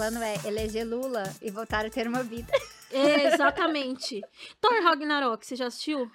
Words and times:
plano 0.00 0.22
é 0.22 0.34
eleger 0.48 0.86
Lula 0.86 1.24
e 1.42 1.50
voltar 1.50 1.84
a 1.84 1.90
ter 1.90 2.08
uma 2.08 2.22
vida. 2.22 2.50
É, 2.90 3.26
exatamente. 3.26 4.22
Thor 4.58 4.82
Ragnarok, 4.82 5.46
você 5.46 5.54
já 5.54 5.66
assistiu? 5.66 6.10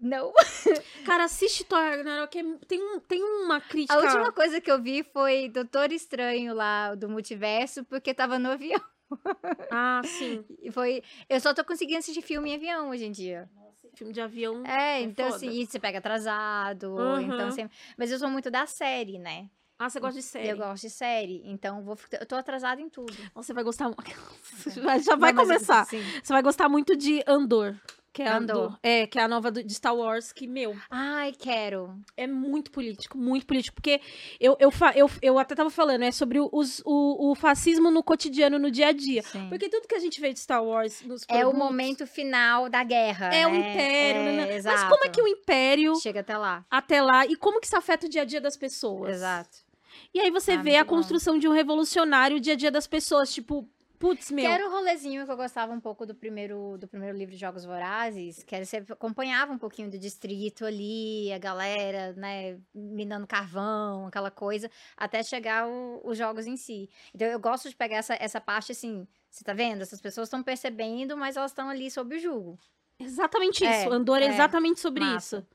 Não. 0.00 0.32
Cara, 1.06 1.22
assiste 1.22 1.62
Thor 1.62 1.78
Ragnarok, 1.78 2.36
é, 2.36 2.42
tem, 2.66 2.82
um, 2.82 2.98
tem 2.98 3.22
uma 3.22 3.60
crítica. 3.60 3.94
A 3.94 3.98
última 4.02 4.32
coisa 4.32 4.60
que 4.60 4.68
eu 4.68 4.82
vi 4.82 5.04
foi 5.04 5.48
Doutor 5.48 5.92
Estranho 5.92 6.52
lá, 6.54 6.96
do 6.96 7.08
multiverso, 7.08 7.84
porque 7.84 8.12
tava 8.12 8.36
no 8.36 8.50
avião. 8.50 8.80
Ah, 9.70 10.02
sim. 10.04 10.44
E 10.60 10.72
foi. 10.72 11.00
Eu 11.28 11.38
só 11.38 11.54
tô 11.54 11.64
conseguindo 11.64 11.98
assistir 12.00 12.20
filme 12.20 12.50
em 12.50 12.56
avião 12.56 12.90
hoje 12.90 13.04
em 13.04 13.12
dia. 13.12 13.48
Nossa, 13.54 13.88
filme 13.94 14.12
de 14.12 14.20
avião. 14.20 14.66
É, 14.66 14.98
é 14.98 15.02
então 15.02 15.26
foda. 15.30 15.36
assim, 15.36 15.64
você 15.64 15.78
pega 15.78 15.98
atrasado, 15.98 16.96
Uhum. 16.96 17.20
então 17.20 17.52
sempre. 17.52 17.76
Mas 17.96 18.10
eu 18.10 18.18
sou 18.18 18.28
muito 18.28 18.50
da 18.50 18.66
série, 18.66 19.18
né? 19.20 19.48
Ah, 19.84 19.90
você 19.90 20.00
gosta 20.00 20.18
de 20.20 20.22
série. 20.26 20.48
Eu 20.48 20.56
gosto 20.56 20.82
de 20.82 20.90
série, 20.90 21.42
então 21.44 21.82
vou 21.82 21.98
eu 22.18 22.26
tô 22.26 22.36
atrasada 22.36 22.80
em 22.80 22.88
tudo. 22.88 23.14
Você 23.34 23.52
vai 23.52 23.62
gostar. 23.64 23.90
Já 24.74 24.98
já 24.98 25.16
vai 25.16 25.32
Não, 25.32 25.42
começar. 25.42 25.84
Sim. 25.86 26.02
Você 26.22 26.32
vai 26.32 26.42
gostar 26.42 26.68
muito 26.68 26.96
de 26.96 27.22
Andor. 27.26 27.74
Que 28.12 28.22
é, 28.22 28.28
Andor. 28.28 28.70
do- 28.70 28.78
é, 28.80 29.08
que 29.08 29.18
é 29.18 29.22
a 29.22 29.26
nova 29.26 29.50
do- 29.50 29.60
de 29.64 29.74
Star 29.74 29.92
Wars, 29.92 30.32
que, 30.32 30.46
meu, 30.46 30.76
Ai, 30.88 31.32
quero. 31.36 31.98
é 32.16 32.28
muito 32.28 32.70
político, 32.70 33.18
muito 33.18 33.44
político. 33.44 33.74
Porque 33.74 34.00
eu, 34.38 34.56
eu, 34.60 34.70
eu, 34.94 35.10
eu 35.20 35.36
até 35.36 35.52
tava 35.56 35.68
falando, 35.68 36.02
é 36.04 36.12
sobre 36.12 36.38
o, 36.38 36.48
os- 36.52 36.80
o, 36.84 37.32
o 37.32 37.34
fascismo 37.34 37.90
no 37.90 38.04
cotidiano, 38.04 38.56
no 38.56 38.70
dia 38.70 38.86
a 38.86 38.92
dia. 38.92 39.20
Sim. 39.24 39.48
Porque 39.48 39.68
tudo 39.68 39.88
que 39.88 39.96
a 39.96 39.98
gente 39.98 40.20
vê 40.20 40.32
de 40.32 40.38
Star 40.38 40.62
Wars 40.64 41.02
nos 41.02 41.22
É 41.28 41.38
o 41.44 41.50
produtos, 41.50 41.58
momento 41.58 42.06
final 42.06 42.68
da 42.68 42.84
guerra. 42.84 43.34
É 43.34 43.48
o 43.48 43.50
né? 43.50 43.56
império. 43.72 44.20
É, 44.20 44.36
né, 44.36 44.46
né? 44.46 44.62
Mas 44.62 44.84
como 44.84 45.04
é 45.06 45.08
que 45.08 45.20
o 45.20 45.26
império, 45.26 45.96
Chega 45.96 46.20
até 46.20 46.38
lá. 46.38 46.64
até 46.70 47.02
lá, 47.02 47.26
e 47.26 47.34
como 47.34 47.58
que 47.60 47.66
isso 47.66 47.76
afeta 47.76 48.06
o 48.06 48.08
dia 48.08 48.22
a 48.22 48.24
dia 48.24 48.40
das 48.40 48.56
pessoas? 48.56 49.10
Exato. 49.16 49.63
E 50.14 50.20
aí 50.20 50.30
você 50.30 50.52
Ah, 50.52 50.62
vê 50.62 50.76
a 50.76 50.84
bom. 50.84 50.90
construção 50.90 51.36
de 51.38 51.48
um 51.48 51.52
revolucionário, 51.52 52.36
o 52.36 52.40
dia 52.40 52.52
a 52.52 52.56
dia 52.56 52.70
das 52.70 52.86
pessoas. 52.86 53.34
Tipo, 53.34 53.68
putz, 53.98 54.30
meu. 54.30 54.44
Que 54.44 54.50
era 54.50 54.68
o 54.68 54.70
rolezinho 54.70 55.24
que 55.26 55.30
eu 55.32 55.36
gostava 55.36 55.72
um 55.72 55.80
pouco 55.80 56.06
do 56.06 56.14
primeiro, 56.14 56.76
do 56.78 56.86
primeiro 56.86 57.18
livro 57.18 57.34
de 57.34 57.40
Jogos 57.40 57.64
Vorazes, 57.64 58.44
que 58.44 58.54
era, 58.54 58.64
você 58.64 58.76
acompanhava 58.88 59.52
um 59.52 59.58
pouquinho 59.58 59.90
do 59.90 59.98
distrito 59.98 60.64
ali, 60.64 61.32
a 61.32 61.38
galera, 61.38 62.12
né, 62.12 62.56
minando 62.72 63.26
carvão, 63.26 64.06
aquela 64.06 64.30
coisa, 64.30 64.70
até 64.96 65.20
chegar 65.22 65.66
o- 65.66 66.00
os 66.04 66.16
jogos 66.16 66.46
em 66.46 66.56
si. 66.56 66.88
Então 67.12 67.26
eu 67.26 67.40
gosto 67.40 67.68
de 67.68 67.74
pegar 67.74 67.96
essa, 67.96 68.14
essa 68.20 68.40
parte 68.40 68.70
assim, 68.70 69.08
você 69.28 69.42
tá 69.42 69.52
vendo? 69.52 69.82
Essas 69.82 70.00
pessoas 70.00 70.28
estão 70.28 70.44
percebendo, 70.44 71.16
mas 71.16 71.36
elas 71.36 71.50
estão 71.50 71.68
ali 71.68 71.90
sob 71.90 72.14
o 72.14 72.18
jugo. 72.20 72.56
Exatamente 73.00 73.64
É, 73.64 73.80
isso. 73.80 73.92
Andor 73.92 74.22
é 74.22 74.26
é. 74.26 74.28
exatamente 74.28 74.78
sobre 74.78 75.02
Massa. 75.02 75.38
isso. 75.38 75.46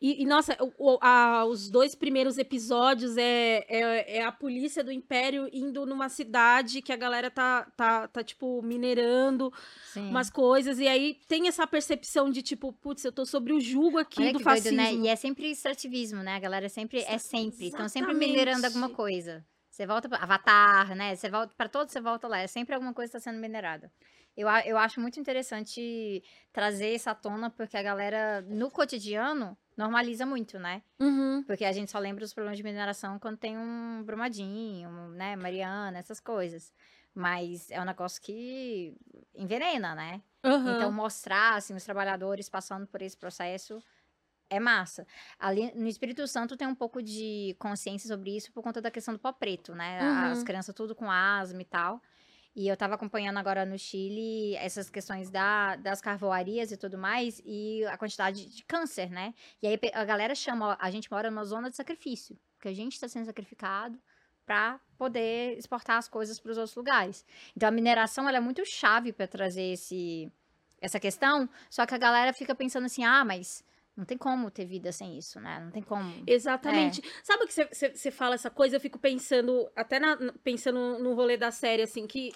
E, 0.00 0.22
e, 0.22 0.26
nossa, 0.26 0.56
o- 0.78 0.98
a- 1.00 1.44
os 1.44 1.70
dois 1.70 1.94
primeiros 1.94 2.38
episódios 2.38 3.16
é, 3.16 3.64
é, 3.68 4.18
é 4.18 4.22
a 4.24 4.32
polícia 4.32 4.82
do 4.84 4.92
Império 4.92 5.48
indo 5.52 5.84
numa 5.86 6.08
cidade 6.08 6.82
que 6.82 6.92
a 6.92 6.96
galera 6.96 7.30
tá, 7.30 7.64
tá, 7.76 8.08
tá 8.08 8.22
tipo, 8.22 8.60
minerando 8.62 9.52
Sim. 9.92 10.08
umas 10.08 10.30
coisas. 10.30 10.78
E 10.78 10.86
aí 10.88 11.18
tem 11.28 11.48
essa 11.48 11.66
percepção 11.66 12.30
de, 12.30 12.42
tipo, 12.42 12.72
putz, 12.72 13.04
eu 13.04 13.12
tô 13.12 13.24
sobre 13.26 13.52
o 13.52 13.60
jugo 13.60 13.98
aqui 13.98 14.20
Olha 14.22 14.32
do 14.32 14.38
que 14.38 14.44
doido, 14.44 14.56
fascismo. 14.56 14.76
né? 14.76 14.92
E 14.94 15.08
é 15.08 15.16
sempre 15.16 15.50
extrativismo, 15.50 16.22
né? 16.22 16.36
A 16.36 16.40
galera 16.40 16.68
sempre 16.68 17.00
é 17.00 17.18
sempre, 17.18 17.66
estão 17.68 17.88
sempre 17.88 18.14
minerando 18.14 18.66
alguma 18.66 18.88
coisa. 18.90 19.44
Você 19.70 19.86
volta 19.86 20.08
para 20.08 20.18
Avatar, 20.22 20.94
né? 20.94 21.14
Você 21.14 21.30
volta 21.30 21.54
para 21.56 21.68
todos, 21.68 21.92
você 21.92 22.00
volta 22.00 22.26
lá, 22.28 22.40
é 22.40 22.46
sempre 22.46 22.74
alguma 22.74 22.92
coisa 22.92 23.08
está 23.16 23.20
sendo 23.20 23.40
minerada. 23.40 23.90
Eu, 24.40 24.48
eu 24.48 24.78
acho 24.78 25.00
muito 25.00 25.18
interessante 25.20 26.22
trazer 26.52 26.94
essa 26.94 27.14
tona 27.14 27.50
porque 27.50 27.76
a 27.76 27.82
galera 27.82 28.40
no 28.42 28.70
cotidiano 28.70 29.56
normaliza 29.76 30.24
muito, 30.26 30.58
né? 30.58 30.82
Uhum. 31.00 31.42
Porque 31.46 31.64
a 31.64 31.72
gente 31.72 31.90
só 31.90 31.98
lembra 31.98 32.20
dos 32.24 32.32
problemas 32.34 32.56
de 32.58 32.62
mineração 32.64 33.18
quando 33.18 33.36
tem 33.38 33.56
um 33.58 34.02
Brumadinho, 34.04 34.88
um, 34.88 35.08
né, 35.10 35.36
Mariana, 35.36 35.98
essas 35.98 36.20
coisas. 36.20 36.72
Mas 37.14 37.70
é 37.70 37.80
um 37.80 37.84
negócio 37.84 38.20
que 38.22 38.94
envenena, 39.34 39.94
né? 39.94 40.22
Uhum. 40.44 40.76
Então, 40.76 40.92
mostrar 40.92 41.56
assim, 41.56 41.74
os 41.74 41.84
trabalhadores 41.84 42.48
passando 42.48 42.86
por 42.86 43.02
esse 43.02 43.16
processo 43.16 43.82
é 44.48 44.58
massa. 44.60 45.06
Ali 45.38 45.72
no 45.74 45.86
Espírito 45.86 46.26
Santo 46.26 46.56
tem 46.56 46.66
um 46.66 46.74
pouco 46.74 47.02
de 47.02 47.54
consciência 47.58 48.08
sobre 48.08 48.36
isso 48.36 48.52
por 48.52 48.62
conta 48.62 48.80
da 48.80 48.90
questão 48.90 49.14
do 49.14 49.20
pó 49.20 49.32
preto, 49.32 49.74
né? 49.74 49.98
As 50.00 50.38
Uhum. 50.38 50.44
crianças 50.44 50.74
tudo 50.74 50.94
com 50.94 51.10
asma 51.10 51.60
e 51.62 51.64
tal. 51.64 52.00
E 52.54 52.66
eu 52.66 52.76
tava 52.76 52.94
acompanhando 52.94 53.38
agora 53.38 53.64
no 53.64 53.78
Chile 53.78 54.56
essas 54.56 54.90
questões 54.90 55.30
da, 55.30 55.76
das 55.76 56.00
carvoarias 56.00 56.72
e 56.72 56.76
tudo 56.76 56.98
mais, 56.98 57.40
e 57.44 57.84
a 57.86 57.96
quantidade 57.96 58.48
de 58.48 58.64
câncer, 58.64 59.08
né? 59.10 59.32
E 59.62 59.68
aí 59.68 59.78
a 59.94 60.04
galera 60.04 60.34
chama, 60.34 60.76
a 60.80 60.90
gente 60.90 61.10
mora 61.10 61.30
numa 61.30 61.44
zona 61.44 61.70
de 61.70 61.76
sacrifício, 61.76 62.36
porque 62.56 62.68
a 62.68 62.74
gente 62.74 62.94
está 62.94 63.08
sendo 63.08 63.26
sacrificado 63.26 64.00
para 64.44 64.80
poder 64.98 65.56
exportar 65.56 65.96
as 65.96 66.08
coisas 66.08 66.40
para 66.40 66.50
os 66.50 66.58
outros 66.58 66.74
lugares. 66.74 67.24
Então 67.56 67.68
a 67.68 67.72
mineração 67.72 68.28
ela 68.28 68.38
é 68.38 68.40
muito 68.40 68.62
chave 68.66 69.12
para 69.12 69.28
trazer 69.28 69.72
esse, 69.74 70.28
essa 70.80 70.98
questão, 70.98 71.48
só 71.70 71.86
que 71.86 71.94
a 71.94 71.98
galera 71.98 72.32
fica 72.32 72.52
pensando 72.52 72.86
assim, 72.86 73.04
ah, 73.04 73.24
mas 73.24 73.62
não 74.00 74.06
tem 74.06 74.16
como 74.16 74.50
ter 74.50 74.64
vida 74.64 74.90
sem 74.92 75.18
isso, 75.18 75.38
né? 75.38 75.60
Não 75.62 75.70
tem 75.70 75.82
como. 75.82 76.10
Exatamente. 76.26 77.00
É. 77.06 77.10
Sabe 77.22 77.46
que 77.46 77.52
você 77.94 78.10
fala 78.10 78.34
essa 78.34 78.48
coisa? 78.50 78.76
Eu 78.76 78.80
fico 78.80 78.98
pensando, 78.98 79.70
até 79.76 80.00
na- 80.00 80.16
pensando 80.42 80.98
no 80.98 81.12
rolê 81.14 81.36
da 81.36 81.50
série, 81.50 81.82
assim, 81.82 82.06
que 82.06 82.32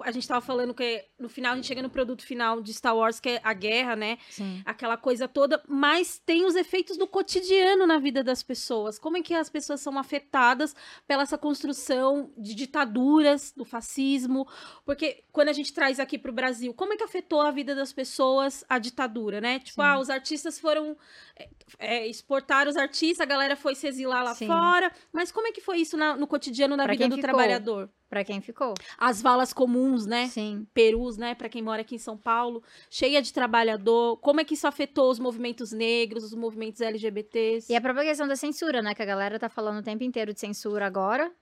a 0.00 0.10
gente 0.10 0.26
tava 0.28 0.40
falando 0.40 0.74
que 0.74 1.04
no 1.18 1.28
final, 1.28 1.52
a 1.52 1.56
gente 1.56 1.66
chega 1.66 1.82
no 1.82 1.90
produto 1.90 2.22
final 2.24 2.60
de 2.60 2.72
Star 2.74 2.96
Wars, 2.96 3.18
que 3.20 3.28
é 3.30 3.40
a 3.42 3.52
guerra, 3.52 3.96
né? 3.96 4.18
Sim. 4.30 4.62
Aquela 4.64 4.96
coisa 4.96 5.26
toda, 5.28 5.62
mas 5.68 6.18
tem 6.24 6.44
os 6.44 6.54
efeitos 6.54 6.96
do 6.96 7.06
cotidiano 7.06 7.86
na 7.86 7.98
vida 7.98 8.22
das 8.22 8.42
pessoas. 8.42 8.98
Como 8.98 9.16
é 9.16 9.22
que 9.22 9.34
as 9.34 9.48
pessoas 9.48 9.80
são 9.80 9.98
afetadas 9.98 10.74
pela 11.06 11.22
essa 11.22 11.38
construção 11.38 12.30
de 12.36 12.54
ditaduras, 12.54 13.52
do 13.56 13.64
fascismo? 13.64 14.46
Porque 14.84 15.24
quando 15.32 15.48
a 15.48 15.52
gente 15.52 15.72
traz 15.72 15.98
aqui 16.00 16.18
pro 16.18 16.32
Brasil, 16.32 16.72
como 16.74 16.92
é 16.92 16.96
que 16.96 17.04
afetou 17.04 17.40
a 17.40 17.50
vida 17.50 17.74
das 17.74 17.92
pessoas 17.92 18.64
a 18.68 18.78
ditadura, 18.78 19.40
né? 19.40 19.58
Tipo, 19.58 19.82
Sim. 19.82 19.88
ah, 19.88 19.98
os 19.98 20.10
artistas 20.10 20.58
foram 20.58 20.96
é, 21.38 21.48
é, 21.78 22.06
exportar 22.06 22.68
os 22.68 22.76
artistas, 22.76 23.20
a 23.20 23.24
galera 23.24 23.56
foi 23.56 23.74
se 23.74 23.86
exilar 23.86 24.22
lá 24.24 24.34
Sim. 24.34 24.46
fora. 24.46 24.90
Mas 25.12 25.30
como 25.32 25.46
é 25.48 25.52
que 25.52 25.60
foi 25.60 25.78
isso 25.78 25.96
na- 25.96 26.16
no 26.16 26.26
cotidiano, 26.26 26.76
na 26.76 26.84
Pra 26.84 26.92
vida 26.92 27.08
do 27.08 27.16
ficou. 27.16 27.22
trabalhador? 27.30 27.90
Para 28.08 28.24
quem 28.24 28.40
ficou. 28.40 28.74
As 28.96 29.20
valas 29.20 29.52
comuns, 29.52 30.06
né? 30.06 30.28
Sim. 30.28 30.66
Perus, 30.72 31.16
né, 31.16 31.34
para 31.34 31.48
quem 31.48 31.62
mora 31.62 31.82
aqui 31.82 31.96
em 31.96 31.98
São 31.98 32.16
Paulo, 32.16 32.62
cheia 32.88 33.20
de 33.20 33.32
trabalhador. 33.32 34.16
Como 34.18 34.40
é 34.40 34.44
que 34.44 34.54
isso 34.54 34.66
afetou 34.66 35.10
os 35.10 35.18
movimentos 35.18 35.72
negros, 35.72 36.22
os 36.24 36.34
movimentos 36.34 36.80
LGBTs? 36.80 37.72
E 37.72 37.76
a 37.76 37.80
própria 37.80 38.04
questão 38.04 38.28
da 38.28 38.36
censura, 38.36 38.80
né? 38.80 38.94
Que 38.94 39.02
a 39.02 39.06
galera 39.06 39.38
tá 39.38 39.48
falando 39.48 39.78
o 39.78 39.82
tempo 39.82 40.04
inteiro 40.04 40.32
de 40.32 40.40
censura 40.40 40.86
agora. 40.86 41.32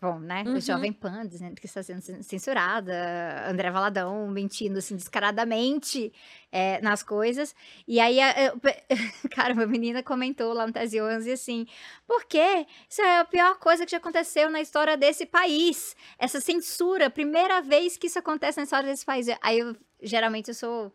Bom, 0.00 0.18
né? 0.18 0.44
Uhum. 0.46 0.54
O 0.54 0.60
Jovem 0.60 0.92
Pan 0.92 1.26
dizendo 1.26 1.54
que 1.60 1.66
está 1.66 1.82
sendo 1.82 2.00
cen- 2.00 2.22
censurada. 2.22 2.92
André 3.48 3.70
Valadão 3.70 4.26
mentindo, 4.28 4.78
assim, 4.78 4.96
descaradamente 4.96 6.12
é, 6.50 6.80
nas 6.80 7.02
coisas. 7.02 7.54
E 7.86 8.00
aí, 8.00 8.20
a- 8.20 8.34
eu- 8.46 8.60
cara, 9.30 9.52
uma 9.54 9.66
menina 9.66 10.02
comentou 10.02 10.52
lá 10.52 10.66
no 10.66 10.72
Tese 10.72 11.00
11 11.00 11.30
assim, 11.32 11.66
por 12.06 12.24
quê? 12.24 12.66
Isso 12.88 13.02
é 13.02 13.18
a 13.20 13.24
pior 13.24 13.58
coisa 13.58 13.84
que 13.84 13.90
já 13.92 13.98
aconteceu 13.98 14.50
na 14.50 14.60
história 14.60 14.96
desse 14.96 15.26
país. 15.26 15.94
Essa 16.18 16.40
censura, 16.40 17.10
primeira 17.10 17.60
vez 17.60 17.96
que 17.96 18.06
isso 18.06 18.18
acontece 18.18 18.58
na 18.58 18.64
história 18.64 18.88
desse 18.88 19.04
país. 19.04 19.26
Aí, 19.42 19.58
eu, 19.58 19.76
geralmente, 20.02 20.48
eu 20.48 20.54
sou... 20.54 20.92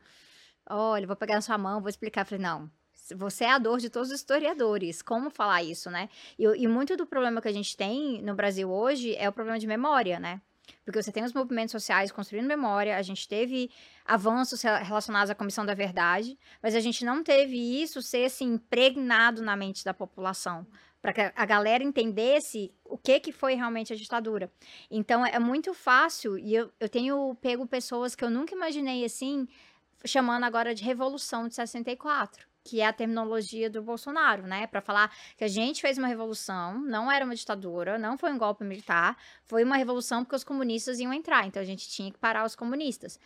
Olha, 0.69 1.05
vou 1.05 1.15
pegar 1.15 1.35
na 1.35 1.41
sua 1.41 1.57
mão, 1.57 1.79
vou 1.81 1.89
explicar. 1.89 2.21
Eu 2.21 2.25
Falei, 2.25 2.43
não, 2.43 2.71
você 3.15 3.43
é 3.45 3.51
a 3.51 3.57
dor 3.57 3.79
de 3.79 3.89
todos 3.89 4.09
os 4.09 4.15
historiadores. 4.19 5.01
Como 5.01 5.29
falar 5.29 5.63
isso, 5.63 5.89
né? 5.89 6.09
E, 6.37 6.43
e 6.43 6.67
muito 6.67 6.95
do 6.95 7.05
problema 7.05 7.41
que 7.41 7.47
a 7.47 7.53
gente 7.53 7.75
tem 7.75 8.21
no 8.21 8.35
Brasil 8.35 8.71
hoje 8.71 9.15
é 9.15 9.27
o 9.27 9.33
problema 9.33 9.59
de 9.59 9.67
memória, 9.67 10.19
né? 10.19 10.41
Porque 10.85 11.01
você 11.01 11.11
tem 11.11 11.23
os 11.23 11.33
movimentos 11.33 11.71
sociais 11.71 12.11
construindo 12.11 12.47
memória, 12.47 12.97
a 12.97 13.01
gente 13.01 13.27
teve 13.27 13.69
avanços 14.05 14.61
re- 14.61 14.83
relacionados 14.83 15.29
à 15.29 15.35
Comissão 15.35 15.65
da 15.65 15.73
Verdade, 15.73 16.37
mas 16.61 16.75
a 16.75 16.79
gente 16.79 17.03
não 17.03 17.23
teve 17.23 17.57
isso 17.81 18.01
ser 18.01 18.25
assim, 18.25 18.53
impregnado 18.53 19.41
na 19.41 19.55
mente 19.55 19.83
da 19.83 19.93
população, 19.93 20.65
para 21.01 21.11
que 21.13 21.21
a- 21.21 21.33
a 21.35 21.45
galera 21.45 21.83
entendesse 21.83 22.73
o 22.85 22.97
que, 22.97 23.19
que 23.19 23.31
foi 23.31 23.55
realmente 23.55 23.91
a 23.91 23.95
ditadura. 23.95 24.49
Então 24.89 25.25
é 25.25 25.37
muito 25.39 25.73
fácil, 25.73 26.37
e 26.37 26.55
eu, 26.55 26.71
eu 26.79 26.87
tenho 26.87 27.35
pego 27.41 27.67
pessoas 27.67 28.15
que 28.15 28.23
eu 28.23 28.29
nunca 28.29 28.55
imaginei 28.55 29.03
assim, 29.03 29.47
chamando 30.05 30.45
agora 30.45 30.73
de 30.73 30.83
Revolução 30.83 31.47
de 31.47 31.55
64 31.55 32.52
que 32.63 32.79
é 32.79 32.87
a 32.87 32.93
terminologia 32.93 33.69
do 33.69 33.81
Bolsonaro, 33.81 34.43
né? 34.43 34.65
Para 34.67 34.81
falar 34.81 35.13
que 35.37 35.43
a 35.43 35.47
gente 35.47 35.81
fez 35.81 35.97
uma 35.97 36.07
revolução, 36.07 36.79
não 36.79 37.11
era 37.11 37.25
uma 37.25 37.35
ditadura, 37.35 37.97
não 37.97 38.17
foi 38.17 38.31
um 38.31 38.37
golpe 38.37 38.63
militar, 38.63 39.17
foi 39.45 39.63
uma 39.63 39.75
revolução 39.75 40.23
porque 40.23 40.35
os 40.35 40.43
comunistas 40.43 40.99
iam 40.99 41.13
entrar, 41.13 41.45
então 41.45 41.61
a 41.61 41.65
gente 41.65 41.89
tinha 41.89 42.11
que 42.11 42.17
parar 42.17 42.45
os 42.45 42.55
comunistas. 42.55 43.19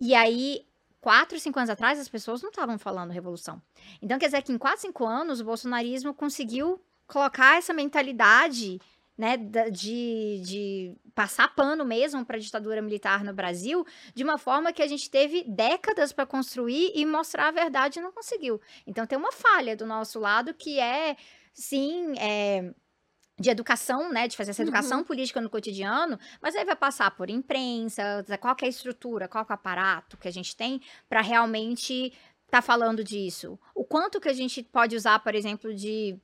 E 0.00 0.14
aí, 0.14 0.66
quatro, 1.00 1.38
cinco 1.40 1.58
anos 1.58 1.70
atrás, 1.70 1.98
as 1.98 2.08
pessoas 2.08 2.42
não 2.42 2.50
estavam 2.50 2.78
falando 2.78 3.10
revolução. 3.10 3.60
Então 4.02 4.18
quer 4.18 4.26
dizer 4.26 4.42
que 4.42 4.52
em 4.52 4.58
quatro, 4.58 4.80
cinco 4.82 5.06
anos, 5.06 5.40
o 5.40 5.44
bolsonarismo 5.44 6.12
conseguiu 6.12 6.80
colocar 7.06 7.56
essa 7.56 7.72
mentalidade 7.72 8.80
né, 9.20 9.36
de, 9.70 10.40
de 10.42 10.96
passar 11.14 11.54
pano 11.54 11.84
mesmo 11.84 12.24
para 12.24 12.38
a 12.38 12.40
ditadura 12.40 12.80
militar 12.80 13.22
no 13.22 13.34
Brasil, 13.34 13.86
de 14.14 14.24
uma 14.24 14.38
forma 14.38 14.72
que 14.72 14.82
a 14.82 14.86
gente 14.86 15.10
teve 15.10 15.44
décadas 15.46 16.10
para 16.10 16.24
construir 16.24 16.90
e 16.94 17.04
mostrar 17.04 17.48
a 17.48 17.50
verdade 17.50 17.98
e 17.98 18.02
não 18.02 18.10
conseguiu. 18.10 18.58
Então 18.86 19.06
tem 19.06 19.18
uma 19.18 19.30
falha 19.30 19.76
do 19.76 19.84
nosso 19.84 20.18
lado 20.18 20.54
que 20.54 20.80
é, 20.80 21.18
sim, 21.52 22.14
é, 22.18 22.72
de 23.38 23.50
educação, 23.50 24.10
né, 24.10 24.26
de 24.26 24.38
fazer 24.38 24.52
essa 24.52 24.62
educação 24.62 24.98
Uhum. 25.00 25.04
política 25.04 25.38
no 25.38 25.50
cotidiano, 25.50 26.18
mas 26.40 26.56
aí 26.56 26.64
vai 26.64 26.76
passar 26.76 27.10
por 27.10 27.28
imprensa, 27.28 28.24
qual 28.40 28.56
é 28.62 28.64
a 28.64 28.68
estrutura, 28.68 29.28
qual 29.28 29.44
é 29.46 29.52
o 29.52 29.54
aparato 29.54 30.16
que 30.16 30.28
a 30.28 30.32
gente 30.32 30.56
tem 30.56 30.80
para 31.10 31.20
realmente 31.20 32.10
estar 32.46 32.62
falando 32.62 33.04
disso. 33.04 33.58
O 33.74 33.84
quanto 33.84 34.18
que 34.18 34.30
a 34.30 34.32
gente 34.32 34.62
pode 34.62 34.96
usar, 34.96 35.18
por 35.18 35.34
exemplo, 35.34 35.74
de 35.74 36.18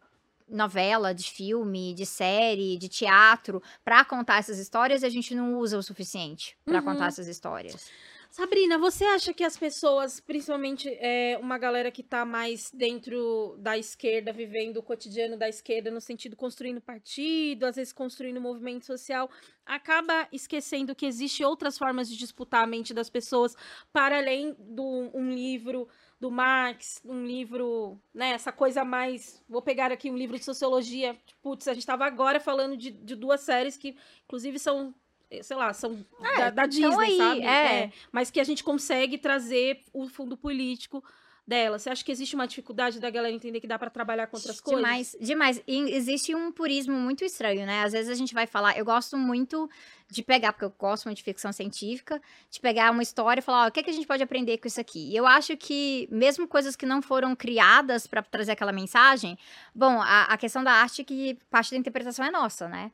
novela, 0.48 1.14
de 1.14 1.31
filme, 1.31 1.94
de 1.94 2.06
série, 2.06 2.76
de 2.78 2.88
teatro 2.88 3.62
para 3.84 4.04
contar 4.04 4.38
essas 4.38 4.58
histórias 4.58 5.02
e 5.02 5.06
a 5.06 5.10
gente 5.10 5.34
não 5.34 5.58
usa 5.58 5.78
o 5.78 5.82
suficiente 5.82 6.56
para 6.69 6.81
Uhum. 6.81 6.84
contar 6.84 7.06
essas 7.08 7.26
histórias. 7.26 7.93
Sabrina, 8.31 8.76
você 8.76 9.04
acha 9.04 9.32
que 9.32 9.43
as 9.43 9.56
pessoas, 9.56 10.20
principalmente 10.20 10.88
é, 11.00 11.38
uma 11.40 11.56
galera 11.56 11.90
que 11.90 12.02
tá 12.02 12.25
mais 12.25 12.70
dentro 12.70 13.56
da 13.58 13.78
esquerda, 13.78 14.31
vivendo 14.32 14.76
o 14.76 14.82
cotidiano 14.82 15.38
da 15.38 15.48
esquerda, 15.48 15.90
no 15.90 16.00
sentido 16.02 16.37
construindo 16.37 16.81
partido, 16.81 17.64
às 17.64 17.76
vezes 17.76 17.93
construindo 17.94 18.40
movimento 18.40 18.84
social, 18.84 19.31
acaba 19.64 20.28
esquecendo 20.31 20.94
que 20.94 21.06
existe 21.06 21.43
outras 21.44 21.78
formas 21.78 22.08
de 22.10 22.16
disputar 22.16 22.64
a 22.64 22.66
mente 22.66 22.93
das 22.93 23.08
pessoas 23.08 23.54
para 23.93 24.19
além 24.19 24.54
do 24.58 25.10
um 25.14 25.31
livro 25.31 25.88
do 26.19 26.31
Marx, 26.31 27.01
um 27.05 27.25
livro, 27.25 27.99
né, 28.15 28.31
essa 28.31 28.51
coisa 28.51 28.85
mais, 28.85 29.43
vou 29.49 29.61
pegar 29.61 29.93
aqui 29.93 30.11
um 30.11 30.17
livro 30.17 30.39
de 30.39 30.45
sociologia, 30.45 31.17
putz, 31.43 31.69
a 31.69 31.75
gente 31.75 31.83
estava 31.83 32.07
agora 32.07 32.41
falando 32.41 32.77
de, 32.77 32.91
de 32.91 33.15
duas 33.15 33.43
séries 33.43 33.77
que, 33.77 33.97
inclusive, 34.25 34.59
são 34.59 34.95
eh, 35.31 35.43
sei 35.43 35.57
lá, 35.57 35.73
são 35.73 36.05
da, 36.21 36.51
da 36.51 36.67
Disney, 36.67 36.89
tão 36.89 37.01
aí, 37.01 37.17
sabe? 37.17 37.43
é. 37.43 37.93
mas 38.11 38.31
que 38.31 38.41
a 38.41 38.45
gente 38.45 38.65
consegue 38.65 39.19
trazer 39.19 39.83
o 39.93 40.09
fundo 40.09 40.37
político 40.37 41.05
dela. 41.46 41.78
Você 41.78 41.88
acha 41.88 42.04
que 42.04 42.10
existe 42.10 42.34
uma 42.34 42.46
dificuldade 42.46 42.98
da 42.98 43.08
galera 43.08 43.34
entender 43.34 43.60
que 43.60 43.66
dá 43.66 43.78
para 43.78 43.88
trabalhar 43.88 44.26
com 44.26 44.37
outras 44.37 44.60
coisas? 44.60 44.82
Demais, 44.82 45.16
demais. 45.20 45.62
E 45.66 45.93
existe 45.93 46.34
um 46.34 46.50
purismo 46.50 46.94
muito 46.94 47.25
estranho, 47.25 47.64
né? 47.64 47.84
Às 47.84 47.93
vezes 47.93 48.10
a 48.10 48.14
gente 48.14 48.34
vai 48.34 48.46
falar, 48.46 48.76
eu 48.76 48.84
gosto 48.84 49.16
muito 49.16 49.70
de 50.10 50.22
pegar, 50.22 50.52
porque 50.52 50.64
eu 50.64 50.75
gosto 50.76 51.04
muito 51.04 51.19
de 51.19 51.25
ficção 51.25 51.52
científica, 51.52 52.20
de 52.50 52.60
pegar 52.60 52.90
uma 52.90 53.02
história 53.02 53.40
e 53.40 53.43
falar, 53.43 53.69
o 53.69 53.72
que, 53.72 53.81
é 53.81 53.82
que 53.82 53.90
a 53.90 53.93
gente 53.93 54.06
pode 54.06 54.22
aprender 54.22 54.58
com 54.58 54.66
isso 54.66 54.81
aqui? 54.81 55.10
E 55.10 55.16
eu 55.16 55.26
acho 55.26 55.56
que, 55.56 56.08
mesmo 56.10 56.48
coisas 56.48 56.75
que 56.75 56.87
não 56.87 57.00
foram 57.00 57.37
criadas 57.37 58.06
para 58.06 58.22
trazer 58.22 58.52
aquela 58.52 58.72
mensagem, 58.72 59.38
bom, 59.75 60.00
a, 60.00 60.25
a 60.25 60.37
questão 60.37 60.64
da 60.64 60.72
arte 60.72 61.02
é 61.02 61.04
que 61.04 61.38
parte 61.50 61.70
da 61.70 61.76
interpretação 61.76 62.25
é 62.25 62.31
nossa, 62.31 62.69
né? 62.69 62.90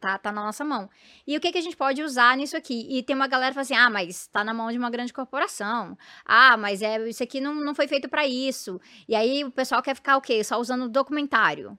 Tá, 0.00 0.18
tá 0.18 0.32
na 0.32 0.42
nossa 0.42 0.64
mão. 0.64 0.90
E 1.24 1.36
o 1.36 1.40
que, 1.40 1.52
que 1.52 1.58
a 1.58 1.60
gente 1.60 1.76
pode 1.76 2.02
usar 2.02 2.36
nisso 2.36 2.56
aqui? 2.56 2.86
E 2.90 3.02
tem 3.04 3.14
uma 3.14 3.28
galera 3.28 3.50
que 3.50 3.54
fala 3.54 3.62
assim: 3.62 3.74
ah, 3.76 3.88
mas 3.88 4.26
tá 4.26 4.42
na 4.42 4.52
mão 4.52 4.70
de 4.72 4.78
uma 4.78 4.90
grande 4.90 5.12
corporação. 5.12 5.96
Ah, 6.24 6.56
mas 6.56 6.82
é, 6.82 7.08
isso 7.08 7.22
aqui 7.22 7.40
não, 7.40 7.54
não 7.54 7.74
foi 7.74 7.86
feito 7.86 8.08
para 8.08 8.26
isso. 8.26 8.80
E 9.08 9.14
aí 9.14 9.44
o 9.44 9.50
pessoal 9.50 9.80
quer 9.82 9.94
ficar 9.94 10.16
o 10.16 10.20
quê? 10.20 10.42
Só 10.42 10.58
usando 10.58 10.88
documentário. 10.88 11.78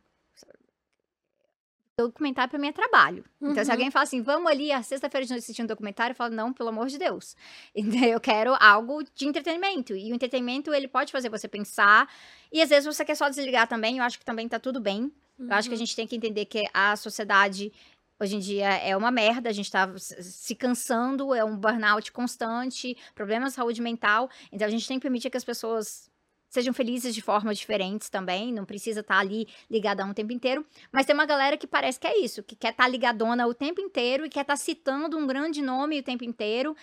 Documentário 1.99 2.51
para 2.51 2.59
mim 2.59 2.67
é 2.67 2.71
trabalho. 2.71 3.25
Então, 3.41 3.55
se 3.55 3.71
Uhum. 3.71 3.71
alguém 3.71 3.89
fala 3.89 4.03
assim, 4.03 4.21
vamos 4.21 4.51
ali, 4.51 4.71
a 4.71 4.83
sexta-feira 4.83 5.25
de 5.25 5.31
noite 5.31 5.41
assistir 5.43 5.63
um 5.63 5.65
documentário, 5.65 6.11
eu 6.11 6.15
falo, 6.15 6.31
não, 6.35 6.53
pelo 6.53 6.69
amor 6.69 6.87
de 6.87 6.97
Deus. 6.99 7.35
Eu 8.15 8.19
quero 8.19 8.55
algo 8.59 9.03
de 9.15 9.27
entretenimento. 9.27 9.95
E 9.95 10.11
o 10.11 10.15
entretenimento, 10.15 10.71
ele 10.71 10.87
pode 10.87 11.11
fazer 11.11 11.27
você 11.27 11.47
pensar. 11.47 12.07
E 12.51 12.61
às 12.61 12.69
vezes 12.69 12.85
você 12.85 13.03
quer 13.03 13.15
só 13.15 13.27
desligar 13.29 13.67
também, 13.67 13.97
eu 13.97 14.03
acho 14.03 14.19
que 14.19 14.23
também 14.25 14.47
tá 14.47 14.59
tudo 14.59 14.79
bem. 14.79 15.11
Eu 15.39 15.53
acho 15.53 15.67
que 15.69 15.73
a 15.73 15.77
Uhum. 15.77 15.79
gente 15.85 15.95
tem 15.95 16.05
que 16.07 16.15
entender 16.15 16.45
que 16.45 16.67
a 16.73 16.95
sociedade 16.95 17.71
hoje 18.19 18.35
em 18.35 18.39
dia 18.39 18.69
é 18.77 18.95
uma 18.95 19.11
merda, 19.11 19.49
a 19.49 19.53
gente 19.53 19.71
tá 19.71 19.91
se 19.97 20.55
cansando, 20.55 21.33
é 21.33 21.43
um 21.43 21.55
burnout 21.55 22.11
constante, 22.11 22.97
problemas 23.13 23.49
de 23.49 23.55
saúde 23.55 23.81
mental. 23.81 24.29
Então 24.51 24.67
a 24.67 24.71
gente 24.71 24.87
tem 24.87 24.97
que 24.97 25.03
permitir 25.03 25.29
que 25.29 25.37
as 25.37 25.43
pessoas 25.43 26.09
sejam 26.49 26.73
felizes 26.73 27.13
de 27.13 27.21
formas 27.21 27.57
diferentes 27.57 28.09
também, 28.09 28.53
não 28.53 28.65
precisa 28.65 29.01
estar 29.01 29.19
ali 29.19 29.47
ligadão 29.69 30.09
o 30.09 30.13
tempo 30.13 30.31
inteiro. 30.31 30.65
Mas 30.91 31.05
tem 31.05 31.13
uma 31.13 31.25
galera 31.25 31.57
que 31.57 31.67
parece 31.67 31.99
que 31.99 32.07
é 32.07 32.17
isso, 32.19 32.41
que 32.41 32.55
quer 32.55 32.71
estar 32.71 32.87
ligadona 32.87 33.45
o 33.45 33.53
tempo 33.53 33.81
inteiro 33.81 34.25
e 34.25 34.29
quer 34.29 34.41
estar 34.41 34.55
citando 34.55 35.17
um 35.17 35.27
grande 35.27 35.61
nome 35.61 35.99
o 35.99 36.03
tempo 36.03 36.23
inteiro. 36.23 36.75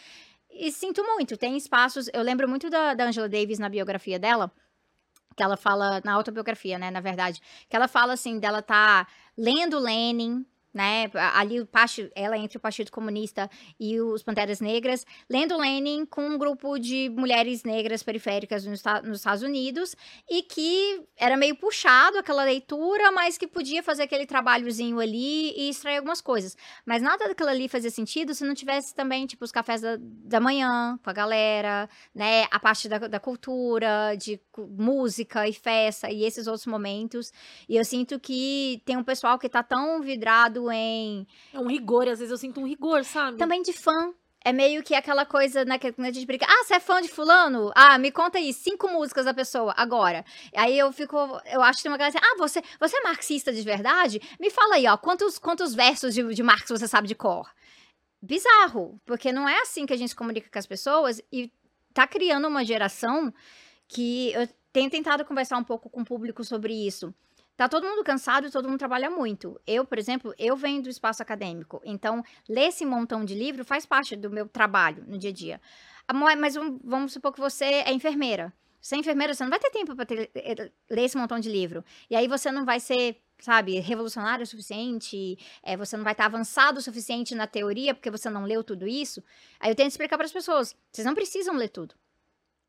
E 0.50 0.70
sinto 0.70 1.02
muito, 1.02 1.36
tem 1.36 1.56
espaços. 1.56 2.08
Eu 2.12 2.22
lembro 2.22 2.48
muito 2.48 2.70
da, 2.70 2.94
da 2.94 3.06
Angela 3.06 3.28
Davis 3.28 3.58
na 3.58 3.68
biografia 3.68 4.18
dela, 4.18 4.52
que 5.36 5.42
ela 5.42 5.56
fala, 5.56 6.00
na 6.04 6.12
autobiografia, 6.12 6.78
né, 6.78 6.90
na 6.90 7.00
verdade, 7.00 7.40
que 7.68 7.74
ela 7.74 7.88
fala 7.88 8.12
assim, 8.12 8.38
dela 8.38 8.62
tá 8.62 9.06
lendo 9.36 9.80
Lenin, 9.80 10.46
né, 10.74 11.08
ali 11.34 11.60
o 11.60 11.68
ela 12.16 12.36
entre 12.36 12.58
o 12.58 12.60
Partido 12.60 12.90
Comunista 12.90 13.48
e 13.78 14.00
os 14.00 14.22
Panteras 14.24 14.60
Negras, 14.60 15.06
lendo 15.30 15.56
Lenin 15.56 16.04
com 16.04 16.26
um 16.26 16.36
grupo 16.36 16.78
de 16.78 17.08
mulheres 17.10 17.62
negras 17.62 18.02
periféricas 18.02 18.66
nos, 18.66 18.82
nos 19.04 19.18
Estados 19.18 19.42
Unidos 19.42 19.94
e 20.28 20.42
que 20.42 21.00
era 21.16 21.36
meio 21.36 21.54
puxado 21.54 22.18
aquela 22.18 22.42
leitura, 22.42 23.12
mas 23.12 23.38
que 23.38 23.46
podia 23.46 23.82
fazer 23.82 24.02
aquele 24.02 24.26
trabalhozinho 24.26 24.98
ali 24.98 25.52
e 25.56 25.70
extrair 25.70 25.98
algumas 25.98 26.20
coisas. 26.20 26.56
Mas 26.84 27.00
nada 27.00 27.28
daquilo 27.28 27.50
ali 27.50 27.68
fazia 27.68 27.90
sentido 27.90 28.34
se 28.34 28.44
não 28.44 28.54
tivesse 28.54 28.94
também, 28.94 29.26
tipo, 29.26 29.44
os 29.44 29.52
cafés 29.52 29.80
da, 29.80 29.96
da 30.00 30.40
manhã 30.40 30.98
com 31.02 31.10
a 31.10 31.12
galera, 31.12 31.88
né, 32.12 32.46
a 32.50 32.58
parte 32.58 32.88
da, 32.88 32.98
da 32.98 33.20
cultura, 33.20 34.16
de 34.16 34.40
música 34.56 35.46
e 35.46 35.52
festa 35.52 36.10
e 36.10 36.24
esses 36.24 36.46
outros 36.48 36.66
momentos. 36.66 37.32
E 37.68 37.76
eu 37.76 37.84
sinto 37.84 38.18
que 38.18 38.82
tem 38.84 38.96
um 38.96 39.04
pessoal 39.04 39.38
que 39.38 39.48
tá 39.48 39.62
tão 39.62 40.02
vidrado 40.02 40.63
em 40.70 41.26
É 41.52 41.58
um 41.58 41.66
rigor, 41.66 42.08
às 42.08 42.18
vezes 42.18 42.30
eu 42.30 42.38
sinto 42.38 42.60
um 42.60 42.66
rigor, 42.66 43.04
sabe? 43.04 43.38
também 43.38 43.62
de 43.62 43.72
fã. 43.72 44.12
É 44.46 44.52
meio 44.52 44.82
que 44.82 44.94
aquela 44.94 45.24
coisa, 45.24 45.64
né, 45.64 45.78
que 45.78 45.86
a 45.86 46.12
gente 46.12 46.26
brinca. 46.26 46.44
Ah, 46.46 46.64
você 46.64 46.74
é 46.74 46.80
fã 46.80 47.00
de 47.00 47.08
fulano? 47.08 47.72
Ah, 47.74 47.96
me 47.96 48.12
conta 48.12 48.36
aí, 48.36 48.52
cinco 48.52 48.88
músicas 48.88 49.24
da 49.24 49.32
pessoa, 49.32 49.72
agora. 49.74 50.22
Aí 50.54 50.78
eu 50.78 50.92
fico, 50.92 51.16
eu 51.50 51.62
acho 51.62 51.78
que 51.78 51.84
tem 51.84 51.90
uma 51.90 51.96
galera 51.96 52.18
assim, 52.18 52.26
ah, 52.30 52.36
você, 52.36 52.62
você 52.78 52.94
é 52.94 53.00
marxista 53.00 53.50
de 53.50 53.62
verdade? 53.62 54.20
Me 54.38 54.50
fala 54.50 54.74
aí, 54.74 54.86
ó, 54.86 54.98
quantos, 54.98 55.38
quantos 55.38 55.74
versos 55.74 56.12
de, 56.12 56.22
de 56.34 56.42
Marx 56.42 56.68
você 56.68 56.86
sabe 56.86 57.08
de 57.08 57.14
cor? 57.14 57.50
Bizarro, 58.20 59.00
porque 59.06 59.32
não 59.32 59.48
é 59.48 59.62
assim 59.62 59.86
que 59.86 59.94
a 59.94 59.96
gente 59.96 60.10
se 60.10 60.16
comunica 60.16 60.50
com 60.50 60.58
as 60.58 60.66
pessoas 60.66 61.22
e 61.32 61.50
tá 61.94 62.06
criando 62.06 62.46
uma 62.46 62.64
geração 62.66 63.32
que 63.88 64.30
eu 64.32 64.46
tenho 64.74 64.90
tentado 64.90 65.24
conversar 65.24 65.56
um 65.56 65.64
pouco 65.64 65.88
com 65.88 66.02
o 66.02 66.04
público 66.04 66.44
sobre 66.44 66.74
isso. 66.74 67.14
Tá 67.56 67.68
todo 67.68 67.86
mundo 67.86 68.02
cansado 68.02 68.46
e 68.48 68.50
todo 68.50 68.68
mundo 68.68 68.78
trabalha 68.78 69.08
muito. 69.08 69.60
Eu, 69.66 69.84
por 69.84 69.96
exemplo, 69.96 70.34
eu 70.36 70.56
venho 70.56 70.82
do 70.82 70.88
espaço 70.88 71.22
acadêmico, 71.22 71.80
então 71.84 72.22
ler 72.48 72.68
esse 72.68 72.84
montão 72.84 73.24
de 73.24 73.34
livro 73.34 73.64
faz 73.64 73.86
parte 73.86 74.16
do 74.16 74.28
meu 74.28 74.48
trabalho 74.48 75.04
no 75.06 75.16
dia 75.16 75.30
a 75.30 75.32
dia. 75.32 75.60
Mas 76.38 76.54
vamos- 76.82 77.12
supor 77.12 77.32
que 77.32 77.40
você 77.40 77.64
é 77.64 77.92
enfermeira. 77.92 78.52
Você 78.80 78.96
é 78.96 78.98
enfermeira, 78.98 79.32
você 79.32 79.42
não 79.44 79.50
vai 79.50 79.58
ter 79.58 79.70
tempo 79.70 79.94
para 79.96 80.04
ler 80.90 81.04
esse 81.04 81.16
montão 81.16 81.38
de 81.40 81.48
livro. 81.48 81.82
E 82.10 82.16
aí 82.16 82.28
você 82.28 82.50
não 82.52 82.66
vai 82.66 82.78
ser, 82.78 83.16
sabe, 83.38 83.78
revolucionário 83.80 84.42
o 84.42 84.46
suficiente, 84.46 85.38
é, 85.62 85.74
você 85.76 85.96
não 85.96 86.04
vai 86.04 86.12
estar 86.12 86.26
avançado 86.26 86.78
o 86.78 86.82
suficiente 86.82 87.34
na 87.34 87.46
teoria 87.46 87.94
porque 87.94 88.10
você 88.10 88.28
não 88.28 88.44
leu 88.44 88.62
tudo 88.62 88.86
isso. 88.86 89.22
Aí 89.58 89.70
eu 89.70 89.74
tento 89.74 89.90
explicar 89.90 90.18
para 90.18 90.26
as 90.26 90.32
pessoas: 90.32 90.76
vocês 90.92 91.06
não 91.06 91.14
precisam 91.14 91.54
ler 91.56 91.68
tudo. 91.68 91.94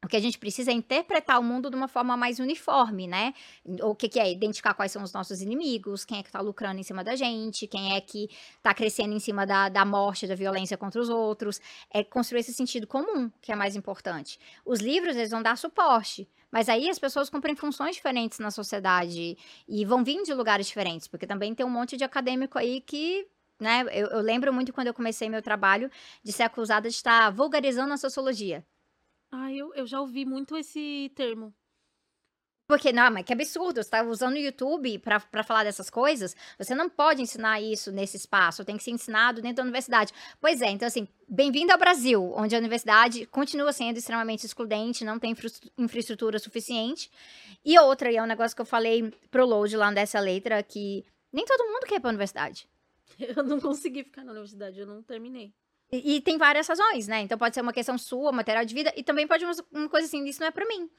O 0.05 0.07
que 0.07 0.15
a 0.15 0.19
gente 0.19 0.37
precisa 0.37 0.69
é 0.69 0.73
interpretar 0.75 1.39
o 1.39 1.43
mundo 1.43 1.67
de 1.67 1.75
uma 1.75 1.87
forma 1.87 2.15
mais 2.15 2.37
uniforme, 2.37 3.07
né? 3.07 3.33
O 3.81 3.95
que, 3.95 4.07
que 4.07 4.19
é? 4.19 4.31
Identificar 4.31 4.75
quais 4.75 4.91
são 4.91 5.01
os 5.01 5.11
nossos 5.11 5.41
inimigos, 5.41 6.05
quem 6.05 6.19
é 6.19 6.23
que 6.23 6.31
tá 6.31 6.39
lucrando 6.41 6.79
em 6.79 6.83
cima 6.83 7.03
da 7.03 7.15
gente, 7.15 7.65
quem 7.65 7.95
é 7.95 7.99
que 7.99 8.29
tá 8.61 8.71
crescendo 8.71 9.15
em 9.15 9.19
cima 9.19 9.47
da, 9.47 9.67
da 9.67 9.83
morte, 9.83 10.27
da 10.27 10.35
violência 10.35 10.77
contra 10.77 11.01
os 11.01 11.09
outros. 11.09 11.59
É 11.91 12.03
construir 12.03 12.41
esse 12.41 12.53
sentido 12.53 12.85
comum, 12.85 13.31
que 13.41 13.51
é 13.51 13.55
mais 13.55 13.75
importante. 13.75 14.39
Os 14.63 14.79
livros, 14.79 15.15
eles 15.15 15.31
vão 15.31 15.41
dar 15.41 15.57
suporte. 15.57 16.29
Mas 16.51 16.69
aí 16.69 16.87
as 16.87 16.99
pessoas 16.99 17.27
cumprem 17.27 17.55
funções 17.55 17.95
diferentes 17.95 18.37
na 18.37 18.51
sociedade 18.51 19.35
e 19.67 19.85
vão 19.85 20.03
vir 20.03 20.21
de 20.21 20.35
lugares 20.35 20.67
diferentes, 20.67 21.07
porque 21.07 21.25
também 21.25 21.55
tem 21.55 21.65
um 21.65 21.69
monte 21.69 21.97
de 21.97 22.03
acadêmico 22.03 22.59
aí 22.59 22.79
que 22.79 23.27
né, 23.59 23.83
eu, 23.91 24.07
eu 24.09 24.21
lembro 24.21 24.53
muito 24.53 24.71
quando 24.71 24.85
eu 24.85 24.93
comecei 24.93 25.29
meu 25.29 25.41
trabalho 25.41 25.89
de 26.23 26.31
ser 26.31 26.43
acusada 26.43 26.87
de 26.87 26.95
estar 26.95 27.31
vulgarizando 27.31 27.91
a 27.91 27.97
sociologia. 27.97 28.63
Ah, 29.31 29.51
eu, 29.51 29.73
eu 29.75 29.85
já 29.85 29.99
ouvi 30.01 30.25
muito 30.25 30.55
esse 30.57 31.11
termo. 31.15 31.53
Porque, 32.67 32.91
não, 32.91 33.11
mas 33.11 33.23
que 33.23 33.31
absurdo, 33.31 33.83
você 33.83 33.89
tá 33.91 34.01
usando 34.01 34.33
o 34.33 34.37
YouTube 34.39 34.97
pra 34.99 35.19
pra 35.19 35.43
falar 35.43 35.63
dessas 35.63 35.87
coisas, 35.87 36.35
você 36.57 36.73
não 36.73 36.89
pode 36.89 37.21
ensinar 37.21 37.61
isso 37.61 37.91
nesse 37.91 38.17
espaço, 38.17 38.65
tem 38.65 38.75
que 38.75 38.83
ser 38.83 38.89
ensinado 38.89 39.39
dentro 39.39 39.57
da 39.57 39.61
universidade. 39.63 40.11
Pois 40.41 40.63
é, 40.63 40.69
então 40.71 40.87
assim, 40.87 41.07
bem-vindo 41.29 41.71
ao 41.71 41.77
Brasil, 41.77 42.33
onde 42.35 42.55
a 42.55 42.57
universidade 42.57 43.27
continua 43.27 43.71
sendo 43.71 43.97
extremamente 43.97 44.47
excludente, 44.47 45.05
não 45.05 45.19
tem 45.19 45.31
infra- 45.31 45.49
infraestrutura 45.77 46.39
suficiente. 46.39 47.11
E 47.63 47.77
outra, 47.77 48.11
e 48.11 48.15
é 48.17 48.23
um 48.23 48.25
negócio 48.25 48.55
que 48.55 48.61
eu 48.63 48.65
falei 48.65 49.11
pro 49.29 49.45
Load 49.45 49.77
lá 49.77 49.91
dessa 49.91 50.19
letra, 50.19 50.63
que 50.63 51.05
nem 51.31 51.45
todo 51.45 51.67
mundo 51.71 51.85
quer 51.85 51.95
ir 51.97 51.99
pra 51.99 52.09
universidade. 52.09 52.67
Eu 53.19 53.43
não 53.43 53.59
consegui 53.61 54.03
ficar 54.03 54.23
na 54.23 54.31
universidade, 54.31 54.79
eu 54.79 54.87
não 54.87 55.03
terminei. 55.03 55.53
E, 55.91 56.15
e 56.15 56.21
tem 56.21 56.37
várias 56.37 56.67
razões, 56.67 57.07
né? 57.07 57.21
Então 57.21 57.37
pode 57.37 57.55
ser 57.55 57.61
uma 57.61 57.73
questão 57.73 57.97
sua, 57.97 58.31
material 58.31 58.65
de 58.65 58.73
vida, 58.73 58.93
e 58.95 59.03
também 59.03 59.27
pode 59.27 59.45
ser 59.45 59.65
uma 59.71 59.89
coisa 59.89 60.07
assim, 60.07 60.23
isso 60.25 60.39
não 60.39 60.47
é 60.47 60.51
pra 60.51 60.65
mim. 60.65 60.89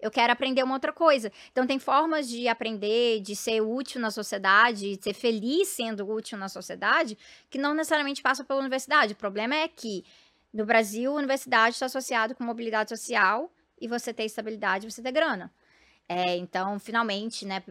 Eu 0.00 0.10
quero 0.10 0.32
aprender 0.32 0.64
uma 0.64 0.74
outra 0.74 0.92
coisa. 0.92 1.30
Então 1.52 1.64
tem 1.64 1.78
formas 1.78 2.28
de 2.28 2.48
aprender, 2.48 3.20
de 3.20 3.36
ser 3.36 3.60
útil 3.60 4.00
na 4.00 4.10
sociedade, 4.10 4.96
de 4.96 5.02
ser 5.02 5.14
feliz 5.14 5.68
sendo 5.68 6.04
útil 6.08 6.36
na 6.36 6.48
sociedade, 6.48 7.16
que 7.48 7.56
não 7.56 7.72
necessariamente 7.72 8.20
passam 8.20 8.44
pela 8.44 8.58
universidade. 8.58 9.12
O 9.12 9.16
problema 9.16 9.54
é 9.54 9.68
que 9.68 10.04
no 10.52 10.66
Brasil, 10.66 11.12
a 11.12 11.14
universidade 11.14 11.74
está 11.74 11.86
associado 11.86 12.34
com 12.34 12.44
mobilidade 12.44 12.90
social 12.90 13.50
e 13.80 13.88
você 13.88 14.12
ter 14.12 14.24
estabilidade, 14.24 14.90
você 14.90 15.00
ter 15.00 15.12
grana. 15.12 15.52
É, 16.08 16.36
então, 16.36 16.78
finalmente, 16.78 17.46
né, 17.46 17.62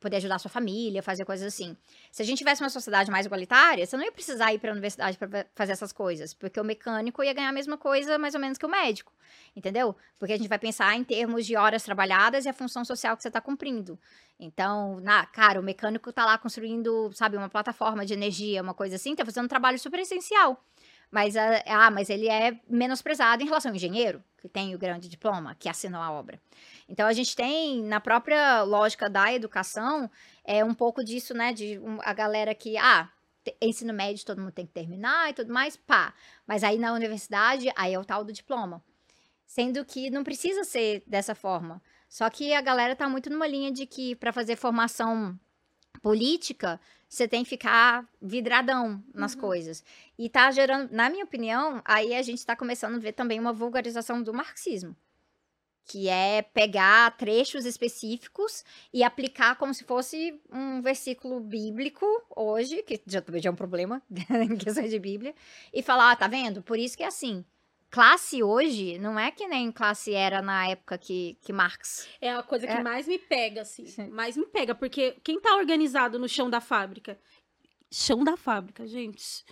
poder 0.00 0.16
ajudar 0.16 0.38
sua 0.38 0.50
família, 0.50 1.02
fazer 1.02 1.24
coisas 1.24 1.46
assim. 1.46 1.76
Se 2.10 2.22
a 2.22 2.24
gente 2.24 2.38
tivesse 2.38 2.62
uma 2.62 2.70
sociedade 2.70 3.10
mais 3.10 3.26
igualitária, 3.26 3.86
você 3.86 3.96
não 3.96 4.04
ia 4.04 4.12
precisar 4.12 4.52
ir 4.52 4.58
para 4.58 4.70
a 4.70 4.72
universidade 4.72 5.16
para 5.16 5.46
fazer 5.54 5.72
essas 5.72 5.92
coisas, 5.92 6.34
porque 6.34 6.60
o 6.60 6.64
mecânico 6.64 7.22
ia 7.22 7.32
ganhar 7.32 7.48
a 7.48 7.52
mesma 7.52 7.76
coisa 7.76 8.18
mais 8.18 8.34
ou 8.34 8.40
menos 8.40 8.58
que 8.58 8.66
o 8.66 8.68
médico, 8.68 9.12
entendeu? 9.54 9.94
Porque 10.18 10.32
a 10.32 10.36
gente 10.36 10.48
vai 10.48 10.58
pensar 10.58 10.94
em 10.96 11.04
termos 11.04 11.46
de 11.46 11.56
horas 11.56 11.82
trabalhadas 11.82 12.44
e 12.44 12.48
a 12.48 12.52
função 12.52 12.84
social 12.84 13.16
que 13.16 13.22
você 13.22 13.28
está 13.28 13.40
cumprindo. 13.40 13.98
Então, 14.38 15.00
na, 15.00 15.26
cara, 15.26 15.60
o 15.60 15.62
mecânico 15.62 16.10
está 16.10 16.24
lá 16.24 16.38
construindo, 16.38 17.10
sabe, 17.12 17.36
uma 17.36 17.48
plataforma 17.48 18.04
de 18.04 18.14
energia, 18.14 18.62
uma 18.62 18.74
coisa 18.74 18.96
assim, 18.96 19.12
está 19.12 19.24
fazendo 19.24 19.44
um 19.44 19.48
trabalho 19.48 19.78
super 19.78 20.00
essencial. 20.00 20.62
Mas, 21.10 21.34
ah, 21.36 21.90
mas 21.90 22.10
ele 22.10 22.28
é 22.28 22.60
menosprezado 22.68 23.42
em 23.42 23.46
relação 23.46 23.70
ao 23.70 23.76
engenheiro, 23.76 24.22
que 24.40 24.48
tem 24.48 24.74
o 24.74 24.78
grande 24.78 25.08
diploma, 25.08 25.54
que 25.54 25.68
assinou 25.68 26.00
a 26.00 26.12
obra. 26.12 26.40
Então, 26.88 27.06
a 27.06 27.12
gente 27.12 27.34
tem, 27.34 27.82
na 27.82 28.00
própria 28.00 28.62
lógica 28.62 29.08
da 29.08 29.32
educação, 29.32 30.10
é 30.44 30.64
um 30.64 30.74
pouco 30.74 31.02
disso, 31.02 31.32
né? 31.32 31.52
De 31.52 31.78
um, 31.78 31.98
a 32.02 32.12
galera 32.12 32.54
que, 32.54 32.76
ah, 32.76 33.10
ensino 33.60 33.92
médio 33.92 34.24
todo 34.24 34.40
mundo 34.40 34.52
tem 34.52 34.66
que 34.66 34.72
terminar 34.72 35.30
e 35.30 35.32
tudo 35.32 35.52
mais, 35.52 35.76
pá. 35.76 36.12
Mas 36.46 36.62
aí 36.62 36.78
na 36.78 36.92
universidade, 36.92 37.72
aí 37.76 37.94
é 37.94 37.98
o 37.98 38.04
tal 38.04 38.24
do 38.24 38.32
diploma. 38.32 38.82
Sendo 39.46 39.84
que 39.84 40.10
não 40.10 40.22
precisa 40.22 40.64
ser 40.64 41.02
dessa 41.06 41.34
forma. 41.34 41.82
Só 42.08 42.28
que 42.28 42.52
a 42.52 42.60
galera 42.60 42.94
tá 42.94 43.08
muito 43.08 43.30
numa 43.30 43.46
linha 43.46 43.72
de 43.72 43.86
que 43.86 44.14
para 44.14 44.32
fazer 44.32 44.56
formação 44.56 45.38
política, 45.98 46.80
você 47.08 47.26
tem 47.26 47.42
que 47.42 47.50
ficar 47.50 48.06
vidradão 48.20 49.02
nas 49.14 49.34
uhum. 49.34 49.40
coisas. 49.40 49.84
E 50.18 50.28
tá 50.28 50.50
gerando, 50.50 50.92
na 50.92 51.08
minha 51.08 51.24
opinião, 51.24 51.80
aí 51.84 52.14
a 52.14 52.22
gente 52.22 52.44
tá 52.44 52.54
começando 52.54 52.96
a 52.96 52.98
ver 52.98 53.12
também 53.12 53.40
uma 53.40 53.52
vulgarização 53.52 54.22
do 54.22 54.34
marxismo. 54.34 54.94
Que 55.84 56.08
é 56.08 56.42
pegar 56.42 57.16
trechos 57.16 57.64
específicos 57.64 58.62
e 58.92 59.02
aplicar 59.02 59.56
como 59.56 59.72
se 59.72 59.84
fosse 59.84 60.38
um 60.52 60.82
versículo 60.82 61.40
bíblico 61.40 62.04
hoje, 62.36 62.82
que 62.82 63.00
já, 63.06 63.22
já 63.36 63.48
é 63.48 63.52
um 63.52 63.56
problema 63.56 64.02
em 64.30 64.56
questão 64.56 64.86
de 64.86 64.98
Bíblia, 64.98 65.34
e 65.72 65.82
falar, 65.82 66.10
ah, 66.10 66.16
tá 66.16 66.28
vendo? 66.28 66.62
Por 66.62 66.78
isso 66.78 66.96
que 66.96 67.02
é 67.02 67.06
assim 67.06 67.42
classe 67.90 68.42
hoje 68.42 68.98
não 68.98 69.18
é 69.18 69.30
que 69.30 69.46
nem 69.46 69.72
classe 69.72 70.12
era 70.12 70.40
na 70.42 70.68
época 70.68 70.98
que, 70.98 71.38
que 71.42 71.52
Marx. 71.52 72.08
É 72.20 72.32
a 72.32 72.42
coisa 72.42 72.66
que 72.66 72.72
é. 72.72 72.82
mais 72.82 73.06
me 73.06 73.18
pega, 73.18 73.62
assim. 73.62 73.86
Sim. 73.86 74.08
Mais 74.08 74.36
me 74.36 74.46
pega, 74.46 74.74
porque 74.74 75.16
quem 75.22 75.40
tá 75.40 75.56
organizado 75.56 76.18
no 76.18 76.28
chão 76.28 76.48
da 76.48 76.60
fábrica? 76.60 77.18
Chão 77.90 78.22
da 78.22 78.36
fábrica, 78.36 78.86
gente. 78.86 79.44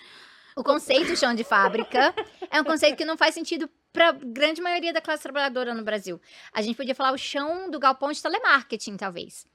O 0.56 0.62
conceito 0.62 1.16
chão 1.16 1.34
de 1.34 1.44
fábrica 1.44 2.14
é 2.50 2.60
um 2.60 2.64
conceito 2.64 2.96
que 2.96 3.04
não 3.04 3.16
faz 3.16 3.34
sentido 3.34 3.68
para 3.92 4.12
grande 4.12 4.60
maioria 4.60 4.92
da 4.92 5.00
classe 5.00 5.22
trabalhadora 5.22 5.74
no 5.74 5.82
Brasil. 5.82 6.20
A 6.52 6.60
gente 6.62 6.76
podia 6.76 6.94
falar 6.94 7.12
o 7.12 7.18
chão 7.18 7.70
do 7.70 7.78
galpão 7.78 8.12
de 8.12 8.22
telemarketing, 8.22 8.96
talvez. 8.96 9.46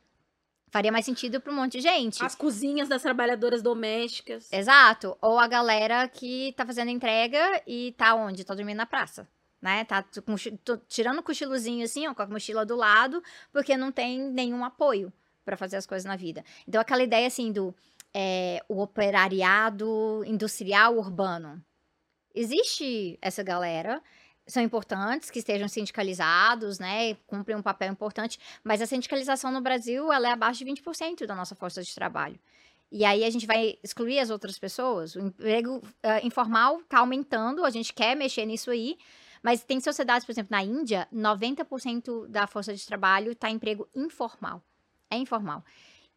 Faria 0.71 0.91
mais 0.91 1.03
sentido 1.03 1.41
para 1.41 1.51
um 1.51 1.55
monte 1.57 1.73
de 1.73 1.81
gente. 1.81 2.23
As 2.23 2.33
cozinhas 2.33 2.87
das 2.87 3.01
trabalhadoras 3.01 3.61
domésticas. 3.61 4.51
Exato. 4.53 5.17
Ou 5.21 5.37
a 5.37 5.45
galera 5.45 6.07
que 6.07 6.53
tá 6.55 6.65
fazendo 6.65 6.89
entrega 6.89 7.61
e 7.67 7.93
tá 7.97 8.15
onde? 8.15 8.45
Tá 8.45 8.55
dormindo 8.55 8.77
na 8.77 8.85
praça. 8.85 9.27
Né? 9.61 9.83
Tá 9.83 10.01
com, 10.25 10.35
tirando 10.87 11.19
o 11.19 11.23
cochilozinho 11.23 11.83
assim, 11.83 12.07
ó, 12.07 12.13
com 12.15 12.21
a 12.21 12.25
mochila 12.25 12.65
do 12.65 12.77
lado, 12.77 13.21
porque 13.51 13.75
não 13.75 13.91
tem 13.91 14.17
nenhum 14.17 14.63
apoio 14.63 15.11
para 15.43 15.57
fazer 15.57 15.75
as 15.75 15.85
coisas 15.85 16.05
na 16.05 16.15
vida. 16.15 16.43
Então, 16.65 16.79
aquela 16.79 17.03
ideia 17.03 17.27
assim 17.27 17.51
do 17.51 17.75
é, 18.13 18.63
o 18.69 18.81
operariado 18.81 20.23
industrial 20.25 20.97
urbano. 20.97 21.61
Existe 22.33 23.19
essa 23.21 23.43
galera, 23.43 24.01
são 24.48 24.62
importantes, 24.62 25.29
que 25.29 25.39
estejam 25.39 25.67
sindicalizados, 25.67 26.79
né, 26.79 27.15
cumprem 27.27 27.55
um 27.55 27.62
papel 27.62 27.91
importante, 27.91 28.39
mas 28.63 28.81
a 28.81 28.86
sindicalização 28.86 29.51
no 29.51 29.62
Brasil, 29.62 30.12
ela 30.12 30.27
é 30.27 30.31
abaixo 30.31 30.63
de 30.63 30.71
20% 30.71 31.25
da 31.25 31.36
nossa 31.36 31.55
força 31.55 31.81
de 31.81 31.93
trabalho. 31.93 32.39
E 32.91 33.05
aí 33.05 33.24
a 33.24 33.29
gente 33.29 33.48
vai 33.48 33.77
excluir 33.81 34.19
as 34.19 34.29
outras 34.29 34.60
pessoas. 34.60 35.15
O 35.15 35.21
emprego 35.21 35.77
uh, 35.77 36.25
informal 36.25 36.81
está 36.81 37.00
aumentando, 37.00 37.63
a 37.63 37.69
gente 37.69 37.93
quer 37.93 38.15
mexer 38.15 38.45
nisso 38.45 38.69
aí, 38.69 38.98
mas 39.41 39.63
tem 39.63 39.79
sociedades, 39.79 40.25
por 40.25 40.33
exemplo, 40.33 40.51
na 40.51 40.62
Índia, 40.62 41.07
90% 41.13 42.27
da 42.27 42.45
força 42.48 42.75
de 42.75 42.86
trabalho 42.86 43.31
está 43.31 43.50
em 43.50 43.55
emprego 43.55 43.88
informal. 43.95 44.62
É 45.10 45.15
informal. 45.15 45.63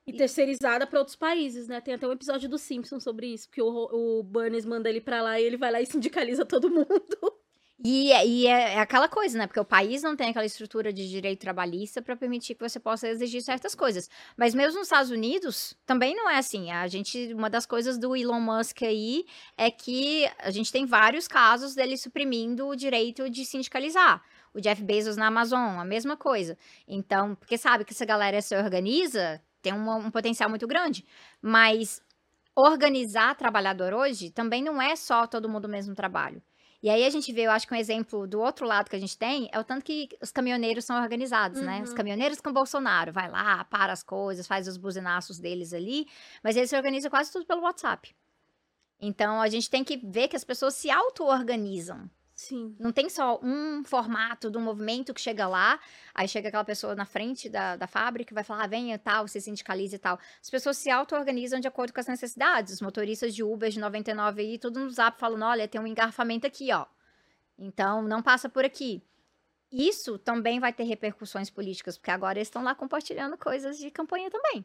E 0.07 0.13
terceirizada 0.13 0.87
para 0.87 0.99
outros 0.99 1.17
países, 1.17 1.67
né? 1.67 1.81
Tem 1.81 1.95
até 1.95 2.07
um 2.07 2.13
episódio 2.13 2.49
do 2.49 2.59
Simpsons 2.59 3.03
sobre 3.03 3.29
isso, 3.29 3.49
porque 3.49 3.63
o, 3.63 4.19
o 4.21 4.23
Burns 4.23 4.67
manda 4.67 4.91
ele 4.91 5.01
para 5.01 5.23
lá 5.23 5.41
e 5.41 5.45
ele 5.45 5.57
vai 5.57 5.73
lá 5.73 5.81
e 5.81 5.87
sindicaliza 5.87 6.45
todo 6.45 6.69
mundo. 6.71 7.44
E, 7.83 8.13
e 8.13 8.47
é, 8.47 8.75
é, 8.75 8.79
aquela 8.79 9.09
coisa, 9.09 9.37
né? 9.37 9.47
Porque 9.47 9.59
o 9.59 9.65
país 9.65 10.03
não 10.03 10.15
tem 10.15 10.31
aquela 10.31 10.47
estrutura 10.47 10.93
de 10.93 11.09
direito 11.09 11.41
trabalhista 11.41 12.01
para 12.01 12.17
permitir 12.17 12.55
que 12.55 12.61
você 12.61 12.79
possa 12.79 13.09
exigir 13.09 13.43
certas 13.43 13.75
coisas. 13.75 14.09
Mas 14.37 14.55
mesmo 14.55 14.79
nos 14.79 14.87
Estados 14.87 15.11
Unidos, 15.11 15.77
também 15.85 16.15
não 16.15 16.31
é 16.31 16.39
assim. 16.39 16.71
A 16.71 16.87
gente, 16.87 17.33
uma 17.35 17.51
das 17.51 17.67
coisas 17.67 17.99
do 17.99 18.15
Elon 18.15 18.41
Musk 18.41 18.83
aí 18.83 19.25
é 19.57 19.71
que 19.71 20.25
a 20.39 20.51
gente 20.51 20.71
tem 20.71 20.87
vários 20.87 21.27
casos 21.27 21.75
dele 21.75 21.97
suprimindo 21.97 22.69
o 22.69 22.77
direito 22.77 23.29
de 23.29 23.45
sindicalizar. 23.45 24.23
O 24.55 24.61
Jeff 24.61 24.81
Bezos 24.83 25.17
na 25.17 25.27
Amazon, 25.27 25.79
a 25.79 25.85
mesma 25.85 26.17
coisa. 26.17 26.57
Então, 26.87 27.35
porque 27.35 27.59
sabe 27.59 27.85
que 27.85 27.93
essa 27.93 28.05
galera 28.05 28.41
se 28.41 28.57
organiza, 28.57 29.43
tem 29.61 29.73
um, 29.73 29.91
um 29.97 30.11
potencial 30.13 30.49
muito 30.49 30.67
grande. 30.69 31.05
Mas 31.43 32.01
organizar 32.55 33.35
trabalhador 33.35 33.93
hoje 33.93 34.31
também 34.31 34.63
não 34.63 34.81
é 34.81 34.95
só 34.95 35.27
todo 35.27 35.49
mundo 35.49 35.65
o 35.65 35.69
mesmo 35.69 35.93
trabalho. 35.93 36.41
E 36.85 36.91
aí 36.91 37.07
a 37.07 37.09
gente 37.09 37.33
vê, 37.33 37.47
eu 37.47 37.51
acho 37.51 37.67
que 37.67 37.73
um 37.73 37.79
exemplo 37.79 38.27
do 38.27 38.39
outro 38.39 38.67
lado 38.67 38.91
que 38.91 38.95
a 38.95 38.99
gente 38.99 39.17
tem 39.17 39.49
é 39.51 39.59
o 39.59 39.65
tanto 39.65 39.83
que 39.83 40.07
os 40.21 40.31
caminhoneiros 40.31 40.85
são 40.85 41.01
organizados, 41.01 41.61
uhum. 41.61 41.65
né? 41.65 41.83
Os 41.83 41.89
uhum. 41.89 41.97
caminhoneiros 41.97 42.43
com 42.43 42.53
Bolsonaro, 42.53 43.11
vai 43.11 43.27
lá, 43.27 43.65
para 43.65 43.91
as 43.91 44.03
coisas, 44.03 44.47
faz 44.47 44.69
os 44.69 44.77
buzinaços 44.77 45.39
deles 45.39 45.73
ali, 45.73 46.07
mas 46.43 46.59
eles 46.59 46.69
se 46.69 46.77
organizam 46.77 47.11
quase 47.11 47.33
tudo 47.33 47.47
pelo 47.47 47.63
WhatsApp. 47.63 48.15
Então 49.01 49.41
a 49.41 49.49
gente 49.49 49.71
tem 49.71 49.83
que 49.83 49.97
ver 49.97 50.29
que 50.29 50.37
as 50.37 50.45
pessoas 50.45 50.75
se 50.75 50.91
auto-organizam. 50.91 52.07
Sim. 52.35 52.75
Não 52.81 52.91
tem 52.91 53.09
só 53.09 53.39
um 53.43 53.85
formato 53.85 54.51
do 54.51 54.59
movimento 54.59 55.15
que 55.15 55.21
chega 55.21 55.47
lá, 55.47 55.79
aí 56.13 56.27
chega 56.27 56.49
aquela 56.49 56.65
pessoa 56.65 56.95
na 56.95 57.05
frente 57.05 57.49
da, 57.49 57.77
da 57.77 57.87
fábrica 57.87 58.33
e 58.33 58.35
vai 58.35 58.43
falar, 58.43 58.65
ah, 58.65 58.67
venha 58.67 58.99
tal, 58.99 59.29
se 59.29 59.41
sindicalize 59.41 59.95
e 59.95 59.99
tal. 59.99 60.19
As 60.43 60.51
pessoas 60.51 60.77
se 60.77 60.91
auto-organizam 60.91 61.61
de 61.61 61.69
acordo 61.69 61.93
com 61.93 62.01
as 62.01 62.09
necessidades. 62.09 62.75
Os 62.75 62.81
motoristas 62.81 63.35
de 63.35 63.45
Uber 63.45 63.71
de 63.71 63.79
99 63.79 64.43
aí, 64.43 64.59
tudo 64.59 64.81
no 64.81 64.91
zap 64.91 65.19
falando, 65.19 65.45
olha, 65.45 65.69
tem 65.69 65.81
um 65.81 65.87
engarrafamento 65.87 66.47
aqui, 66.47 66.73
ó. 66.73 66.87
Então, 67.57 68.03
não 68.03 68.21
passa 68.21 68.49
por 68.49 68.65
aqui. 68.65 69.01
Isso 69.71 70.19
também 70.19 70.59
vai 70.59 70.73
ter 70.73 70.85
repercussões 70.85 71.51
políticas, 71.51 71.97
porque 71.97 72.11
agora 72.11 72.39
eles 72.39 72.49
estão 72.49 72.65
lá 72.65 72.75
compartilhando 72.75 73.39
coisas 73.39 73.79
de 73.79 73.91
campanha 73.91 74.31
também 74.31 74.65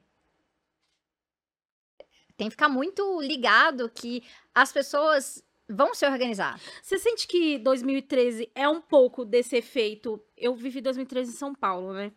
tem 2.39 2.47
que 2.47 2.51
ficar 2.51 2.69
muito 2.69 3.19
ligado 3.21 3.89
que 3.89 4.23
as 4.55 4.71
pessoas 4.71 5.43
vão 5.69 5.93
se 5.93 6.05
organizar. 6.05 6.59
Você 6.81 6.97
sente 6.97 7.27
que 7.27 7.57
2013 7.59 8.49
é 8.55 8.67
um 8.67 8.81
pouco 8.81 9.23
desse 9.23 9.55
efeito? 9.55 10.21
Eu 10.35 10.55
vivi 10.55 10.81
2013 10.81 11.31
em 11.31 11.35
São 11.35 11.53
Paulo, 11.53 11.93
né? 11.93 12.11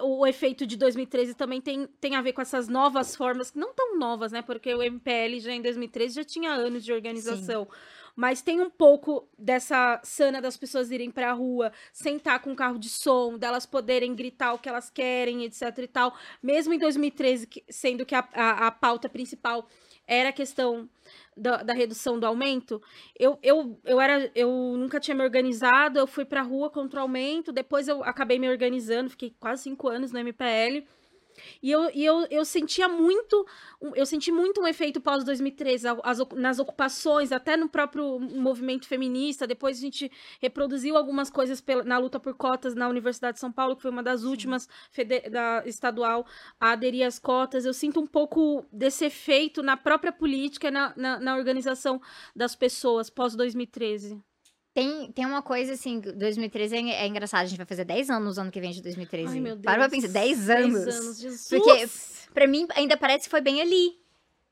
O 0.00 0.26
efeito 0.26 0.66
de 0.66 0.76
2013 0.76 1.34
também 1.34 1.60
tem, 1.60 1.86
tem 2.00 2.16
a 2.16 2.22
ver 2.22 2.32
com 2.32 2.42
essas 2.42 2.66
novas 2.66 3.14
formas, 3.14 3.54
não 3.54 3.72
tão 3.72 3.98
novas, 3.98 4.32
né? 4.32 4.42
Porque 4.42 4.74
o 4.74 4.82
MPL 4.82 5.38
já 5.38 5.52
em 5.52 5.62
2013 5.62 6.14
já 6.16 6.24
tinha 6.24 6.50
anos 6.50 6.84
de 6.84 6.92
organização. 6.92 7.64
Sim. 7.64 7.78
Mas 8.16 8.42
tem 8.42 8.60
um 8.60 8.68
pouco 8.68 9.28
dessa 9.38 10.00
sana 10.02 10.40
das 10.40 10.56
pessoas 10.56 10.90
irem 10.90 11.10
pra 11.10 11.32
rua, 11.32 11.72
sentar 11.92 12.40
com 12.40 12.50
um 12.50 12.54
carro 12.54 12.78
de 12.78 12.88
som, 12.88 13.38
delas 13.38 13.64
poderem 13.64 14.14
gritar 14.14 14.52
o 14.52 14.58
que 14.58 14.68
elas 14.68 14.90
querem, 14.90 15.44
etc 15.44 15.78
e 15.78 15.86
tal. 15.86 16.14
Mesmo 16.42 16.74
em 16.74 16.78
2013, 16.78 17.48
sendo 17.70 18.04
que 18.04 18.14
a, 18.14 18.26
a, 18.34 18.66
a 18.66 18.70
pauta 18.70 19.08
principal 19.08 19.66
era 20.12 20.28
a 20.28 20.32
questão 20.32 20.88
da, 21.36 21.62
da, 21.62 21.72
redução 21.72 22.18
do 22.18 22.26
aumento, 22.26 22.80
eu, 23.18 23.38
eu, 23.42 23.80
eu 23.84 24.00
era 24.00 24.30
eu 24.34 24.50
nunca 24.76 25.00
tinha 25.00 25.14
me 25.14 25.22
organizado, 25.22 25.98
eu 25.98 26.06
fui 26.06 26.24
pra 26.24 26.42
rua 26.42 26.70
contra 26.70 27.00
o 27.00 27.02
aumento, 27.02 27.52
depois 27.52 27.88
eu 27.88 28.04
acabei 28.04 28.38
me 28.38 28.48
organizando, 28.48 29.10
fiquei 29.10 29.34
quase 29.40 29.62
cinco 29.62 29.88
anos 29.88 30.12
no 30.12 30.18
MPL. 30.18 30.86
E 31.62 31.70
eu, 31.70 31.90
e 31.94 32.04
eu, 32.04 32.26
eu 32.30 32.44
sentia 32.44 32.88
muito, 32.88 33.46
eu 33.94 34.04
senti 34.06 34.30
muito 34.30 34.60
um 34.60 34.66
efeito 34.66 35.00
pós-2013, 35.00 36.34
nas 36.34 36.58
ocupações, 36.58 37.32
até 37.32 37.56
no 37.56 37.68
próprio 37.68 38.18
movimento 38.18 38.86
feminista. 38.86 39.46
Depois 39.46 39.78
a 39.78 39.80
gente 39.80 40.10
reproduziu 40.40 40.96
algumas 40.96 41.30
coisas 41.30 41.60
pela, 41.60 41.84
na 41.84 41.98
luta 41.98 42.18
por 42.18 42.34
cotas 42.34 42.74
na 42.74 42.88
Universidade 42.88 43.34
de 43.34 43.40
São 43.40 43.52
Paulo, 43.52 43.76
que 43.76 43.82
foi 43.82 43.90
uma 43.90 44.02
das 44.02 44.24
últimas 44.24 44.68
da, 45.30 45.62
estadual 45.66 46.26
a 46.60 46.72
aderir 46.72 47.06
às 47.06 47.18
cotas. 47.18 47.64
Eu 47.64 47.74
sinto 47.74 48.00
um 48.00 48.06
pouco 48.06 48.64
desse 48.72 49.04
efeito 49.04 49.62
na 49.62 49.76
própria 49.76 50.12
política, 50.12 50.70
na, 50.70 50.92
na, 50.96 51.20
na 51.20 51.36
organização 51.36 52.00
das 52.34 52.54
pessoas 52.54 53.10
pós-2013. 53.10 54.20
Tem, 54.74 55.12
tem 55.12 55.26
uma 55.26 55.42
coisa 55.42 55.74
assim, 55.74 56.00
2013 56.00 56.76
é, 56.76 57.04
é 57.04 57.06
engraçado, 57.06 57.42
a 57.42 57.46
gente 57.46 57.58
vai 57.58 57.66
fazer 57.66 57.84
10 57.84 58.08
anos 58.08 58.36
no 58.36 58.42
ano 58.42 58.50
que 58.50 58.60
vem 58.60 58.70
de 58.70 58.80
2013. 58.82 59.34
Ai, 59.34 59.40
meu 59.40 59.54
Deus. 59.54 59.64
Para 59.64 59.80
pra 59.80 59.88
pensar, 59.90 60.08
10 60.08 60.50
anos. 60.50 60.84
10 60.84 60.96
anos, 60.96 61.20
Jesus. 61.20 61.48
Porque, 61.48 61.88
pra 62.32 62.46
mim, 62.46 62.66
ainda 62.74 62.96
parece 62.96 63.24
que 63.24 63.30
foi 63.30 63.42
bem 63.42 63.60
ali. 63.60 64.00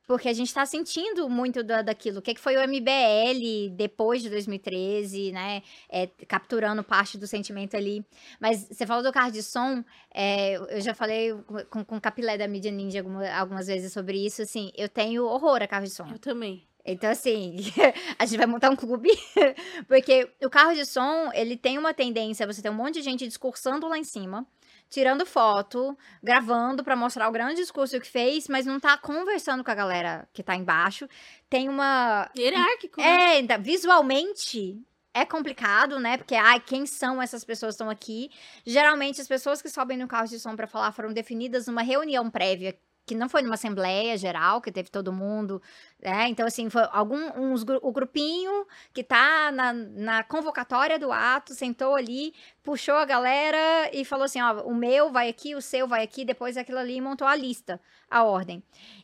porque 0.07 0.29
a 0.29 0.33
gente 0.33 0.49
está 0.49 0.67
sentindo 0.67 1.29
muito 1.31 1.63
da, 1.63 1.83
daquilo. 1.83 2.19
O 2.19 2.23
que, 2.23 2.35
que 2.35 2.41
foi 2.41 2.57
o 2.57 2.69
MBL 2.69 3.71
depois 3.77 4.21
de 4.21 4.29
2013, 4.29 5.31
né? 5.33 5.63
É, 5.89 6.09
capturando 6.27 6.83
parte 6.83 7.17
do 7.17 7.27
sentimento 7.29 7.77
ali. 7.77 8.05
Mas 8.41 8.67
você 8.71 8.85
falou 8.85 9.03
do 9.05 9.13
carro 9.13 9.31
de 9.31 9.43
som, 9.43 9.85
é, 10.13 10.57
eu 10.57 10.81
já 10.81 10.95
falei 10.95 11.33
com, 11.71 11.85
com 11.85 11.97
o 11.97 12.01
Capilé 12.01 12.37
da 12.37 12.49
Mídia 12.49 12.73
Ninja 12.73 12.99
algumas, 12.99 13.31
algumas 13.31 13.67
vezes 13.69 13.93
sobre 13.93 14.19
isso, 14.27 14.43
assim, 14.43 14.73
eu 14.77 14.89
tenho 14.89 15.25
horror 15.25 15.63
a 15.63 15.69
carro 15.69 15.85
de 15.85 15.91
som. 15.93 16.09
Eu 16.11 16.19
também. 16.19 16.69
Então, 16.85 17.11
assim, 17.11 17.57
a 18.19 18.25
gente 18.25 18.39
vai 18.39 18.47
montar 18.47 18.71
um 18.71 18.77
clube, 18.77 19.11
porque 19.87 20.31
o 20.43 20.51
carro 20.51 20.75
de 20.75 20.85
som, 20.85 21.31
ele 21.35 21.57
tem 21.57 21.79
uma 21.79 21.93
tendência, 21.93 22.47
você 22.47 22.63
tem 22.63 22.71
um 22.71 22.75
monte 22.75 22.95
de 22.95 23.03
gente 23.03 23.27
discursando 23.27 23.87
lá 23.87 23.99
em 23.99 24.05
cima, 24.05 24.47
tirando 24.89 25.25
foto, 25.25 25.97
gravando 26.23 26.83
para 26.83 26.97
mostrar 26.97 27.29
o 27.29 27.33
grande 27.33 27.57
discurso 27.57 28.01
que 28.01 28.07
fez, 28.07 28.49
mas 28.49 28.67
não 28.67 28.81
tá 28.81 28.97
conversando 28.99 29.63
com 29.63 29.71
a 29.71 29.75
galera 29.75 30.29
que 30.33 30.43
tá 30.43 30.57
embaixo. 30.57 31.09
Tem 31.49 31.69
uma. 31.69 32.31
Hierárquico. 32.37 33.01
Né? 33.01 33.39
É, 33.39 33.59
visualmente. 33.59 34.79
É 35.13 35.25
complicado, 35.25 35.99
né? 35.99 36.17
Porque, 36.17 36.37
ai, 36.37 36.61
quem 36.61 36.87
são 36.87 37.21
essas 37.21 37.43
pessoas 37.45 37.73
que 37.73 37.83
estão 37.83 37.91
aqui? 37.91 38.31
Geralmente, 38.65 39.21
as 39.21 39.27
pessoas 39.27 39.61
que 39.61 39.69
sobem 39.69 39.99
no 39.99 40.07
carro 40.07 40.29
de 40.29 40.39
som 40.39 40.55
para 40.55 40.69
falar 40.69 40.93
foram 40.93 41.13
definidas 41.13 41.67
numa 41.67 41.83
reunião 41.83 42.31
prévia 42.31 42.79
que 43.11 43.15
não 43.17 43.29
foi 43.29 43.43
numa 43.43 43.55
assembleia 43.55 44.17
geral, 44.17 44.61
que 44.61 44.71
teve 44.71 44.89
todo 44.89 45.13
mundo, 45.13 45.61
né? 46.03 46.29
Então, 46.29 46.47
assim, 46.47 46.71
foi 46.71 46.83
algum, 46.93 47.19
uns, 47.37 47.65
o 47.83 47.93
grupinho 47.93 48.67
que 48.93 49.05
tá 49.05 49.53
na, 49.53 49.73
na 49.73 50.25
convocatória 50.25 50.99
do 50.99 51.13
ato, 51.13 51.55
sentou 51.55 51.95
ali, 51.95 52.33
puxou 52.63 52.95
a 52.95 53.05
galera 53.05 53.91
e 53.93 54.05
falou 54.05 54.25
assim, 54.25 54.41
ó, 54.41 54.63
o 54.63 54.75
meu 54.75 55.11
vai 55.11 55.29
aqui, 55.29 55.55
o 55.55 55.61
seu 55.61 55.87
vai 55.87 56.03
aqui, 56.03 56.25
depois 56.25 56.57
aquilo 56.57 56.79
ali 56.79 57.01
montou 57.01 57.27
a 57.27 57.37
lista, 57.37 57.81
a 58.11 58.23
ordem. 58.23 58.63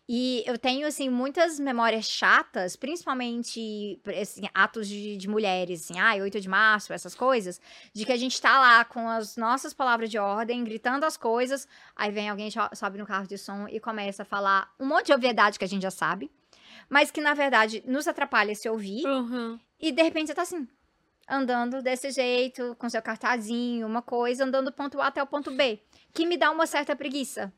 E 0.09 0.43
eu 0.47 0.57
tenho, 0.57 0.87
assim, 0.87 1.11
muitas 1.11 1.59
memórias 1.59 2.07
chatas, 2.07 2.77
principalmente, 2.77 4.01
assim, 4.21 4.49
atos 4.55 4.89
de, 4.89 5.17
de 5.17 5.29
mulheres, 5.29 5.83
assim, 5.85 5.99
ai, 5.99 6.21
ah, 6.21 6.23
8 6.23 6.41
de 6.41 6.49
março, 6.49 6.93
essas 6.93 7.15
coisas, 7.15 7.61
de 7.93 8.05
que 8.05 8.13
a 8.13 8.17
gente 8.17 8.41
tá 8.41 8.59
lá 8.59 8.85
com 8.85 9.09
as 9.09 9.37
nossas 9.37 9.75
palavras 9.75 10.09
de 10.09 10.19
ordem, 10.19 10.65
gritando 10.65 11.05
as 11.05 11.17
coisas, 11.17 11.69
aí 11.95 12.11
vem 12.11 12.29
alguém, 12.29 12.49
sobe 12.73 12.99
no 12.99 13.07
carro 13.07 13.27
de 13.27 13.37
som 13.37 13.67
e 13.69 13.81
começa 13.81 14.23
a 14.23 14.27
falar 14.27 14.73
um 14.79 14.87
monte 14.87 15.07
de 15.07 15.13
obviedade 15.13 15.59
que 15.59 15.65
a 15.65 15.69
gente 15.69 15.83
já 15.83 15.91
sabe, 15.91 16.31
mas 16.89 17.11
que, 17.11 17.21
na 17.21 17.35
verdade, 17.35 17.83
nos 17.87 18.07
atrapalha 18.09 18.55
se 18.55 18.69
ouvir, 18.69 19.07
uhum. 19.07 19.59
e 19.81 19.93
de 19.93 20.03
repente 20.03 20.29
você 20.29 20.35
tá 20.35 20.43
assim, 20.43 20.67
andando 21.29 21.83
desse 21.83 22.11
jeito, 22.11 22.77
com 22.79 22.89
seu 22.89 23.03
cartazinho, 23.03 23.87
uma 23.87 24.03
coisa, 24.03 24.45
andando 24.45 24.67
do 24.67 24.73
ponto 24.73 25.01
A 25.01 25.09
até 25.09 25.23
o 25.23 25.27
ponto 25.27 25.51
B, 25.51 25.81
que 26.13 26.27
me 26.27 26.37
dá 26.37 26.51
uma 26.51 26.67
certa 26.67 26.95
preguiça. 26.95 27.53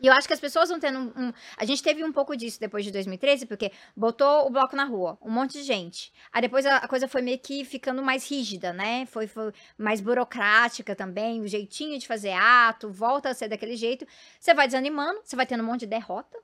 E 0.00 0.06
eu 0.06 0.12
acho 0.12 0.28
que 0.28 0.34
as 0.34 0.38
pessoas 0.38 0.68
vão 0.68 0.78
tendo 0.78 0.98
um, 0.98 1.24
um, 1.24 1.32
A 1.56 1.64
gente 1.64 1.82
teve 1.82 2.04
um 2.04 2.12
pouco 2.12 2.36
disso 2.36 2.60
depois 2.60 2.84
de 2.84 2.92
2013, 2.92 3.46
porque 3.46 3.72
botou 3.96 4.46
o 4.46 4.50
bloco 4.50 4.76
na 4.76 4.84
rua, 4.84 5.18
um 5.20 5.30
monte 5.30 5.54
de 5.54 5.64
gente. 5.64 6.12
Aí 6.32 6.40
depois 6.40 6.64
a, 6.64 6.76
a 6.76 6.88
coisa 6.88 7.08
foi 7.08 7.20
meio 7.20 7.38
que 7.38 7.64
ficando 7.64 8.00
mais 8.00 8.28
rígida, 8.30 8.72
né? 8.72 9.06
Foi, 9.06 9.26
foi, 9.26 9.52
mais 9.76 10.00
burocrática 10.00 10.94
também, 10.94 11.40
o 11.40 11.48
jeitinho 11.48 11.98
de 11.98 12.06
fazer 12.06 12.32
ato, 12.32 12.92
volta 12.92 13.30
a 13.30 13.34
ser 13.34 13.48
daquele 13.48 13.74
jeito. 13.74 14.06
Você 14.38 14.54
vai 14.54 14.66
desanimando, 14.66 15.20
você 15.24 15.34
vai 15.34 15.46
tendo 15.46 15.64
um 15.64 15.66
monte 15.66 15.80
de 15.80 15.86
derrota, 15.86 16.38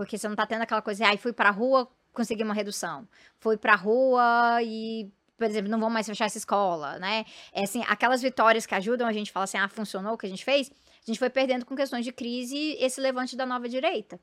porque 0.00 0.16
você 0.16 0.26
não 0.26 0.34
tá 0.34 0.46
tendo 0.46 0.62
aquela 0.62 0.80
coisa, 0.80 1.04
ai, 1.04 1.16
ah, 1.16 1.18
fui 1.18 1.30
pra 1.30 1.50
rua, 1.50 1.86
consegui 2.10 2.42
uma 2.42 2.54
redução. 2.54 3.06
Fui 3.38 3.58
pra 3.58 3.74
rua 3.74 4.62
e 4.62 5.12
por 5.36 5.46
exemplo, 5.46 5.70
não 5.70 5.78
vão 5.78 5.90
mais 5.90 6.06
fechar 6.06 6.24
essa 6.24 6.38
escola, 6.38 6.98
né? 6.98 7.24
É 7.52 7.64
assim, 7.64 7.82
aquelas 7.86 8.22
vitórias 8.22 8.64
que 8.66 8.74
ajudam 8.74 9.06
a 9.06 9.12
gente 9.12 9.30
falar 9.30 9.44
assim, 9.44 9.58
ah, 9.58 9.68
funcionou 9.68 10.14
o 10.14 10.18
que 10.18 10.24
a 10.24 10.28
gente 10.28 10.44
fez, 10.44 10.70
a 10.70 11.06
gente 11.06 11.18
foi 11.18 11.28
perdendo 11.28 11.66
com 11.66 11.76
questões 11.76 12.02
de 12.02 12.12
crise 12.12 12.76
esse 12.78 12.98
levante 12.98 13.36
da 13.36 13.44
nova 13.44 13.68
direita. 13.68 14.18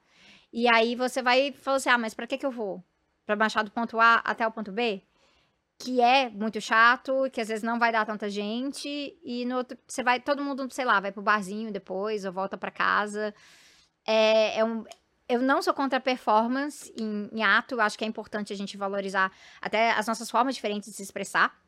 E 0.52 0.68
aí 0.68 0.96
você 0.96 1.22
vai 1.22 1.52
falar 1.52 1.78
assim: 1.78 1.90
ah, 1.90 1.98
mas 1.98 2.16
para 2.16 2.26
que, 2.26 2.40
que 2.40 2.46
eu 2.46 2.52
vou? 2.52 2.84
Para 3.26 3.36
baixar 3.36 3.64
do 3.64 3.70
ponto 3.70 4.00
A 4.00 4.16
até 4.26 4.48
o 4.48 4.52
ponto 4.52 4.72
B? 4.72 5.04
Que 5.78 6.02
é 6.02 6.28
muito 6.30 6.60
chato, 6.60 7.30
que 7.32 7.40
às 7.40 7.50
vezes 7.50 7.64
não 7.64 7.78
vai 7.78 7.92
dar 7.92 8.06
tanta 8.06 8.30
gente, 8.30 9.16
e 9.24 9.46
no 9.46 9.58
outro, 9.58 9.78
você 9.88 10.02
vai, 10.04 10.20
todo 10.20 10.44
mundo, 10.44 10.68
sei 10.72 10.86
lá, 10.86 11.00
vai 11.00 11.12
pro 11.12 11.22
barzinho 11.22 11.72
depois, 11.72 12.26
ou 12.26 12.32
volta 12.32 12.58
para 12.58 12.72
casa. 12.72 13.34
É, 14.06 14.60
é 14.60 14.66
um, 14.66 14.84
eu 15.30 15.42
não 15.42 15.62
sou 15.62 15.74
contra 15.74 15.98
a 15.98 16.02
performance 16.02 16.94
em, 16.98 17.30
em 17.32 17.44
ato, 17.44 17.80
acho 17.82 17.98
que 17.98 18.06
é 18.06 18.08
importante 18.08 18.54
a 18.54 18.56
gente 18.56 18.78
valorizar 18.78 19.32
até 19.62 19.92
as 19.92 20.08
nossas 20.08 20.32
formas 20.32 20.56
diferentes 20.56 20.90
de 20.90 20.96
se 20.96 21.04
expressar. 21.04 21.60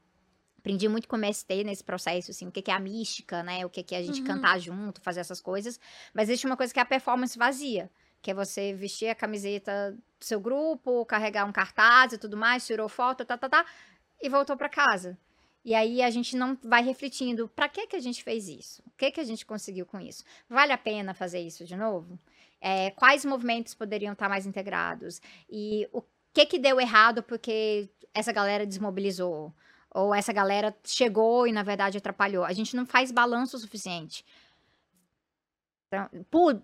Aprendi 0.58 0.88
muito 0.88 1.08
com 1.08 1.16
o 1.16 1.20
MST 1.20 1.64
nesse 1.64 1.84
processo, 1.84 2.32
assim, 2.32 2.48
o 2.48 2.52
que 2.52 2.70
é 2.70 2.74
a 2.74 2.80
mística, 2.80 3.42
né? 3.44 3.66
O 3.66 3.70
que 3.70 3.96
é 3.96 3.98
a 3.98 4.04
gente 4.04 4.22
uhum. 4.22 4.28
cantar 4.28 4.60
junto, 4.60 5.02
fazer 5.02 5.22
essas 5.22 5.42
coisas. 5.42 5.80
Mas 6.14 6.30
existe 6.30 6.46
uma 6.46 6.58
coisa 6.58 6.74
que 6.74 6.80
é 6.80 6.82
a 6.82 6.86
performance 6.86 7.38
vazia, 7.38 7.90
que 8.22 8.32
é 8.32 8.34
você 8.34 8.74
vestir 8.74 9.08
a 9.10 9.16
camiseta 9.16 9.92
do 10.20 10.26
seu 10.26 10.40
grupo, 10.40 11.06
carregar 11.06 11.46
um 11.46 11.52
cartaz 11.52 12.14
e 12.14 12.18
tudo 12.18 12.36
mais, 12.36 12.66
tirou 12.66 12.90
foto, 12.90 13.24
tá, 13.24 13.38
tá, 13.38 13.48
tá, 13.48 13.66
e 14.22 14.28
voltou 14.28 14.58
para 14.58 14.68
casa. 14.68 15.18
E 15.64 15.74
aí 15.74 16.02
a 16.02 16.10
gente 16.10 16.36
não 16.36 16.58
vai 16.64 16.84
refletindo, 16.84 17.48
para 17.50 17.68
que 17.68 17.88
que 17.88 17.96
a 17.96 18.00
gente 18.00 18.24
fez 18.24 18.48
isso? 18.48 18.82
O 18.86 18.92
que 18.98 19.12
que 19.12 19.20
a 19.20 19.24
gente 19.24 19.46
conseguiu 19.46 19.86
com 19.86 20.00
isso? 20.00 20.24
Vale 20.50 20.72
a 20.72 20.78
pena 20.78 21.14
fazer 21.14 21.40
isso 21.40 21.66
de 21.66 21.76
novo? 21.76 22.20
É, 22.62 22.92
quais 22.92 23.24
movimentos 23.24 23.74
poderiam 23.74 24.14
estar 24.14 24.28
mais 24.30 24.46
integrados? 24.46 25.22
E 25.50 25.88
o 25.94 26.04
que 26.34 26.46
que 26.46 26.60
deu 26.60 26.80
errado 26.80 27.24
porque 27.24 27.90
essa 28.14 28.32
galera 28.32 28.66
desmobilizou? 28.66 29.54
Ou 29.92 30.14
essa 30.14 30.32
galera 30.32 30.76
chegou 30.84 31.48
e, 31.48 31.52
na 31.52 31.64
verdade, 31.64 31.98
atrapalhou. 31.98 32.44
A 32.44 32.54
gente 32.54 32.76
não 32.76 32.86
faz 32.86 33.12
balanço 33.12 33.58
suficiente. 33.58 34.24
Então, 35.88 36.08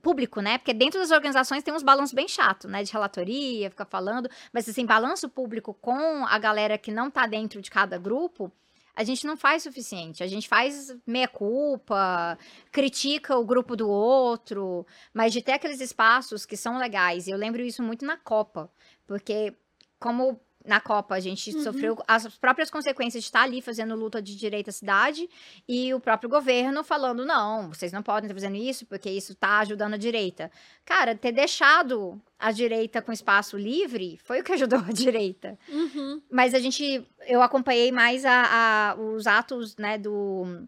público, 0.01 0.39
né? 0.39 0.59
Porque 0.59 0.73
dentro 0.73 0.99
das 0.99 1.09
organizações 1.09 1.63
tem 1.63 1.73
uns 1.73 1.81
balanços 1.81 2.13
bem 2.13 2.27
chato, 2.27 2.67
né? 2.67 2.83
De 2.83 2.93
relatoria, 2.93 3.71
ficar 3.71 3.85
falando. 3.85 4.29
Mas, 4.53 4.69
assim, 4.69 4.85
balanço 4.85 5.27
público 5.27 5.73
com 5.73 6.25
a 6.25 6.37
galera 6.37 6.77
que 6.77 6.91
não 6.91 7.09
tá 7.09 7.25
dentro 7.25 7.59
de 7.59 7.71
cada 7.71 7.97
grupo, 7.97 8.51
a 8.95 9.03
gente 9.03 9.27
não 9.27 9.35
faz 9.35 9.63
suficiente. 9.63 10.23
A 10.23 10.27
gente 10.27 10.47
faz 10.47 10.95
meia-culpa, 11.05 12.37
critica 12.71 13.37
o 13.37 13.45
grupo 13.45 13.75
do 13.75 13.89
outro, 13.89 14.85
mas 15.13 15.33
de 15.33 15.41
ter 15.41 15.53
aqueles 15.53 15.81
espaços 15.81 16.45
que 16.45 16.55
são 16.55 16.77
legais. 16.77 17.27
Eu 17.27 17.37
lembro 17.37 17.61
isso 17.61 17.83
muito 17.83 18.05
na 18.05 18.17
Copa, 18.17 18.71
porque 19.05 19.53
como 19.99 20.39
na 20.65 20.79
Copa. 20.79 21.15
A 21.15 21.19
gente 21.19 21.55
uhum. 21.55 21.63
sofreu 21.63 21.97
as 22.07 22.27
próprias 22.37 22.69
consequências 22.69 23.23
de 23.23 23.27
estar 23.27 23.43
ali 23.43 23.61
fazendo 23.61 23.95
luta 23.95 24.21
de 24.21 24.35
direito 24.35 24.69
à 24.69 24.73
cidade 24.73 25.29
e 25.67 25.93
o 25.93 25.99
próprio 25.99 26.29
governo 26.29 26.83
falando: 26.83 27.25
não, 27.25 27.69
vocês 27.69 27.91
não 27.91 28.03
podem 28.03 28.27
estar 28.27 28.35
fazendo 28.35 28.57
isso 28.57 28.85
porque 28.85 29.09
isso 29.09 29.33
está 29.33 29.59
ajudando 29.59 29.93
a 29.93 29.97
direita. 29.97 30.51
Cara, 30.83 31.15
ter 31.15 31.31
deixado 31.31 32.21
a 32.37 32.51
direita 32.51 33.01
com 33.01 33.11
espaço 33.11 33.57
livre 33.57 34.19
foi 34.23 34.41
o 34.41 34.43
que 34.43 34.53
ajudou 34.53 34.79
a 34.79 34.91
direita. 34.91 35.57
Uhum. 35.69 36.21
Mas 36.29 36.53
a 36.53 36.59
gente, 36.59 37.05
eu 37.27 37.41
acompanhei 37.41 37.91
mais 37.91 38.25
a, 38.25 38.91
a 38.91 38.95
os 38.95 39.27
atos, 39.27 39.75
né, 39.77 39.97
do 39.97 40.67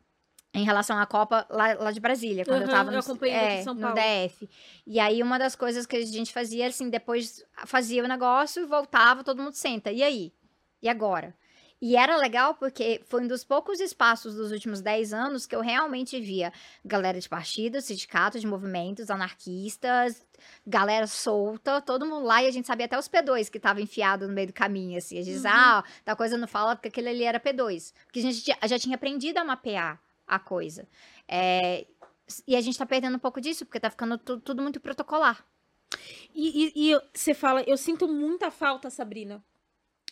em 0.57 0.65
relação 0.65 0.97
à 0.97 1.05
Copa 1.05 1.45
lá, 1.49 1.73
lá 1.75 1.91
de 1.91 1.99
Brasília, 1.99 2.45
quando 2.45 2.61
uhum, 2.61 2.67
eu 2.67 2.71
tava 2.71 2.91
no, 2.91 2.97
eu 2.97 3.31
é, 3.31 3.63
no 3.63 3.93
DF. 3.93 4.49
E 4.85 4.99
aí, 4.99 5.21
uma 5.21 5.37
das 5.37 5.55
coisas 5.55 5.85
que 5.85 5.95
a 5.95 6.05
gente 6.05 6.33
fazia, 6.33 6.67
assim, 6.67 6.89
depois 6.89 7.43
fazia 7.65 8.03
o 8.03 8.07
negócio, 8.07 8.67
voltava, 8.67 9.23
todo 9.23 9.41
mundo 9.41 9.53
senta. 9.53 9.91
E 9.91 10.03
aí? 10.03 10.33
E 10.81 10.89
agora? 10.89 11.35
E 11.79 11.95
era 11.95 12.17
legal 12.17 12.55
porque 12.55 13.03
foi 13.07 13.21
um 13.21 13.27
dos 13.27 13.43
poucos 13.43 13.79
espaços 13.79 14.33
dos 14.33 14.51
últimos 14.51 14.81
10 14.81 15.13
anos 15.13 15.45
que 15.45 15.55
eu 15.55 15.61
realmente 15.61 16.19
via 16.19 16.51
galera 16.83 17.19
de 17.19 17.29
partidos, 17.29 17.85
sindicatos, 17.85 18.41
de 18.41 18.47
movimentos, 18.47 19.11
anarquistas, 19.11 20.25
galera 20.65 21.05
solta, 21.05 21.79
todo 21.79 22.05
mundo 22.05 22.25
lá 22.25 22.41
e 22.41 22.47
a 22.47 22.51
gente 22.51 22.65
sabia 22.65 22.87
até 22.87 22.97
os 22.97 23.07
P2 23.07 23.51
que 23.51 23.57
estavam 23.57 23.83
enfiados 23.83 24.27
no 24.27 24.33
meio 24.33 24.47
do 24.47 24.53
caminho, 24.53 24.97
assim. 24.97 25.19
A 25.19 25.21
gente 25.21 25.37
uhum. 25.37 25.51
ah, 25.53 25.83
tal 26.03 26.17
coisa 26.17 26.35
não 26.35 26.47
fala 26.47 26.75
porque 26.75 26.87
aquele 26.87 27.09
ali 27.09 27.23
era 27.23 27.39
P2. 27.39 27.93
Porque 28.05 28.19
a 28.19 28.23
gente 28.23 28.43
já 28.43 28.79
tinha 28.79 28.95
aprendido 28.95 29.37
a 29.37 29.45
mapear 29.45 30.01
a 30.27 30.37
coisa. 30.37 30.87
É, 31.27 31.87
e 32.45 32.55
a 32.55 32.61
gente 32.61 32.77
tá 32.77 32.85
perdendo 32.85 33.15
um 33.15 33.19
pouco 33.19 33.39
disso, 33.39 33.65
porque 33.65 33.79
tá 33.79 33.89
ficando 33.89 34.17
tudo, 34.17 34.41
tudo 34.41 34.61
muito 34.61 34.79
protocolar. 34.79 35.45
E, 36.35 36.93
você 37.13 37.33
fala, 37.33 37.61
eu 37.63 37.77
sinto 37.77 38.07
muita 38.07 38.51
falta, 38.51 38.89
Sabrina. 38.89 39.43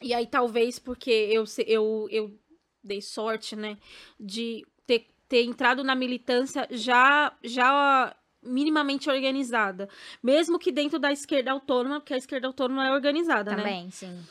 E 0.01 0.13
aí, 0.13 0.25
talvez 0.25 0.80
porque 0.80 1.12
eu, 1.12 1.43
eu, 1.67 2.08
eu 2.10 2.39
dei 2.84 3.01
sorte, 3.01 3.56
né, 3.56 3.78
de 4.19 4.65
ter, 4.88 5.08
ter 5.28 5.43
entrado 5.43 5.84
na 5.84 5.95
militância 5.95 6.67
já, 6.71 7.36
já 7.43 8.15
minimamente 8.41 9.10
organizada. 9.10 9.89
Mesmo 10.23 10.60
que 10.60 10.71
dentro 10.71 10.99
da 10.99 11.12
esquerda 11.12 11.51
autônoma, 11.51 11.99
porque 11.99 12.13
a 12.13 12.17
esquerda 12.17 12.47
autônoma 12.47 12.88
é 12.88 12.91
organizada, 12.91 13.51
Também, 13.51 13.65
né? 13.65 13.71
Também, 13.71 13.91
sim. 13.91 14.23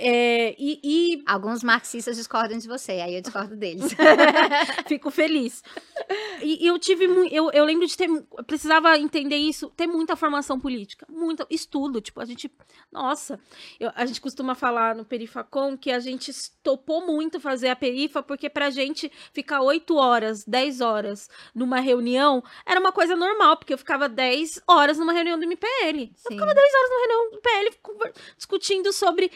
É, 0.00 0.54
e, 0.56 0.80
e, 0.84 1.22
Alguns 1.26 1.64
marxistas 1.64 2.16
discordam 2.16 2.56
de 2.56 2.68
você, 2.68 2.92
aí 2.92 3.16
eu 3.16 3.20
discordo 3.20 3.56
deles. 3.56 3.92
Fico 4.86 5.10
feliz. 5.10 5.62
E, 6.40 6.64
eu 6.64 6.78
tive 6.78 7.06
eu, 7.32 7.50
eu 7.50 7.64
lembro 7.64 7.84
de 7.84 7.96
ter. 7.96 8.08
Precisava 8.46 8.96
entender 8.96 9.36
isso, 9.36 9.70
ter 9.70 9.88
muita 9.88 10.14
formação 10.14 10.60
política, 10.60 11.04
muito 11.10 11.44
estudo. 11.50 12.00
Tipo, 12.00 12.20
a 12.20 12.24
gente. 12.24 12.48
Nossa, 12.92 13.40
eu, 13.80 13.90
a 13.96 14.06
gente 14.06 14.20
costuma 14.20 14.54
falar 14.54 14.94
no 14.94 15.04
Perifacom 15.04 15.76
que 15.76 15.90
a 15.90 15.98
gente 15.98 16.32
topou 16.62 17.04
muito 17.04 17.40
fazer 17.40 17.68
a 17.68 17.76
perifa, 17.76 18.22
porque 18.22 18.48
pra 18.48 18.70
gente 18.70 19.10
ficar 19.32 19.62
8 19.62 19.96
horas, 19.96 20.44
10 20.44 20.80
horas 20.80 21.28
numa 21.52 21.80
reunião 21.80 22.42
era 22.64 22.78
uma 22.78 22.92
coisa 22.92 23.16
normal, 23.16 23.56
porque 23.56 23.74
eu 23.74 23.78
ficava 23.78 24.08
10 24.08 24.60
horas 24.66 24.96
numa 24.96 25.12
reunião 25.12 25.38
do 25.38 25.44
MPL. 25.44 25.66
Sim. 25.98 26.12
Eu 26.24 26.32
ficava 26.32 26.54
10 26.54 26.74
horas 26.74 26.90
numa 26.90 27.00
reunião 27.00 27.30
do 27.30 27.36
MPL 27.36 27.78
discutindo 28.36 28.92
sobre 28.92 29.30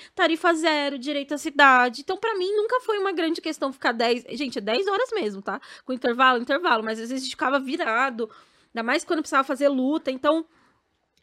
zero, 0.55 0.99
direito 0.99 1.35
à 1.35 1.39
cidade. 1.39 2.03
Então, 2.03 2.17
para 2.17 2.35
mim, 2.37 2.51
nunca 2.55 2.81
foi 2.81 2.99
uma 2.99 3.13
grande 3.13 3.41
questão 3.41 3.73
ficar 3.73 3.93
10. 3.93 4.25
Gente, 4.31 4.61
10 4.61 4.87
horas 4.87 5.11
mesmo, 5.13 5.43
tá? 5.43 5.61
Com 5.85 5.93
intervalo, 5.93 6.41
intervalo. 6.41 6.83
Mas 6.83 7.01
às 7.01 7.11
vezes 7.11 7.29
ficava 7.29 7.59
virado. 7.59 8.31
Ainda 8.75 8.83
mais 8.83 9.05
quando 9.05 9.21
precisava 9.21 9.45
fazer 9.45 9.69
luta. 9.69 10.11
Então. 10.11 10.47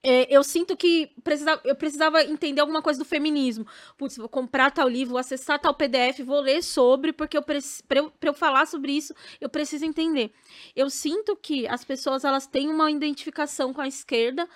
É, 0.02 0.34
eu 0.34 0.42
sinto 0.46 0.78
que 0.78 1.12
precisava, 1.26 1.62
eu 1.65 1.76
precisava 1.76 2.24
entender 2.24 2.62
alguma 2.62 2.82
coisa 2.82 2.98
do 2.98 3.04
feminismo. 3.04 3.68
Putz, 3.98 4.15
vou 4.15 4.30
comprar 4.30 4.72
tal 4.72 4.88
livro, 4.88 5.12
vou 5.12 5.20
acessar 5.20 5.60
tal 5.60 5.74
PDF, 5.74 6.20
vou 6.24 6.39
ler 6.39 6.63
sobre, 6.63 7.12
porque 7.12 7.38
eu 7.38 7.44
para 7.44 7.60
eu, 8.00 8.13
eu 8.22 8.34
falar 8.34 8.65
sobre 8.65 8.94
isso, 8.94 9.13
eu 9.42 9.50
preciso 9.50 9.84
entender. 9.84 10.32
Eu 10.74 10.89
sinto 10.89 11.36
que 11.36 11.68
as 11.68 11.84
pessoas 11.84 12.24
elas 12.24 12.48
têm 12.48 12.70
uma 12.70 12.89
identificação 12.89 13.74
com 13.74 13.82
a 13.82 13.89
esquerda, 13.89 14.48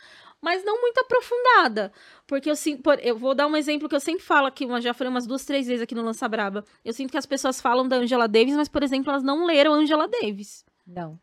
mas 0.44 0.62
não 0.66 0.82
muito 0.82 1.00
aprofundada. 1.00 1.90
Porque 2.28 2.50
eu 2.50 2.56
sinto. 2.56 2.92
Eu 3.02 3.18
vou 3.18 3.34
dar 3.34 3.48
um 3.48 3.56
exemplo 3.56 3.88
que 3.88 3.96
eu 3.96 4.00
sempre 4.00 4.22
falo 4.24 4.46
aqui, 4.46 4.66
uma, 4.66 4.82
já 4.82 4.94
falei 4.94 5.10
umas 5.10 5.26
duas, 5.26 5.46
três 5.46 5.66
vezes 5.66 5.82
aqui 5.82 5.96
no 5.96 6.04
Lança 6.04 6.28
Braba. 6.28 6.66
Eu 6.84 6.92
sinto 6.92 7.12
que 7.12 7.18
as 7.18 7.26
pessoas 7.26 7.62
falam 7.62 7.88
da 7.88 7.96
Angela 7.96 8.28
Davis, 8.28 8.54
mas, 8.54 8.68
por 8.68 8.84
exemplo, 8.84 9.10
elas 9.10 9.24
não 9.24 9.46
leram 9.46 9.74
Angela 9.74 10.06
Davis. 10.06 10.66
Não. 10.86 11.18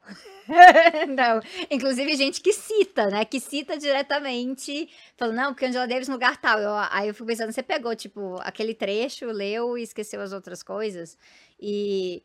não. 1.15 1.43
Inclusive, 1.71 2.17
gente 2.17 2.41
que 2.41 2.51
cita, 2.51 3.11
né? 3.11 3.27
Que 3.27 3.39
cita 3.39 3.77
diretamente, 3.77 4.89
falando, 5.19 5.37
não, 5.37 5.53
porque 5.53 5.67
Angela 5.67 5.87
Davis 5.87 6.09
no 6.09 6.15
lugar 6.15 6.39
tal. 6.39 6.59
Eu, 6.59 6.73
aí 6.91 7.09
eu 7.09 7.15
fico 7.15 7.27
pensando, 7.27 7.53
você 7.53 7.63
pegou, 7.63 7.95
tipo, 7.95 8.37
aquele 8.41 8.75
trecho, 8.75 9.27
leu 9.27 9.77
e 9.77 9.83
esqueceu 9.83 10.23
as 10.23 10.33
outras 10.33 10.63
coisas. 10.63 11.19
E. 11.61 12.23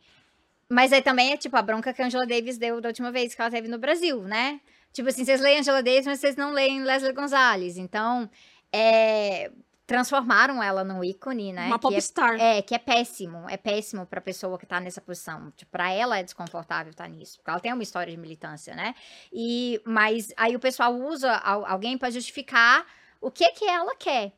Mas 0.70 0.94
aí 0.94 1.02
também 1.02 1.34
é 1.34 1.38
tipo 1.38 1.58
a 1.58 1.62
bronca 1.62 1.94
que 1.94 2.02
a 2.02 2.06
Angela 2.06 2.26
Davis 2.26 2.58
deu 2.58 2.80
da 2.80 2.88
última 2.88 3.12
vez 3.12 3.36
que 3.36 3.42
ela 3.42 3.52
teve 3.52 3.68
no 3.68 3.78
Brasil, 3.78 4.22
né? 4.24 4.62
Tipo 4.96 5.10
assim, 5.10 5.26
vocês 5.26 5.42
leem 5.42 5.60
Angela 5.60 5.84
Davis, 5.84 6.06
mas 6.06 6.22
vocês 6.22 6.38
não 6.38 6.54
leem 6.54 6.82
Leslie 6.82 7.12
Gonzalez. 7.12 7.76
Então, 7.76 8.30
é, 8.72 9.52
transformaram 9.86 10.64
ela 10.64 10.86
num 10.86 11.04
ícone, 11.04 11.52
né? 11.52 11.68
Uma 11.68 11.78
popstar. 11.78 12.40
É, 12.40 12.60
é, 12.60 12.62
que 12.62 12.74
é 12.74 12.78
péssimo. 12.78 13.44
É 13.50 13.58
péssimo 13.58 14.06
pra 14.06 14.22
pessoa 14.22 14.58
que 14.58 14.66
tá 14.66 14.80
nessa 14.80 15.02
posição. 15.02 15.52
Tipo, 15.52 15.70
pra 15.70 15.92
ela 15.92 16.18
é 16.18 16.24
desconfortável 16.24 16.92
estar 16.92 17.04
tá 17.04 17.10
nisso. 17.10 17.40
Porque 17.40 17.50
ela 17.50 17.60
tem 17.60 17.74
uma 17.74 17.84
história 17.84 18.10
de 18.10 18.18
militância, 18.18 18.74
né? 18.74 18.96
E, 19.34 19.82
mas 19.84 20.32
aí 20.38 20.56
o 20.56 20.62
pessoal 20.62 20.96
usa 20.96 21.30
alguém 21.36 21.98
para 21.98 22.10
justificar 22.10 22.86
o 23.20 23.30
que 23.30 23.52
que 23.52 23.66
ela 23.66 23.98
quer. 23.98 24.32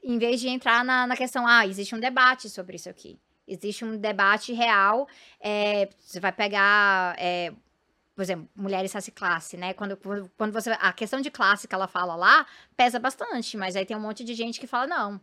Em 0.00 0.16
vez 0.16 0.40
de 0.40 0.48
entrar 0.48 0.84
na, 0.84 1.08
na 1.08 1.16
questão, 1.16 1.44
ah, 1.44 1.66
existe 1.66 1.92
um 1.92 1.98
debate 1.98 2.48
sobre 2.48 2.76
isso 2.76 2.88
aqui. 2.88 3.18
Existe 3.48 3.84
um 3.84 3.96
debate 3.96 4.52
real. 4.52 5.08
É, 5.40 5.88
você 5.98 6.20
vai 6.20 6.30
pegar 6.30 7.16
é, 7.18 7.52
por 8.18 8.22
exemplo, 8.22 8.48
mulheres 8.56 8.92
classe, 9.14 9.56
né? 9.56 9.72
Quando, 9.74 9.96
quando 10.36 10.52
você. 10.52 10.70
A 10.80 10.92
questão 10.92 11.20
de 11.20 11.30
classe 11.30 11.68
que 11.68 11.74
ela 11.76 11.86
fala 11.86 12.16
lá 12.16 12.44
pesa 12.76 12.98
bastante, 12.98 13.56
mas 13.56 13.76
aí 13.76 13.86
tem 13.86 13.96
um 13.96 14.00
monte 14.00 14.24
de 14.24 14.34
gente 14.34 14.58
que 14.58 14.66
fala, 14.66 14.88
não. 14.88 15.20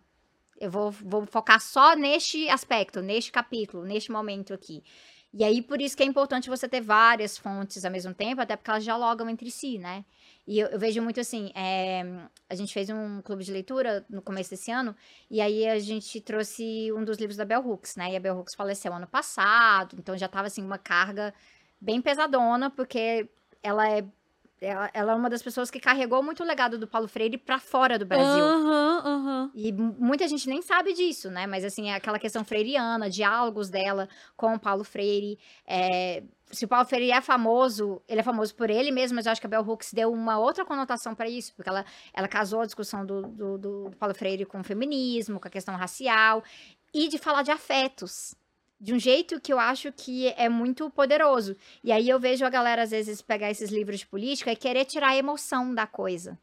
Eu 0.57 0.71
vou, 0.71 0.91
vou 0.91 1.25
focar 1.25 1.59
só 1.59 1.93
neste 1.93 2.47
aspecto, 2.47 3.01
neste 3.01 3.33
capítulo, 3.33 3.83
neste 3.83 4.13
momento 4.13 4.53
aqui. 4.53 4.81
E 5.33 5.43
aí, 5.43 5.61
por 5.61 5.81
isso 5.81 5.97
que 5.97 6.03
é 6.03 6.05
importante 6.05 6.49
você 6.49 6.69
ter 6.69 6.79
várias 6.79 7.37
fontes 7.37 7.83
ao 7.83 7.91
mesmo 7.91 8.13
tempo, 8.13 8.39
até 8.39 8.55
porque 8.55 8.71
elas 8.71 8.85
dialogam 8.85 9.29
entre 9.29 9.51
si, 9.51 9.77
né? 9.77 10.05
E 10.47 10.57
eu, 10.57 10.69
eu 10.69 10.79
vejo 10.79 11.01
muito 11.01 11.19
assim, 11.19 11.51
é, 11.53 12.01
a 12.49 12.55
gente 12.55 12.73
fez 12.73 12.89
um 12.89 13.21
clube 13.21 13.43
de 13.43 13.51
leitura 13.51 14.05
no 14.09 14.21
começo 14.21 14.51
desse 14.51 14.71
ano, 14.71 14.95
e 15.29 15.41
aí 15.41 15.67
a 15.67 15.77
gente 15.79 16.21
trouxe 16.21 16.93
um 16.93 17.03
dos 17.03 17.17
livros 17.17 17.35
da 17.35 17.43
Bell 17.43 17.59
Hooks, 17.59 17.97
né? 17.97 18.13
E 18.13 18.15
a 18.15 18.19
Bell 18.21 18.37
Hooks 18.37 18.55
faleceu 18.55 18.93
ano 18.93 19.05
passado, 19.05 19.97
então 19.99 20.17
já 20.17 20.29
tava 20.29 20.47
assim, 20.47 20.63
uma 20.63 20.77
carga 20.77 21.33
bem 21.85 22.01
pesadona, 22.01 22.69
porque 22.69 23.29
ela 23.61 23.87
é 23.87 24.03
ela, 24.61 24.89
ela, 24.93 25.11
é 25.11 25.15
uma 25.15 25.29
das 25.29 25.43
pessoas 25.43 25.69
que 25.69 25.79
carregou 25.79 26.23
muito 26.23 26.41
o 26.41 26.45
legado 26.45 26.77
do 26.79 26.87
Paulo 26.87 27.07
Freire 27.07 27.37
para 27.37 27.59
fora 27.59 27.99
do 27.99 28.05
Brasil. 28.05 28.43
Uhum, 28.43 28.99
uhum. 29.05 29.51
E 29.53 29.71
muita 29.71 30.27
gente 30.27 30.47
nem 30.47 30.61
sabe 30.61 30.93
disso, 30.93 31.29
né? 31.29 31.45
Mas, 31.45 31.63
assim, 31.63 31.89
é 31.89 31.95
aquela 31.95 32.17
questão 32.17 32.43
freiriana, 32.43 33.09
diálogos 33.09 33.69
dela 33.69 34.07
com 34.35 34.55
o 34.55 34.59
Paulo 34.59 34.83
Freire. 34.83 35.37
É... 35.67 36.23
Se 36.51 36.63
o 36.63 36.67
Paulo 36.67 36.85
Freire 36.85 37.11
é 37.11 37.21
famoso, 37.21 38.01
ele 38.07 38.21
é 38.21 38.23
famoso 38.23 38.55
por 38.55 38.69
ele 38.69 38.91
mesmo, 38.91 39.15
mas 39.15 39.25
eu 39.25 39.33
acho 39.33 39.41
que 39.41 39.47
a 39.47 39.49
Bell 39.49 39.61
Hooks 39.67 39.93
deu 39.93 40.11
uma 40.11 40.39
outra 40.39 40.63
conotação 40.63 41.13
para 41.13 41.27
isso, 41.27 41.53
porque 41.53 41.69
ela, 41.69 41.83
ela 42.13 42.27
casou 42.27 42.61
a 42.61 42.65
discussão 42.65 43.05
do, 43.05 43.23
do, 43.23 43.57
do 43.57 43.91
Paulo 43.99 44.15
Freire 44.15 44.45
com 44.45 44.61
o 44.61 44.63
feminismo, 44.63 45.39
com 45.39 45.47
a 45.47 45.51
questão 45.51 45.75
racial, 45.75 46.43
e 46.93 47.09
de 47.09 47.17
falar 47.17 47.41
de 47.41 47.51
afetos 47.51 48.35
de 48.79 48.93
um 48.93 48.99
jeito 48.99 49.39
que 49.39 49.51
eu 49.51 49.59
acho 49.59 49.91
que 49.91 50.27
é 50.37 50.49
muito 50.49 50.89
poderoso. 50.89 51.55
E 51.83 51.91
aí 51.91 52.09
eu 52.09 52.19
vejo 52.19 52.45
a 52.45 52.49
galera, 52.49 52.83
às 52.83 52.91
vezes, 52.91 53.21
pegar 53.21 53.49
esses 53.49 53.69
livros 53.69 53.99
de 53.99 54.07
política 54.07 54.51
e 54.51 54.55
querer 54.55 54.85
tirar 54.85 55.09
a 55.09 55.17
emoção 55.17 55.73
da 55.73 55.87
coisa. 55.87 56.37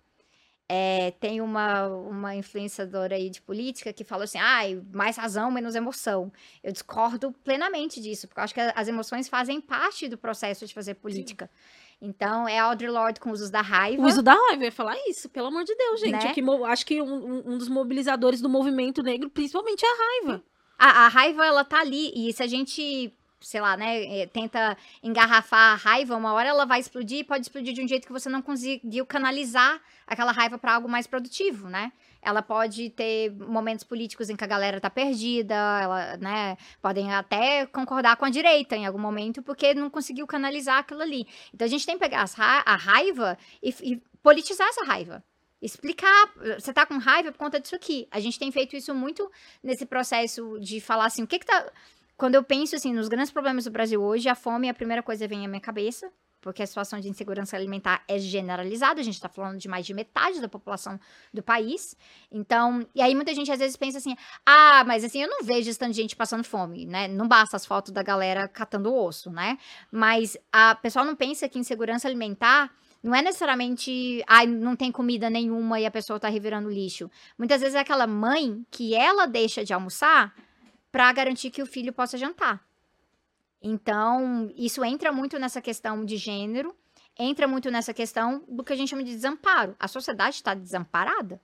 É, 0.69 1.11
tem 1.21 1.41
uma, 1.41 1.87
uma 1.89 2.35
influenciadora 2.35 3.15
aí 3.15 3.29
de 3.29 3.43
política 3.43 3.93
que 3.93 4.05
falou 4.05 4.25
assim: 4.25 4.39
ah, 4.39 4.61
mais 4.93 5.17
razão, 5.17 5.51
menos 5.51 5.75
emoção. 5.75 6.33
Eu 6.63 6.73
discordo 6.73 7.33
plenamente 7.45 8.01
disso, 8.01 8.27
porque 8.27 8.41
eu 8.41 8.45
acho 8.45 8.55
que 8.55 8.61
as 8.61 8.89
emoções 8.89 9.29
fazem 9.29 9.61
parte 9.61 10.09
do 10.09 10.17
processo 10.17 10.67
de 10.67 10.73
fazer 10.73 10.95
política. 10.95 11.51
Sim. 11.53 11.83
Então, 12.05 12.49
é 12.49 12.59
Audre 12.59 12.89
Lorde 12.89 13.21
com 13.21 13.31
usos 13.31 13.49
da 13.49 13.61
raiva. 13.61 14.03
O 14.03 14.07
uso 14.07 14.23
da 14.23 14.33
raiva, 14.33 14.63
eu 14.63 14.67
ia 14.67 14.73
falar 14.73 14.97
isso, 15.07 15.29
pelo 15.29 15.47
amor 15.47 15.63
de 15.63 15.75
Deus, 15.77 16.01
gente. 16.01 16.25
Né? 16.25 16.33
Que, 16.33 16.43
acho 16.67 16.85
que 16.85 17.01
um, 17.01 17.53
um, 17.53 17.59
dos 17.59 17.69
mobilizadores 17.69 18.41
do 18.41 18.49
movimento 18.49 19.05
negro, 19.05 19.31
principalmente, 19.31 19.85
é 19.85 19.89
a 19.89 19.97
raiva. 19.97 20.43
A, 20.79 21.07
a 21.07 21.09
raiva, 21.09 21.45
ela 21.45 21.65
tá 21.65 21.81
ali. 21.81 22.13
E 22.15 22.33
se 22.33 22.43
a 22.43 22.47
gente 22.47 23.13
sei 23.45 23.61
lá, 23.61 23.77
né, 23.77 24.21
é, 24.21 24.27
tenta 24.27 24.77
engarrafar 25.03 25.73
a 25.73 25.75
raiva, 25.75 26.17
uma 26.17 26.33
hora 26.33 26.49
ela 26.49 26.65
vai 26.65 26.81
explodir 26.81 27.19
e 27.19 27.25
pode 27.25 27.43
explodir 27.43 27.75
de 27.75 27.83
um 27.83 27.89
jeito 27.89 28.07
que 28.07 28.13
você 28.13 28.29
não 28.29 28.41
conseguiu 28.41 29.05
canalizar 29.05 29.81
aquela 30.07 30.33
raiva 30.33 30.59
para 30.59 30.75
algo 30.75 30.89
mais 30.89 31.07
produtivo, 31.07 31.69
né? 31.69 31.93
Ela 32.21 32.41
pode 32.41 32.91
ter 32.91 33.33
momentos 33.33 33.85
políticos 33.85 34.31
em 34.31 34.37
que 34.37 34.45
a 34.45 34.47
galera 34.47 34.81
tá 34.81 34.89
perdida, 34.89 35.55
ela, 35.55 36.17
né, 36.19 36.57
podem 36.81 37.13
até 37.13 37.67
concordar 37.67 38.17
com 38.17 38.25
a 38.25 38.31
direita 38.31 38.77
em 38.77 38.87
algum 38.87 38.99
momento 38.99 39.43
porque 39.43 39.75
não 39.75 39.91
conseguiu 39.91 40.27
canalizar 40.27 40.79
aquilo 40.79 41.03
ali. 41.03 41.27
Então 41.53 41.67
a 41.67 41.69
gente 41.69 41.85
tem 41.85 41.97
que 41.97 42.01
pegar 42.01 42.25
a 42.39 42.77
raiva 42.77 43.37
e, 43.63 43.75
e 43.83 44.03
politizar 44.23 44.69
essa 44.69 44.85
raiva 44.85 45.23
explicar. 45.63 46.31
Você 46.59 46.73
tá 46.73 46.85
com 46.85 46.99
raiva 46.99 47.31
por 47.31 47.39
conta 47.39 47.61
disso 47.61 47.77
aqui. 47.77 48.09
A 48.11 48.19
gente 48.19 48.39
tem 48.39 48.51
feito 48.51 48.75
isso 48.77 48.93
muito 48.95 49.31
nesse 49.63 49.87
processo 49.87 50.59
de 50.61 50.81
falar 50.81 51.07
assim, 51.07 51.23
o 51.23 51.27
que 51.27 51.39
que 51.39 51.47
tá. 51.47 51.73
Quando 52.17 52.35
eu 52.35 52.43
penso 52.43 52.77
assim 52.77 52.93
nos 52.93 53.09
grandes 53.09 53.33
problemas 53.33 53.65
do 53.65 53.71
Brasil 53.71 54.03
hoje, 54.03 54.29
a 54.29 54.35
fome 54.35 54.67
é 54.67 54.71
a 54.71 54.75
primeira 54.75 55.03
coisa 55.03 55.25
que 55.25 55.35
vem 55.35 55.45
à 55.47 55.49
minha 55.49 55.61
cabeça, 55.61 56.13
porque 56.41 56.63
a 56.63 56.67
situação 56.67 57.01
de 57.01 57.09
insegurança 57.09 57.57
alimentar 57.57 58.03
é 58.07 58.19
generalizada, 58.19 59.01
a 59.01 59.05
gente 59.05 59.15
está 59.15 59.29
falando 59.29 59.59
de 59.59 59.69
mais 59.69 59.87
de 59.87 59.95
metade 59.95 60.41
da 60.41 60.49
população 60.49 60.99
do 61.33 61.43
país. 61.43 61.97
Então, 62.31 62.87
e 62.95 63.01
aí 63.01 63.15
muita 63.15 63.33
gente 63.33 63.51
às 63.51 63.59
vezes 63.59 63.77
pensa 63.77 63.99
assim: 63.99 64.17
"Ah, 64.45 64.85
mas 64.85 65.05
assim, 65.05 65.23
eu 65.23 65.29
não 65.29 65.43
vejo 65.45 65.71
de 65.71 65.93
gente 65.93 66.17
passando 66.17 66.45
fome, 66.45 66.85
né? 66.85 67.07
Não 67.09 67.29
basta 67.29 67.57
as 67.57 67.65
fotos 67.65 67.93
da 67.93 68.03
galera 68.03 68.49
catando 68.49 68.93
osso, 68.93 69.31
né? 69.31 69.57
Mas 69.91 70.37
a 70.53 70.75
pessoa 70.75 71.05
não 71.05 71.15
pensa 71.15 71.49
que 71.49 71.59
insegurança 71.59 72.09
alimentar 72.09 72.73
não 73.03 73.15
é 73.15 73.21
necessariamente, 73.21 74.23
ai, 74.29 74.47
não 74.47 74.77
tem 74.77 74.93
comida 74.93 75.29
nenhuma 75.29 75.81
e 75.81 75.87
a 75.87 75.91
pessoa 75.91 76.21
tá 76.21 76.29
revirando 76.29 76.71
lixo. 76.71 77.11
Muitas 77.37 77.61
vezes 77.61 77.75
é 77.75 77.81
aquela 77.81 78.07
mãe 78.07 78.65
que 78.71 78.95
ela 78.95 79.27
deixa 79.27 79.65
de 79.65 79.73
almoçar 79.73 80.35
para 80.91 81.13
garantir 81.13 81.51
que 81.51 81.63
o 81.63 81.67
filho 81.67 81.93
possa 81.93 82.17
jantar. 82.17 82.65
Então, 83.61 84.53
isso 84.57 84.85
entra 84.85 85.11
muito 85.11 85.39
nessa 85.39 85.61
questão 85.61 86.05
de 86.05 86.17
gênero, 86.17 86.77
entra 87.19 87.49
muito 87.49 87.71
nessa 87.71 87.93
questão 87.93 88.45
do 88.49 88.63
que 88.63 88.73
a 88.73 88.77
gente 88.77 88.91
chama 88.91 89.03
de 89.03 89.13
desamparo. 89.13 89.75
A 89.79 89.89
sociedade 89.89 90.37
está 90.37 90.55
desamparada. 90.55 91.41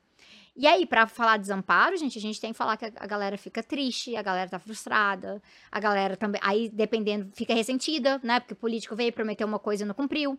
E 0.57 0.66
aí, 0.66 0.85
para 0.85 1.07
falar 1.07 1.37
desamparo, 1.37 1.97
gente, 1.97 2.18
a 2.18 2.21
gente 2.21 2.40
tem 2.40 2.51
que 2.51 2.59
falar 2.59 2.77
que 2.77 2.87
a 2.87 3.07
galera 3.07 3.38
fica 3.38 3.62
triste, 3.62 4.16
a 4.16 4.23
galera 4.23 4.51
tá 4.51 4.59
frustrada, 4.59 5.40
a 5.71 5.79
galera 5.79 6.16
também, 6.16 6.40
aí 6.42 6.68
dependendo, 6.68 7.31
fica 7.33 7.55
ressentida, 7.55 8.21
né? 8.25 8.40
Porque 8.40 8.55
o 8.55 8.57
político 8.57 8.97
veio 8.97 9.12
prometer 9.12 9.44
uma 9.44 9.61
coisa 9.61 9.85
e 9.85 9.87
não 9.87 9.94
cumpriu. 9.94 10.37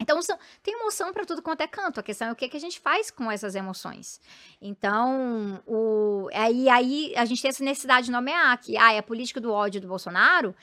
Então, 0.00 0.20
são, 0.22 0.38
tem 0.62 0.74
emoção 0.74 1.12
para 1.12 1.26
tudo 1.26 1.42
quanto 1.42 1.60
é 1.60 1.66
canto. 1.66 2.00
A 2.00 2.02
questão 2.02 2.28
é 2.28 2.32
o 2.32 2.36
que, 2.36 2.48
que 2.48 2.56
a 2.56 2.60
gente 2.60 2.80
faz 2.80 3.10
com 3.10 3.30
essas 3.30 3.54
emoções. 3.54 4.20
Então, 4.60 5.62
o, 5.66 6.28
aí, 6.32 6.68
aí 6.70 7.12
a 7.16 7.24
gente 7.26 7.42
tem 7.42 7.50
essa 7.50 7.62
necessidade 7.62 8.06
de 8.06 8.12
nomear 8.12 8.58
que 8.58 8.76
ah, 8.76 8.98
a 8.98 9.02
política 9.02 9.40
do 9.40 9.52
ódio 9.52 9.80
do 9.80 9.86
Bolsonaro 9.86 10.54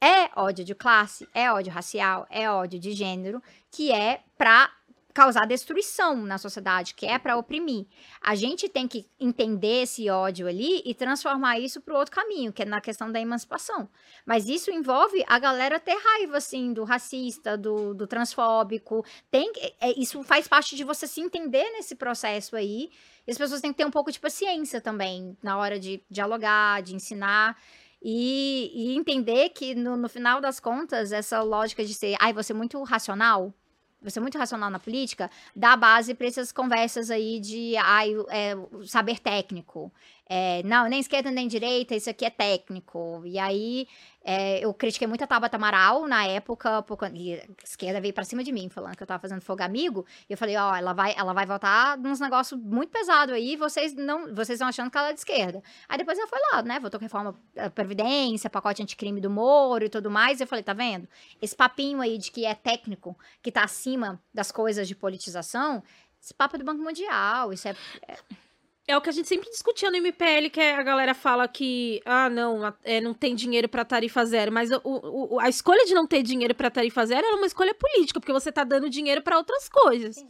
é 0.00 0.30
ódio 0.36 0.64
de 0.64 0.74
classe, 0.74 1.28
é 1.34 1.50
ódio 1.50 1.72
racial, 1.72 2.26
é 2.30 2.48
ódio 2.48 2.78
de 2.78 2.92
gênero, 2.92 3.42
que 3.70 3.90
é 3.90 4.22
para 4.36 4.70
causar 5.18 5.46
destruição 5.46 6.14
na 6.14 6.38
sociedade, 6.38 6.94
que 6.94 7.04
é 7.04 7.18
para 7.18 7.36
oprimir. 7.36 7.86
A 8.22 8.36
gente 8.36 8.68
tem 8.68 8.86
que 8.86 9.04
entender 9.18 9.82
esse 9.82 10.08
ódio 10.08 10.46
ali 10.46 10.80
e 10.84 10.94
transformar 10.94 11.58
isso 11.58 11.80
para 11.80 11.92
o 11.92 11.96
outro 11.96 12.14
caminho, 12.14 12.52
que 12.52 12.62
é 12.62 12.64
na 12.64 12.80
questão 12.80 13.10
da 13.10 13.20
emancipação. 13.20 13.88
Mas 14.24 14.48
isso 14.48 14.70
envolve 14.70 15.24
a 15.26 15.36
galera 15.40 15.80
ter 15.80 15.96
raiva, 15.96 16.36
assim, 16.36 16.72
do 16.72 16.84
racista, 16.84 17.58
do, 17.58 17.94
do 17.94 18.06
transfóbico. 18.06 19.04
Tem, 19.28 19.50
é, 19.80 19.90
isso 20.00 20.22
faz 20.22 20.46
parte 20.46 20.76
de 20.76 20.84
você 20.84 21.04
se 21.04 21.20
entender 21.20 21.68
nesse 21.72 21.96
processo 21.96 22.54
aí. 22.54 22.88
E 23.26 23.30
as 23.32 23.36
pessoas 23.36 23.60
têm 23.60 23.72
que 23.72 23.78
ter 23.78 23.86
um 23.86 23.90
pouco 23.90 24.12
de 24.12 24.20
paciência 24.20 24.80
também 24.80 25.36
na 25.42 25.58
hora 25.58 25.80
de 25.80 26.00
dialogar, 26.08 26.80
de 26.80 26.94
ensinar. 26.94 27.56
E, 28.00 28.70
e 28.72 28.96
entender 28.96 29.48
que, 29.48 29.74
no, 29.74 29.96
no 29.96 30.08
final 30.08 30.40
das 30.40 30.60
contas, 30.60 31.10
essa 31.10 31.42
lógica 31.42 31.84
de 31.84 31.92
ser, 31.92 32.14
ai, 32.20 32.32
você 32.32 32.52
é 32.52 32.54
muito 32.54 32.80
racional, 32.84 33.52
você 34.00 34.18
é 34.18 34.22
muito 34.22 34.38
racional 34.38 34.70
na 34.70 34.78
política, 34.78 35.30
dá 35.54 35.76
base 35.76 36.14
para 36.14 36.26
essas 36.26 36.52
conversas 36.52 37.10
aí 37.10 37.40
de 37.40 37.74
é, 37.76 38.54
saber 38.84 39.18
técnico. 39.18 39.92
É, 40.28 40.62
não, 40.62 40.86
nem 40.88 41.00
esquerda 41.00 41.30
nem 41.30 41.48
direita, 41.48 41.94
isso 41.94 42.10
aqui 42.10 42.24
é 42.24 42.30
técnico. 42.30 43.22
E 43.24 43.38
aí 43.38 43.88
é, 44.22 44.62
eu 44.62 44.74
critiquei 44.74 45.08
muito 45.08 45.24
a 45.24 45.26
Tabata 45.26 45.56
Amaral 45.56 46.06
na 46.06 46.26
época, 46.26 46.82
porque 46.82 47.06
a 47.06 47.64
esquerda 47.64 47.98
veio 47.98 48.12
pra 48.12 48.24
cima 48.24 48.44
de 48.44 48.52
mim, 48.52 48.68
falando 48.68 48.94
que 48.94 49.02
eu 49.02 49.06
tava 49.06 49.22
fazendo 49.22 49.40
fogo 49.40 49.62
amigo. 49.62 50.04
E 50.28 50.34
eu 50.34 50.36
falei, 50.36 50.54
ó, 50.56 50.76
ela 50.76 50.92
vai, 50.92 51.14
ela 51.16 51.32
vai 51.32 51.46
votar 51.46 51.96
nos 51.96 52.20
negócios 52.20 52.60
muito 52.60 52.90
pesados 52.90 53.34
aí, 53.34 53.56
vocês 53.56 53.94
não, 53.94 54.26
vocês 54.34 54.50
estão 54.50 54.68
achando 54.68 54.90
que 54.90 54.98
ela 54.98 55.08
é 55.08 55.12
de 55.14 55.18
esquerda. 55.18 55.62
Aí 55.88 55.96
depois 55.96 56.18
ela 56.18 56.28
foi 56.28 56.38
lá, 56.52 56.62
né, 56.62 56.78
votou 56.78 57.00
reforma 57.00 57.34
da 57.54 57.70
Previdência, 57.70 58.50
pacote 58.50 58.82
anticrime 58.82 59.22
do 59.22 59.30
Moro 59.30 59.86
e 59.86 59.88
tudo 59.88 60.10
mais. 60.10 60.40
E 60.40 60.42
eu 60.42 60.46
falei, 60.46 60.62
tá 60.62 60.74
vendo? 60.74 61.08
Esse 61.40 61.56
papinho 61.56 62.02
aí 62.02 62.18
de 62.18 62.30
que 62.30 62.44
é 62.44 62.54
técnico, 62.54 63.16
que 63.42 63.50
tá 63.50 63.64
acima 63.64 64.20
das 64.34 64.52
coisas 64.52 64.86
de 64.86 64.94
politização, 64.94 65.82
esse 66.20 66.34
papo 66.34 66.56
é 66.56 66.58
do 66.58 66.66
Banco 66.66 66.82
Mundial, 66.82 67.50
isso 67.50 67.66
é... 67.66 67.74
é 68.06 68.47
é 68.88 68.96
o 68.96 69.02
que 69.02 69.10
a 69.10 69.12
gente 69.12 69.28
sempre 69.28 69.50
discutia 69.50 69.90
no 69.90 69.98
MPL, 69.98 70.48
que 70.50 70.60
a 70.60 70.82
galera 70.82 71.12
fala 71.14 71.46
que, 71.46 72.00
ah, 72.06 72.30
não, 72.30 72.74
é, 72.82 73.02
não 73.02 73.12
tem 73.12 73.34
dinheiro 73.34 73.68
para 73.68 73.84
tarifa 73.84 74.24
zero. 74.24 74.50
Mas 74.50 74.70
o, 74.70 74.80
o, 74.82 75.38
a 75.38 75.48
escolha 75.48 75.84
de 75.84 75.94
não 75.94 76.06
ter 76.06 76.22
dinheiro 76.22 76.54
para 76.54 76.70
tarifa 76.70 77.04
zero 77.04 77.26
é 77.26 77.34
uma 77.34 77.46
escolha 77.46 77.74
política, 77.74 78.18
porque 78.18 78.32
você 78.32 78.50
tá 78.50 78.64
dando 78.64 78.88
dinheiro 78.88 79.20
para 79.20 79.36
outras 79.36 79.68
coisas. 79.68 80.16
Sim. 80.16 80.28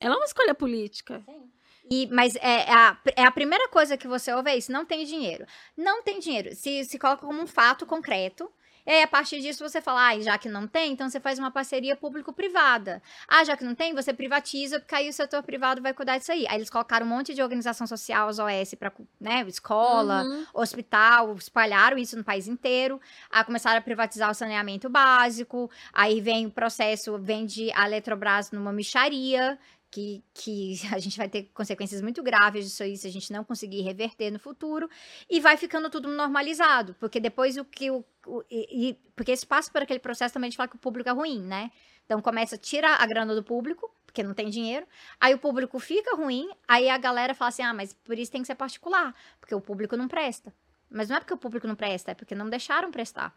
Ela 0.00 0.14
é 0.14 0.16
uma 0.16 0.24
escolha 0.24 0.54
política. 0.54 1.22
Sim. 1.26 1.50
E, 1.90 2.06
mas 2.10 2.34
é, 2.36 2.40
é, 2.40 2.72
a, 2.72 2.98
é 3.16 3.24
a 3.24 3.30
primeira 3.30 3.68
coisa 3.68 3.96
que 3.96 4.08
você 4.08 4.32
ouve 4.32 4.50
é 4.50 4.56
isso, 4.56 4.72
não 4.72 4.86
tem 4.86 5.04
dinheiro. 5.04 5.44
Não 5.76 6.02
tem 6.02 6.18
dinheiro. 6.18 6.54
Se, 6.54 6.84
se 6.84 6.98
coloca 6.98 7.26
como 7.26 7.42
um 7.42 7.46
fato 7.46 7.84
concreto, 7.84 8.50
e 8.86 8.90
aí, 8.90 9.02
a 9.02 9.08
partir 9.08 9.40
disso, 9.40 9.66
você 9.66 9.80
fala, 9.80 10.08
ah, 10.08 10.20
já 10.20 10.38
que 10.38 10.48
não 10.48 10.66
tem, 10.66 10.92
então 10.92 11.08
você 11.08 11.20
faz 11.20 11.38
uma 11.38 11.50
parceria 11.50 11.94
público-privada. 11.96 13.02
Ah, 13.28 13.44
já 13.44 13.56
que 13.56 13.64
não 13.64 13.74
tem, 13.74 13.94
você 13.94 14.12
privatiza, 14.12 14.80
porque 14.80 14.94
aí 14.94 15.08
o 15.08 15.12
setor 15.12 15.42
privado 15.42 15.82
vai 15.82 15.92
cuidar 15.92 16.18
disso 16.18 16.32
aí. 16.32 16.46
Aí 16.48 16.56
eles 16.56 16.70
colocaram 16.70 17.06
um 17.06 17.08
monte 17.08 17.34
de 17.34 17.42
organização 17.42 17.86
social, 17.86 18.28
as 18.28 18.38
OS, 18.38 18.74
para 18.74 18.92
né, 19.20 19.44
escola, 19.46 20.22
uhum. 20.22 20.46
hospital, 20.54 21.34
espalharam 21.34 21.98
isso 21.98 22.16
no 22.16 22.24
país 22.24 22.48
inteiro. 22.48 23.00
Aí 23.30 23.44
começaram 23.44 23.78
a 23.78 23.82
privatizar 23.82 24.30
o 24.30 24.34
saneamento 24.34 24.88
básico. 24.88 25.70
Aí 25.92 26.20
vem 26.20 26.46
o 26.46 26.50
processo, 26.50 27.18
vende 27.18 27.70
a 27.74 27.86
Eletrobras 27.86 28.50
numa 28.50 28.72
micharia, 28.72 29.58
que, 29.90 30.22
que 30.32 30.80
a 30.94 30.98
gente 30.98 31.16
vai 31.16 31.28
ter 31.28 31.44
consequências 31.54 32.00
muito 32.00 32.22
graves 32.22 32.64
disso 32.64 32.82
aí 32.82 32.96
se 32.96 33.06
a 33.06 33.10
gente 33.10 33.32
não 33.32 33.44
conseguir 33.44 33.82
reverter 33.82 34.30
no 34.30 34.38
futuro 34.38 34.88
e 35.28 35.40
vai 35.40 35.56
ficando 35.56 35.90
tudo 35.90 36.08
normalizado, 36.08 36.94
porque 37.00 37.20
depois 37.20 37.56
o 37.56 37.64
que 37.64 37.90
o, 37.90 38.04
o 38.26 38.42
e, 38.50 38.96
porque 39.16 39.34
passa 39.46 39.70
por 39.70 39.82
aquele 39.82 39.98
processo 40.00 40.34
também 40.34 40.50
de 40.50 40.56
falar 40.56 40.68
que 40.68 40.76
o 40.76 40.78
público 40.78 41.08
é 41.08 41.12
ruim, 41.12 41.42
né? 41.42 41.70
Então 42.06 42.20
começa 42.20 42.56
a 42.56 42.58
tirar 42.58 43.00
a 43.00 43.06
grana 43.06 43.34
do 43.34 43.42
público, 43.42 43.92
porque 44.04 44.22
não 44.22 44.34
tem 44.34 44.50
dinheiro, 44.50 44.86
aí 45.20 45.32
o 45.34 45.38
público 45.38 45.78
fica 45.78 46.16
ruim, 46.16 46.48
aí 46.66 46.88
a 46.88 46.98
galera 46.98 47.34
fala 47.34 47.50
assim: 47.50 47.62
"Ah, 47.62 47.72
mas 47.74 47.92
por 47.92 48.18
isso 48.18 48.32
tem 48.32 48.40
que 48.42 48.46
ser 48.46 48.56
particular, 48.56 49.14
porque 49.40 49.54
o 49.54 49.60
público 49.60 49.96
não 49.96 50.08
presta". 50.08 50.52
Mas 50.90 51.08
não 51.08 51.16
é 51.16 51.20
porque 51.20 51.34
o 51.34 51.38
público 51.38 51.68
não 51.68 51.76
presta, 51.76 52.10
é 52.10 52.14
porque 52.14 52.34
não 52.34 52.48
deixaram 52.50 52.90
prestar. 52.90 53.32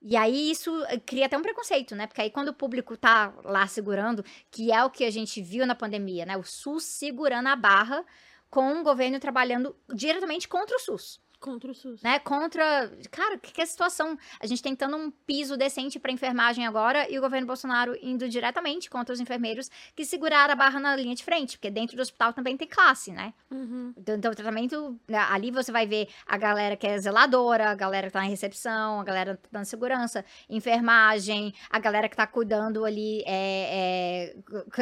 E 0.00 0.16
aí 0.16 0.50
isso 0.50 0.70
eh, 0.84 0.98
cria 0.98 1.26
até 1.26 1.36
um 1.36 1.42
preconceito, 1.42 1.94
né? 1.96 2.06
Porque 2.06 2.20
aí 2.20 2.30
quando 2.30 2.48
o 2.48 2.54
público 2.54 2.96
tá 2.96 3.34
lá 3.44 3.66
segurando, 3.66 4.24
que 4.50 4.72
é 4.72 4.84
o 4.84 4.90
que 4.90 5.04
a 5.04 5.10
gente 5.10 5.42
viu 5.42 5.66
na 5.66 5.74
pandemia, 5.74 6.24
né? 6.24 6.36
O 6.36 6.44
SUS 6.44 6.84
segurando 6.84 7.48
a 7.48 7.56
barra 7.56 8.04
com 8.50 8.80
o 8.80 8.84
governo 8.84 9.18
trabalhando 9.20 9.76
diretamente 9.92 10.48
contra 10.48 10.76
o 10.76 10.80
SUS. 10.80 11.20
Contra 11.40 11.70
o 11.70 11.74
SUS. 11.74 12.02
Né? 12.02 12.18
Contra. 12.18 12.90
Cara, 13.12 13.36
o 13.36 13.38
que, 13.38 13.52
que 13.52 13.60
é 13.60 13.64
a 13.64 13.66
situação? 13.66 14.18
A 14.40 14.46
gente 14.46 14.60
tentando 14.60 14.96
um 14.96 15.08
piso 15.08 15.56
decente 15.56 15.98
para 15.98 16.10
enfermagem 16.10 16.66
agora 16.66 17.08
e 17.08 17.16
o 17.16 17.20
governo 17.20 17.46
Bolsonaro 17.46 17.96
indo 18.02 18.28
diretamente 18.28 18.90
contra 18.90 19.12
os 19.12 19.20
enfermeiros 19.20 19.70
que 19.94 20.04
seguraram 20.04 20.52
a 20.52 20.56
barra 20.56 20.80
na 20.80 20.96
linha 20.96 21.14
de 21.14 21.22
frente, 21.22 21.56
porque 21.56 21.70
dentro 21.70 21.96
do 21.96 22.02
hospital 22.02 22.32
também 22.32 22.56
tem 22.56 22.66
classe, 22.66 23.12
né? 23.12 23.32
Uhum. 23.50 23.92
Então, 23.96 24.16
então, 24.16 24.32
o 24.32 24.34
tratamento. 24.34 24.98
Né, 25.06 25.18
ali 25.30 25.52
você 25.52 25.70
vai 25.70 25.86
ver 25.86 26.08
a 26.26 26.36
galera 26.36 26.76
que 26.76 26.86
é 26.86 26.98
zeladora, 26.98 27.70
a 27.70 27.74
galera 27.74 28.08
que 28.08 28.12
tá 28.12 28.20
na 28.20 28.26
recepção, 28.26 29.00
a 29.00 29.04
galera 29.04 29.36
que 29.36 29.42
tá 29.42 29.48
dando 29.52 29.64
segurança, 29.64 30.24
enfermagem, 30.50 31.54
a 31.70 31.78
galera 31.78 32.08
que 32.08 32.16
tá 32.16 32.26
cuidando 32.26 32.84
ali, 32.84 33.22
é, 33.26 34.34
é 34.34 34.36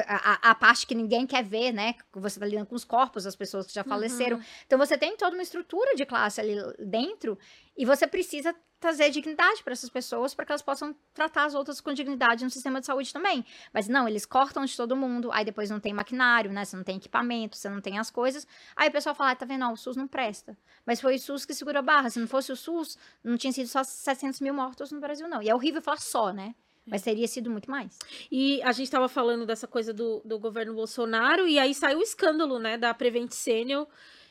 a, 0.07 0.51
a, 0.51 0.55
parte 0.55 0.87
que 0.87 0.95
ninguém 0.95 1.27
quer 1.27 1.45
ver, 1.45 1.73
né? 1.73 1.95
Você 2.15 2.41
tá 2.41 2.47
lidando 2.47 2.67
com 2.67 2.75
os 2.75 2.85
corpos 2.85 3.25
das 3.25 3.37
pessoas 3.37 3.67
que 3.67 3.75
já 3.75 3.85
faleceram. 3.85 4.39
Uhum. 4.39 4.45
Então 4.67 4.79
você 4.79 4.97
tem 4.97 5.17
toda 5.19 5.37
uma 5.37 5.43
estrutura 5.43 5.95
de 5.95 6.07
classe 6.07 6.41
ali 6.41 6.46
dentro 6.79 7.39
e 7.77 7.85
você 7.85 8.07
precisa 8.07 8.55
trazer 8.79 9.11
dignidade 9.11 9.63
para 9.63 9.73
essas 9.73 9.89
pessoas 9.89 10.35
para 10.35 10.45
que 10.45 10.53
elas 10.53 10.63
possam 10.63 10.95
tratar 11.15 11.45
as 11.45 11.55
outras 11.55 11.81
com 11.81 11.93
dignidade 11.93 12.45
no 12.45 12.51
sistema 12.51 12.81
de 12.81 12.87
saúde 12.87 13.13
também. 13.13 13.45
Mas 13.73 13.89
não, 13.89 14.07
eles 14.07 14.27
cortam 14.27 14.65
de 14.65 14.77
todo 14.77 14.95
mundo, 14.97 15.31
aí 15.33 15.45
depois 15.45 15.71
não 15.71 15.81
tem 15.81 15.93
maquinário, 15.93 16.53
né? 16.53 16.65
Você 16.65 16.77
não 16.77 16.85
tem 16.85 16.97
equipamento, 16.97 17.57
você 17.57 17.69
não 17.69 17.81
tem 17.81 17.99
as 17.99 18.11
coisas. 18.11 18.47
Aí 18.75 18.89
o 18.89 18.93
pessoal 18.93 19.15
fala, 19.15 19.31
ah, 19.31 19.37
tá 19.37 19.47
vendo? 19.47 19.65
Ó, 19.65 19.73
o 19.73 19.77
SUS 19.77 19.97
não 19.97 20.07
presta. 20.07 20.57
Mas 20.85 21.01
foi 21.01 21.17
o 21.17 21.19
SUS 21.19 21.45
que 21.45 21.55
segurou 21.55 21.79
a 21.79 21.83
barra. 21.83 22.11
Se 22.11 22.21
não 22.21 22.29
fosse 22.29 22.53
o 22.53 22.57
SUS, 22.57 22.99
não 23.25 23.37
tinha 23.37 23.53
sido 23.53 23.67
só 23.67 23.83
700 23.83 24.41
mil 24.41 24.53
mortos 24.53 24.93
no 24.93 25.01
Brasil, 25.01 25.29
não. 25.29 25.43
E 25.43 25.49
é 25.49 25.55
horrível 25.55 25.81
falar 25.81 26.01
só, 26.01 26.33
né? 26.33 26.55
Mas 26.87 27.03
teria 27.03 27.27
sido 27.27 27.51
muito 27.51 27.69
mais. 27.69 27.99
E 28.31 28.63
a 28.63 28.71
gente 28.71 28.85
estava 28.85 29.09
falando 29.09 29.45
dessa 29.45 29.67
coisa 29.67 29.93
do, 29.93 30.23
do 30.25 30.39
governo 30.39 30.73
Bolsonaro, 30.73 31.49
e 31.49 31.59
aí 31.59 31.75
saiu 31.75 31.99
o 31.99 32.03
escândalo, 32.03 32.61
né, 32.61 32.79
da 32.79 32.95
Prevent 32.95 33.33
Senior, 33.33 33.89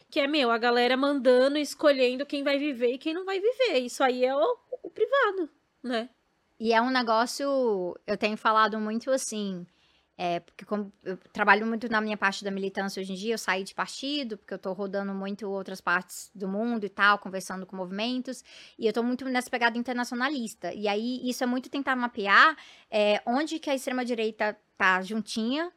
que 0.09 0.19
é, 0.19 0.27
meu, 0.27 0.51
a 0.51 0.57
galera 0.57 0.95
mandando, 0.95 1.57
escolhendo 1.57 2.25
quem 2.25 2.43
vai 2.43 2.57
viver 2.57 2.93
e 2.93 2.97
quem 2.97 3.13
não 3.13 3.25
vai 3.25 3.39
viver. 3.39 3.79
Isso 3.79 4.03
aí 4.03 4.23
é 4.23 4.35
o, 4.35 4.57
o 4.83 4.89
privado, 4.89 5.49
né? 5.83 6.09
E 6.59 6.73
é 6.73 6.81
um 6.81 6.89
negócio, 6.89 7.97
eu 8.07 8.17
tenho 8.17 8.37
falado 8.37 8.79
muito 8.79 9.11
assim, 9.11 9.65
é, 10.17 10.39
porque 10.39 10.63
como 10.63 10.91
eu 11.03 11.17
trabalho 11.33 11.65
muito 11.67 11.89
na 11.89 11.99
minha 11.99 12.15
parte 12.15 12.45
da 12.45 12.51
militância 12.51 13.01
hoje 13.01 13.11
em 13.11 13.15
dia, 13.15 13.33
eu 13.33 13.37
saí 13.37 13.63
de 13.63 13.75
partido, 13.75 14.37
porque 14.37 14.53
eu 14.53 14.57
tô 14.57 14.71
rodando 14.71 15.13
muito 15.13 15.49
outras 15.49 15.81
partes 15.81 16.31
do 16.33 16.47
mundo 16.47 16.85
e 16.85 16.89
tal, 16.89 17.19
conversando 17.19 17.65
com 17.65 17.75
movimentos, 17.75 18.41
e 18.79 18.87
eu 18.87 18.93
tô 18.93 19.03
muito 19.03 19.25
nessa 19.25 19.49
pegada 19.49 19.77
internacionalista. 19.77 20.73
E 20.73 20.87
aí, 20.87 21.19
isso 21.29 21.43
é 21.43 21.47
muito 21.47 21.69
tentar 21.69 21.95
mapear 21.97 22.55
é, 22.89 23.21
onde 23.25 23.59
que 23.59 23.69
a 23.69 23.75
extrema-direita 23.75 24.57
tá 24.77 25.01
juntinha, 25.01 25.71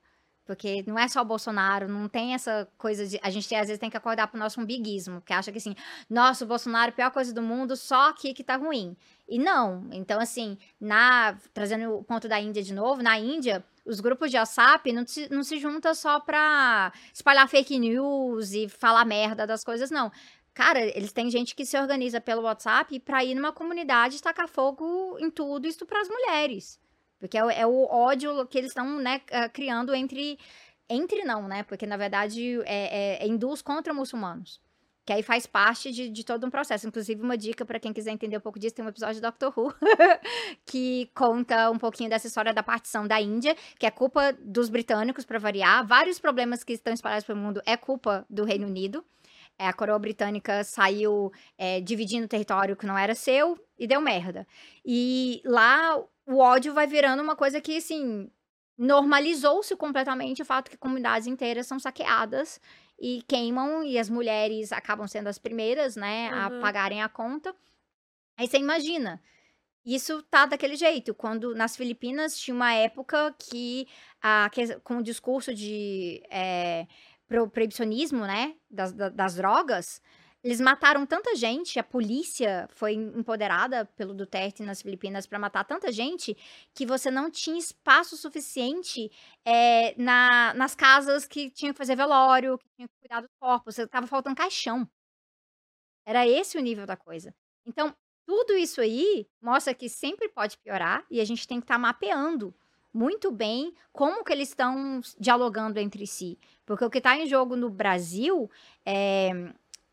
porque 0.49 0.83
não 0.87 0.99
é 0.99 1.07
só 1.07 1.21
o 1.21 1.27
Bolsonaro, 1.27 1.87
não 1.87 2.09
tem 2.09 2.33
essa 2.33 2.67
coisa 2.79 3.07
de. 3.07 3.21
A 3.23 3.29
gente 3.29 3.55
às 3.55 3.67
vezes 3.67 3.79
tem 3.79 3.91
que 3.91 3.99
acordar 3.99 4.29
pro 4.29 4.41
nosso 4.41 4.59
umbiguismo, 4.59 5.21
que 5.21 5.31
acha 5.31 5.53
que 5.53 5.59
assim, 5.59 5.77
nossa, 6.09 6.43
o 6.43 6.49
Bolsonaro 6.49 6.89
é 6.89 6.93
a 6.93 6.97
pior 6.97 7.11
coisa 7.11 7.35
do 7.35 7.43
mundo, 7.43 7.77
só 7.77 8.09
aqui 8.09 8.33
que 8.33 8.43
tá 8.43 8.57
ruim. 8.57 8.97
E 9.29 9.39
não. 9.39 9.87
Então, 9.93 10.19
assim, 10.19 10.57
na 10.81 11.37
trazendo 11.53 11.99
o 11.99 12.03
ponto 12.03 12.27
da 12.27 12.41
Índia 12.41 12.63
de 12.63 12.73
novo, 12.73 13.03
na 13.03 13.19
Índia, 13.19 13.63
os 13.85 14.01
grupos 14.01 14.31
de 14.31 14.39
WhatsApp 14.39 14.91
não 14.91 15.07
se, 15.07 15.31
não 15.31 15.45
se 15.45 15.59
juntam 15.59 15.95
só 15.95 16.19
pra 16.19 16.95
espalhar 17.13 17.47
fake 17.47 17.79
news 17.79 18.53
e 18.53 18.71
falar 18.71 19.05
merda 19.05 19.47
das 19.47 19.63
coisas, 19.63 19.91
não. 19.91 20.11
Cara, 20.55 20.81
eles 20.81 21.13
têm 21.13 21.31
gente 21.31 21.55
que 21.55 21.67
se 21.67 21.79
organiza 21.79 22.23
pelo 22.23 22.43
WhatsApp 22.43 22.99
pra 23.01 23.23
ir 23.23 23.35
numa 23.35 23.53
comunidade 23.53 24.23
tacar 24.23 24.49
fogo 24.49 25.19
em 25.21 25.31
tudo, 25.31 25.67
isso 25.67 25.85
para 25.85 26.01
as 26.01 26.09
mulheres. 26.09 26.81
Porque 27.19 27.37
é, 27.37 27.61
é 27.61 27.67
o 27.67 27.87
ódio 27.87 28.47
que 28.47 28.59
eles 28.59 28.71
estão, 28.71 28.99
né, 28.99 29.21
ah, 29.33 29.49
criando 29.49 29.95
entre. 29.95 30.39
Entre 30.91 31.23
não, 31.23 31.47
né? 31.47 31.65
Porque, 31.65 31.87
na 31.87 31.99
verdade, 31.99 32.63
é, 32.65 33.19
é, 33.19 33.25
é 33.25 33.27
induz 33.27 33.61
contra 33.61 33.93
muçulmanos. 33.93 34.59
Que 35.05 35.13
aí 35.13 35.23
faz 35.23 35.47
parte 35.47 35.91
de, 35.91 36.09
de 36.09 36.25
todo 36.25 36.47
um 36.47 36.51
processo. 36.51 36.87
Inclusive, 36.87 37.23
uma 37.23 37.37
dica 37.37 37.65
para 37.65 37.81
quem 37.81 37.93
quiser 37.93 38.11
entender 38.11 38.37
um 38.37 38.41
pouco 38.41 38.59
disso: 38.59 38.75
tem 38.75 38.85
um 38.85 38.89
episódio 38.89 39.17
de 39.17 39.21
Doctor 39.21 39.53
Who 39.55 39.75
que 40.65 41.11
conta 41.15 41.71
um 41.71 41.79
pouquinho 41.79 42.11
dessa 42.11 42.27
história 42.27 42.55
da 42.55 42.63
partição 42.63 43.07
da 43.07 43.21
Índia, 43.21 43.55
que 43.79 43.87
é 43.87 43.91
culpa 43.91 44.33
dos 44.39 44.69
britânicos, 44.69 45.25
para 45.25 45.39
variar. 45.39 45.87
Vários 45.87 46.19
problemas 46.19 46.63
que 46.63 46.73
estão 46.75 46.93
espalhados 46.93 47.25
pelo 47.27 47.39
mundo 47.39 47.63
é 47.67 47.77
culpa 47.77 48.25
do 48.31 48.45
Reino 48.45 48.67
Unido. 48.67 49.05
É, 49.59 49.67
a 49.67 49.73
coroa 49.73 49.99
britânica 49.99 50.63
saiu 50.63 51.33
é, 51.57 51.81
dividindo 51.81 52.29
território 52.29 52.77
que 52.77 52.87
não 52.87 52.97
era 52.97 53.15
seu 53.15 53.59
e 53.79 53.87
deu 53.87 54.01
merda. 54.01 54.47
E 54.85 55.41
lá 55.45 55.99
o 56.27 56.39
ódio 56.39 56.75
vai 56.75 56.87
virando 56.87 57.23
uma 57.23 57.37
coisa 57.37 57.61
que, 57.61 57.77
assim, 57.77 58.31
normalizou-se 58.77 59.75
completamente 59.77 60.43
o 60.43 60.45
fato 60.45 60.71
que 60.71 60.77
comunidades 60.77 61.27
inteiras 61.27 61.67
são 61.67 61.79
saqueadas 61.79 62.61
e 63.01 63.23
queimam, 63.29 63.83
e 63.85 63.99
as 63.99 64.09
mulheres 64.11 64.73
acabam 64.73 65.07
sendo 65.07 65.29
as 65.29 65.39
primeiras, 65.39 65.97
né, 65.97 66.31
uhum. 66.33 66.59
a 66.59 66.61
pagarem 66.61 67.03
a 67.03 67.09
conta. 67.09 67.55
Aí 68.37 68.47
você 68.47 68.59
imagina. 68.59 69.21
isso 69.85 70.23
tá 70.25 70.47
daquele 70.47 70.77
jeito. 70.77 71.15
Quando 71.15 71.55
nas 71.55 71.77
Filipinas 71.77 72.39
tinha 72.39 72.55
uma 72.55 72.73
época 72.75 73.35
que, 73.39 73.89
a, 74.21 74.51
que 74.53 74.79
com 74.81 74.99
o 74.99 75.03
discurso 75.03 75.55
de 75.55 76.23
é, 76.31 76.87
pro, 77.27 77.49
proibicionismo, 77.49 78.27
né, 78.27 78.55
das, 78.71 78.93
das 78.93 79.37
drogas, 79.37 80.03
eles 80.49 80.63
mataram 80.63 81.05
tanta 81.05 81.37
gente, 81.37 81.79
a 81.79 81.85
polícia 81.85 82.67
foi 82.73 82.95
empoderada 82.95 83.85
pelo 83.85 84.15
Duterte 84.15 84.63
nas 84.63 84.81
Filipinas 84.81 85.27
para 85.27 85.39
matar 85.39 85.63
tanta 85.63 85.93
gente, 85.93 86.35
que 86.73 86.87
você 86.87 87.11
não 87.11 87.31
tinha 87.31 87.59
espaço 87.59 88.17
suficiente 88.17 89.13
é, 89.45 89.95
na, 90.03 90.55
nas 90.55 90.75
casas 90.75 91.27
que 91.27 91.51
tinham 91.51 91.75
que 91.75 91.77
fazer 91.77 91.95
velório, 91.97 92.57
que 92.57 92.65
tinham 92.75 92.89
que 92.89 92.95
cuidar 92.99 93.21
dos 93.21 93.31
corpos, 93.39 93.75
você 93.75 93.87
tava 93.87 94.07
faltando 94.07 94.37
caixão. 94.37 94.89
Era 96.07 96.27
esse 96.27 96.57
o 96.57 96.63
nível 96.63 96.87
da 96.87 96.97
coisa. 96.97 97.35
Então, 97.67 97.95
tudo 98.27 98.55
isso 98.55 98.81
aí 98.81 99.29
mostra 99.43 99.75
que 99.75 99.87
sempre 99.87 100.31
pode 100.31 100.57
piorar 100.57 101.05
e 101.11 101.21
a 101.21 101.27
gente 101.27 101.47
tem 101.47 101.61
que 101.61 101.65
estar 101.65 101.75
tá 101.75 101.79
mapeando 101.79 102.55
muito 102.91 103.31
bem 103.31 103.75
como 103.93 104.25
que 104.25 104.33
eles 104.33 104.49
estão 104.49 105.03
dialogando 105.19 105.79
entre 105.79 106.07
si. 106.07 106.39
Porque 106.65 106.87
o 106.87 106.89
que 106.89 106.99
está 106.99 107.19
em 107.19 107.27
jogo 107.27 107.55
no 107.55 107.69
Brasil 107.69 108.51
é, 108.87 109.53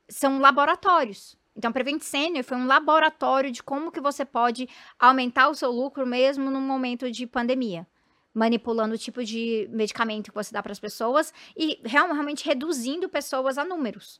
são 0.09 0.39
laboratórios. 0.39 1.37
Então, 1.55 1.71
Prevent 1.71 2.01
Senior 2.01 2.43
foi 2.43 2.57
um 2.57 2.67
laboratório 2.67 3.49
de 3.49 3.63
como 3.63 3.91
que 3.91 4.01
você 4.01 4.25
pode 4.25 4.67
aumentar 4.99 5.47
o 5.47 5.55
seu 5.55 5.71
lucro 5.71 6.05
mesmo 6.05 6.51
num 6.51 6.61
momento 6.61 7.09
de 7.09 7.25
pandemia. 7.25 7.87
Manipulando 8.33 8.95
o 8.95 8.97
tipo 8.97 9.23
de 9.23 9.69
medicamento 9.71 10.31
que 10.31 10.35
você 10.35 10.51
dá 10.51 10.61
para 10.61 10.73
as 10.73 10.79
pessoas 10.79 11.33
e 11.55 11.79
realmente 11.85 12.45
reduzindo 12.45 13.07
pessoas 13.07 13.57
a 13.57 13.63
números. 13.63 14.19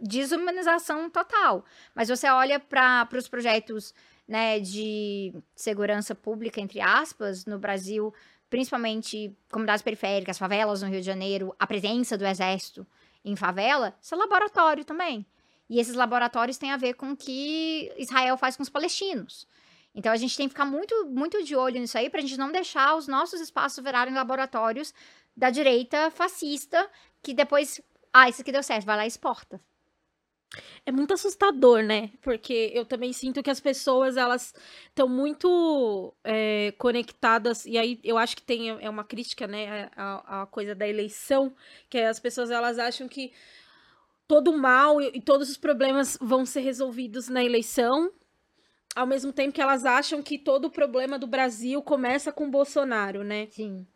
Desumanização 0.00 1.10
total. 1.10 1.64
Mas 1.92 2.08
você 2.08 2.28
olha 2.28 2.60
para 2.60 3.08
os 3.16 3.28
projetos 3.28 3.92
né, 4.28 4.60
de 4.60 5.34
segurança 5.56 6.14
pública, 6.14 6.60
entre 6.60 6.80
aspas, 6.80 7.44
no 7.44 7.58
Brasil, 7.58 8.14
principalmente 8.48 9.36
comunidades 9.50 9.82
periféricas, 9.82 10.38
favelas 10.38 10.82
no 10.82 10.88
Rio 10.88 11.00
de 11.00 11.06
Janeiro, 11.06 11.52
a 11.58 11.66
presença 11.66 12.16
do 12.16 12.24
exército 12.24 12.86
em 13.24 13.36
favela, 13.36 13.96
isso 14.00 14.14
é 14.14 14.18
laboratório 14.18 14.84
também. 14.84 15.26
E 15.68 15.78
esses 15.78 15.94
laboratórios 15.94 16.58
têm 16.58 16.72
a 16.72 16.76
ver 16.76 16.94
com 16.94 17.12
o 17.12 17.16
que 17.16 17.92
Israel 17.96 18.36
faz 18.36 18.56
com 18.56 18.62
os 18.62 18.68
palestinos. 18.68 19.46
Então 19.94 20.12
a 20.12 20.16
gente 20.16 20.36
tem 20.36 20.46
que 20.46 20.54
ficar 20.54 20.64
muito, 20.64 21.06
muito 21.06 21.42
de 21.42 21.54
olho 21.54 21.78
nisso 21.78 21.96
aí 21.98 22.08
para 22.08 22.20
a 22.20 22.22
gente 22.22 22.38
não 22.38 22.50
deixar 22.50 22.96
os 22.96 23.06
nossos 23.06 23.40
espaços 23.40 23.82
virarem 23.82 24.14
laboratórios 24.14 24.92
da 25.36 25.50
direita 25.50 26.10
fascista, 26.10 26.90
que 27.22 27.32
depois, 27.32 27.80
ah, 28.12 28.28
isso 28.28 28.42
aqui 28.42 28.52
deu 28.52 28.62
certo, 28.62 28.84
vai 28.84 28.96
lá 28.96 29.04
e 29.04 29.08
exporta. 29.08 29.60
É 30.84 30.92
muito 30.92 31.14
assustador, 31.14 31.82
né? 31.82 32.10
Porque 32.20 32.70
eu 32.74 32.84
também 32.84 33.12
sinto 33.12 33.42
que 33.42 33.50
as 33.50 33.60
pessoas, 33.60 34.16
elas 34.16 34.54
estão 34.88 35.08
muito 35.08 36.12
é, 36.24 36.72
conectadas, 36.78 37.64
e 37.64 37.78
aí 37.78 38.00
eu 38.04 38.18
acho 38.18 38.36
que 38.36 38.42
tem, 38.42 38.68
é 38.68 38.90
uma 38.90 39.04
crítica, 39.04 39.46
né, 39.46 39.90
a, 39.96 40.42
a 40.42 40.46
coisa 40.46 40.74
da 40.74 40.86
eleição, 40.86 41.54
que 41.88 41.98
é 41.98 42.08
as 42.08 42.20
pessoas, 42.20 42.50
elas 42.50 42.78
acham 42.78 43.08
que 43.08 43.32
todo 44.28 44.50
o 44.50 44.58
mal 44.58 45.00
e, 45.00 45.12
e 45.14 45.20
todos 45.20 45.50
os 45.50 45.56
problemas 45.56 46.18
vão 46.20 46.44
ser 46.44 46.60
resolvidos 46.60 47.28
na 47.28 47.44
eleição, 47.44 48.12
ao 48.94 49.06
mesmo 49.06 49.32
tempo 49.32 49.54
que 49.54 49.60
elas 49.60 49.84
acham 49.84 50.22
que 50.22 50.38
todo 50.38 50.66
o 50.66 50.70
problema 50.70 51.18
do 51.18 51.26
Brasil 51.26 51.82
começa 51.82 52.30
com 52.32 52.50
Bolsonaro, 52.50 53.24
né? 53.24 53.48
Sim. 53.50 53.86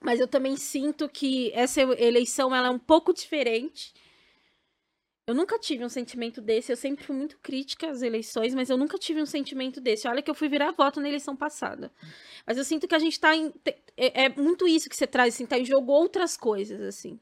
Mas 0.00 0.20
eu 0.20 0.28
também 0.28 0.56
sinto 0.56 1.08
que 1.08 1.50
essa 1.54 1.80
eleição, 1.80 2.54
ela 2.54 2.68
é 2.68 2.70
um 2.70 2.78
pouco 2.78 3.12
diferente, 3.12 3.94
eu 5.26 5.34
nunca 5.34 5.58
tive 5.58 5.84
um 5.84 5.88
sentimento 5.88 6.40
desse. 6.40 6.70
Eu 6.70 6.76
sempre 6.76 7.04
fui 7.04 7.16
muito 7.16 7.38
crítica 7.38 7.88
às 7.88 8.02
eleições, 8.02 8.54
mas 8.54 8.68
eu 8.68 8.76
nunca 8.76 8.98
tive 8.98 9.22
um 9.22 9.26
sentimento 9.26 9.80
desse. 9.80 10.06
Olha 10.06 10.20
que 10.20 10.30
eu 10.30 10.34
fui 10.34 10.48
virar 10.48 10.72
voto 10.72 11.00
na 11.00 11.08
eleição 11.08 11.34
passada. 11.34 11.90
Mas 12.46 12.58
eu 12.58 12.64
sinto 12.64 12.86
que 12.86 12.94
a 12.94 12.98
gente 12.98 13.18
tá 13.18 13.34
em. 13.34 13.52
É, 13.96 14.24
é 14.24 14.28
muito 14.28 14.68
isso 14.68 14.88
que 14.88 14.96
você 14.96 15.06
traz, 15.06 15.34
assim, 15.34 15.46
tá 15.46 15.58
em 15.58 15.64
jogo 15.64 15.90
outras 15.92 16.36
coisas, 16.36 16.80
assim. 16.82 17.18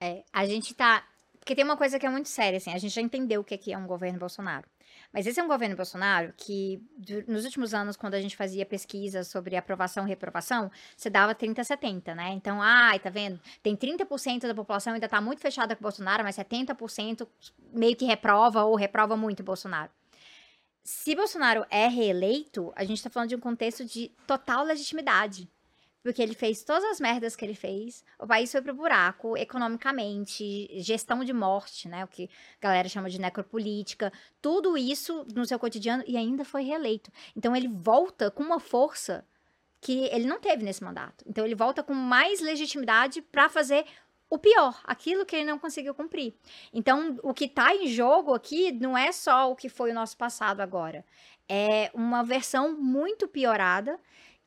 É, 0.00 0.24
a 0.32 0.44
gente 0.44 0.74
tá. 0.74 1.06
Porque 1.40 1.54
tem 1.54 1.64
uma 1.64 1.76
coisa 1.76 1.98
que 1.98 2.06
é 2.06 2.10
muito 2.10 2.28
séria, 2.28 2.58
assim, 2.58 2.72
a 2.72 2.78
gente 2.78 2.94
já 2.94 3.00
entendeu 3.00 3.40
o 3.40 3.44
que 3.44 3.72
é 3.72 3.76
um 3.76 3.86
governo 3.86 4.18
Bolsonaro. 4.18 4.68
Mas 5.12 5.26
esse 5.26 5.40
é 5.40 5.42
um 5.42 5.48
governo 5.48 5.74
Bolsonaro 5.74 6.32
que, 6.36 6.80
nos 7.26 7.44
últimos 7.44 7.74
anos, 7.74 7.96
quando 7.96 8.14
a 8.14 8.20
gente 8.20 8.36
fazia 8.36 8.64
pesquisa 8.64 9.24
sobre 9.24 9.56
aprovação 9.56 10.06
e 10.06 10.08
reprovação, 10.08 10.70
você 10.96 11.10
dava 11.10 11.34
30 11.34 11.60
a 11.60 11.64
70, 11.64 12.14
né? 12.14 12.30
Então, 12.30 12.62
ai, 12.62 12.98
tá 13.00 13.10
vendo? 13.10 13.40
Tem 13.62 13.74
30% 13.74 14.46
da 14.46 14.54
população 14.54 14.92
ainda 14.92 15.08
tá 15.08 15.20
muito 15.20 15.40
fechada 15.40 15.74
com 15.74 15.80
o 15.80 15.82
Bolsonaro, 15.82 16.22
mas 16.22 16.36
70% 16.36 17.26
meio 17.72 17.96
que 17.96 18.04
reprova 18.04 18.62
ou 18.64 18.76
reprova 18.76 19.16
muito 19.16 19.40
o 19.40 19.44
Bolsonaro. 19.44 19.90
Se 20.84 21.14
Bolsonaro 21.14 21.66
é 21.70 21.88
reeleito, 21.88 22.72
a 22.76 22.84
gente 22.84 23.02
tá 23.02 23.10
falando 23.10 23.30
de 23.30 23.36
um 23.36 23.40
contexto 23.40 23.84
de 23.84 24.12
total 24.26 24.64
legitimidade. 24.64 25.48
Porque 26.02 26.22
ele 26.22 26.34
fez 26.34 26.64
todas 26.64 26.84
as 26.84 27.00
merdas 27.00 27.36
que 27.36 27.44
ele 27.44 27.54
fez. 27.54 28.04
O 28.18 28.26
país 28.26 28.50
foi 28.50 28.62
pro 28.62 28.74
buraco, 28.74 29.36
economicamente, 29.36 30.68
gestão 30.80 31.22
de 31.22 31.32
morte, 31.32 31.88
né? 31.88 32.04
O 32.04 32.08
que 32.08 32.30
a 32.60 32.66
galera 32.66 32.88
chama 32.88 33.10
de 33.10 33.20
necropolítica. 33.20 34.12
Tudo 34.40 34.78
isso 34.78 35.26
no 35.34 35.44
seu 35.44 35.58
cotidiano 35.58 36.02
e 36.06 36.16
ainda 36.16 36.44
foi 36.44 36.62
reeleito. 36.62 37.10
Então 37.36 37.54
ele 37.54 37.68
volta 37.68 38.30
com 38.30 38.42
uma 38.42 38.58
força 38.58 39.24
que 39.80 40.04
ele 40.12 40.26
não 40.26 40.40
teve 40.40 40.64
nesse 40.64 40.82
mandato. 40.82 41.24
Então 41.26 41.44
ele 41.44 41.54
volta 41.54 41.82
com 41.82 41.94
mais 41.94 42.40
legitimidade 42.40 43.20
para 43.22 43.48
fazer 43.48 43.84
o 44.30 44.38
pior, 44.38 44.80
aquilo 44.84 45.26
que 45.26 45.34
ele 45.34 45.44
não 45.44 45.58
conseguiu 45.58 45.92
cumprir. 45.92 46.32
Então, 46.72 47.18
o 47.20 47.34
que 47.34 47.46
está 47.46 47.74
em 47.74 47.88
jogo 47.88 48.32
aqui 48.32 48.70
não 48.70 48.96
é 48.96 49.10
só 49.10 49.50
o 49.50 49.56
que 49.56 49.68
foi 49.68 49.90
o 49.90 49.94
nosso 49.94 50.16
passado 50.16 50.60
agora. 50.60 51.04
É 51.48 51.90
uma 51.92 52.22
versão 52.22 52.80
muito 52.80 53.26
piorada 53.26 53.98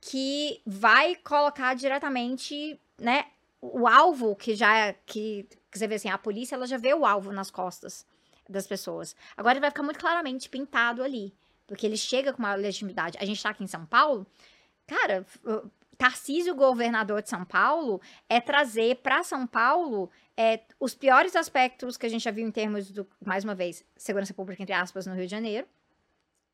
que 0.05 0.61
vai 0.65 1.15
colocar 1.15 1.73
diretamente, 1.75 2.77
né, 2.99 3.27
o 3.61 3.87
alvo 3.87 4.35
que 4.35 4.53
já 4.53 4.77
é, 4.77 4.95
que, 5.05 5.47
que 5.71 5.79
você 5.79 5.87
vê 5.87 5.95
assim, 5.95 6.09
a 6.09 6.17
polícia 6.17 6.55
ela 6.55 6.67
já 6.67 6.77
vê 6.77 6.93
o 6.93 7.05
alvo 7.05 7.31
nas 7.31 7.49
costas 7.49 8.05
das 8.49 8.67
pessoas. 8.67 9.15
Agora 9.37 9.61
vai 9.61 9.69
ficar 9.69 9.81
muito 9.81 9.99
claramente 9.99 10.49
pintado 10.49 11.01
ali, 11.01 11.33
porque 11.65 11.85
ele 11.85 11.95
chega 11.95 12.33
com 12.33 12.39
uma 12.39 12.53
legitimidade. 12.53 13.17
A 13.17 13.23
gente 13.23 13.41
tá 13.41 13.51
aqui 13.51 13.63
em 13.63 13.67
São 13.67 13.85
Paulo, 13.85 14.27
cara, 14.85 15.25
Tarcísio, 15.97 16.53
governador 16.53 17.21
de 17.21 17.29
São 17.29 17.45
Paulo, 17.45 18.01
é 18.27 18.41
trazer 18.41 18.97
para 18.97 19.23
São 19.23 19.47
Paulo 19.47 20.11
é, 20.35 20.59
os 20.81 20.93
piores 20.93 21.33
aspectos 21.33 21.95
que 21.95 22.05
a 22.05 22.09
gente 22.09 22.23
já 22.23 22.31
viu 22.31 22.45
em 22.45 22.51
termos 22.51 22.91
do, 22.91 23.07
mais 23.25 23.45
uma 23.45 23.55
vez, 23.55 23.85
segurança 23.95 24.33
pública, 24.33 24.61
entre 24.61 24.75
aspas, 24.75 25.07
no 25.07 25.13
Rio 25.13 25.25
de 25.25 25.31
Janeiro, 25.31 25.65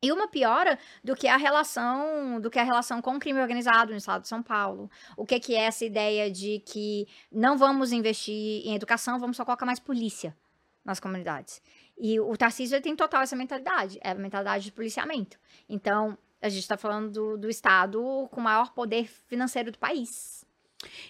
e 0.02 0.10
uma 0.12 0.28
piora 0.28 0.78
do 1.04 1.14
que 1.14 1.28
a 1.28 1.36
relação, 1.36 2.40
do 2.40 2.50
que 2.50 2.58
a 2.58 2.64
relação 2.64 3.02
com 3.02 3.16
o 3.16 3.18
crime 3.20 3.40
organizado 3.40 3.92
no 3.92 3.98
estado 3.98 4.22
de 4.22 4.28
São 4.28 4.42
Paulo. 4.42 4.90
O 5.16 5.26
que, 5.26 5.38
que 5.38 5.54
é 5.54 5.64
essa 5.64 5.84
ideia 5.84 6.30
de 6.30 6.60
que 6.60 7.06
não 7.30 7.58
vamos 7.58 7.92
investir 7.92 8.66
em 8.66 8.74
educação, 8.74 9.18
vamos 9.18 9.36
só 9.36 9.44
colocar 9.44 9.66
mais 9.66 9.78
polícia 9.78 10.36
nas 10.84 10.98
comunidades. 10.98 11.62
E 11.98 12.18
o 12.18 12.34
Tarcísio 12.36 12.80
tem 12.80 12.96
total 12.96 13.22
essa 13.22 13.36
mentalidade, 13.36 13.98
é 14.02 14.10
a 14.10 14.14
mentalidade 14.14 14.64
de 14.64 14.72
policiamento. 14.72 15.38
Então, 15.68 16.16
a 16.40 16.48
gente 16.48 16.62
está 16.62 16.76
falando 16.76 17.10
do, 17.10 17.36
do 17.36 17.50
estado 17.50 18.26
com 18.30 18.40
o 18.40 18.44
maior 18.44 18.72
poder 18.72 19.06
financeiro 19.06 19.70
do 19.70 19.78
país. 19.78 20.46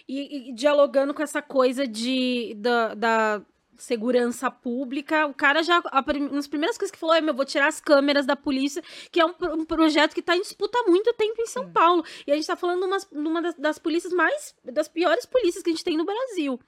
E, 0.05 0.49
e, 0.49 0.53
dialogando 0.53 1.13
com 1.13 1.23
essa 1.23 1.41
coisa 1.41 1.87
de 1.87 2.53
da, 2.57 2.93
da, 2.93 3.41
segurança 3.81 4.51
pública, 4.51 5.25
o 5.25 5.33
cara 5.33 5.63
já, 5.63 5.81
a, 5.85 6.01
uma 6.01 6.29
das 6.29 6.47
primeiras 6.47 6.77
coisas 6.77 6.91
que 6.91 6.99
falou 6.99 7.15
é, 7.15 7.21
meu, 7.21 7.33
vou 7.33 7.45
tirar 7.45 7.67
as 7.67 7.81
câmeras 7.81 8.25
da 8.27 8.35
polícia, 8.35 8.83
que 9.11 9.19
é 9.19 9.25
um, 9.25 9.33
um 9.53 9.65
projeto 9.65 10.13
que 10.13 10.19
está 10.19 10.35
em 10.35 10.41
disputa 10.41 10.77
há 10.79 10.89
muito 10.89 11.11
tempo 11.13 11.41
em 11.41 11.47
São 11.47 11.65
Sim. 11.65 11.71
Paulo. 11.71 12.05
E 12.27 12.31
a 12.31 12.35
gente 12.35 12.43
está 12.43 12.55
falando 12.55 12.87
de 12.87 13.17
uma 13.17 13.41
das, 13.41 13.55
das 13.55 13.79
polícias 13.79 14.13
mais, 14.13 14.55
das 14.63 14.87
piores 14.87 15.25
polícias 15.25 15.63
que 15.63 15.71
a 15.71 15.73
gente 15.73 15.83
tem 15.83 15.97
no 15.97 16.05
Brasil. 16.05 16.59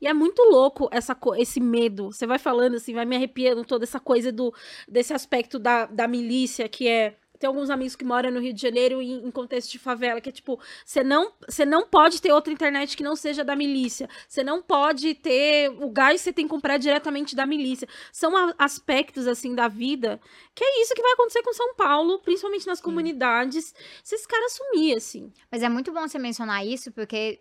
E 0.00 0.06
é 0.06 0.12
muito 0.12 0.40
louco 0.42 0.88
essa, 0.92 1.16
esse 1.36 1.60
medo. 1.60 2.12
Você 2.12 2.26
vai 2.26 2.38
falando 2.38 2.76
assim, 2.76 2.94
vai 2.94 3.04
me 3.04 3.16
arrepiando 3.16 3.64
toda 3.64 3.84
essa 3.84 3.98
coisa 3.98 4.30
do, 4.30 4.54
desse 4.88 5.12
aspecto 5.12 5.58
da, 5.58 5.86
da 5.86 6.06
milícia, 6.06 6.68
que 6.68 6.86
é 6.86 7.16
tem 7.42 7.48
alguns 7.48 7.70
amigos 7.70 7.96
que 7.96 8.04
moram 8.04 8.30
no 8.30 8.38
Rio 8.38 8.52
de 8.52 8.62
Janeiro 8.62 9.02
em, 9.02 9.26
em 9.26 9.30
contexto 9.32 9.72
de 9.72 9.78
favela, 9.80 10.20
que 10.20 10.28
é 10.28 10.32
tipo, 10.32 10.60
você 10.84 11.02
não, 11.02 11.32
você 11.44 11.66
não 11.66 11.84
pode 11.84 12.22
ter 12.22 12.32
outra 12.32 12.52
internet 12.52 12.96
que 12.96 13.02
não 13.02 13.16
seja 13.16 13.42
da 13.42 13.56
milícia. 13.56 14.08
Você 14.28 14.44
não 14.44 14.62
pode 14.62 15.12
ter 15.14 15.68
o 15.70 15.90
gás 15.90 16.20
você 16.20 16.32
tem 16.32 16.44
que 16.44 16.50
comprar 16.50 16.78
diretamente 16.78 17.34
da 17.34 17.44
milícia. 17.44 17.88
São 18.12 18.36
a, 18.36 18.54
aspectos 18.56 19.26
assim 19.26 19.56
da 19.56 19.66
vida 19.66 20.20
que 20.54 20.62
é 20.62 20.82
isso 20.82 20.94
que 20.94 21.02
vai 21.02 21.12
acontecer 21.14 21.42
com 21.42 21.52
São 21.52 21.74
Paulo, 21.74 22.20
principalmente 22.20 22.64
nas 22.64 22.78
Sim. 22.78 22.84
comunidades, 22.84 23.74
se 24.04 24.14
esse 24.14 24.28
cara 24.28 24.48
sumir 24.48 24.96
assim. 24.96 25.32
Mas 25.50 25.64
é 25.64 25.68
muito 25.68 25.90
bom 25.90 26.06
você 26.06 26.20
mencionar 26.20 26.64
isso 26.64 26.92
porque 26.92 27.40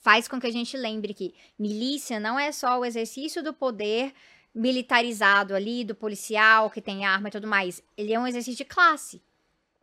faz 0.00 0.26
com 0.26 0.40
que 0.40 0.46
a 0.46 0.52
gente 0.52 0.78
lembre 0.78 1.12
que 1.12 1.34
milícia 1.58 2.18
não 2.18 2.38
é 2.38 2.50
só 2.52 2.80
o 2.80 2.86
exercício 2.86 3.42
do 3.42 3.52
poder 3.52 4.14
militarizado 4.54 5.54
ali, 5.54 5.84
do 5.84 5.94
policial 5.94 6.70
que 6.70 6.80
tem 6.80 7.04
arma 7.04 7.28
e 7.28 7.32
tudo 7.32 7.46
mais. 7.46 7.82
Ele 7.98 8.14
é 8.14 8.18
um 8.18 8.26
exercício 8.26 8.64
de 8.64 8.64
classe. 8.64 9.20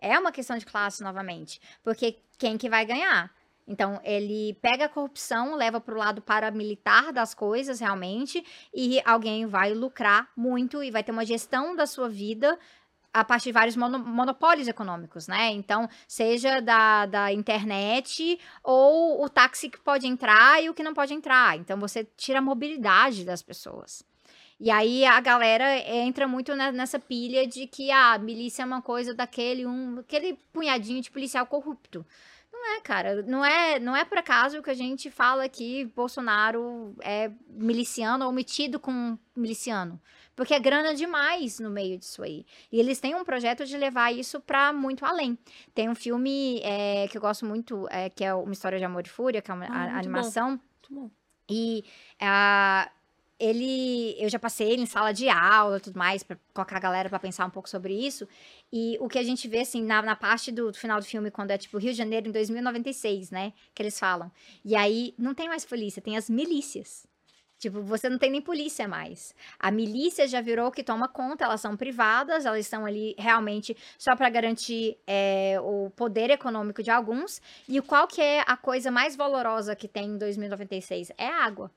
É 0.02 0.18
uma 0.18 0.32
questão 0.32 0.58
de 0.58 0.66
classe 0.66 1.04
novamente, 1.04 1.60
porque 1.84 2.20
quem 2.38 2.58
que 2.58 2.70
vai 2.70 2.86
ganhar? 2.86 3.32
Então, 3.70 4.02
ele 4.04 4.58
pega 4.64 4.86
a 4.86 4.90
corrupção, 4.90 5.56
leva 5.56 5.80
para 5.80 5.94
o 5.94 5.98
lado 5.98 6.24
paramilitar 6.24 7.14
das 7.14 7.36
coisas, 7.36 7.80
realmente, 7.80 8.44
e 8.74 9.00
alguém 9.06 9.46
vai 9.46 9.76
lucrar 9.76 10.28
muito 10.36 10.84
e 10.84 10.90
vai 10.90 11.04
ter 11.04 11.12
uma 11.12 11.24
gestão 11.24 11.76
da 11.76 11.86
sua 11.86 12.10
vida 12.10 12.58
a 13.14 13.24
partir 13.24 13.50
de 13.50 13.54
vários 13.54 13.76
mono, 13.76 14.00
monopólios 14.00 14.68
econômicos, 14.68 15.28
né? 15.28 15.52
Então, 15.52 15.88
seja 16.08 16.60
da, 16.60 17.06
da 17.06 17.32
internet 17.32 18.40
ou 18.64 19.24
o 19.24 19.30
táxi 19.30 19.70
que 19.70 19.80
pode 19.80 20.08
entrar 20.08 20.64
e 20.64 20.70
o 20.70 20.74
que 20.74 20.84
não 20.84 20.94
pode 20.94 21.14
entrar. 21.14 21.56
Então, 21.58 21.80
você 21.80 22.04
tira 22.18 22.40
a 22.40 22.42
mobilidade 22.42 23.24
das 23.24 23.44
pessoas. 23.44 24.04
E 24.60 24.70
aí 24.70 25.06
a 25.06 25.20
galera 25.22 25.78
entra 25.88 26.28
muito 26.28 26.54
nessa 26.54 27.00
pilha 27.00 27.48
de 27.48 27.66
que 27.66 27.92
a 27.92 28.14
ah, 28.14 28.18
milícia 28.18 28.64
é 28.64 28.66
uma 28.66 28.82
coisa 28.82 29.14
daquele 29.14 29.66
um, 29.66 30.00
aquele 30.00 30.34
punhadinho 30.52 31.02
de 31.02 31.10
policial 31.10 31.46
corrupto. 31.46 32.06
Não 32.52 32.76
é, 32.76 32.82
cara. 32.82 33.24
Não 33.24 33.46
é, 33.46 33.80
não 33.80 33.96
é 33.96 34.04
por 34.04 34.18
acaso 34.18 34.62
que 34.62 34.70
a 34.70 34.74
gente 34.74 35.10
fala 35.10 35.48
que 35.48 35.86
Bolsonaro 35.96 36.94
é 37.02 37.32
miliciano 37.48 38.26
ou 38.26 38.34
metido 38.34 38.80
com 38.80 39.18
miliciano. 39.34 40.00
Porque 40.36 40.54
é 40.54 40.60
grana 40.60 40.94
demais 40.94 41.60
no 41.60 41.70
meio 41.70 41.98
disso 41.98 42.22
aí. 42.22 42.46
E 42.72 42.80
eles 42.80 43.00
têm 43.00 43.16
um 43.16 43.24
projeto 43.24 43.66
de 43.66 43.78
levar 43.78 44.12
isso 44.14 44.42
para 44.42 44.74
muito 44.74 45.06
além. 45.06 45.38
Tem 45.74 45.90
um 45.90 45.96
filme 45.96 46.60
é, 46.64 47.08
que 47.08 47.18
eu 47.18 47.22
gosto 47.22 47.46
muito, 47.46 47.88
é, 47.90 48.10
que 48.10 48.26
é 48.26 48.34
Uma 48.34 48.54
História 48.54 48.78
de 48.78 48.86
Amor 48.86 49.06
e 49.06 49.10
Fúria, 49.10 49.42
que 49.42 49.52
é 49.52 49.54
uma 49.54 49.66
ah, 49.66 49.96
a, 49.96 49.98
animação. 49.98 50.58
Bom. 50.58 50.62
Muito 50.92 51.10
bom. 51.10 51.12
E 51.50 51.84
a, 52.22 52.90
ele, 53.40 54.16
eu 54.20 54.30
já 54.30 54.38
passei 54.38 54.72
ele 54.72 54.82
em 54.82 54.86
sala 54.86 55.14
de 55.14 55.30
aula 55.30 55.80
tudo 55.80 55.98
mais, 55.98 56.24
para 56.24 56.38
colocar 56.54 56.76
a 56.76 56.80
galera 56.80 57.10
para 57.10 57.20
pensar 57.20 57.46
um 57.46 57.50
pouco 57.50 57.70
sobre 57.70 57.94
isso. 57.94 58.28
E 58.72 58.98
o 59.00 59.08
que 59.08 59.18
a 59.18 59.24
gente 59.24 59.48
vê, 59.48 59.62
assim, 59.62 59.84
na, 59.84 60.02
na 60.02 60.16
parte 60.16 60.52
do, 60.52 60.72
do, 60.72 60.78
final 60.78 61.00
do 61.00 61.06
filme, 61.06 61.32
quando 61.32 61.52
é 61.52 61.58
tipo 61.58 61.78
Rio 61.78 61.92
de 61.92 61.98
Janeiro 61.98 62.28
em 62.28 62.32
2096, 62.32 63.32
né? 63.32 63.54
Que 63.74 63.82
eles 63.82 63.98
falam. 63.98 64.32
E 64.64 64.76
aí 64.76 65.14
não 65.18 65.34
tem 65.34 65.48
mais 65.48 65.64
polícia, 65.64 66.02
tem 66.02 66.18
as 66.18 66.30
milícias. 66.30 67.08
Tipo, 67.58 67.82
você 67.82 68.10
não 68.10 68.18
tem 68.18 68.32
nem 68.32 68.42
polícia 68.42 68.88
mais. 68.88 69.36
A 69.60 69.70
milícia 69.70 70.26
já 70.28 70.40
virou 70.40 70.72
que 70.72 70.82
toma 70.82 71.10
conta, 71.10 71.44
elas 71.44 71.60
são 71.60 71.76
privadas, 71.76 72.46
elas 72.46 72.62
estão 72.62 72.86
ali 72.86 73.16
realmente 73.18 73.76
só 73.98 74.16
para 74.16 74.30
garantir 74.30 74.98
é, 75.06 75.58
o 75.62 75.90
poder 75.90 76.30
econômico 76.30 76.82
de 76.82 76.90
alguns. 76.90 77.42
E 77.68 77.82
qual 77.82 78.08
que 78.08 78.22
é 78.22 78.44
a 78.48 78.56
coisa 78.56 78.90
mais 78.90 79.16
valorosa 79.16 79.76
que 79.76 79.90
tem 79.90 80.12
em 80.12 80.18
2096? 80.18 81.12
É 81.18 81.28
a 81.28 81.44
água 81.44 81.70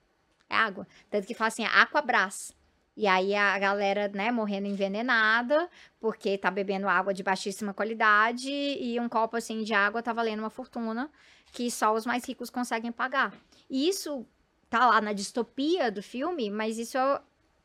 é 0.53 0.57
água. 0.57 0.87
Tanto 1.11 1.27
que 1.27 1.35
fala 1.35 1.49
assim, 1.49 1.65
Aquabras. 1.65 2.55
E 2.95 3.07
aí 3.07 3.35
a 3.35 3.59
galera, 3.59 4.09
né, 4.09 4.31
morrendo 4.31 4.69
envenenada, 4.69 5.69
porque 5.99 6.37
tá 6.37 6.51
bebendo 6.51 6.87
água 6.87 7.15
de 7.15 7.23
baixíssima 7.23 7.73
qualidade 7.73 8.51
e 8.51 9.01
um 9.01 9.09
copo 9.09 9.37
assim 9.37 9.63
de 9.63 9.73
água 9.73 10.03
tá 10.03 10.13
valendo 10.13 10.41
uma 10.41 10.51
fortuna 10.51 11.11
que 11.53 11.71
só 11.71 11.95
os 11.95 12.05
mais 12.05 12.25
ricos 12.27 12.51
conseguem 12.51 12.93
pagar. 12.93 13.33
E 13.69 13.89
isso 13.89 14.27
tá 14.69 14.87
lá 14.87 15.01
na 15.01 15.13
distopia 15.15 15.91
do 15.91 16.03
filme, 16.03 16.51
mas 16.51 16.79
isso 16.79 16.99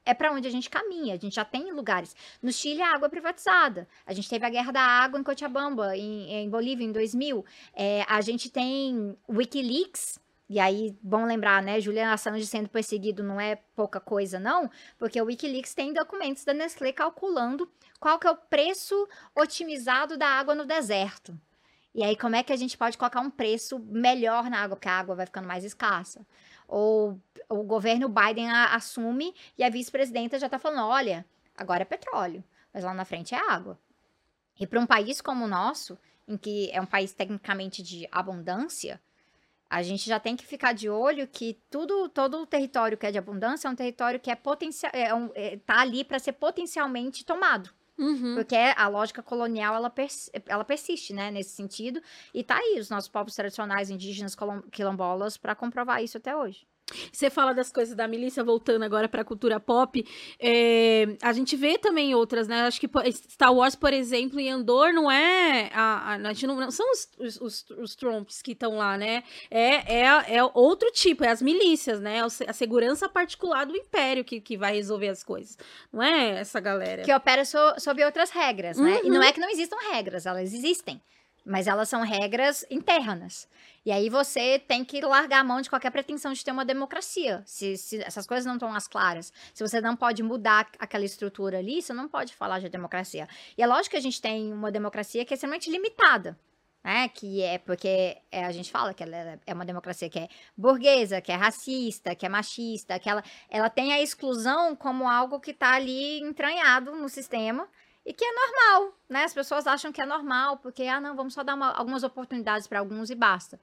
é, 0.07 0.13
para 0.13 0.31
onde 0.31 0.47
a 0.47 0.51
gente 0.51 0.69
caminha. 0.69 1.13
A 1.13 1.17
gente 1.17 1.35
já 1.35 1.43
tem 1.43 1.71
lugares. 1.73 2.15
No 2.41 2.51
Chile, 2.51 2.81
a 2.81 2.93
água 2.93 3.07
é 3.07 3.09
privatizada. 3.09 3.87
A 4.05 4.13
gente 4.13 4.29
teve 4.29 4.45
a 4.45 4.49
guerra 4.49 4.71
da 4.71 4.81
água 4.81 5.19
em 5.19 5.23
Cochabamba, 5.23 5.97
em, 5.97 6.31
em 6.31 6.49
Bolívia, 6.49 6.85
em 6.85 6.91
2000. 6.91 7.45
É, 7.73 8.05
a 8.07 8.21
gente 8.21 8.49
tem 8.49 9.17
Wikileaks, 9.29 10.17
e 10.49 10.61
aí, 10.61 10.97
bom 11.01 11.25
lembrar, 11.25 11.61
né? 11.61 11.81
Julian 11.81 12.11
Assange 12.11 12.45
sendo 12.45 12.69
perseguido 12.69 13.21
não 13.21 13.39
é 13.39 13.57
pouca 13.75 13.99
coisa, 13.99 14.39
não, 14.39 14.71
porque 14.97 15.21
o 15.21 15.25
Wikileaks 15.25 15.73
tem 15.73 15.91
documentos 15.91 16.45
da 16.45 16.53
Nestlé 16.53 16.93
calculando 16.93 17.69
qual 17.99 18.17
que 18.17 18.27
é 18.27 18.31
o 18.31 18.37
preço 18.37 18.95
otimizado 19.35 20.17
da 20.17 20.27
água 20.27 20.55
no 20.55 20.65
deserto. 20.65 21.37
E 21.93 22.01
aí, 22.01 22.15
como 22.15 22.35
é 22.35 22.43
que 22.43 22.53
a 22.53 22.55
gente 22.55 22.77
pode 22.77 22.97
colocar 22.97 23.19
um 23.19 23.29
preço 23.29 23.77
melhor 23.79 24.49
na 24.49 24.59
água, 24.59 24.77
porque 24.77 24.87
a 24.87 24.97
água 24.97 25.15
vai 25.15 25.25
ficando 25.25 25.47
mais 25.47 25.65
escassa? 25.65 26.25
Ou 26.65 27.19
o 27.49 27.63
governo 27.63 28.07
Biden 28.07 28.49
a, 28.49 28.75
assume 28.75 29.33
e 29.57 29.63
a 29.63 29.69
vice-presidenta 29.69 30.39
já 30.39 30.47
está 30.47 30.57
falando: 30.57 30.87
olha, 30.87 31.25
agora 31.57 31.81
é 31.81 31.85
petróleo, 31.85 32.41
mas 32.73 32.85
lá 32.85 32.93
na 32.93 33.03
frente 33.03 33.35
é 33.35 33.51
água. 33.51 33.77
E 34.57 34.65
para 34.65 34.79
um 34.79 34.85
país 34.85 35.19
como 35.19 35.43
o 35.43 35.47
nosso, 35.47 35.97
em 36.25 36.37
que 36.37 36.71
é 36.71 36.79
um 36.79 36.85
país 36.85 37.13
tecnicamente 37.13 37.83
de 37.83 38.07
abundância, 38.11 39.01
a 39.69 39.83
gente 39.83 40.07
já 40.07 40.19
tem 40.19 40.35
que 40.35 40.45
ficar 40.45 40.73
de 40.73 40.89
olho 40.89 41.27
que 41.27 41.59
tudo, 41.69 42.09
todo 42.09 42.41
o 42.41 42.45
território 42.45 42.97
que 42.97 43.05
é 43.05 43.11
de 43.11 43.17
abundância 43.17 43.67
é 43.67 43.71
um 43.71 43.75
território 43.75 44.19
que 44.19 44.31
é 44.31 44.35
potencial, 44.35 44.91
é 44.93 45.13
um, 45.13 45.29
é, 45.35 45.57
tá 45.57 45.81
ali 45.81 46.03
para 46.03 46.19
ser 46.19 46.33
potencialmente 46.33 47.25
tomado. 47.25 47.69
Uhum. 47.97 48.35
Porque 48.35 48.55
a 48.55 48.87
lógica 48.87 49.23
colonial, 49.23 49.73
ela, 49.73 49.89
pers 49.89 50.29
ela 50.45 50.63
persiste, 50.63 51.13
né, 51.13 51.31
nesse 51.31 51.51
sentido. 51.51 52.01
E 52.33 52.43
tá 52.43 52.57
aí 52.57 52.77
os 52.79 52.89
nossos 52.89 53.09
povos 53.09 53.33
tradicionais 53.33 53.89
indígenas 53.89 54.35
quilombolas 54.71 55.35
para 55.35 55.55
comprovar 55.55 56.03
isso 56.03 56.17
até 56.17 56.35
hoje. 56.35 56.67
Você 57.11 57.29
fala 57.29 57.53
das 57.53 57.71
coisas 57.71 57.95
da 57.95 58.07
milícia, 58.07 58.43
voltando 58.43 58.83
agora 58.83 59.09
para 59.09 59.21
a 59.21 59.25
cultura 59.25 59.59
pop. 59.59 60.05
É, 60.39 61.17
a 61.21 61.33
gente 61.33 61.55
vê 61.55 61.77
também 61.77 62.15
outras, 62.15 62.47
né? 62.47 62.61
Acho 62.61 62.79
que 62.79 62.89
Star 63.29 63.53
Wars, 63.53 63.75
por 63.75 63.91
exemplo, 63.91 64.39
em 64.39 64.49
Andor 64.49 64.93
não 64.93 65.11
é. 65.11 65.69
A, 65.73 66.13
a, 66.13 66.15
a 66.15 66.33
gente 66.33 66.47
não, 66.47 66.55
não 66.55 66.71
são 66.71 66.89
os, 66.91 67.09
os, 67.19 67.41
os, 67.41 67.69
os 67.71 67.95
Trumps 67.95 68.41
que 68.41 68.53
estão 68.53 68.77
lá, 68.77 68.97
né? 68.97 69.23
É, 69.51 70.01
é, 70.01 70.35
é 70.37 70.43
outro 70.53 70.89
tipo, 70.91 71.23
é 71.23 71.29
as 71.29 71.41
milícias, 71.41 71.99
né? 71.99 72.21
A 72.47 72.53
segurança 72.53 73.09
particular 73.09 73.65
do 73.65 73.75
Império 73.75 74.23
que, 74.23 74.39
que 74.39 74.57
vai 74.57 74.75
resolver 74.75 75.09
as 75.09 75.23
coisas. 75.23 75.57
Não 75.91 76.01
é 76.01 76.39
essa 76.39 76.59
galera. 76.59 77.03
Que 77.03 77.13
opera 77.13 77.43
so, 77.43 77.57
sob 77.79 78.03
outras 78.03 78.29
regras, 78.29 78.77
né? 78.77 78.99
Uhum. 78.99 79.07
E 79.07 79.09
não 79.09 79.21
é 79.21 79.33
que 79.33 79.39
não 79.41 79.49
existam 79.49 79.77
regras, 79.91 80.25
elas 80.25 80.53
existem. 80.53 81.01
Mas 81.47 81.65
elas 81.65 81.87
são 81.87 82.01
regras 82.01 82.65
internas. 82.69 83.47
E 83.85 83.91
aí 83.91 84.09
você 84.09 84.59
tem 84.59 84.83
que 84.83 84.99
largar 84.99 85.39
a 85.39 85.43
mão 85.45 85.61
de 85.61 85.69
qualquer 85.69 85.91
pretensão 85.91 86.33
de 86.33 86.43
ter 86.43 86.51
uma 86.51 86.65
democracia. 86.65 87.41
Se, 87.45 87.77
se 87.77 88.03
essas 88.03 88.27
coisas 88.27 88.45
não 88.45 88.55
estão 88.55 88.73
as 88.73 88.85
claras, 88.85 89.31
se 89.53 89.63
você 89.65 89.79
não 89.79 89.95
pode 89.95 90.21
mudar 90.21 90.69
aquela 90.77 91.05
estrutura 91.05 91.59
ali, 91.59 91.81
você 91.81 91.93
não 91.93 92.09
pode 92.09 92.35
falar 92.35 92.59
de 92.59 92.67
democracia. 92.67 93.29
E 93.57 93.63
é 93.63 93.65
lógico 93.65 93.91
que 93.91 93.97
a 93.97 94.01
gente 94.01 94.21
tem 94.21 94.51
uma 94.51 94.69
democracia 94.69 95.23
que 95.23 95.33
é 95.33 95.35
extremamente 95.35 95.71
limitada. 95.71 96.37
Né, 96.83 97.09
que 97.09 97.41
é 97.41 97.57
porque 97.57 98.17
é, 98.31 98.45
a 98.45 98.51
gente 98.51 98.71
fala 98.71 98.93
que 98.93 99.03
ela 99.03 99.39
é 99.45 99.53
uma 99.53 99.65
democracia 99.65 100.09
que 100.09 100.19
é 100.19 100.29
burguesa, 100.55 101.19
que 101.19 101.33
é 101.33 101.35
racista, 101.35 102.15
que 102.15 102.25
é 102.25 102.29
machista, 102.29 102.97
que 102.97 103.09
ela, 103.09 103.21
ela 103.49 103.69
tem 103.69 103.91
a 103.91 104.01
exclusão 104.01 104.73
como 104.73 105.09
algo 105.09 105.37
que 105.37 105.51
está 105.51 105.73
ali 105.73 106.21
entranhado 106.21 106.95
no 106.95 107.09
sistema 107.09 107.67
e 108.07 108.13
que 108.13 108.23
é 108.23 108.31
normal, 108.31 108.97
né? 109.09 109.25
As 109.25 109.33
pessoas 109.33 109.67
acham 109.67 109.91
que 109.91 109.99
é 109.99 110.05
normal, 110.05 110.55
porque, 110.59 110.83
ah, 110.83 111.01
não, 111.01 111.13
vamos 111.13 111.33
só 111.33 111.43
dar 111.43 111.55
uma, 111.55 111.73
algumas 111.73 112.03
oportunidades 112.03 112.65
para 112.65 112.79
alguns 112.79 113.09
e 113.09 113.15
basta. 113.15 113.59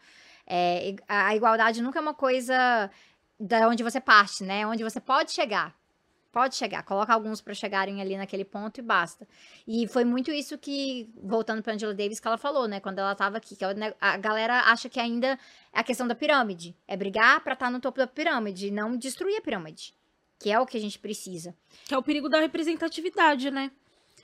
É, 0.46 0.94
a 1.08 1.34
igualdade 1.34 1.80
nunca 1.80 1.98
é 1.98 2.02
uma 2.02 2.12
coisa 2.12 2.90
da 3.40 3.66
onde 3.66 3.82
você 3.82 4.02
parte, 4.02 4.44
né? 4.44 4.66
Onde 4.66 4.84
você 4.84 5.00
pode 5.00 5.32
chegar. 5.32 5.74
Pode 6.30 6.56
chegar, 6.56 6.82
coloca 6.82 7.14
alguns 7.14 7.40
para 7.40 7.54
chegarem 7.54 8.02
ali 8.02 8.18
naquele 8.18 8.44
ponto 8.44 8.76
e 8.78 8.82
basta. 8.82 9.26
E 9.66 9.86
foi 9.88 10.04
muito 10.04 10.30
isso 10.30 10.58
que, 10.58 11.08
voltando 11.22 11.62
para 11.62 11.72
Angela 11.72 11.94
Davis, 11.94 12.20
que 12.20 12.28
ela 12.28 12.36
falou, 12.36 12.68
né? 12.68 12.80
Quando 12.80 12.98
ela 12.98 13.12
estava 13.12 13.38
aqui, 13.38 13.56
que 13.56 13.64
a 13.64 14.16
galera 14.18 14.60
acha 14.64 14.90
que 14.90 15.00
ainda 15.00 15.38
é 15.72 15.80
a 15.80 15.82
questão 15.82 16.06
da 16.06 16.14
pirâmide. 16.14 16.76
É 16.86 16.98
brigar 16.98 17.40
para 17.40 17.54
estar 17.54 17.66
tá 17.66 17.72
no 17.72 17.80
topo 17.80 17.96
da 17.96 18.06
pirâmide, 18.06 18.70
não 18.70 18.94
destruir 18.94 19.38
a 19.38 19.40
pirâmide. 19.40 19.94
Que 20.38 20.50
é 20.50 20.60
o 20.60 20.66
que 20.66 20.76
a 20.76 20.80
gente 20.80 20.98
precisa. 20.98 21.56
Que 21.86 21.94
é 21.94 21.96
o 21.96 22.02
perigo 22.02 22.28
da 22.28 22.40
representatividade, 22.40 23.50
né? 23.50 23.70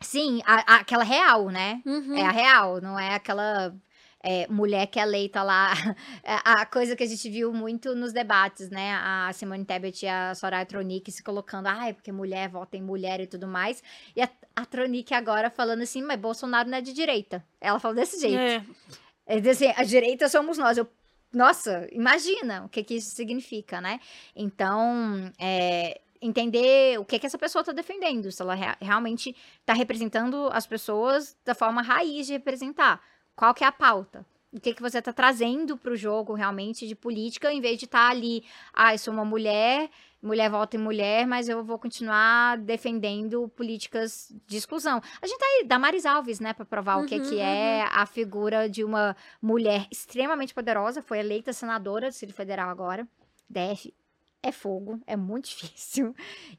Sim, 0.03 0.41
a, 0.47 0.75
a, 0.75 0.77
aquela 0.77 1.05
real, 1.05 1.49
né? 1.51 1.83
Uhum. 1.85 2.17
É 2.17 2.23
a 2.23 2.31
real, 2.31 2.81
não 2.81 2.99
é 2.99 3.15
aquela 3.15 3.75
é, 4.23 4.47
mulher 4.49 4.87
que 4.87 4.99
é 4.99 5.03
eleita 5.03 5.43
lá. 5.43 5.73
É, 6.23 6.39
a 6.45 6.67
coisa 6.67 6.95
que 6.95 7.03
a 7.03 7.07
gente 7.07 7.29
viu 7.31 7.53
muito 7.53 7.95
nos 7.95 8.13
debates, 8.13 8.71
né? 8.71 8.93
A 9.03 9.31
Simone 9.33 9.65
Tebet 9.65 10.05
e 10.05 10.09
a 10.09 10.35
Soraya 10.35 10.67
Tronic 10.67 11.11
se 11.11 11.23
colocando, 11.23 11.67
ai, 11.67 11.91
ah, 11.91 11.95
porque 11.95 12.13
mulher 12.13 12.49
vota 12.49 12.77
em 12.77 12.83
mulher 12.83 13.21
e 13.21 13.27
tudo 13.27 13.47
mais. 13.47 13.83
E 14.15 14.21
a, 14.23 14.29
a 14.55 14.67
Tronic 14.67 15.13
agora 15.15 15.51
falando 15.51 15.83
assim, 15.83 16.03
mas 16.03 16.21
Bolsonaro 16.21 16.69
não 16.69 16.79
é 16.79 16.81
de 16.81 16.93
direita. 16.93 17.45
Ela 17.61 17.79
falou 17.79 17.97
desse 17.97 18.21
jeito. 18.21 18.37
É. 18.37 19.39
é 19.39 19.51
assim, 19.51 19.73
a 19.75 19.83
direita 19.83 20.29
somos 20.29 20.59
nós. 20.59 20.77
Eu, 20.77 20.87
nossa, 21.33 21.89
imagina 21.91 22.65
o 22.65 22.69
que, 22.69 22.85
que 22.85 22.95
isso 22.95 23.15
significa, 23.15 23.81
né? 23.81 23.99
Então, 24.37 25.33
é, 25.39 26.01
entender 26.21 26.99
o 26.99 27.05
que, 27.05 27.19
que 27.19 27.27
essa 27.27 27.39
pessoa 27.39 27.61
está 27.61 27.73
defendendo, 27.73 28.31
se 28.31 28.43
ela 28.43 28.55
rea 28.55 28.77
realmente 28.81 29.35
está 29.61 29.73
representando 29.73 30.49
as 30.53 30.67
pessoas 30.67 31.37
da 31.45 31.55
forma 31.55 31.83
raiz 31.83 32.27
de 32.27 32.35
representar. 32.35 33.01
Qual 33.35 33.55
que 33.55 33.65
é 33.65 33.67
a 33.67 33.73
pauta? 33.73 34.27
O 34.53 34.61
que, 34.61 34.75
que 34.75 34.83
você 34.83 34.99
está 34.99 35.13
trazendo 35.13 35.77
para 35.77 35.93
o 35.93 35.97
jogo 35.97 36.35
realmente 36.35 36.87
de 36.87 36.97
política, 36.97 37.53
em 37.53 37.61
vez 37.61 37.79
de 37.79 37.85
estar 37.85 38.07
tá 38.07 38.11
ali, 38.11 38.45
ah, 38.75 38.93
eu 38.93 38.99
sou 38.99 39.15
uma 39.15 39.25
mulher, 39.25 39.89
mulher 40.21 40.51
vota 40.51 40.77
em 40.77 40.81
mulher, 40.81 41.25
mas 41.25 41.49
eu 41.49 41.63
vou 41.63 41.79
continuar 41.79 42.59
defendendo 42.59 43.49
políticas 43.51 44.35
de 44.47 44.57
exclusão. 44.57 45.01
A 45.23 45.27
gente 45.27 45.39
tá 45.39 45.47
aí, 45.47 45.65
Damaris 45.67 46.05
Alves, 46.05 46.41
né, 46.41 46.53
para 46.53 46.65
provar 46.65 46.97
uhum, 46.97 47.05
o 47.05 47.07
que, 47.07 47.21
que 47.21 47.37
uhum. 47.37 47.41
é 47.41 47.87
a 47.93 48.05
figura 48.07 48.69
de 48.69 48.83
uma 48.83 49.17
mulher 49.41 49.87
extremamente 49.91 50.53
poderosa, 50.53 51.01
foi 51.01 51.21
eleita 51.21 51.53
senadora 51.53 52.09
do 52.09 52.11
Distrito 52.11 52.35
Federal 52.35 52.69
agora, 52.69 53.07
DF, 53.49 53.95
é 54.43 54.53
fogo, 54.53 55.01
é 55.07 55.17
muito 55.17 55.49
difícil. 55.51 56.15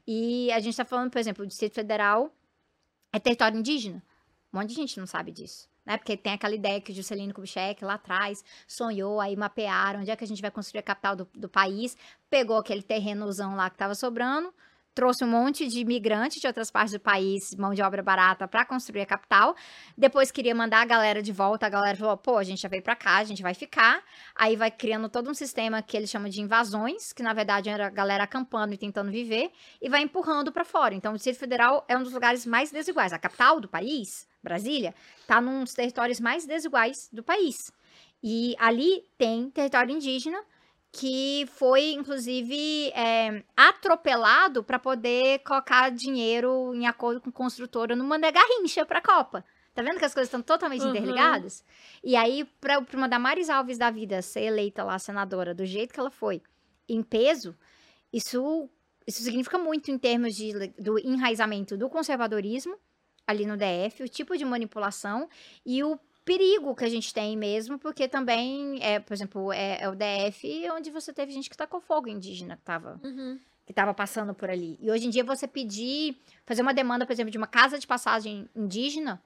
E 0.06 0.50
a 0.52 0.60
gente 0.60 0.76
tá 0.76 0.84
falando, 0.84 1.10
por 1.10 1.18
exemplo, 1.18 1.44
o 1.44 1.46
Distrito 1.46 1.74
Federal 1.74 2.34
é 3.12 3.18
território 3.18 3.58
indígena. 3.58 4.02
Um 4.52 4.58
monte 4.58 4.70
de 4.70 4.74
gente 4.74 4.98
não 4.98 5.06
sabe 5.06 5.32
disso. 5.32 5.70
Né? 5.84 5.96
Porque 5.96 6.16
tem 6.16 6.32
aquela 6.32 6.54
ideia 6.54 6.80
que 6.80 6.92
o 6.92 6.94
Juscelino 6.94 7.34
Kubitschek 7.34 7.84
lá 7.84 7.94
atrás 7.94 8.44
sonhou, 8.66 9.20
aí 9.20 9.36
mapearam 9.36 10.00
onde 10.00 10.10
é 10.10 10.16
que 10.16 10.24
a 10.24 10.26
gente 10.26 10.40
vai 10.40 10.50
construir 10.50 10.80
a 10.80 10.82
capital 10.82 11.16
do, 11.16 11.28
do 11.34 11.48
país, 11.48 11.96
pegou 12.30 12.56
aquele 12.56 12.82
terrenozão 12.82 13.56
lá 13.56 13.68
que 13.68 13.74
estava 13.74 13.94
sobrando, 13.94 14.52
trouxe 14.94 15.24
um 15.24 15.28
monte 15.28 15.66
de 15.66 15.80
imigrantes 15.80 16.40
de 16.40 16.46
outras 16.46 16.70
partes 16.70 16.92
do 16.92 17.00
país, 17.00 17.54
mão 17.56 17.74
de 17.74 17.82
obra 17.82 18.02
barata, 18.02 18.46
para 18.46 18.64
construir 18.64 19.02
a 19.02 19.06
capital. 19.06 19.54
Depois 19.96 20.30
queria 20.30 20.54
mandar 20.54 20.82
a 20.82 20.84
galera 20.84 21.22
de 21.22 21.32
volta. 21.32 21.66
A 21.66 21.68
galera 21.68 21.96
falou: 21.96 22.16
pô, 22.16 22.36
a 22.38 22.44
gente 22.44 22.60
já 22.60 22.68
veio 22.68 22.82
para 22.82 22.96
cá, 22.96 23.16
a 23.16 23.24
gente 23.24 23.42
vai 23.42 23.54
ficar. 23.54 24.02
Aí 24.34 24.56
vai 24.56 24.70
criando 24.70 25.08
todo 25.08 25.30
um 25.30 25.34
sistema 25.34 25.82
que 25.82 25.96
eles 25.96 26.10
chamam 26.10 26.28
de 26.28 26.40
invasões, 26.40 27.12
que 27.12 27.22
na 27.22 27.32
verdade 27.32 27.68
era 27.68 27.86
a 27.86 27.90
galera 27.90 28.24
acampando 28.24 28.74
e 28.74 28.78
tentando 28.78 29.10
viver, 29.10 29.50
e 29.80 29.88
vai 29.88 30.02
empurrando 30.02 30.52
para 30.52 30.64
fora. 30.64 30.94
Então, 30.94 31.12
o 31.12 31.16
Distrito 31.16 31.38
Federal 31.38 31.84
é 31.88 31.96
um 31.96 32.02
dos 32.02 32.12
lugares 32.12 32.44
mais 32.46 32.70
desiguais. 32.70 33.12
A 33.12 33.18
capital 33.18 33.60
do 33.60 33.68
país, 33.68 34.26
Brasília, 34.42 34.94
está 35.20 35.40
num 35.40 35.64
dos 35.64 35.74
territórios 35.74 36.20
mais 36.20 36.46
desiguais 36.46 37.08
do 37.12 37.22
país. 37.22 37.72
E 38.22 38.54
ali 38.58 39.04
tem 39.18 39.50
território 39.50 39.94
indígena 39.94 40.38
que 40.92 41.46
foi, 41.54 41.92
inclusive, 41.92 42.90
é, 42.90 43.42
atropelado 43.56 44.62
para 44.62 44.78
poder 44.78 45.38
colocar 45.38 45.90
dinheiro 45.90 46.74
em 46.74 46.86
acordo 46.86 47.18
com 47.18 47.32
construtora 47.32 47.96
numa 47.96 48.18
garrincha 48.18 48.84
para 48.84 48.98
a 48.98 49.02
Copa. 49.02 49.42
Tá 49.74 49.82
vendo 49.82 49.98
que 49.98 50.04
as 50.04 50.12
coisas 50.12 50.28
estão 50.28 50.42
totalmente 50.42 50.82
uhum. 50.82 50.90
interligadas? 50.90 51.64
E 52.04 52.14
aí, 52.14 52.44
para 52.60 52.78
uma 52.92 53.08
Damares 53.08 53.48
Alves 53.48 53.78
da 53.78 53.90
vida 53.90 54.20
ser 54.20 54.42
eleita 54.42 54.84
lá 54.84 54.98
senadora 54.98 55.54
do 55.54 55.64
jeito 55.64 55.94
que 55.94 55.98
ela 55.98 56.10
foi, 56.10 56.42
em 56.86 57.02
peso, 57.02 57.56
isso, 58.12 58.68
isso 59.06 59.22
significa 59.22 59.56
muito 59.56 59.90
em 59.90 59.96
termos 59.96 60.36
de, 60.36 60.52
do 60.78 60.98
enraizamento 60.98 61.74
do 61.74 61.88
conservadorismo 61.88 62.76
ali 63.26 63.46
no 63.46 63.56
DF, 63.56 64.02
o 64.02 64.08
tipo 64.08 64.36
de 64.36 64.44
manipulação 64.44 65.26
e 65.64 65.82
o 65.82 65.98
perigo 66.24 66.74
que 66.74 66.84
a 66.84 66.88
gente 66.88 67.12
tem 67.12 67.36
mesmo, 67.36 67.78
porque 67.78 68.08
também, 68.08 68.78
é, 68.82 69.00
por 69.00 69.12
exemplo, 69.12 69.52
é, 69.52 69.82
é 69.82 69.88
o 69.88 69.94
DF 69.94 70.70
onde 70.70 70.90
você 70.90 71.12
teve 71.12 71.32
gente 71.32 71.50
que 71.50 71.56
tacou 71.56 71.80
fogo 71.80 72.08
indígena, 72.08 72.56
que 72.56 72.62
tava, 72.62 73.00
uhum. 73.02 73.38
que 73.66 73.72
tava 73.72 73.92
passando 73.92 74.32
por 74.34 74.48
ali. 74.48 74.78
E 74.80 74.90
hoje 74.90 75.06
em 75.06 75.10
dia 75.10 75.24
você 75.24 75.48
pedir, 75.48 76.16
fazer 76.46 76.62
uma 76.62 76.74
demanda, 76.74 77.04
por 77.04 77.12
exemplo, 77.12 77.30
de 77.30 77.38
uma 77.38 77.46
casa 77.46 77.78
de 77.78 77.86
passagem 77.86 78.48
indígena, 78.54 79.22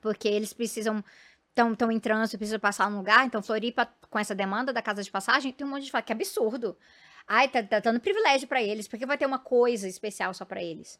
porque 0.00 0.28
eles 0.28 0.52
precisam 0.52 1.04
estão 1.54 1.72
tão 1.74 1.90
em 1.90 2.00
trânsito, 2.00 2.36
precisam 2.36 2.58
passar 2.58 2.90
num 2.90 2.98
lugar. 2.98 3.24
Então, 3.24 3.40
Floripa, 3.40 3.88
com 4.10 4.18
essa 4.18 4.34
demanda 4.34 4.72
da 4.72 4.82
casa 4.82 5.02
de 5.02 5.10
passagem, 5.10 5.52
tem 5.52 5.64
um 5.64 5.70
monte 5.70 5.84
de 5.84 5.90
fala 5.90 6.02
que 6.02 6.12
é 6.12 6.16
absurdo. 6.16 6.76
Ai, 7.26 7.48
tá, 7.48 7.62
tá 7.62 7.78
dando 7.78 8.00
privilégio 8.00 8.48
para 8.48 8.62
eles, 8.62 8.88
porque 8.88 9.06
vai 9.06 9.16
ter 9.16 9.24
uma 9.24 9.38
coisa 9.38 9.88
especial 9.88 10.34
só 10.34 10.44
para 10.44 10.62
eles. 10.62 10.98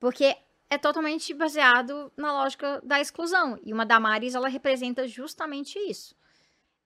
Porque 0.00 0.36
é 0.70 0.78
totalmente 0.78 1.32
baseado 1.34 2.12
na 2.16 2.32
lógica 2.32 2.80
da 2.84 3.00
exclusão. 3.00 3.58
E 3.64 3.72
uma 3.72 3.86
Damares, 3.86 4.34
ela 4.34 4.48
representa 4.48 5.06
justamente 5.06 5.78
isso. 5.78 6.16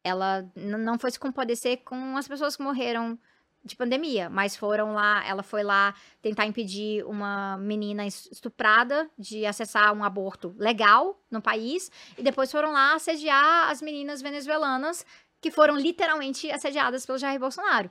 Ela 0.02 0.50
não 0.54 0.98
foi 0.98 1.10
se 1.10 1.18
compadecer 1.18 1.82
com 1.84 2.16
as 2.16 2.28
pessoas 2.28 2.56
que 2.56 2.62
morreram 2.62 3.18
de 3.64 3.76
pandemia, 3.76 4.30
mas 4.30 4.56
foram 4.56 4.94
lá, 4.94 5.24
ela 5.26 5.42
foi 5.42 5.62
lá 5.62 5.94
tentar 6.22 6.46
impedir 6.46 7.04
uma 7.04 7.56
menina 7.58 8.06
estuprada 8.06 9.10
de 9.18 9.44
acessar 9.44 9.92
um 9.92 10.04
aborto 10.04 10.54
legal 10.56 11.20
no 11.30 11.42
país, 11.42 11.90
e 12.16 12.22
depois 12.22 12.50
foram 12.50 12.72
lá 12.72 12.94
assediar 12.94 13.68
as 13.68 13.82
meninas 13.82 14.22
venezuelanas 14.22 15.04
que 15.40 15.50
foram 15.50 15.76
literalmente 15.76 16.50
assediadas 16.50 17.04
pelo 17.04 17.18
Jair 17.18 17.38
Bolsonaro. 17.38 17.90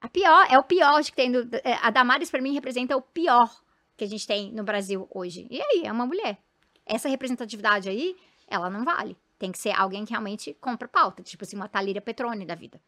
A 0.00 0.08
pior, 0.08 0.46
é 0.50 0.58
o 0.58 0.62
pior 0.62 1.00
de 1.02 1.10
que 1.10 1.16
tem. 1.16 1.32
É, 1.64 1.74
a 1.82 1.90
Damares, 1.90 2.30
para 2.30 2.40
mim, 2.40 2.52
representa 2.52 2.96
o 2.96 3.02
pior 3.02 3.50
que 3.96 4.04
a 4.04 4.08
gente 4.08 4.26
tem 4.26 4.52
no 4.52 4.62
Brasil 4.62 5.08
hoje. 5.10 5.46
E 5.50 5.60
aí, 5.60 5.82
é 5.84 5.92
uma 5.92 6.06
mulher. 6.06 6.38
Essa 6.84 7.08
representatividade 7.08 7.88
aí, 7.88 8.16
ela 8.46 8.70
não 8.70 8.84
vale. 8.84 9.16
Tem 9.38 9.52
que 9.52 9.58
ser 9.58 9.70
alguém 9.70 10.04
que 10.04 10.10
realmente 10.12 10.54
compra 10.60 10.88
pauta, 10.88 11.22
tipo 11.22 11.44
assim, 11.44 11.56
uma 11.56 11.68
Talíria 11.68 12.00
Petrone 12.00 12.44
da 12.44 12.54
vida. 12.54 12.80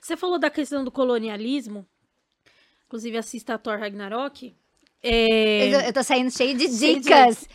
Você 0.00 0.16
falou 0.16 0.38
da 0.38 0.50
questão 0.50 0.84
do 0.84 0.90
colonialismo. 0.90 1.86
Inclusive, 2.86 3.18
assista 3.18 3.54
a 3.54 3.58
Thor 3.58 3.78
Ragnarok. 3.78 4.54
É... 5.02 5.68
Eu, 5.68 5.80
eu 5.80 5.92
tô 5.92 6.02
saindo 6.02 6.30
cheio 6.30 6.56
de 6.56 6.68
dicas. 6.68 7.48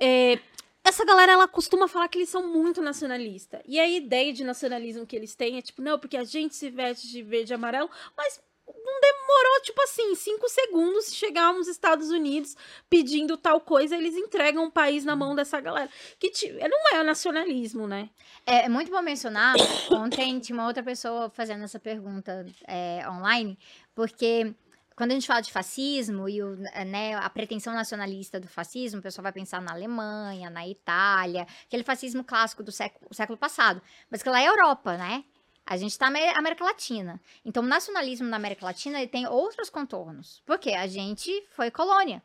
é, 0.00 0.38
essa 0.84 1.04
galera, 1.04 1.32
ela 1.32 1.48
costuma 1.48 1.86
falar 1.86 2.08
que 2.08 2.18
eles 2.18 2.28
são 2.28 2.52
muito 2.52 2.82
nacionalistas. 2.82 3.60
E 3.66 3.78
a 3.78 3.88
ideia 3.88 4.32
de 4.32 4.44
nacionalismo 4.44 5.06
que 5.06 5.14
eles 5.14 5.34
têm 5.34 5.58
é 5.58 5.62
tipo, 5.62 5.80
não, 5.82 5.98
porque 5.98 6.16
a 6.16 6.24
gente 6.24 6.54
se 6.54 6.68
veste 6.70 7.08
de 7.08 7.22
verde 7.22 7.52
e 7.52 7.54
amarelo, 7.54 7.88
mas 8.16 8.40
não 8.84 9.00
demorou, 9.00 9.62
tipo 9.62 9.80
assim, 9.82 10.14
cinco 10.14 10.48
segundos 10.48 11.06
se 11.06 11.14
chegar 11.14 11.54
aos 11.54 11.66
Estados 11.66 12.10
Unidos 12.10 12.56
pedindo 12.88 13.36
tal 13.36 13.60
coisa, 13.60 13.96
eles 13.96 14.14
entregam 14.14 14.64
o 14.66 14.70
país 14.70 15.04
na 15.04 15.16
mão 15.16 15.34
dessa 15.34 15.60
galera. 15.60 15.90
Que 16.18 16.30
não 16.68 16.96
é 16.96 17.00
o 17.00 17.04
nacionalismo, 17.04 17.86
né? 17.86 18.10
É, 18.46 18.66
é 18.66 18.68
muito 18.68 18.90
bom 18.90 19.02
mencionar. 19.02 19.56
Ontem 19.90 20.38
tinha 20.40 20.56
uma 20.56 20.66
outra 20.66 20.82
pessoa 20.82 21.30
fazendo 21.30 21.64
essa 21.64 21.78
pergunta 21.78 22.46
é, 22.66 23.02
online, 23.08 23.58
porque 23.94 24.54
quando 25.00 25.12
a 25.12 25.14
gente 25.14 25.26
fala 25.26 25.40
de 25.40 25.50
fascismo 25.50 26.28
e 26.28 26.42
o, 26.42 26.56
né, 26.56 27.14
a 27.14 27.30
pretensão 27.30 27.72
nacionalista 27.72 28.38
do 28.38 28.46
fascismo, 28.46 29.00
o 29.00 29.02
pessoal 29.02 29.22
vai 29.22 29.32
pensar 29.32 29.62
na 29.62 29.72
Alemanha, 29.72 30.50
na 30.50 30.68
Itália, 30.68 31.46
aquele 31.64 31.82
fascismo 31.82 32.22
clássico 32.22 32.62
do 32.62 32.70
século, 32.70 33.08
século 33.14 33.38
passado. 33.38 33.80
Mas 34.10 34.22
que 34.22 34.28
lá 34.28 34.42
é 34.42 34.46
Europa, 34.46 34.98
né? 34.98 35.24
A 35.70 35.76
gente 35.76 35.92
está 35.92 36.10
na 36.10 36.18
América 36.36 36.64
Latina. 36.64 37.20
Então, 37.44 37.62
o 37.62 37.66
nacionalismo 37.66 38.26
na 38.26 38.36
América 38.36 38.66
Latina 38.66 38.98
ele 38.98 39.06
tem 39.06 39.28
outros 39.28 39.70
contornos. 39.70 40.42
Porque 40.44 40.70
a 40.70 40.88
gente 40.88 41.30
foi 41.50 41.70
colônia. 41.70 42.20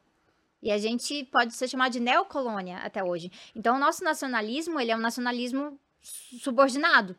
E 0.64 0.72
a 0.72 0.80
gente 0.80 1.24
pode 1.26 1.54
ser 1.54 1.68
chamado 1.68 1.91
de 1.91 2.00
neocolônia 2.00 2.80
até 2.80 3.04
hoje. 3.04 3.32
Então, 3.56 3.76
o 3.76 3.80
nosso 3.80 4.04
nacionalismo, 4.04 4.80
ele 4.80 4.89
é 4.89 4.96
um 4.96 5.00
nacionalismo 5.00 5.80
subordinado. 6.41 7.16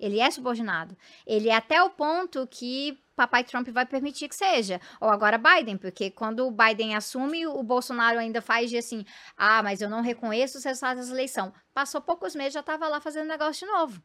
Ele 0.00 0.18
é 0.18 0.30
subordinado. 0.30 0.96
Ele 1.26 1.50
é 1.50 1.54
até 1.54 1.82
o 1.82 1.90
ponto 1.90 2.46
que 2.46 2.98
papai 3.14 3.44
Trump 3.44 3.68
vai 3.68 3.84
permitir 3.84 4.30
que 4.30 4.34
seja. 4.34 4.80
Ou 4.98 5.10
agora 5.10 5.36
Biden, 5.36 5.76
porque 5.76 6.10
quando 6.10 6.46
o 6.46 6.50
Biden 6.50 6.94
assume, 6.94 7.46
o 7.46 7.62
Bolsonaro 7.62 8.18
ainda 8.18 8.40
faz 8.40 8.70
de 8.70 8.78
assim, 8.78 9.04
ah, 9.36 9.62
mas 9.62 9.82
eu 9.82 9.90
não 9.90 10.00
reconheço 10.00 10.56
os 10.56 10.64
resultados 10.64 11.08
da 11.08 11.12
eleição. 11.12 11.52
Passou 11.74 12.00
poucos 12.00 12.34
meses, 12.34 12.54
já 12.54 12.60
estava 12.60 12.88
lá 12.88 12.98
fazendo 12.98 13.28
negócio 13.28 13.66
de 13.66 13.70
novo. 13.70 14.02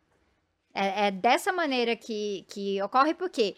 É, 0.74 1.08
é 1.08 1.12
dessa 1.12 1.52
maneira 1.52 1.96
que, 1.96 2.46
que 2.50 2.82
ocorre, 2.82 3.14
porque 3.14 3.56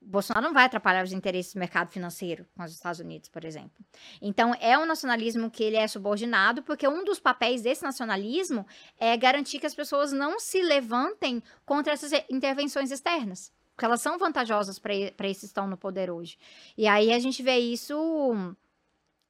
Bolsonaro 0.00 0.46
não 0.46 0.52
vai 0.52 0.64
atrapalhar 0.64 1.04
os 1.04 1.12
interesses 1.12 1.54
do 1.54 1.58
mercado 1.58 1.90
financeiro 1.90 2.46
com 2.56 2.62
os 2.62 2.72
Estados 2.72 3.00
Unidos, 3.00 3.28
por 3.28 3.44
exemplo. 3.44 3.84
Então, 4.20 4.54
é 4.60 4.76
um 4.78 4.84
nacionalismo 4.84 5.50
que 5.50 5.62
ele 5.62 5.76
é 5.76 5.86
subordinado, 5.86 6.62
porque 6.62 6.86
um 6.86 7.04
dos 7.04 7.20
papéis 7.20 7.62
desse 7.62 7.82
nacionalismo 7.82 8.66
é 8.98 9.16
garantir 9.16 9.58
que 9.58 9.66
as 9.66 9.74
pessoas 9.74 10.12
não 10.12 10.38
se 10.38 10.62
levantem 10.62 11.42
contra 11.64 11.92
essas 11.92 12.12
intervenções 12.28 12.90
externas, 12.90 13.52
porque 13.72 13.84
elas 13.84 14.02
são 14.02 14.18
vantajosas 14.18 14.78
para 14.78 14.94
esses 14.94 15.40
que 15.40 15.46
estão 15.46 15.66
no 15.66 15.76
poder 15.76 16.10
hoje. 16.10 16.36
E 16.76 16.86
aí 16.86 17.12
a 17.12 17.18
gente 17.18 17.42
vê 17.42 17.58
isso 17.58 18.54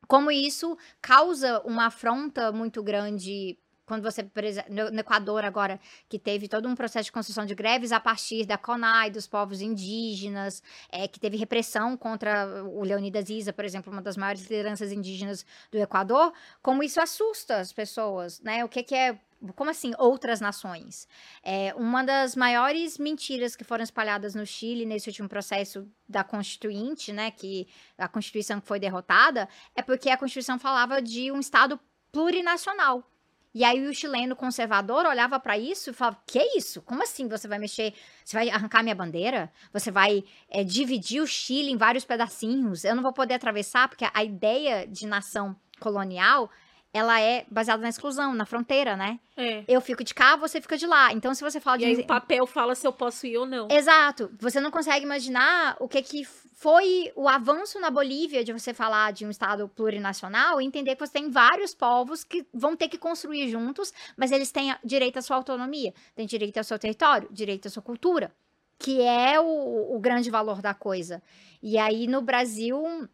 como 0.08 0.30
isso 0.30 0.76
causa 1.00 1.60
uma 1.60 1.86
afronta 1.86 2.50
muito 2.50 2.82
grande 2.82 3.56
quando 3.92 4.04
você, 4.04 4.26
exemplo, 4.42 4.90
no, 4.90 5.00
Equador 5.00 5.44
agora, 5.44 5.78
que 6.08 6.18
teve 6.18 6.48
todo 6.48 6.66
um 6.66 6.74
processo 6.74 7.04
de 7.04 7.12
construção 7.12 7.44
de 7.44 7.54
greves 7.54 7.92
a 7.92 8.00
partir 8.00 8.46
da 8.46 8.56
CONAI, 8.56 9.10
dos 9.10 9.26
povos 9.26 9.60
indígenas, 9.60 10.62
é, 10.90 11.06
que 11.06 11.20
teve 11.20 11.36
repressão 11.36 11.94
contra 11.94 12.64
o 12.64 12.82
Leonidas 12.84 13.28
Isa, 13.28 13.52
por 13.52 13.66
exemplo, 13.66 13.92
uma 13.92 14.00
das 14.00 14.16
maiores 14.16 14.40
lideranças 14.44 14.92
indígenas 14.92 15.44
do 15.70 15.76
Equador, 15.76 16.32
como 16.62 16.82
isso 16.82 17.02
assusta 17.02 17.58
as 17.58 17.70
pessoas, 17.70 18.40
né? 18.40 18.64
O 18.64 18.68
que, 18.68 18.82
que 18.82 18.94
é 18.94 19.18
como 19.54 19.68
assim 19.68 19.92
outras 19.98 20.40
nações? 20.40 21.06
É, 21.42 21.74
uma 21.74 22.02
das 22.02 22.34
maiores 22.34 22.96
mentiras 22.96 23.54
que 23.54 23.64
foram 23.64 23.84
espalhadas 23.84 24.34
no 24.34 24.46
Chile 24.46 24.86
nesse 24.86 25.10
último 25.10 25.28
processo 25.28 25.86
da 26.08 26.24
Constituinte, 26.24 27.12
né, 27.12 27.30
que 27.30 27.68
a 27.98 28.08
Constituição 28.08 28.58
foi 28.62 28.80
derrotada, 28.80 29.46
é 29.74 29.82
porque 29.82 30.08
a 30.08 30.16
Constituição 30.16 30.58
falava 30.58 31.02
de 31.02 31.30
um 31.30 31.40
Estado 31.40 31.78
plurinacional. 32.10 33.11
E 33.54 33.64
aí 33.64 33.86
o 33.86 33.94
chileno 33.94 34.34
conservador 34.34 35.04
olhava 35.04 35.38
para 35.38 35.58
isso 35.58 35.90
e 35.90 35.92
falava: 35.92 36.18
"Que 36.26 36.40
isso? 36.56 36.80
Como 36.82 37.02
assim 37.02 37.28
você 37.28 37.46
vai 37.46 37.58
mexer? 37.58 37.92
Você 38.24 38.36
vai 38.36 38.48
arrancar 38.48 38.82
minha 38.82 38.94
bandeira? 38.94 39.52
Você 39.72 39.90
vai 39.90 40.24
é, 40.48 40.64
dividir 40.64 41.20
o 41.20 41.26
Chile 41.26 41.70
em 41.70 41.76
vários 41.76 42.04
pedacinhos? 42.04 42.84
Eu 42.84 42.94
não 42.94 43.02
vou 43.02 43.12
poder 43.12 43.34
atravessar 43.34 43.88
porque 43.88 44.06
a 44.12 44.24
ideia 44.24 44.86
de 44.86 45.06
nação 45.06 45.56
colonial 45.78 46.50
ela 46.94 47.18
é 47.18 47.46
baseada 47.50 47.82
na 47.82 47.88
exclusão, 47.88 48.34
na 48.34 48.44
fronteira, 48.44 48.96
né? 48.96 49.18
É. 49.34 49.64
Eu 49.66 49.80
fico 49.80 50.04
de 50.04 50.12
cá, 50.12 50.36
você 50.36 50.60
fica 50.60 50.76
de 50.76 50.86
lá. 50.86 51.10
Então, 51.12 51.34
se 51.34 51.42
você 51.42 51.58
fala 51.58 51.78
de. 51.78 51.84
E 51.84 51.86
aí, 51.86 51.96
o 51.96 52.06
papel 52.06 52.46
fala 52.46 52.74
se 52.74 52.86
eu 52.86 52.92
posso 52.92 53.26
ir 53.26 53.38
ou 53.38 53.46
não. 53.46 53.66
Exato. 53.70 54.30
Você 54.38 54.60
não 54.60 54.70
consegue 54.70 55.04
imaginar 55.04 55.74
o 55.80 55.88
que, 55.88 56.02
que 56.02 56.28
foi 56.62 57.12
o 57.16 57.28
avanço 57.28 57.80
na 57.80 57.90
Bolívia 57.90 58.44
de 58.44 58.52
você 58.52 58.72
falar 58.72 59.12
de 59.12 59.26
um 59.26 59.30
Estado 59.30 59.68
plurinacional 59.68 60.60
e 60.60 60.64
entender 60.64 60.94
que 60.94 61.04
você 61.04 61.14
tem 61.14 61.28
vários 61.28 61.74
povos 61.74 62.22
que 62.22 62.46
vão 62.54 62.76
ter 62.76 62.88
que 62.88 62.96
construir 62.96 63.48
juntos, 63.48 63.92
mas 64.16 64.30
eles 64.30 64.52
têm 64.52 64.72
direito 64.84 65.18
à 65.18 65.22
sua 65.22 65.34
autonomia, 65.34 65.92
têm 66.14 66.24
direito 66.24 66.58
ao 66.58 66.62
seu 66.62 66.78
território, 66.78 67.28
direito 67.32 67.66
à 67.66 67.70
sua 67.70 67.82
cultura, 67.82 68.32
que 68.78 69.02
é 69.02 69.40
o, 69.40 69.96
o 69.96 69.98
grande 69.98 70.30
valor 70.30 70.62
da 70.62 70.72
coisa. 70.72 71.20
E 71.60 71.76
aí, 71.76 72.06
no 72.06 72.22
Brasil 72.22 73.08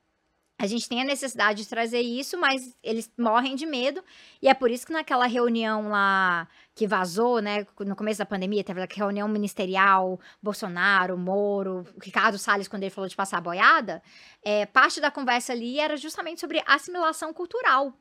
A 0.60 0.66
gente 0.66 0.88
tem 0.88 1.00
a 1.00 1.04
necessidade 1.04 1.62
de 1.62 1.68
trazer 1.68 2.00
isso, 2.00 2.36
mas 2.36 2.76
eles 2.82 3.08
morrem 3.16 3.54
de 3.54 3.64
medo. 3.64 4.02
E 4.42 4.48
é 4.48 4.54
por 4.54 4.72
isso 4.72 4.84
que 4.84 4.92
naquela 4.92 5.26
reunião 5.26 5.88
lá 5.88 6.48
que 6.74 6.84
vazou, 6.84 7.40
né, 7.40 7.64
no 7.78 7.94
começo 7.94 8.18
da 8.18 8.26
pandemia, 8.26 8.64
teve 8.64 8.82
aquela 8.82 9.06
reunião 9.06 9.28
ministerial, 9.28 10.18
Bolsonaro, 10.42 11.16
Moro, 11.16 11.86
Ricardo 12.02 12.38
Salles, 12.38 12.66
quando 12.66 12.82
ele 12.82 12.90
falou 12.90 13.08
de 13.08 13.14
passar 13.14 13.38
a 13.38 13.40
boiada, 13.40 14.02
é, 14.42 14.66
parte 14.66 15.00
da 15.00 15.12
conversa 15.12 15.52
ali 15.52 15.78
era 15.78 15.96
justamente 15.96 16.40
sobre 16.40 16.60
assimilação 16.66 17.32
cultural. 17.32 17.92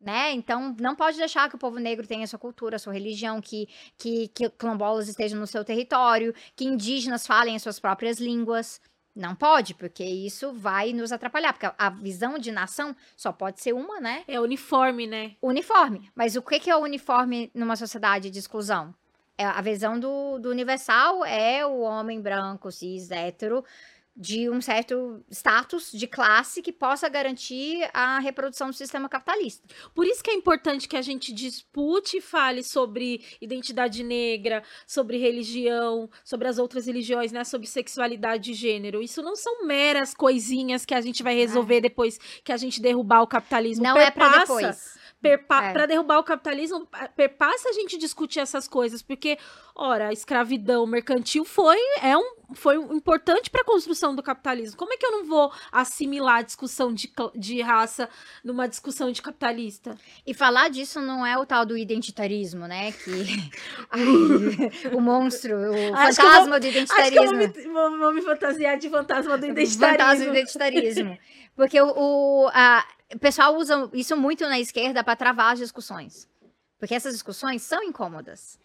Né? 0.00 0.32
Então, 0.32 0.76
não 0.78 0.94
pode 0.94 1.16
deixar 1.16 1.48
que 1.48 1.56
o 1.56 1.58
povo 1.58 1.78
negro 1.80 2.06
tenha 2.06 2.26
sua 2.28 2.38
cultura, 2.38 2.78
sua 2.78 2.92
religião, 2.92 3.40
que, 3.40 3.66
que, 3.98 4.28
que 4.28 4.48
quilombolas 4.50 5.08
estejam 5.08 5.40
no 5.40 5.46
seu 5.46 5.64
território, 5.64 6.32
que 6.54 6.64
indígenas 6.64 7.26
falem 7.26 7.56
as 7.56 7.62
suas 7.62 7.80
próprias 7.80 8.20
línguas. 8.20 8.80
Não 9.16 9.34
pode, 9.34 9.72
porque 9.72 10.04
isso 10.04 10.52
vai 10.52 10.92
nos 10.92 11.10
atrapalhar, 11.10 11.54
porque 11.54 11.66
a 11.78 11.88
visão 11.88 12.38
de 12.38 12.52
nação 12.52 12.94
só 13.16 13.32
pode 13.32 13.62
ser 13.62 13.72
uma, 13.72 13.98
né? 13.98 14.22
É 14.28 14.38
uniforme, 14.38 15.06
né? 15.06 15.36
Uniforme. 15.40 16.10
Mas 16.14 16.36
o 16.36 16.42
que 16.42 16.68
é 16.68 16.76
o 16.76 16.80
uniforme 16.80 17.50
numa 17.54 17.76
sociedade 17.76 18.28
de 18.28 18.38
exclusão? 18.38 18.94
É 19.38 19.44
a 19.46 19.60
visão 19.62 19.98
do, 19.98 20.38
do 20.38 20.50
universal 20.50 21.24
é 21.24 21.64
o 21.64 21.80
homem 21.80 22.20
branco, 22.20 22.70
cis, 22.70 23.10
hétero, 23.10 23.64
de 24.16 24.48
um 24.48 24.60
certo 24.60 25.22
status 25.30 25.92
de 25.92 26.06
classe 26.06 26.62
que 26.62 26.72
possa 26.72 27.08
garantir 27.08 27.88
a 27.92 28.18
reprodução 28.18 28.68
do 28.70 28.72
sistema 28.72 29.08
capitalista. 29.08 29.62
Por 29.94 30.06
isso 30.06 30.22
que 30.22 30.30
é 30.30 30.34
importante 30.34 30.88
que 30.88 30.96
a 30.96 31.02
gente 31.02 31.32
dispute 31.32 32.16
e 32.16 32.20
fale 32.20 32.62
sobre 32.62 33.22
identidade 33.40 34.02
negra, 34.02 34.62
sobre 34.86 35.18
religião, 35.18 36.08
sobre 36.24 36.48
as 36.48 36.58
outras 36.58 36.86
religiões, 36.86 37.30
né, 37.30 37.44
sobre 37.44 37.66
sexualidade 37.66 38.52
e 38.52 38.54
gênero. 38.54 39.02
Isso 39.02 39.20
não 39.20 39.36
são 39.36 39.66
meras 39.66 40.14
coisinhas 40.14 40.86
que 40.86 40.94
a 40.94 41.00
gente 41.00 41.22
vai 41.22 41.34
resolver 41.34 41.76
é. 41.76 41.80
depois 41.82 42.18
que 42.42 42.52
a 42.52 42.56
gente 42.56 42.80
derrubar 42.80 43.20
o 43.22 43.26
capitalismo. 43.26 43.84
Não 43.84 43.94
Perpassa. 43.94 44.08
é 44.08 44.28
para 44.30 44.38
depois 44.40 44.96
é. 45.24 45.36
para 45.36 45.86
derrubar 45.86 46.18
o 46.18 46.24
capitalismo, 46.24 46.86
perpassa 47.16 47.70
a 47.70 47.72
gente 47.72 47.98
discutir 47.98 48.40
essas 48.40 48.68
coisas, 48.68 49.02
porque, 49.02 49.38
ora, 49.74 50.08
a 50.08 50.12
escravidão 50.12 50.86
mercantil 50.86 51.44
foi, 51.44 51.78
é 52.02 52.16
um, 52.16 52.54
foi 52.54 52.76
importante 52.76 53.50
para 53.50 53.62
a 53.62 53.64
construção 53.64 54.14
do 54.14 54.22
capitalismo. 54.22 54.76
Como 54.76 54.92
é 54.92 54.96
que 54.96 55.04
eu 55.04 55.10
não 55.10 55.24
vou 55.24 55.52
assimilar 55.72 56.36
a 56.36 56.42
discussão 56.42 56.92
de, 56.92 57.10
de 57.34 57.60
raça 57.60 58.08
numa 58.44 58.68
discussão 58.68 59.10
de 59.10 59.20
capitalista? 59.20 59.96
E 60.26 60.34
falar 60.34 60.68
disso 60.68 61.00
não 61.00 61.26
é 61.26 61.36
o 61.36 61.46
tal 61.46 61.64
do 61.64 61.76
identitarismo, 61.76 62.66
né? 62.66 62.92
Que 62.92 63.10
Ai, 63.90 64.92
o 64.94 65.00
monstro, 65.00 65.56
o 65.56 65.94
acho 65.96 66.22
fantasma 66.22 66.50
vou, 66.50 66.60
do 66.60 66.66
identitarismo. 66.66 67.02
Acho 67.02 67.52
que 67.52 67.66
eu 67.66 67.72
vou 67.72 67.90
me, 67.90 67.98
vou 67.98 68.14
me 68.14 68.22
fantasiar 68.22 68.78
de 68.78 68.88
fantasma 68.90 69.38
do 69.38 69.46
identitarismo. 69.46 69.98
Fantasma 69.98 70.24
do 70.24 70.30
identitarismo. 70.30 71.18
Porque 71.56 71.80
o, 71.80 71.88
o 71.96 72.50
a, 72.52 72.86
o 73.14 73.18
pessoal 73.18 73.56
usa 73.56 73.90
isso 73.92 74.16
muito 74.16 74.44
na 74.48 74.58
esquerda 74.58 75.04
para 75.04 75.16
travar 75.16 75.52
as 75.52 75.58
discussões. 75.58 76.28
Porque 76.78 76.94
essas 76.94 77.14
discussões 77.14 77.62
são 77.62 77.82
incômodas. 77.82 78.58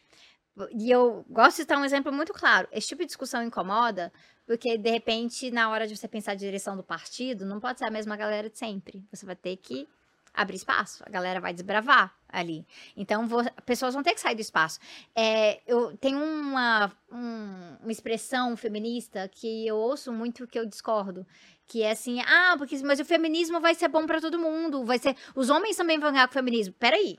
E 0.74 0.92
eu 0.92 1.26
gosto 1.30 1.58
de 1.58 1.66
dar 1.66 1.78
um 1.78 1.86
exemplo 1.86 2.12
muito 2.12 2.34
claro. 2.34 2.68
Esse 2.72 2.90
tipo 2.90 3.02
de 3.02 3.08
discussão 3.08 3.42
incomoda 3.44 4.12
porque, 4.46 4.78
de 4.78 4.90
repente, 4.90 5.50
na 5.50 5.70
hora 5.70 5.88
de 5.88 5.96
você 5.96 6.08
pensar 6.08 6.34
a 6.34 6.36
direção 6.36 6.76
do 6.76 6.84
partido, 6.84 7.46
não 7.46 7.60
pode 7.60 7.80
ser 7.80 7.86
a 7.86 7.92
mesma 7.92 8.18
galera 8.18 8.50
de 8.50 8.58
sempre. 8.58 9.06
Você 9.12 9.26
vai 9.26 9.36
ter 9.36 9.56
que 9.56 9.88
abrir 10.34 10.58
espaço. 10.58 11.04
A 11.06 11.10
galera 11.10 11.40
vai 11.40 11.54
desbravar 11.54 12.14
ali. 12.32 12.66
Então, 12.96 13.28
vou, 13.28 13.44
pessoas 13.66 13.94
vão 13.94 14.04
ter 14.04 14.14
que 14.14 14.22
sair 14.22 14.36
do 14.36 14.42
espaço. 14.42 14.80
É, 15.16 15.62
eu 15.68 15.96
tenho 15.98 16.18
uma, 16.18 16.92
um, 17.12 17.78
uma 17.82 17.92
expressão 17.92 18.56
feminista 18.56 19.28
que 19.28 19.68
eu 19.68 19.76
ouço 19.78 20.12
muito 20.12 20.48
que 20.48 20.58
eu 20.58 20.66
discordo, 20.66 21.26
que 21.68 21.84
é 21.84 21.92
assim, 21.92 22.20
ah, 22.22 22.56
porque 22.58 22.78
mas 22.84 23.00
o 23.00 23.06
feminismo 23.06 23.60
vai 23.60 23.76
ser 23.76 23.88
bom 23.88 24.06
para 24.06 24.22
todo 24.22 24.40
mundo, 24.40 24.84
vai 24.84 24.98
ser, 24.98 25.16
os 25.36 25.50
homens 25.50 25.76
também 25.76 26.00
vão 26.00 26.12
ganhar 26.12 26.28
com 26.28 26.32
o 26.32 26.34
feminismo. 26.34 26.74
Peraí. 26.80 27.18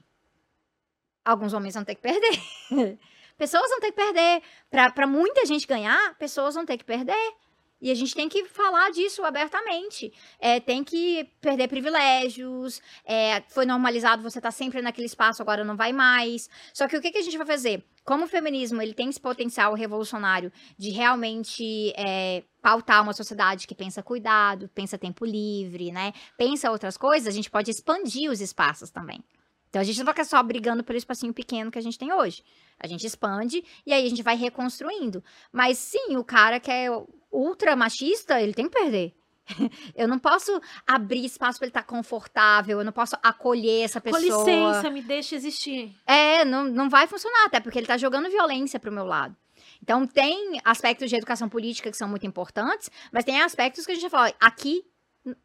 Alguns 1.25 1.53
homens 1.53 1.75
vão 1.75 1.85
ter 1.85 1.95
que 1.95 2.03
perder. 2.03 2.41
pessoas 3.39 3.69
vão 3.71 3.81
ter 3.81 3.93
que 3.93 3.97
perder. 3.97 4.43
Para 4.71 5.07
muita 5.07 5.47
gente 5.47 5.67
ganhar, 5.67 6.17
pessoas 6.19 6.55
vão 6.55 6.67
ter 6.67 6.77
que 6.77 6.85
perder. 6.85 7.35
E 7.83 7.91
a 7.91 7.95
gente 7.97 8.15
tem 8.15 8.29
que 8.29 8.45
falar 8.45 8.91
disso 8.93 9.25
abertamente. 9.25 10.13
É, 10.39 10.61
tem 10.61 10.85
que 10.85 11.29
perder 11.41 11.67
privilégios. 11.67 12.81
É, 13.05 13.43
foi 13.49 13.67
normalizado 13.67 14.23
você 14.23 14.41
tá 14.41 14.53
sempre 14.53 14.81
naquele 14.81 15.09
espaço, 15.09 15.43
agora 15.43 15.65
não 15.65 15.77
vai 15.77 15.93
mais. 15.93 16.49
Só 16.73 16.87
que 16.87 16.97
o 16.97 17.01
que, 17.01 17.11
que 17.11 17.19
a 17.19 17.23
gente 17.23 17.37
vai 17.37 17.47
fazer? 17.47 17.85
Como 18.05 18.25
o 18.25 18.29
feminismo 18.29 18.81
ele 18.81 18.95
tem 18.95 19.09
esse 19.09 19.21
potencial 19.21 19.75
revolucionário 19.75 20.53
de 20.79 20.91
realmente 20.91 21.93
é, 21.97 22.45
pautar 22.63 23.03
uma 23.03 23.13
sociedade 23.13 23.67
que 23.67 23.75
pensa 23.75 24.01
cuidado, 24.01 24.71
pensa 24.73 24.97
tempo 24.97 25.25
livre, 25.25 25.91
né? 25.91 26.13
Pensa 26.39 26.71
outras 26.71 26.97
coisas, 26.97 27.27
a 27.27 27.37
gente 27.37 27.51
pode 27.51 27.69
expandir 27.69 28.31
os 28.31 28.41
espaços 28.41 28.91
também. 28.91 29.25
Então 29.71 29.81
a 29.81 29.85
gente 29.85 29.99
não 29.99 30.05
vai 30.05 30.15
ficar 30.15 30.25
só 30.25 30.41
brigando 30.41 30.85
pelo 30.85 30.99
espacinho 30.99 31.33
pequeno 31.33 31.71
que 31.71 31.79
a 31.79 31.83
gente 31.83 31.99
tem 31.99 32.13
hoje. 32.13 32.45
A 32.79 32.87
gente 32.87 33.05
expande 33.07 33.65
e 33.85 33.93
aí 33.93 34.07
a 34.07 34.09
gente 34.09 34.23
vai 34.23 34.37
reconstruindo. 34.37 35.25
Mas 35.51 35.79
sim, 35.79 36.17
o 36.17 36.23
cara 36.23 36.61
que 36.61 36.71
é 36.71 36.89
ultra 37.33 37.75
machista, 37.75 38.41
ele 38.41 38.55
tem 38.55 38.69
que 38.69 38.79
perder. 38.79 39.15
Eu 39.97 40.07
não 40.07 40.19
posso 40.19 40.61
abrir 40.87 41.25
espaço 41.25 41.59
para 41.59 41.67
ele 41.67 41.71
estar 41.71 41.83
tá 41.83 41.87
confortável, 41.87 42.79
eu 42.79 42.85
não 42.85 42.93
posso 42.93 43.17
acolher 43.23 43.83
essa 43.83 44.01
pessoa. 44.01 44.21
Com 44.21 44.45
licença, 44.45 44.91
me 44.91 45.03
deixa 45.03 45.35
existir. 45.35 45.93
É, 46.07 46.45
não, 46.45 46.65
não 46.65 46.89
vai 46.89 47.09
funcionar, 47.09 47.47
até 47.47 47.59
porque 47.59 47.79
ele 47.79 47.85
está 47.85 47.97
jogando 47.97 48.31
violência 48.31 48.79
pro 48.79 48.93
meu 48.93 49.05
lado. 49.05 49.37
Então, 49.83 50.07
tem 50.07 50.61
aspectos 50.65 51.11
de 51.11 51.17
educação 51.17 51.49
política 51.49 51.91
que 51.91 51.97
são 51.97 52.09
muito 52.09 52.25
importantes, 52.25 52.89
mas 53.11 53.25
tem 53.25 53.43
aspectos 53.43 53.85
que 53.85 53.93
a 53.93 53.95
gente 53.97 54.09
fala, 54.09 54.33
aqui 54.41 54.85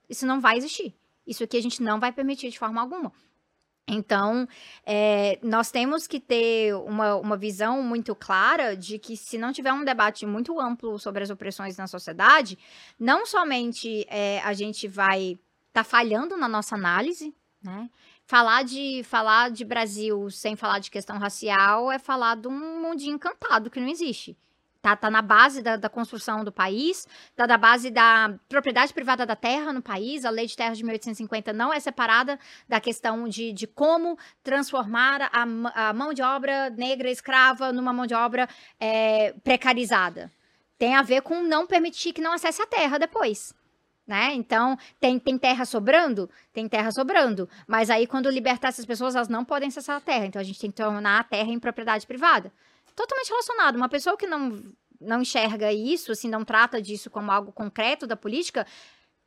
isso 0.09 0.25
não 0.25 0.39
vai 0.39 0.57
existir. 0.57 0.95
Isso 1.25 1.43
aqui 1.43 1.57
a 1.57 1.61
gente 1.61 1.81
não 1.83 1.99
vai 1.99 2.11
permitir 2.11 2.49
de 2.49 2.57
forma 2.57 2.79
alguma. 2.79 3.11
Então, 3.89 4.45
é, 4.85 5.39
nós 5.41 5.71
temos 5.71 6.07
que 6.07 6.19
ter 6.19 6.75
uma, 6.75 7.15
uma 7.15 7.37
visão 7.37 7.81
muito 7.81 8.13
clara 8.13 8.75
de 8.75 8.99
que, 8.99 9.15
se 9.15 9.37
não 9.37 9.53
tiver 9.53 9.71
um 9.71 9.85
debate 9.85 10.25
muito 10.25 10.59
amplo 10.59 10.99
sobre 10.99 11.23
as 11.23 11.29
opressões 11.29 11.77
na 11.77 11.87
sociedade, 11.87 12.59
não 12.99 13.25
somente 13.25 14.05
é, 14.09 14.41
a 14.41 14.51
gente 14.53 14.89
vai 14.89 15.31
estar 15.31 15.39
tá 15.71 15.83
falhando 15.85 16.35
na 16.35 16.49
nossa 16.49 16.75
análise, 16.75 17.33
né? 17.63 17.89
Falar 18.25 18.63
de, 18.63 19.03
falar 19.05 19.49
de 19.51 19.63
Brasil 19.63 20.29
sem 20.29 20.53
falar 20.57 20.79
de 20.79 20.91
questão 20.91 21.17
racial 21.17 21.89
é 21.89 21.97
falar 21.97 22.35
de 22.35 22.49
um 22.49 22.81
mundinho 22.81 23.15
encantado 23.15 23.69
que 23.69 23.79
não 23.79 23.87
existe. 23.87 24.37
Tá, 24.87 24.95
tá 24.95 25.11
na 25.11 25.21
base 25.21 25.61
da, 25.61 25.75
da, 25.75 25.89
construção 25.89 26.45
do 26.45 26.51
país, 26.51 27.05
tá 27.35 27.45
na 27.45 27.57
base 27.57 27.91
da 27.91 28.33
propriedade 28.47 28.93
privada 28.93 29.25
da 29.25 29.35
terra 29.35 29.73
no 29.73 29.81
país. 29.81 30.23
A 30.23 30.29
lei 30.29 30.47
de 30.47 30.55
terras 30.55 30.77
de 30.77 30.83
1850 30.85 31.51
não 31.51 31.73
é 31.73 31.79
separada 31.81 32.39
da 32.69 32.79
questão 32.79 33.27
de, 33.27 33.51
de 33.51 33.67
como 33.67 34.17
transformar 34.41 35.23
a, 35.23 35.89
a 35.89 35.93
mão 35.93 36.13
de 36.13 36.21
obra 36.21 36.69
negra 36.69 37.11
escrava 37.11 37.73
numa 37.73 37.91
mão 37.91 38.07
de 38.07 38.13
obra 38.13 38.47
é, 38.79 39.33
precarizada. 39.43 40.31
Tem 40.77 40.95
a 40.95 41.01
ver 41.01 41.21
com 41.21 41.43
não 41.43 41.67
permitir 41.67 42.13
que 42.13 42.21
não 42.21 42.31
acesse 42.31 42.61
a 42.61 42.65
terra 42.65 42.97
depois. 42.97 43.53
Né? 44.07 44.31
Então, 44.35 44.77
tem, 45.01 45.19
tem 45.19 45.37
terra 45.37 45.65
sobrando? 45.65 46.29
Tem 46.53 46.65
terra 46.69 46.91
sobrando. 46.93 47.49
Mas 47.67 47.89
aí, 47.89 48.07
quando 48.07 48.29
libertar 48.29 48.69
essas 48.69 48.85
pessoas, 48.85 49.15
elas 49.15 49.27
não 49.27 49.43
podem 49.43 49.67
acessar 49.67 49.97
a 49.97 50.01
terra. 50.01 50.27
Então, 50.27 50.39
a 50.39 50.45
gente 50.45 50.61
tem 50.61 50.71
que 50.71 50.77
tornar 50.77 51.19
a 51.19 51.23
terra 51.25 51.51
em 51.51 51.59
propriedade 51.59 52.07
privada 52.07 52.53
totalmente 52.97 53.29
relacionado. 53.29 53.75
Uma 53.75 53.87
pessoa 53.87 54.17
que 54.17 54.25
não, 54.25 54.61
não 54.99 55.21
enxerga 55.21 55.71
isso, 55.71 56.11
assim, 56.11 56.27
não 56.27 56.43
trata 56.43 56.81
disso 56.81 57.09
como 57.11 57.31
algo 57.31 57.51
concreto 57.51 58.07
da 58.07 58.17
política, 58.17 58.65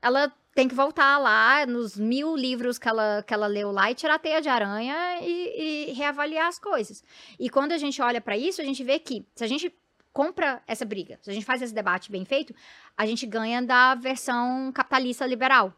ela 0.02 0.32
tem 0.52 0.66
que 0.66 0.74
voltar 0.74 1.18
lá 1.18 1.64
nos 1.64 1.96
mil 1.96 2.36
livros 2.36 2.78
que 2.78 2.88
ela, 2.88 3.22
que 3.24 3.32
ela 3.32 3.46
leu 3.46 3.70
lá 3.70 3.90
e 3.90 3.94
tirar 3.94 4.16
a 4.16 4.18
teia 4.18 4.42
de 4.42 4.48
aranha 4.48 5.20
e, 5.22 5.90
e 5.90 5.92
reavaliar 5.92 6.48
as 6.48 6.58
coisas. 6.58 7.04
E 7.38 7.48
quando 7.48 7.70
a 7.70 7.78
gente 7.78 8.02
olha 8.02 8.20
para 8.20 8.36
isso, 8.36 8.60
a 8.60 8.64
gente 8.64 8.82
vê 8.82 8.98
que 8.98 9.24
se 9.36 9.44
a 9.44 9.46
gente 9.46 9.72
compra 10.12 10.60
essa 10.66 10.84
briga, 10.84 11.20
se 11.22 11.30
a 11.30 11.32
gente 11.32 11.46
faz 11.46 11.62
esse 11.62 11.72
debate 11.72 12.10
bem 12.10 12.24
feito, 12.24 12.52
a 12.96 13.06
gente 13.06 13.24
ganha 13.24 13.62
da 13.62 13.94
versão 13.94 14.72
capitalista 14.72 15.24
liberal. 15.24 15.72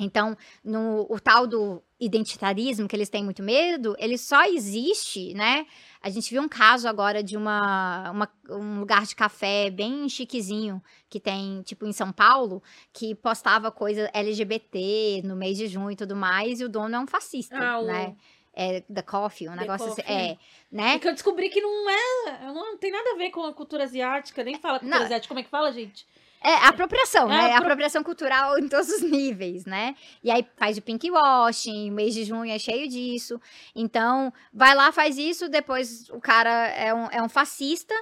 Então, 0.00 0.34
no, 0.64 1.06
o 1.10 1.20
tal 1.20 1.46
do 1.46 1.82
identitarismo, 2.00 2.88
que 2.88 2.96
eles 2.96 3.10
têm 3.10 3.22
muito 3.22 3.42
medo, 3.42 3.94
ele 3.98 4.16
só 4.16 4.44
existe, 4.44 5.34
né? 5.34 5.66
A 6.02 6.10
gente 6.10 6.30
viu 6.30 6.42
um 6.42 6.48
caso 6.48 6.88
agora 6.88 7.22
de 7.22 7.36
uma, 7.36 8.10
uma, 8.10 8.28
um 8.50 8.80
lugar 8.80 9.06
de 9.06 9.14
café 9.14 9.70
bem 9.70 10.08
chiquezinho, 10.08 10.82
que 11.08 11.20
tem, 11.20 11.62
tipo, 11.62 11.86
em 11.86 11.92
São 11.92 12.10
Paulo, 12.10 12.60
que 12.92 13.14
postava 13.14 13.70
coisa 13.70 14.10
LGBT 14.12 15.22
no 15.24 15.36
mês 15.36 15.56
de 15.56 15.68
junho 15.68 15.92
e 15.92 15.96
tudo 15.96 16.16
mais, 16.16 16.60
e 16.60 16.64
o 16.64 16.68
dono 16.68 16.96
é 16.96 16.98
um 16.98 17.06
fascista, 17.06 17.56
ah, 17.56 17.82
né? 17.82 18.16
É, 18.54 18.82
da 18.88 19.02
Coffee, 19.02 19.48
um 19.48 19.54
The 19.54 19.60
negócio 19.60 19.86
assim, 19.86 20.02
coffee. 20.02 20.14
assim. 20.14 20.32
É, 20.32 20.38
né? 20.70 20.92
Porque 20.92 21.08
eu 21.08 21.14
descobri 21.14 21.48
que 21.48 21.60
não 21.60 21.88
é. 21.88 22.46
Não, 22.46 22.54
não 22.54 22.76
tem 22.76 22.90
nada 22.90 23.12
a 23.12 23.16
ver 23.16 23.30
com 23.30 23.44
a 23.44 23.54
cultura 23.54 23.84
asiática, 23.84 24.44
nem 24.44 24.58
fala 24.58 24.78
cultura 24.80 24.98
não. 24.98 25.06
asiática. 25.06 25.28
Como 25.28 25.40
é 25.40 25.42
que 25.42 25.48
fala, 25.48 25.72
gente? 25.72 26.06
É, 26.42 26.54
apropriação, 26.66 27.24
é, 27.26 27.28
né? 27.28 27.44
Apro... 27.52 27.62
Apropriação 27.62 28.02
cultural 28.02 28.58
em 28.58 28.68
todos 28.68 28.88
os 28.88 29.02
níveis, 29.02 29.64
né? 29.64 29.94
E 30.22 30.30
aí 30.30 30.46
faz 30.56 30.76
o 30.76 30.82
pink 30.82 31.10
washing, 31.10 31.90
mês 31.90 32.14
de 32.14 32.24
junho 32.24 32.50
é 32.50 32.58
cheio 32.58 32.88
disso. 32.88 33.40
Então, 33.74 34.32
vai 34.52 34.74
lá, 34.74 34.90
faz 34.90 35.16
isso, 35.18 35.48
depois 35.48 36.08
o 36.10 36.20
cara 36.20 36.50
é 36.68 36.92
um, 36.92 37.06
é 37.10 37.22
um 37.22 37.28
fascista. 37.28 37.94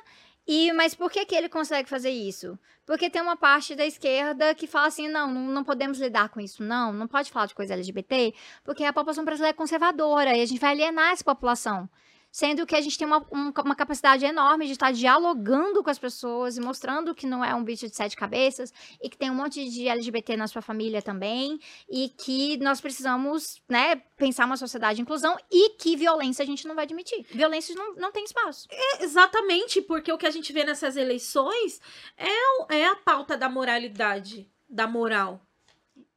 E, 0.47 0.73
mas 0.73 0.95
por 0.95 1.11
que, 1.11 1.25
que 1.27 1.35
ele 1.35 1.49
consegue 1.49 1.89
fazer 1.89 2.11
isso? 2.11 2.59
Porque 2.87 3.09
tem 3.09 3.23
uma 3.23 3.37
parte 3.37 3.77
da 3.77 3.87
esquerda 3.87 4.55
que 4.55 4.67
fala 4.67 4.89
assim: 4.89 5.07
não, 5.07 5.33
não, 5.33 5.43
não 5.43 5.63
podemos 5.63 6.01
lidar 6.01 6.29
com 6.29 6.41
isso, 6.41 6.63
não, 6.63 6.93
não 6.93 7.07
pode 7.07 7.31
falar 7.31 7.47
de 7.47 7.55
coisa 7.55 7.75
LGBT, 7.75 8.35
porque 8.65 8.83
a 8.83 8.93
população 8.93 9.25
brasileira 9.25 9.55
é 9.55 9.57
conservadora 9.57 10.37
e 10.37 10.43
a 10.43 10.47
gente 10.47 10.59
vai 10.59 10.73
alienar 10.73 11.13
essa 11.13 11.23
população 11.23 11.89
sendo 12.31 12.67
que 12.67 12.77
a 12.77 12.81
gente 12.81 12.97
tem 12.97 13.07
uma, 13.07 13.19
um, 13.33 13.53
uma 13.65 13.75
capacidade 13.75 14.25
enorme 14.25 14.67
de 14.67 14.73
estar 14.73 14.93
dialogando 14.93 15.83
com 15.83 15.91
as 15.91 15.99
pessoas 15.99 16.57
e 16.57 16.61
mostrando 16.61 17.15
que 17.15 17.27
não 17.27 17.45
é 17.45 17.55
um 17.55 17.65
bicho 17.65 17.89
de 17.89 17.97
sete 17.97 18.17
cabeças 18.17 18.73
e 19.03 19.09
que 19.09 19.17
tem 19.17 19.31
um 19.31 19.35
monte 19.35 19.69
de 19.69 19.89
LGBT 19.89 20.37
na 20.37 20.47
sua 20.47 20.63
família 20.63 21.03
também 21.03 21.59
e 21.89 22.09
que 22.09 22.57
nós 22.59 22.81
precisamos, 22.81 23.61
né, 23.69 23.97
pensar 24.17 24.47
uma 24.47 24.57
sociedade 24.57 24.97
de 24.97 25.03
inclusão 25.03 25.37
e 25.51 25.71
que 25.71 25.97
violência 25.97 26.43
a 26.43 26.47
gente 26.47 26.67
não 26.67 26.75
vai 26.75 26.85
admitir. 26.85 27.25
Violência 27.31 27.75
não, 27.75 27.95
não 27.97 28.13
tem 28.13 28.25
espaço. 28.25 28.69
É, 28.71 29.05
exatamente, 29.05 29.83
porque 29.83 30.13
o 30.13 30.19
que 30.19 30.27
a 30.27 30.31
gente 30.31 30.53
vê 30.53 30.65
nessas 30.65 30.97
eleições 30.97 31.81
é, 32.17 32.75
é 32.77 32.87
a 32.87 32.97
pauta 32.97 33.37
da 33.37 33.49
moralidade, 33.49 34.49
da 34.69 34.87
moral. 34.87 35.41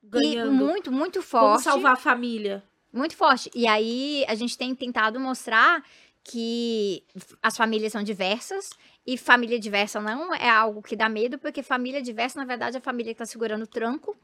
Ganhando. 0.03 0.51
E 0.51 0.55
muito, 0.55 0.91
muito 0.91 1.21
forte. 1.21 1.45
Como 1.45 1.59
salvar 1.59 1.93
a 1.93 1.95
família. 1.95 2.63
Muito 2.91 3.15
forte. 3.15 3.49
E 3.55 3.65
aí 3.65 4.23
a 4.27 4.35
gente 4.35 4.55
tem 4.55 4.75
tentado 4.75 5.19
mostrar 5.19 5.83
que 6.23 7.03
as 7.41 7.57
famílias 7.57 7.91
são 7.91 8.01
diversas 8.01 8.69
e 9.05 9.17
família 9.17 9.59
diversa 9.59 9.99
não 9.99 10.33
é 10.33 10.49
algo 10.49 10.81
que 10.81 10.95
dá 10.95 11.09
medo, 11.09 11.37
porque 11.37 11.61
família 11.61 12.01
diversa, 12.01 12.39
na 12.39 12.45
verdade, 12.45 12.77
é 12.77 12.79
a 12.79 12.81
família 12.81 13.13
que 13.13 13.21
está 13.21 13.25
segurando 13.25 13.63
o 13.63 13.67
tranco 13.67 14.17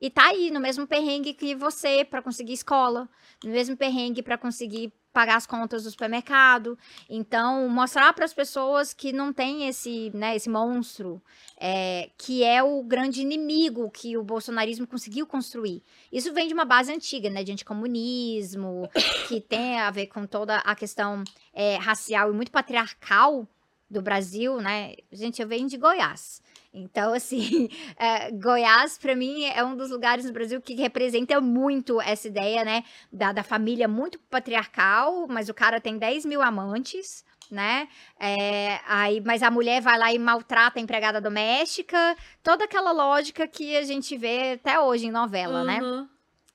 e 0.00 0.10
tá 0.10 0.26
aí 0.26 0.50
no 0.50 0.60
mesmo 0.60 0.86
perrengue 0.86 1.34
que 1.34 1.54
você 1.54 2.04
para 2.04 2.22
conseguir 2.22 2.54
escola, 2.54 3.08
no 3.44 3.50
mesmo 3.50 3.76
perrengue 3.76 4.22
para 4.22 4.38
conseguir 4.38 4.92
pagar 5.14 5.36
as 5.36 5.46
contas 5.46 5.84
do 5.84 5.90
supermercado. 5.90 6.76
Então, 7.08 7.68
mostrar 7.68 8.12
para 8.12 8.24
as 8.24 8.34
pessoas 8.34 8.92
que 8.92 9.12
não 9.12 9.32
tem 9.32 9.68
esse, 9.68 10.10
né, 10.12 10.34
esse 10.34 10.50
monstro, 10.50 11.22
é, 11.56 12.10
que 12.18 12.42
é 12.42 12.60
o 12.62 12.82
grande 12.82 13.22
inimigo 13.22 13.88
que 13.90 14.18
o 14.18 14.24
bolsonarismo 14.24 14.88
conseguiu 14.88 15.24
construir. 15.24 15.82
Isso 16.12 16.34
vem 16.34 16.48
de 16.48 16.52
uma 16.52 16.64
base 16.64 16.92
antiga, 16.92 17.30
né, 17.30 17.44
de 17.44 17.52
anticomunismo, 17.52 18.90
que 19.28 19.40
tem 19.40 19.78
a 19.78 19.90
ver 19.92 20.08
com 20.08 20.26
toda 20.26 20.56
a 20.56 20.74
questão 20.74 21.22
é, 21.52 21.76
racial 21.76 22.30
e 22.30 22.34
muito 22.34 22.50
patriarcal 22.50 23.48
do 23.88 24.02
Brasil, 24.02 24.60
né? 24.60 24.94
Gente, 25.12 25.40
eu 25.40 25.46
venho 25.46 25.68
de 25.68 25.76
Goiás. 25.76 26.42
Então, 26.74 27.14
assim, 27.14 27.68
é, 27.96 28.32
Goiás, 28.32 28.98
para 28.98 29.14
mim, 29.14 29.44
é 29.44 29.64
um 29.64 29.76
dos 29.76 29.90
lugares 29.90 30.24
no 30.24 30.32
Brasil 30.32 30.60
que 30.60 30.74
representa 30.74 31.40
muito 31.40 32.00
essa 32.00 32.26
ideia, 32.26 32.64
né? 32.64 32.82
Da, 33.12 33.32
da 33.32 33.44
família 33.44 33.86
muito 33.86 34.18
patriarcal, 34.18 35.28
mas 35.28 35.48
o 35.48 35.54
cara 35.54 35.80
tem 35.80 35.96
10 35.96 36.26
mil 36.26 36.42
amantes, 36.42 37.24
né? 37.48 37.88
É, 38.18 38.80
aí, 38.86 39.20
mas 39.20 39.42
a 39.42 39.50
mulher 39.50 39.80
vai 39.80 39.96
lá 39.96 40.12
e 40.12 40.18
maltrata 40.18 40.80
a 40.80 40.82
empregada 40.82 41.20
doméstica, 41.20 42.16
toda 42.42 42.64
aquela 42.64 42.90
lógica 42.90 43.46
que 43.46 43.76
a 43.76 43.82
gente 43.82 44.16
vê 44.16 44.54
até 44.54 44.80
hoje 44.80 45.06
em 45.06 45.12
novela, 45.12 45.60
uhum. 45.60 45.66
né? 45.66 46.08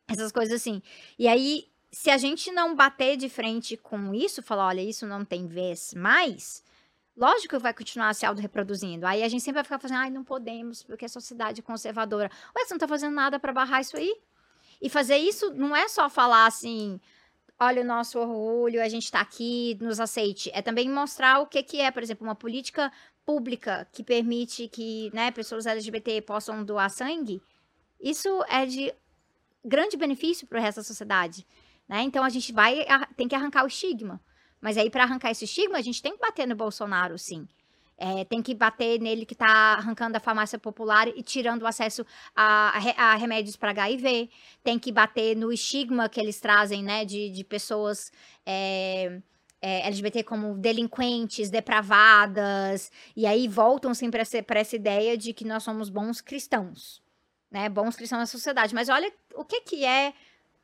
Essas 0.10 0.32
coisas 0.34 0.56
assim. 0.56 0.82
E 1.18 1.28
aí, 1.30 1.66
se 1.92 2.10
a 2.10 2.18
gente 2.18 2.52
não 2.52 2.76
bater 2.76 3.16
de 3.16 3.30
frente 3.30 3.78
com 3.78 4.14
isso, 4.14 4.44
falar, 4.44 4.68
olha, 4.68 4.82
isso 4.82 5.08
não 5.08 5.24
tem 5.24 5.48
vez 5.48 5.94
mais, 5.94 6.64
Lógico 7.20 7.58
que 7.58 7.62
vai 7.62 7.74
continuar 7.74 8.14
se 8.16 8.26
auto-reproduzindo. 8.26 9.06
Aí 9.06 9.24
a 9.24 9.28
gente 9.28 9.44
sempre 9.44 9.56
vai 9.56 9.64
ficar 9.66 9.78
fazendo, 9.78 9.98
ai, 9.98 10.10
não 10.10 10.24
podemos, 10.24 10.84
porque 10.84 11.04
a 11.04 11.10
sociedade 11.10 11.60
é 11.60 11.62
conservadora. 11.62 12.32
Ué, 12.56 12.64
você 12.64 12.74
não 12.74 12.80
tá 12.80 12.88
fazendo 12.88 13.14
nada 13.14 13.38
para 13.38 13.52
barrar 13.52 13.82
isso 13.82 13.98
aí? 13.98 14.16
E 14.82 14.90
fazer 14.90 15.18
isso 15.18 15.54
não 15.54 15.76
é 15.76 15.90
só 15.90 16.10
falar 16.10 16.46
assim, 16.46 16.98
olha 17.60 17.82
o 17.82 17.86
nosso 17.86 18.18
orgulho, 18.18 18.82
a 18.82 18.88
gente 18.88 19.12
tá 19.12 19.20
aqui, 19.20 19.78
nos 19.82 20.00
aceite. 20.00 20.50
É 20.54 20.62
também 20.62 20.90
mostrar 20.90 21.42
o 21.42 21.46
que, 21.46 21.62
que 21.62 21.82
é, 21.82 21.92
por 21.92 22.02
exemplo, 22.02 22.26
uma 22.26 22.36
política 22.36 22.90
pública 23.26 23.86
que 23.92 24.02
permite 24.02 24.70
que 24.70 25.12
né, 25.14 25.30
pessoas 25.30 25.66
LGBT 25.66 26.22
possam 26.22 26.64
doar 26.64 26.90
sangue. 26.90 27.42
Isso 28.00 28.30
é 28.48 28.66
de 28.66 28.94
grande 29.66 29.98
benefício 29.98 30.48
para 30.48 30.58
o 30.58 30.62
resto 30.62 30.78
da 30.78 30.84
sociedade. 30.86 31.46
Né? 31.86 32.02
Então 32.04 32.24
a 32.24 32.30
gente 32.30 32.54
vai 32.54 32.86
tem 33.18 33.28
que 33.28 33.36
arrancar 33.36 33.66
o 33.66 33.68
estigma. 33.68 34.22
Mas 34.62 34.78
aí, 34.78 34.90
para 34.90 35.04
arrancar 35.04 35.32
esse 35.32 35.46
estigma, 35.46 35.78
a 35.78 35.82
gente 35.82 36.02
tem 36.02 36.14
que 36.14 36.20
bater 36.20 36.48
no 36.48 36.56
Bolsonaro, 36.56 37.18
sim. 37.18 37.48
É, 38.02 38.24
tem 38.24 38.42
que 38.42 38.56
bater 38.56 39.00
nele 39.00 39.26
que 39.26 39.34
está 39.34 39.74
arrancando 39.74 40.16
a 40.16 40.22
farmácia 40.22 40.58
popular 40.58 41.10
e 41.10 41.22
tirando 41.22 41.64
o 41.64 41.68
acesso 41.68 42.06
a, 42.34 42.72
a 42.96 43.16
remédios 43.16 43.58
para 43.58 43.72
HIV. 43.72 44.30
Tem 44.64 44.80
que 44.80 44.90
bater 44.90 45.36
no 45.36 45.52
estigma 45.52 46.08
que 46.08 46.20
eles 46.20 46.40
trazem, 46.40 46.82
né, 46.82 47.04
de, 47.04 47.30
de 47.30 47.44
pessoas 47.44 48.10
é, 48.46 49.20
é, 49.62 49.86
LGBT 49.88 50.24
como 50.24 50.58
delinquentes, 50.58 51.50
depravadas. 51.50 52.90
E 53.18 53.26
aí 53.26 53.50
voltam 53.50 53.94
sempre 53.94 54.22
para 54.44 54.60
essa 54.62 54.76
ideia 54.78 55.18
de 55.18 55.34
que 55.34 55.44
nós 55.44 55.64
somos 55.64 55.90
bons 55.90 56.22
cristãos, 56.22 57.02
né, 57.52 57.68
bons 57.68 57.98
cristãos 57.98 58.20
na 58.20 58.26
sociedade. 58.26 58.74
Mas 58.74 58.88
olha 58.88 59.12
o 59.36 59.44
que, 59.44 59.60
que 59.60 59.84
é 59.84 60.14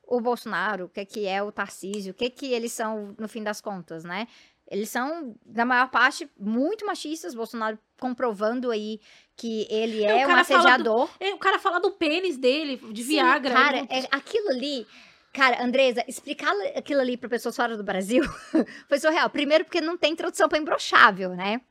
o 0.07 0.21
Bolsonaro, 0.21 0.85
o 0.85 0.89
que, 0.89 1.05
que 1.05 1.27
é 1.27 1.41
o 1.41 1.51
Tarcísio, 1.51 2.11
o 2.11 2.15
que, 2.15 2.29
que 2.29 2.53
eles 2.53 2.71
são, 2.71 3.15
no 3.19 3.27
fim 3.27 3.43
das 3.43 3.61
contas, 3.61 4.03
né? 4.03 4.27
Eles 4.69 4.89
são, 4.89 5.35
na 5.45 5.63
maior 5.63 5.89
parte, 5.89 6.27
muito 6.39 6.85
machistas. 6.85 7.35
Bolsonaro 7.35 7.77
comprovando 7.99 8.71
aí 8.71 8.99
que 9.37 9.67
ele 9.69 10.03
é, 10.03 10.21
é 10.21 10.27
um 10.27 10.35
assediador. 10.35 11.07
Do, 11.07 11.23
é, 11.23 11.33
o 11.33 11.37
cara 11.37 11.59
fala 11.59 11.79
do 11.79 11.91
pênis 11.91 12.37
dele, 12.37 12.77
de 12.91 13.03
Sim, 13.03 13.09
Viagra. 13.09 13.53
Cara, 13.53 13.77
não... 13.81 13.87
é, 13.89 14.07
aquilo 14.11 14.49
ali. 14.49 14.87
Cara, 15.31 15.63
Andresa, 15.63 16.03
explicar 16.07 16.51
aquilo 16.75 17.01
ali 17.01 17.15
para 17.15 17.29
pessoas 17.29 17.55
fora 17.55 17.77
do 17.77 17.83
Brasil 17.83 18.23
foi 18.89 18.97
surreal. 18.97 19.29
Primeiro, 19.29 19.65
porque 19.65 19.81
não 19.81 19.97
tem 19.97 20.15
tradução 20.15 20.49
para 20.49 20.57
imbrochável, 20.57 21.31
né? 21.35 21.61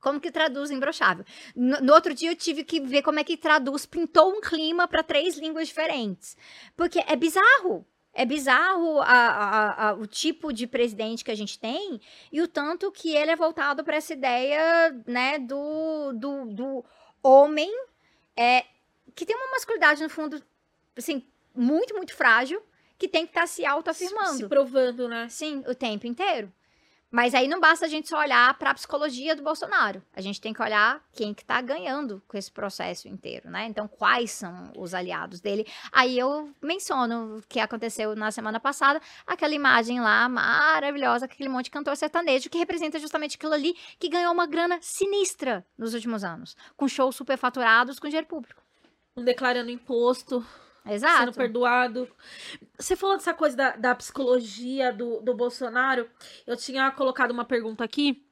Como 0.00 0.20
que 0.20 0.30
traduz 0.30 0.70
imbrochável? 0.70 1.24
No, 1.54 1.80
no, 1.80 1.92
outro 1.92 2.14
dia 2.14 2.30
eu 2.30 2.36
tive 2.36 2.64
que 2.64 2.80
ver 2.80 3.02
como 3.02 3.20
é 3.20 3.24
que 3.24 3.36
traduz, 3.36 3.84
pintou 3.84 4.32
um 4.32 4.40
clima 4.40 4.88
para 4.88 5.02
três 5.02 5.36
línguas 5.36 5.68
diferentes. 5.68 6.36
Porque 6.76 7.04
é 7.06 7.14
bizarro. 7.14 7.86
É 8.12 8.24
bizarro 8.24 9.00
a, 9.00 9.04
a, 9.04 9.88
a, 9.88 9.92
o 9.94 10.06
tipo 10.06 10.52
de 10.52 10.66
presidente 10.66 11.24
que 11.24 11.30
a 11.30 11.34
gente 11.34 11.58
tem 11.58 12.00
e 12.32 12.42
o 12.42 12.48
tanto 12.48 12.90
que 12.90 13.14
ele 13.14 13.30
é 13.30 13.36
voltado 13.36 13.84
para 13.84 13.96
essa 13.96 14.12
ideia, 14.12 14.90
né, 15.06 15.38
do, 15.38 16.12
do, 16.14 16.46
do 16.46 16.84
homem 17.22 17.70
é, 18.36 18.64
que 19.14 19.26
tem 19.26 19.36
uma 19.36 19.52
masculinidade, 19.52 20.02
no 20.02 20.08
fundo, 20.08 20.42
assim, 20.96 21.22
muito, 21.54 21.94
muito 21.94 22.14
frágil, 22.14 22.62
que 22.98 23.06
tem 23.06 23.24
que 23.24 23.30
estar 23.30 23.42
tá 23.42 23.46
se 23.46 23.64
autoafirmando. 23.64 24.32
Se, 24.32 24.38
se 24.38 24.48
provando, 24.48 25.08
né? 25.08 25.28
Sim, 25.28 25.62
o 25.68 25.74
tempo 25.74 26.06
inteiro. 26.06 26.52
Mas 27.10 27.34
aí 27.34 27.48
não 27.48 27.58
basta 27.58 27.86
a 27.86 27.88
gente 27.88 28.08
só 28.08 28.18
olhar 28.20 28.56
para 28.56 28.70
a 28.70 28.74
psicologia 28.74 29.34
do 29.34 29.42
Bolsonaro. 29.42 30.00
A 30.14 30.20
gente 30.20 30.40
tem 30.40 30.52
que 30.52 30.62
olhar 30.62 31.02
quem 31.12 31.34
que 31.34 31.42
está 31.42 31.60
ganhando 31.60 32.22
com 32.28 32.36
esse 32.38 32.52
processo 32.52 33.08
inteiro, 33.08 33.50
né? 33.50 33.66
Então, 33.66 33.88
quais 33.88 34.30
são 34.30 34.70
os 34.76 34.94
aliados 34.94 35.40
dele? 35.40 35.66
Aí 35.90 36.16
eu 36.16 36.54
menciono 36.62 37.38
o 37.38 37.42
que 37.48 37.58
aconteceu 37.58 38.14
na 38.14 38.30
semana 38.30 38.60
passada, 38.60 39.00
aquela 39.26 39.54
imagem 39.54 40.00
lá 40.00 40.28
maravilhosa, 40.28 41.24
aquele 41.24 41.48
monte 41.48 41.64
de 41.64 41.72
cantor 41.72 41.96
sertanejo 41.96 42.48
que 42.48 42.58
representa 42.58 42.98
justamente 43.00 43.36
aquilo 43.36 43.54
ali 43.54 43.74
que 43.98 44.08
ganhou 44.08 44.32
uma 44.32 44.46
grana 44.46 44.78
sinistra 44.80 45.66
nos 45.76 45.94
últimos 45.94 46.22
anos, 46.22 46.56
com 46.76 46.86
shows 46.86 47.16
superfaturados 47.16 47.98
com 47.98 48.06
dinheiro 48.06 48.28
público. 48.28 48.62
Declarando 49.16 49.70
imposto, 49.70 50.46
Exato. 50.86 51.18
sendo 51.18 51.32
perdoado. 51.32 52.08
Você 52.78 52.96
falou 52.96 53.16
dessa 53.16 53.34
coisa 53.34 53.56
da, 53.56 53.76
da 53.76 53.94
psicologia 53.94 54.92
do, 54.92 55.20
do 55.20 55.34
Bolsonaro. 55.34 56.08
Eu 56.46 56.56
tinha 56.56 56.90
colocado 56.90 57.30
uma 57.30 57.44
pergunta 57.44 57.84
aqui. 57.84 58.26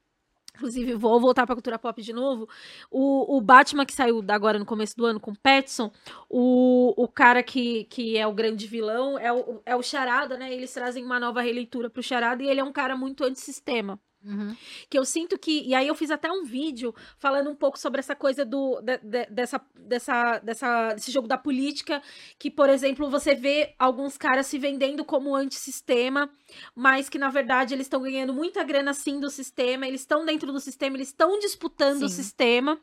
Inclusive, 0.55 0.95
vou 0.95 1.21
voltar 1.21 1.47
pra 1.47 1.55
cultura 1.55 1.79
pop 1.79 2.03
de 2.03 2.13
novo. 2.13 2.49
O, 2.91 3.37
o 3.37 3.41
Batman 3.41 3.87
que 3.87 3.93
saiu 3.93 4.25
agora 4.29 4.59
no 4.59 4.67
começo 4.67 4.97
do 4.97 5.07
ano 5.07 5.21
com 5.21 5.31
o 5.31 5.39
Petson, 5.39 5.93
o, 6.29 6.95
o 7.01 7.07
cara 7.07 7.45
que, 7.45 7.85
que 7.85 8.19
é 8.19 8.27
o 8.27 8.35
grande 8.35 8.67
vilão 8.67 9.17
é 9.17 9.33
o, 9.33 9.63
é 9.65 9.77
o 9.77 9.83
Charada, 9.83 10.37
né? 10.37 10.53
Eles 10.53 10.73
trazem 10.73 11.05
uma 11.05 11.21
nova 11.21 11.41
releitura 11.41 11.89
pro 11.89 12.03
Charada 12.03 12.43
e 12.43 12.49
ele 12.49 12.59
é 12.59 12.65
um 12.65 12.73
cara 12.73 12.97
muito 12.97 13.23
antissistema. 13.23 14.01
Uhum. 14.25 14.57
Que 14.91 14.99
eu 14.99 15.05
sinto 15.05 15.39
que. 15.39 15.62
E 15.62 15.75
aí 15.75 15.87
eu 15.87 15.95
fiz 15.95 16.11
até 16.11 16.31
um 16.31 16.45
vídeo 16.45 16.95
falando 17.19 17.51
um 17.51 17.55
pouco 17.55 17.79
sobre 17.79 18.01
essa 18.01 18.16
coisa 18.16 18.45
do 18.45 18.81
de, 18.81 18.99
de, 18.99 19.27
dessa, 19.27 19.61
dessa, 19.75 20.39
dessa, 20.41 20.95
desse 20.95 21.12
jogo 21.12 21.29
da 21.29 21.39
política. 21.39 22.03
Que, 22.39 22.51
por 22.51 22.69
exemplo, 22.69 23.09
você 23.09 23.35
vê 23.35 23.75
alguns 23.79 24.16
caras 24.19 24.47
se 24.47 24.59
vendendo 24.59 25.05
como 25.05 25.37
antissistema, 25.37 26.29
mas 26.75 27.09
que, 27.09 27.19
na 27.19 27.31
verdade, 27.31 27.75
eles 27.75 27.87
estão 27.87 28.03
ganhando 28.03 28.35
muita 28.35 28.64
grana 28.64 28.93
sim 28.93 29.21
do 29.21 29.31
sistema, 29.31 29.87
eles 29.87 30.01
estão 30.01 30.25
dentro 30.25 30.53
do 30.53 30.61
sistema, 30.61 30.97
eles 30.97 31.09
estão 31.09 31.39
disputando 31.39 32.01
sim. 32.01 32.05
o 32.05 32.09
sistema. 32.09 32.81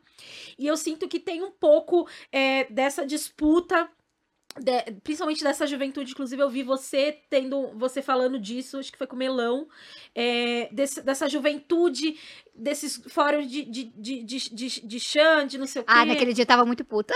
E 0.58 0.66
eu 0.66 0.76
sinto 0.76 1.06
que 1.06 1.20
tem 1.20 1.42
um 1.42 1.50
pouco 1.50 2.08
é, 2.32 2.64
dessa 2.64 3.06
disputa 3.06 3.88
de, 4.60 4.92
principalmente 5.02 5.42
dessa 5.42 5.66
juventude, 5.66 6.12
inclusive 6.12 6.42
eu 6.42 6.48
vi 6.48 6.62
você 6.62 7.18
tendo, 7.28 7.72
você 7.76 8.00
falando 8.00 8.38
disso, 8.38 8.78
acho 8.78 8.90
que 8.90 8.98
foi 8.98 9.06
com 9.06 9.16
o 9.16 9.18
Melão, 9.18 9.68
é, 10.14 10.68
desse, 10.72 11.02
dessa 11.02 11.28
juventude, 11.28 12.18
desses 12.54 13.02
fóruns 13.08 13.50
de, 13.50 13.64
de, 13.64 13.84
de, 13.84 14.22
de, 14.22 14.38
de, 14.50 14.80
de 14.86 15.00
Xande, 15.00 15.58
não 15.58 15.66
sei 15.66 15.82
o 15.82 15.84
quê. 15.84 15.92
Ah, 15.94 16.04
naquele 16.04 16.32
dia 16.32 16.42
eu 16.42 16.46
tava 16.46 16.64
muito 16.64 16.84
puta. 16.84 17.14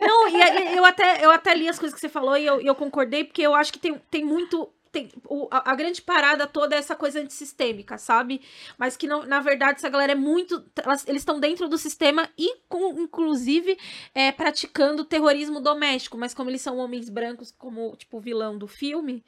Não, 0.00 0.28
e 0.28 0.76
eu 0.76 0.84
até, 0.84 1.24
eu 1.24 1.30
até 1.30 1.54
li 1.54 1.68
as 1.68 1.78
coisas 1.78 1.94
que 1.94 2.00
você 2.00 2.08
falou 2.08 2.36
e 2.36 2.44
eu, 2.44 2.60
eu 2.60 2.74
concordei, 2.74 3.24
porque 3.24 3.42
eu 3.42 3.54
acho 3.54 3.72
que 3.72 3.78
tem, 3.78 4.00
tem 4.10 4.24
muito 4.24 4.68
tem 4.92 5.08
o, 5.26 5.48
a, 5.50 5.70
a, 5.70 5.74
grande 5.74 6.02
parada 6.02 6.46
toda 6.46 6.74
é 6.74 6.78
essa 6.78 6.96
coisa 6.96 7.20
antissistêmica, 7.20 7.96
sabe? 7.96 8.40
Mas 8.76 8.96
que 8.96 9.06
não, 9.06 9.24
na 9.24 9.40
verdade 9.40 9.78
essa 9.78 9.88
galera 9.88 10.12
é 10.12 10.16
muito. 10.16 10.64
Elas, 10.82 11.06
eles 11.06 11.22
estão 11.22 11.38
dentro 11.38 11.68
do 11.68 11.78
sistema 11.78 12.28
e, 12.36 12.56
com, 12.68 13.00
inclusive, 13.00 13.78
é, 14.14 14.32
praticando 14.32 15.04
terrorismo 15.04 15.60
doméstico. 15.60 16.18
Mas 16.18 16.34
como 16.34 16.50
eles 16.50 16.60
são 16.60 16.78
homens 16.78 17.08
brancos, 17.08 17.52
como, 17.56 17.94
tipo, 17.96 18.18
o 18.18 18.20
vilão 18.20 18.58
do 18.58 18.66
filme, 18.66 19.24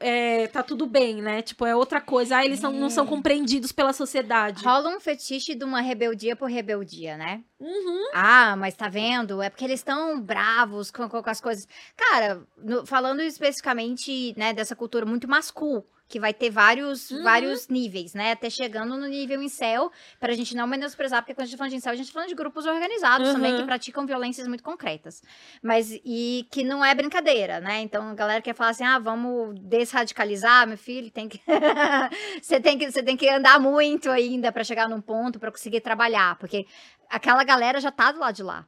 é, 0.00 0.48
tá 0.48 0.62
tudo 0.62 0.86
bem, 0.86 1.22
né? 1.22 1.42
Tipo, 1.42 1.66
é 1.66 1.76
outra 1.76 2.00
coisa. 2.00 2.38
Ah, 2.38 2.44
eles 2.44 2.60
não, 2.60 2.72
não 2.72 2.90
são 2.90 3.04
é. 3.04 3.08
compreendidos 3.08 3.72
pela 3.72 3.92
sociedade. 3.92 4.64
Rola 4.64 4.90
um 4.90 5.00
fetiche 5.00 5.54
de 5.54 5.64
uma 5.64 5.80
rebeldia 5.80 6.34
por 6.34 6.50
rebeldia, 6.50 7.16
né? 7.16 7.42
Uhum. 7.60 8.08
Ah, 8.14 8.56
mas 8.56 8.74
tá 8.74 8.88
vendo? 8.88 9.42
É 9.42 9.50
porque 9.50 9.64
eles 9.64 9.80
estão 9.80 10.18
bravos 10.18 10.90
com, 10.90 11.08
com, 11.08 11.22
as 11.26 11.40
coisas. 11.42 11.68
Cara, 11.94 12.42
no, 12.56 12.86
falando 12.86 13.20
especificamente, 13.20 14.34
né, 14.36 14.54
dessa 14.54 14.74
cultura 14.80 15.04
muito 15.04 15.28
mascul, 15.28 15.86
que 16.08 16.18
vai 16.18 16.32
ter 16.32 16.48
vários, 16.48 17.10
uhum. 17.10 17.22
vários 17.22 17.68
níveis, 17.68 18.14
né? 18.14 18.32
Até 18.32 18.48
chegando 18.48 18.96
no 18.96 19.06
nível 19.06 19.42
incel, 19.42 19.92
pra 20.18 20.32
gente 20.32 20.56
não 20.56 20.66
menosprezar, 20.66 21.22
porque 21.22 21.34
quando 21.34 21.44
a 21.44 21.46
gente 21.46 21.58
fala 21.58 21.68
de 21.68 21.76
incel, 21.76 21.92
a 21.92 21.96
gente 21.96 22.06
tá 22.06 22.14
falando 22.14 22.30
de 22.30 22.34
grupos 22.34 22.64
organizados 22.64 23.28
uhum. 23.28 23.34
também 23.34 23.56
que 23.56 23.62
praticam 23.64 24.06
violências 24.06 24.48
muito 24.48 24.64
concretas. 24.64 25.22
Mas, 25.62 25.92
e 26.02 26.48
que 26.50 26.64
não 26.64 26.82
é 26.82 26.94
brincadeira, 26.94 27.60
né? 27.60 27.80
Então, 27.82 28.08
a 28.08 28.14
galera 28.14 28.40
quer 28.40 28.54
falar 28.54 28.70
assim, 28.70 28.84
ah, 28.84 28.98
vamos 28.98 29.54
desradicalizar, 29.60 30.66
meu 30.66 30.78
filho, 30.78 31.10
tem 31.10 31.28
que... 31.28 31.40
você, 32.40 32.58
tem 32.58 32.78
que 32.78 32.90
você 32.90 33.02
tem 33.02 33.16
que 33.16 33.28
andar 33.28 33.60
muito 33.60 34.10
ainda 34.10 34.50
para 34.50 34.64
chegar 34.64 34.88
num 34.88 35.00
ponto, 35.00 35.38
para 35.38 35.52
conseguir 35.52 35.82
trabalhar, 35.82 36.36
porque 36.38 36.66
aquela 37.08 37.44
galera 37.44 37.80
já 37.80 37.92
tá 37.92 38.10
do 38.10 38.18
lado 38.18 38.34
de 38.34 38.42
lá. 38.42 38.66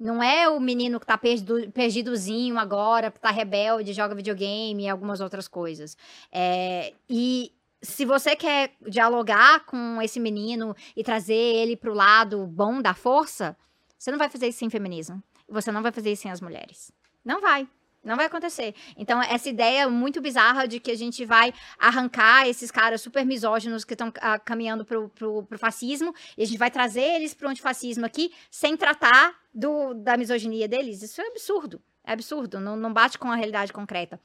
Não 0.00 0.22
é 0.22 0.48
o 0.48 0.58
menino 0.58 0.98
que 0.98 1.04
tá 1.04 1.18
perdido, 1.18 1.70
perdidozinho 1.72 2.58
agora, 2.58 3.10
que 3.10 3.20
tá 3.20 3.30
rebelde, 3.30 3.92
joga 3.92 4.14
videogame 4.14 4.84
e 4.84 4.88
algumas 4.88 5.20
outras 5.20 5.46
coisas. 5.46 5.94
É, 6.32 6.94
e 7.06 7.52
se 7.82 8.06
você 8.06 8.34
quer 8.34 8.72
dialogar 8.88 9.66
com 9.66 10.00
esse 10.00 10.18
menino 10.18 10.74
e 10.96 11.04
trazer 11.04 11.34
ele 11.34 11.76
pro 11.76 11.92
lado 11.92 12.46
bom 12.46 12.80
da 12.80 12.94
força, 12.94 13.54
você 13.98 14.10
não 14.10 14.18
vai 14.18 14.30
fazer 14.30 14.48
isso 14.48 14.60
sem 14.60 14.70
feminismo. 14.70 15.22
Você 15.46 15.70
não 15.70 15.82
vai 15.82 15.92
fazer 15.92 16.10
isso 16.10 16.22
sem 16.22 16.30
as 16.30 16.40
mulheres. 16.40 16.90
Não 17.22 17.38
vai. 17.42 17.68
Não 18.02 18.16
vai 18.16 18.24
acontecer. 18.24 18.74
Então, 18.96 19.20
essa 19.20 19.50
ideia 19.50 19.86
muito 19.90 20.22
bizarra 20.22 20.66
de 20.66 20.80
que 20.80 20.90
a 20.90 20.96
gente 20.96 21.26
vai 21.26 21.52
arrancar 21.78 22.48
esses 22.48 22.70
caras 22.70 23.02
super 23.02 23.26
misóginos 23.26 23.84
que 23.84 23.92
estão 23.92 24.10
ah, 24.22 24.38
caminhando 24.38 24.86
pro, 24.86 25.10
pro, 25.10 25.42
pro, 25.42 25.58
fascismo 25.58 26.14
e 26.38 26.42
a 26.42 26.46
gente 26.46 26.56
vai 26.56 26.70
trazer 26.70 27.02
eles 27.02 27.34
pro 27.34 27.50
antifascismo 27.50 28.06
aqui 28.06 28.32
sem 28.50 28.74
tratar 28.74 29.34
do, 29.52 29.94
da 29.94 30.16
misoginia 30.16 30.68
deles, 30.68 31.02
isso 31.02 31.20
é 31.20 31.26
absurdo. 31.26 31.82
É 32.04 32.12
absurdo. 32.12 32.58
Não, 32.60 32.76
não 32.76 32.92
bate 32.92 33.18
com 33.18 33.30
a 33.30 33.36
realidade 33.36 33.72
concreta. 33.72 34.20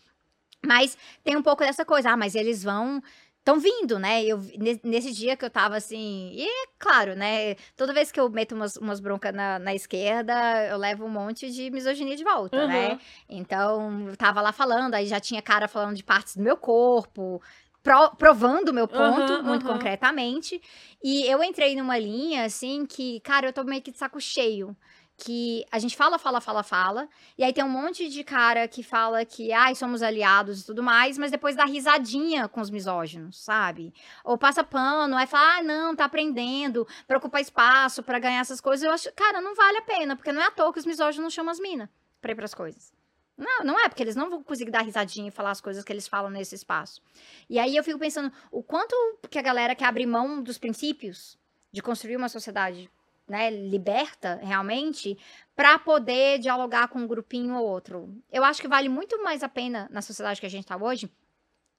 Mas 0.65 0.97
tem 1.23 1.35
um 1.35 1.43
pouco 1.43 1.63
dessa 1.63 1.85
coisa. 1.85 2.11
Ah, 2.11 2.17
mas 2.17 2.35
eles 2.35 2.63
vão 2.63 3.01
estão 3.45 3.59
vindo, 3.59 3.99
né? 3.99 4.23
Eu, 4.25 4.41
nesse 4.83 5.13
dia 5.13 5.37
que 5.37 5.45
eu 5.45 5.49
tava 5.51 5.77
assim. 5.77 6.31
E 6.33 6.43
é 6.43 6.65
claro, 6.79 7.15
né? 7.15 7.53
Toda 7.77 7.93
vez 7.93 8.11
que 8.11 8.19
eu 8.19 8.27
meto 8.27 8.55
umas, 8.55 8.75
umas 8.75 8.99
broncas 8.99 9.31
na, 9.31 9.59
na 9.59 9.75
esquerda, 9.75 10.33
eu 10.67 10.77
levo 10.77 11.05
um 11.05 11.09
monte 11.09 11.51
de 11.51 11.69
misoginia 11.69 12.15
de 12.15 12.23
volta, 12.23 12.57
uhum. 12.57 12.67
né? 12.67 12.99
Então, 13.29 14.07
eu 14.07 14.17
tava 14.17 14.41
lá 14.41 14.51
falando, 14.51 14.95
aí 14.95 15.05
já 15.05 15.19
tinha 15.19 15.43
cara 15.43 15.67
falando 15.67 15.95
de 15.95 16.03
partes 16.03 16.35
do 16.35 16.41
meu 16.41 16.57
corpo. 16.57 17.39
Pro, 17.83 18.15
provando 18.15 18.69
o 18.69 18.73
meu 18.73 18.87
ponto, 18.87 19.31
uhum, 19.31 19.43
muito 19.43 19.67
uhum. 19.67 19.73
concretamente. 19.73 20.59
E 21.03 21.23
eu 21.27 21.43
entrei 21.43 21.75
numa 21.75 21.99
linha, 21.99 22.45
assim, 22.45 22.83
que, 22.83 23.19
cara, 23.19 23.49
eu 23.49 23.53
tô 23.53 23.63
meio 23.63 23.79
que 23.79 23.91
de 23.91 23.99
saco 23.99 24.19
cheio 24.19 24.75
que 25.17 25.65
a 25.71 25.79
gente 25.79 25.95
fala, 25.95 26.19
fala, 26.19 26.41
fala, 26.41 26.61
fala, 26.61 27.09
e 27.37 27.43
aí 27.43 27.53
tem 27.53 27.63
um 27.63 27.69
monte 27.69 28.09
de 28.09 28.23
cara 28.23 28.67
que 28.67 28.83
fala 28.83 29.23
que, 29.25 29.51
ai, 29.53 29.73
somos 29.73 30.01
aliados 30.01 30.61
e 30.61 30.65
tudo 30.65 30.83
mais, 30.83 31.17
mas 31.17 31.31
depois 31.31 31.55
dá 31.55 31.65
risadinha 31.65 32.47
com 32.49 32.59
os 32.59 32.69
misóginos, 32.69 33.41
sabe? 33.41 33.93
Ou 34.23 34.37
passa 34.37 34.63
pano, 34.63 35.15
aí 35.15 35.25
fala, 35.25 35.59
ah, 35.59 35.63
não, 35.63 35.95
tá 35.95 36.05
aprendendo, 36.05 36.85
pra 37.07 37.17
ocupar 37.17 37.41
espaço, 37.41 38.03
para 38.03 38.19
ganhar 38.19 38.41
essas 38.41 38.59
coisas. 38.59 38.85
Eu 38.85 38.91
acho, 38.91 39.11
cara, 39.13 39.39
não 39.39 39.55
vale 39.55 39.77
a 39.77 39.83
pena, 39.83 40.15
porque 40.15 40.31
não 40.31 40.41
é 40.41 40.47
à 40.47 40.51
toa 40.51 40.73
que 40.73 40.79
os 40.79 40.85
misóginos 40.85 41.33
chamam 41.33 41.51
as 41.51 41.59
minas 41.59 41.89
pra 42.21 42.31
ir 42.31 42.35
pras 42.35 42.53
coisas. 42.53 42.93
Não, 43.37 43.65
não 43.65 43.79
é, 43.79 43.89
porque 43.89 44.01
eles 44.01 44.15
não 44.15 44.29
vão 44.29 44.43
conseguir 44.43 44.71
dar 44.71 44.81
risadinha 44.81 45.27
e 45.27 45.31
falar 45.31 45.51
as 45.51 45.59
coisas 45.59 45.83
que 45.83 45.91
eles 45.91 46.07
falam 46.07 46.29
nesse 46.29 46.55
espaço. 46.55 47.01
E 47.49 47.59
aí 47.59 47.75
eu 47.75 47.83
fico 47.83 47.99
pensando, 47.99 48.31
o 48.49 48.63
quanto 48.63 48.95
que 49.29 49.37
a 49.37 49.41
galera 49.41 49.75
quer 49.75 49.85
abrir 49.85 50.05
mão 50.05 50.41
dos 50.41 50.57
princípios 50.57 51.37
de 51.71 51.81
construir 51.81 52.15
uma 52.15 52.29
sociedade 52.29 52.89
né, 53.27 53.49
liberta 53.49 54.39
realmente 54.41 55.17
para 55.55 55.79
poder 55.79 56.39
dialogar 56.39 56.87
com 56.87 56.99
um 56.99 57.07
grupinho 57.07 57.55
ou 57.55 57.65
outro. 57.65 58.15
Eu 58.31 58.43
acho 58.43 58.61
que 58.61 58.67
vale 58.67 58.89
muito 58.89 59.21
mais 59.23 59.43
a 59.43 59.49
pena 59.49 59.87
na 59.91 60.01
sociedade 60.01 60.39
que 60.39 60.45
a 60.45 60.49
gente 60.49 60.63
está 60.63 60.77
hoje 60.77 61.11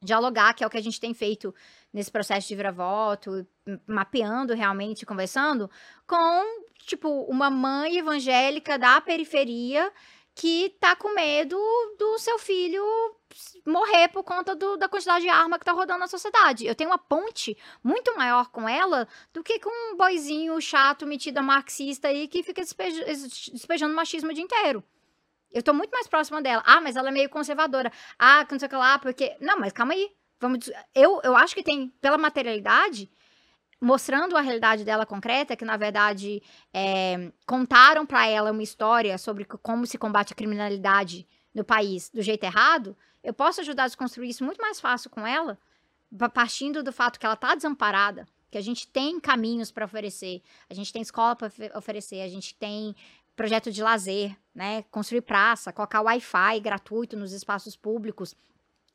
dialogar, 0.02 0.54
que 0.54 0.62
é 0.62 0.66
o 0.66 0.70
que 0.70 0.76
a 0.76 0.82
gente 0.82 1.00
tem 1.00 1.14
feito 1.14 1.54
nesse 1.92 2.10
processo 2.10 2.46
de 2.48 2.54
vira-voto, 2.54 3.46
mapeando 3.86 4.54
realmente, 4.54 5.06
conversando 5.06 5.70
com 6.06 6.64
tipo 6.80 7.08
uma 7.22 7.50
mãe 7.50 7.98
evangélica 7.98 8.78
da 8.78 9.00
periferia 9.00 9.90
que 10.34 10.76
tá 10.78 10.94
com 10.94 11.14
medo 11.14 11.58
do 11.98 12.18
seu 12.18 12.38
filho 12.38 12.84
morrer 13.66 14.08
por 14.08 14.22
conta 14.22 14.54
do, 14.54 14.76
da 14.76 14.88
quantidade 14.88 15.24
de 15.24 15.28
arma 15.28 15.58
que 15.58 15.64
tá 15.64 15.72
rodando 15.72 16.00
na 16.00 16.08
sociedade. 16.08 16.66
Eu 16.66 16.74
tenho 16.74 16.90
uma 16.90 16.98
ponte 16.98 17.56
muito 17.82 18.16
maior 18.16 18.48
com 18.50 18.68
ela 18.68 19.06
do 19.32 19.42
que 19.42 19.58
com 19.58 19.70
um 19.70 19.96
boizinho 19.96 20.60
chato, 20.60 21.06
metido 21.06 21.42
marxista 21.42 22.08
aí, 22.08 22.28
que 22.28 22.42
fica 22.42 22.62
despeja, 22.62 23.04
despejando 23.04 23.94
machismo 23.94 24.30
o 24.30 24.34
dia 24.34 24.44
inteiro. 24.44 24.82
Eu 25.52 25.62
tô 25.62 25.72
muito 25.72 25.90
mais 25.90 26.06
próxima 26.06 26.42
dela. 26.42 26.62
Ah, 26.66 26.80
mas 26.80 26.96
ela 26.96 27.08
é 27.08 27.12
meio 27.12 27.30
conservadora. 27.30 27.90
Ah, 28.18 28.44
que 28.44 28.52
não 28.52 28.58
sei 28.58 28.66
o 28.66 28.68
que 28.68 28.76
lá, 28.76 28.98
porque. 28.98 29.36
Não, 29.40 29.58
mas 29.58 29.72
calma 29.72 29.94
aí. 29.94 30.10
Vamos. 30.38 30.70
Eu, 30.94 31.20
eu 31.24 31.34
acho 31.34 31.54
que 31.54 31.62
tem, 31.62 31.88
pela 32.00 32.18
materialidade, 32.18 33.10
mostrando 33.80 34.36
a 34.36 34.40
realidade 34.40 34.84
dela 34.84 35.06
concreta, 35.06 35.56
que 35.56 35.64
na 35.64 35.76
verdade 35.76 36.42
é, 36.72 37.32
contaram 37.46 38.04
para 38.04 38.26
ela 38.26 38.50
uma 38.50 38.62
história 38.62 39.16
sobre 39.18 39.44
como 39.44 39.86
se 39.86 39.98
combate 39.98 40.32
a 40.32 40.36
criminalidade 40.36 41.26
no 41.54 41.64
país 41.64 42.10
do 42.10 42.20
jeito 42.20 42.44
errado, 42.44 42.96
eu 43.26 43.34
posso 43.34 43.60
ajudar 43.60 43.82
a 43.82 43.86
desconstruir 43.88 44.30
isso 44.30 44.44
muito 44.44 44.62
mais 44.62 44.78
fácil 44.78 45.10
com 45.10 45.26
ela, 45.26 45.58
partindo 46.32 46.80
do 46.80 46.92
fato 46.92 47.18
que 47.18 47.26
ela 47.26 47.34
está 47.34 47.56
desamparada, 47.56 48.24
que 48.52 48.56
a 48.56 48.60
gente 48.60 48.86
tem 48.86 49.18
caminhos 49.18 49.72
para 49.72 49.84
oferecer, 49.84 50.40
a 50.70 50.74
gente 50.74 50.92
tem 50.92 51.02
escola 51.02 51.34
para 51.34 51.50
oferecer, 51.74 52.22
a 52.22 52.28
gente 52.28 52.54
tem 52.54 52.94
projeto 53.34 53.72
de 53.72 53.82
lazer, 53.82 54.36
né? 54.54 54.84
Construir 54.92 55.22
praça, 55.22 55.72
colocar 55.72 56.02
Wi-Fi 56.02 56.60
gratuito 56.60 57.16
nos 57.16 57.32
espaços 57.32 57.76
públicos, 57.76 58.32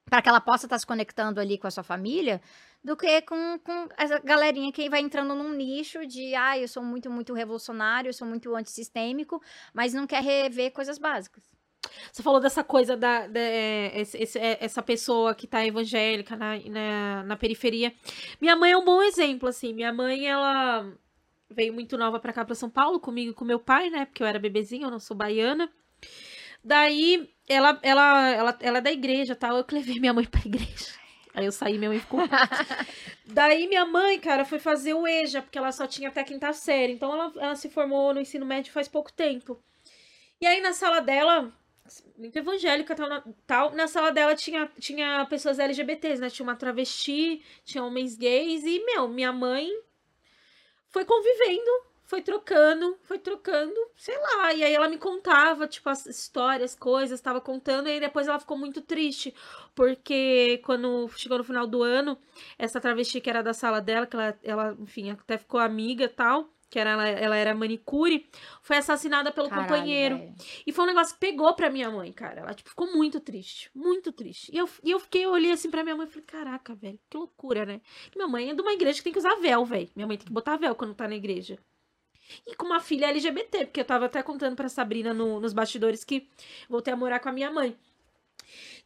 para 0.06 0.22
que 0.22 0.30
ela 0.30 0.40
possa 0.40 0.66
estar 0.66 0.76
tá 0.76 0.80
se 0.80 0.88
conectando 0.88 1.42
ali 1.42 1.58
com 1.58 1.68
a 1.68 1.72
sua 1.72 1.84
família, 1.84 2.42
do 2.82 2.96
que 2.96 3.22
com, 3.24 3.60
com 3.60 3.90
essa 3.98 4.18
galerinha 4.20 4.72
que 4.72 4.90
vai 4.90 5.02
entrando 5.02 5.36
num 5.36 5.52
nicho 5.52 6.08
de, 6.08 6.34
ah, 6.36 6.58
eu 6.58 6.70
sou 6.70 6.82
muito, 6.82 7.12
muito 7.12 7.34
revolucionário, 7.34 8.08
eu 8.08 8.14
sou 8.14 8.26
muito 8.26 8.56
antissistêmico, 8.56 9.42
mas 9.74 9.94
não 9.94 10.08
quer 10.08 10.24
rever 10.24 10.72
coisas 10.72 10.98
básicas. 10.98 11.44
Você 12.12 12.22
falou 12.22 12.40
dessa 12.40 12.64
coisa 12.64 12.98
da, 12.98 13.28
da 13.28 13.40
esse, 13.96 14.38
é, 14.38 14.58
essa 14.60 14.82
pessoa 14.82 15.34
que 15.34 15.48
tá 15.48 15.66
evangélica 15.66 16.36
na, 16.36 16.58
na, 16.60 17.24
na, 17.24 17.36
periferia. 17.38 17.94
Minha 18.40 18.56
mãe 18.56 18.72
é 18.72 18.78
um 18.78 18.84
bom 18.84 19.02
exemplo, 19.02 19.48
assim. 19.48 19.74
Minha 19.74 19.94
mãe, 19.94 20.28
ela 20.28 20.92
veio 21.50 21.74
muito 21.74 21.98
nova 21.98 22.20
pra 22.20 22.34
cá, 22.34 22.44
pra 22.44 22.56
São 22.56 22.70
Paulo, 22.70 23.00
comigo 23.00 23.32
e 23.32 23.34
com 23.34 23.46
meu 23.46 23.60
pai, 23.60 23.90
né? 23.90 24.06
Porque 24.06 24.22
eu 24.22 24.28
era 24.28 24.40
bebezinha, 24.40 24.88
eu 24.88 24.92
não 24.92 25.00
sou 25.00 25.16
baiana. 25.16 25.72
Daí, 26.64 27.30
ela, 27.48 27.80
ela, 27.82 28.30
ela, 28.30 28.58
ela 28.60 28.78
é 28.80 28.82
da 28.82 28.92
igreja, 28.92 29.36
tal. 29.36 29.52
Tá? 29.52 29.58
Eu 29.58 29.64
que 29.64 29.76
levei 29.76 30.00
minha 30.00 30.14
mãe 30.14 30.26
pra 30.26 30.42
igreja. 30.46 31.02
Aí 31.34 31.46
eu 31.46 31.52
saí, 31.52 31.78
minha 31.78 31.90
mãe 31.90 32.00
ficou. 32.00 32.20
Daí 33.26 33.68
minha 33.68 33.86
mãe, 33.86 34.20
cara, 34.20 34.44
foi 34.44 34.60
fazer 34.60 34.94
o 34.94 35.08
EJA, 35.08 35.42
porque 35.42 35.58
ela 35.58 35.72
só 35.72 35.88
tinha 35.88 36.10
até 36.10 36.24
quinta 36.24 36.52
série. 36.52 36.94
Então 36.94 37.14
ela, 37.14 37.32
ela 37.38 37.56
se 37.56 37.70
formou 37.70 38.14
no 38.14 38.20
ensino 38.20 38.46
médio 38.46 38.74
faz 38.74 38.88
pouco 38.88 39.12
tempo. 39.14 39.58
E 40.42 40.46
aí 40.46 40.60
na 40.60 40.74
sala 40.74 41.00
dela, 41.00 41.52
muito 42.18 42.38
evangélica 42.38 42.96
tal, 42.96 43.10
na, 43.10 43.24
tal, 43.46 43.72
na 43.74 43.88
sala 43.88 44.12
dela 44.12 44.36
tinha, 44.36 44.70
tinha 44.80 45.26
pessoas 45.26 45.60
LGBTs, 45.60 46.22
né? 46.22 46.30
Tinha 46.30 46.48
uma 46.48 46.56
travesti, 46.56 47.44
tinha 47.64 47.84
homens 47.84 48.16
gays 48.16 48.64
e, 48.64 48.84
meu, 48.86 49.08
minha 49.08 49.32
mãe 49.32 49.70
foi 50.90 51.06
convivendo 51.06 51.92
foi 52.12 52.22
trocando, 52.22 52.98
foi 53.04 53.18
trocando, 53.18 53.74
sei 53.96 54.18
lá. 54.18 54.54
E 54.54 54.66
aí 54.66 54.74
ela 54.74 54.90
me 54.90 54.98
contava, 54.98 55.66
tipo, 55.66 55.88
as 55.90 56.06
histórias, 56.06 56.76
coisas, 56.76 57.18
estava 57.18 57.40
contando, 57.40 57.88
e 57.88 57.92
aí 57.94 58.00
depois 58.02 58.28
ela 58.28 58.38
ficou 58.38 58.58
muito 58.58 58.82
triste, 58.82 59.34
porque 59.74 60.62
quando 60.66 61.10
chegou 61.16 61.38
no 61.38 61.44
final 61.46 61.66
do 61.66 61.82
ano, 61.82 62.18
essa 62.60 62.82
travesti 62.82 63.22
que 63.22 63.30
era 63.30 63.42
da 63.42 63.54
sala 63.54 63.80
dela, 63.80 64.06
que 64.06 64.18
ela, 64.18 64.38
ela 64.44 64.78
enfim, 64.78 65.12
até 65.12 65.38
ficou 65.38 65.58
amiga 65.58 66.10
tal, 66.10 66.50
que 66.72 66.80
era, 66.80 66.92
ela, 66.92 67.08
ela 67.08 67.36
era 67.36 67.54
manicure, 67.54 68.26
foi 68.62 68.78
assassinada 68.78 69.30
pelo 69.30 69.50
Caralho, 69.50 69.68
companheiro. 69.68 70.18
Véio. 70.18 70.36
E 70.66 70.72
foi 70.72 70.86
um 70.86 70.88
negócio 70.88 71.14
que 71.14 71.20
pegou 71.20 71.54
pra 71.54 71.70
minha 71.70 71.92
mãe, 71.92 72.14
cara. 72.14 72.40
Ela, 72.40 72.54
tipo, 72.54 72.70
ficou 72.70 72.92
muito 72.96 73.20
triste, 73.20 73.70
muito 73.76 74.12
triste. 74.14 74.50
E 74.54 74.58
eu, 74.58 74.70
e 74.82 74.90
eu 74.90 75.00
fiquei, 75.00 75.26
eu 75.26 75.32
olhei 75.32 75.52
assim 75.52 75.70
pra 75.70 75.84
minha 75.84 75.98
mãe 75.98 76.08
e 76.08 76.10
falei, 76.10 76.26
caraca, 76.26 76.74
velho, 76.74 76.98
que 77.10 77.18
loucura, 77.18 77.66
né? 77.66 77.82
E 78.10 78.18
minha 78.18 78.28
mãe 78.28 78.50
é 78.50 78.54
de 78.54 78.62
uma 78.62 78.72
igreja 78.72 79.00
que 79.00 79.04
tem 79.04 79.14
que 79.14 79.20
usar 79.20 79.36
véu, 79.36 79.66
velho. 79.66 79.90
Minha 79.94 80.08
mãe 80.08 80.18
tem 80.18 80.26
que 80.26 80.32
botar 80.32 80.56
véu 80.56 80.74
quando 80.74 80.96
tá 80.96 81.08
na 81.10 81.16
igreja 81.16 81.60
e 82.48 82.56
com 82.56 82.66
uma 82.66 82.80
filha 82.80 83.08
LGBT, 83.08 83.66
porque 83.66 83.82
eu 83.82 83.86
tava 83.86 84.06
até 84.06 84.24
contando 84.24 84.56
pra 84.56 84.70
Sabrina 84.70 85.14
no, 85.14 85.40
nos 85.40 85.52
bastidores 85.52 86.06
que 86.06 86.30
voltei 86.70 86.94
a 86.94 86.98
morar 86.98 87.20
com 87.20 87.28
a 87.28 87.34
minha 87.34 87.52
mãe. 87.52 87.76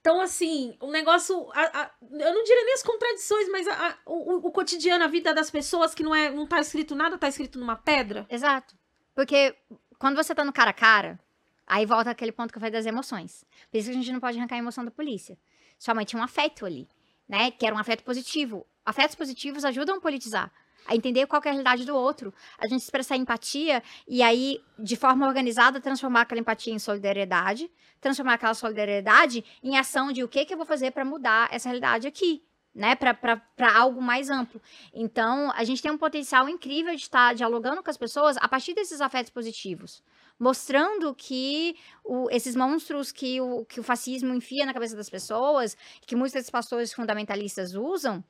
Então, 0.05 0.21
assim, 0.21 0.77
o 0.81 0.91
negócio. 0.91 1.49
A, 1.51 1.81
a, 1.81 1.91
eu 1.99 2.31
não 2.31 2.43
diria 2.43 2.63
nem 2.63 2.75
as 2.75 2.83
contradições, 2.83 3.49
mas 3.49 3.67
a, 3.67 3.97
o, 4.05 4.47
o, 4.47 4.51
cotidiano, 4.51 5.03
a 5.03 5.07
vida 5.07 5.33
das 5.33 5.49
pessoas, 5.49 5.95
que 5.95 6.03
não 6.03 6.13
é 6.13 6.29
não 6.29 6.45
tá 6.45 6.59
escrito 6.59 6.93
nada, 6.93 7.17
tá 7.17 7.27
escrito 7.27 7.57
numa 7.57 7.75
pedra. 7.75 8.23
Exato. 8.29 8.75
Porque 9.15 9.55
quando 9.97 10.15
você 10.15 10.35
tá 10.35 10.45
no 10.45 10.53
cara 10.53 10.69
a 10.69 10.73
cara, 10.73 11.19
aí 11.65 11.87
volta 11.87 12.11
aquele 12.11 12.31
ponto 12.31 12.51
que 12.51 12.57
eu 12.57 12.59
falei 12.59 12.71
das 12.71 12.85
emoções. 12.85 13.43
Por 13.71 13.79
isso 13.79 13.89
que 13.89 13.95
a 13.95 13.99
gente 13.99 14.11
não 14.11 14.19
pode 14.19 14.37
arrancar 14.37 14.57
a 14.57 14.59
emoção 14.59 14.85
da 14.85 14.91
polícia. 14.91 15.39
Sua 15.79 15.95
mãe 15.95 16.05
tinha 16.05 16.21
um 16.21 16.23
afeto 16.23 16.67
ali, 16.67 16.87
né? 17.27 17.49
Que 17.49 17.65
era 17.65 17.75
um 17.75 17.79
afeto 17.79 18.03
positivo. 18.03 18.63
Afetos 18.85 19.15
positivos 19.15 19.65
ajudam 19.65 19.95
a 19.95 19.99
politizar 19.99 20.53
a 20.85 20.95
entender 20.95 21.25
qual 21.27 21.41
é 21.43 21.49
a 21.49 21.51
realidade 21.51 21.85
do 21.85 21.95
outro, 21.95 22.33
a 22.57 22.67
gente 22.67 22.81
expressar 22.81 23.15
empatia 23.15 23.81
e 24.07 24.21
aí, 24.21 24.61
de 24.77 24.95
forma 24.95 25.27
organizada, 25.27 25.81
transformar 25.81 26.21
aquela 26.21 26.41
empatia 26.41 26.73
em 26.73 26.79
solidariedade, 26.79 27.69
transformar 27.99 28.33
aquela 28.33 28.53
solidariedade 28.53 29.43
em 29.63 29.77
ação 29.77 30.11
de 30.11 30.23
o 30.23 30.27
que, 30.27 30.45
que 30.45 30.53
eu 30.53 30.57
vou 30.57 30.65
fazer 30.65 30.91
para 30.91 31.03
mudar 31.03 31.49
essa 31.51 31.69
realidade 31.69 32.07
aqui, 32.07 32.43
né, 32.73 32.93
para 32.95 33.41
algo 33.73 34.01
mais 34.01 34.29
amplo. 34.29 34.61
Então, 34.93 35.51
a 35.55 35.63
gente 35.63 35.81
tem 35.81 35.91
um 35.91 35.97
potencial 35.97 36.47
incrível 36.49 36.93
de 36.93 37.01
estar 37.01 37.33
dialogando 37.33 37.81
com 37.81 37.89
as 37.89 37.97
pessoas 37.97 38.35
a 38.37 38.47
partir 38.47 38.73
desses 38.73 38.99
afetos 38.99 39.31
positivos, 39.31 40.03
mostrando 40.37 41.15
que 41.15 41.77
o, 42.03 42.29
esses 42.29 42.55
monstros 42.55 43.11
que 43.11 43.39
o, 43.39 43.65
que 43.65 43.79
o 43.79 43.83
fascismo 43.83 44.33
enfia 44.33 44.65
na 44.65 44.73
cabeça 44.73 44.95
das 44.95 45.09
pessoas, 45.09 45.77
que 46.05 46.15
muitos 46.15 46.33
desses 46.33 46.49
pastores 46.49 46.93
fundamentalistas 46.93 47.73
usam, 47.73 48.23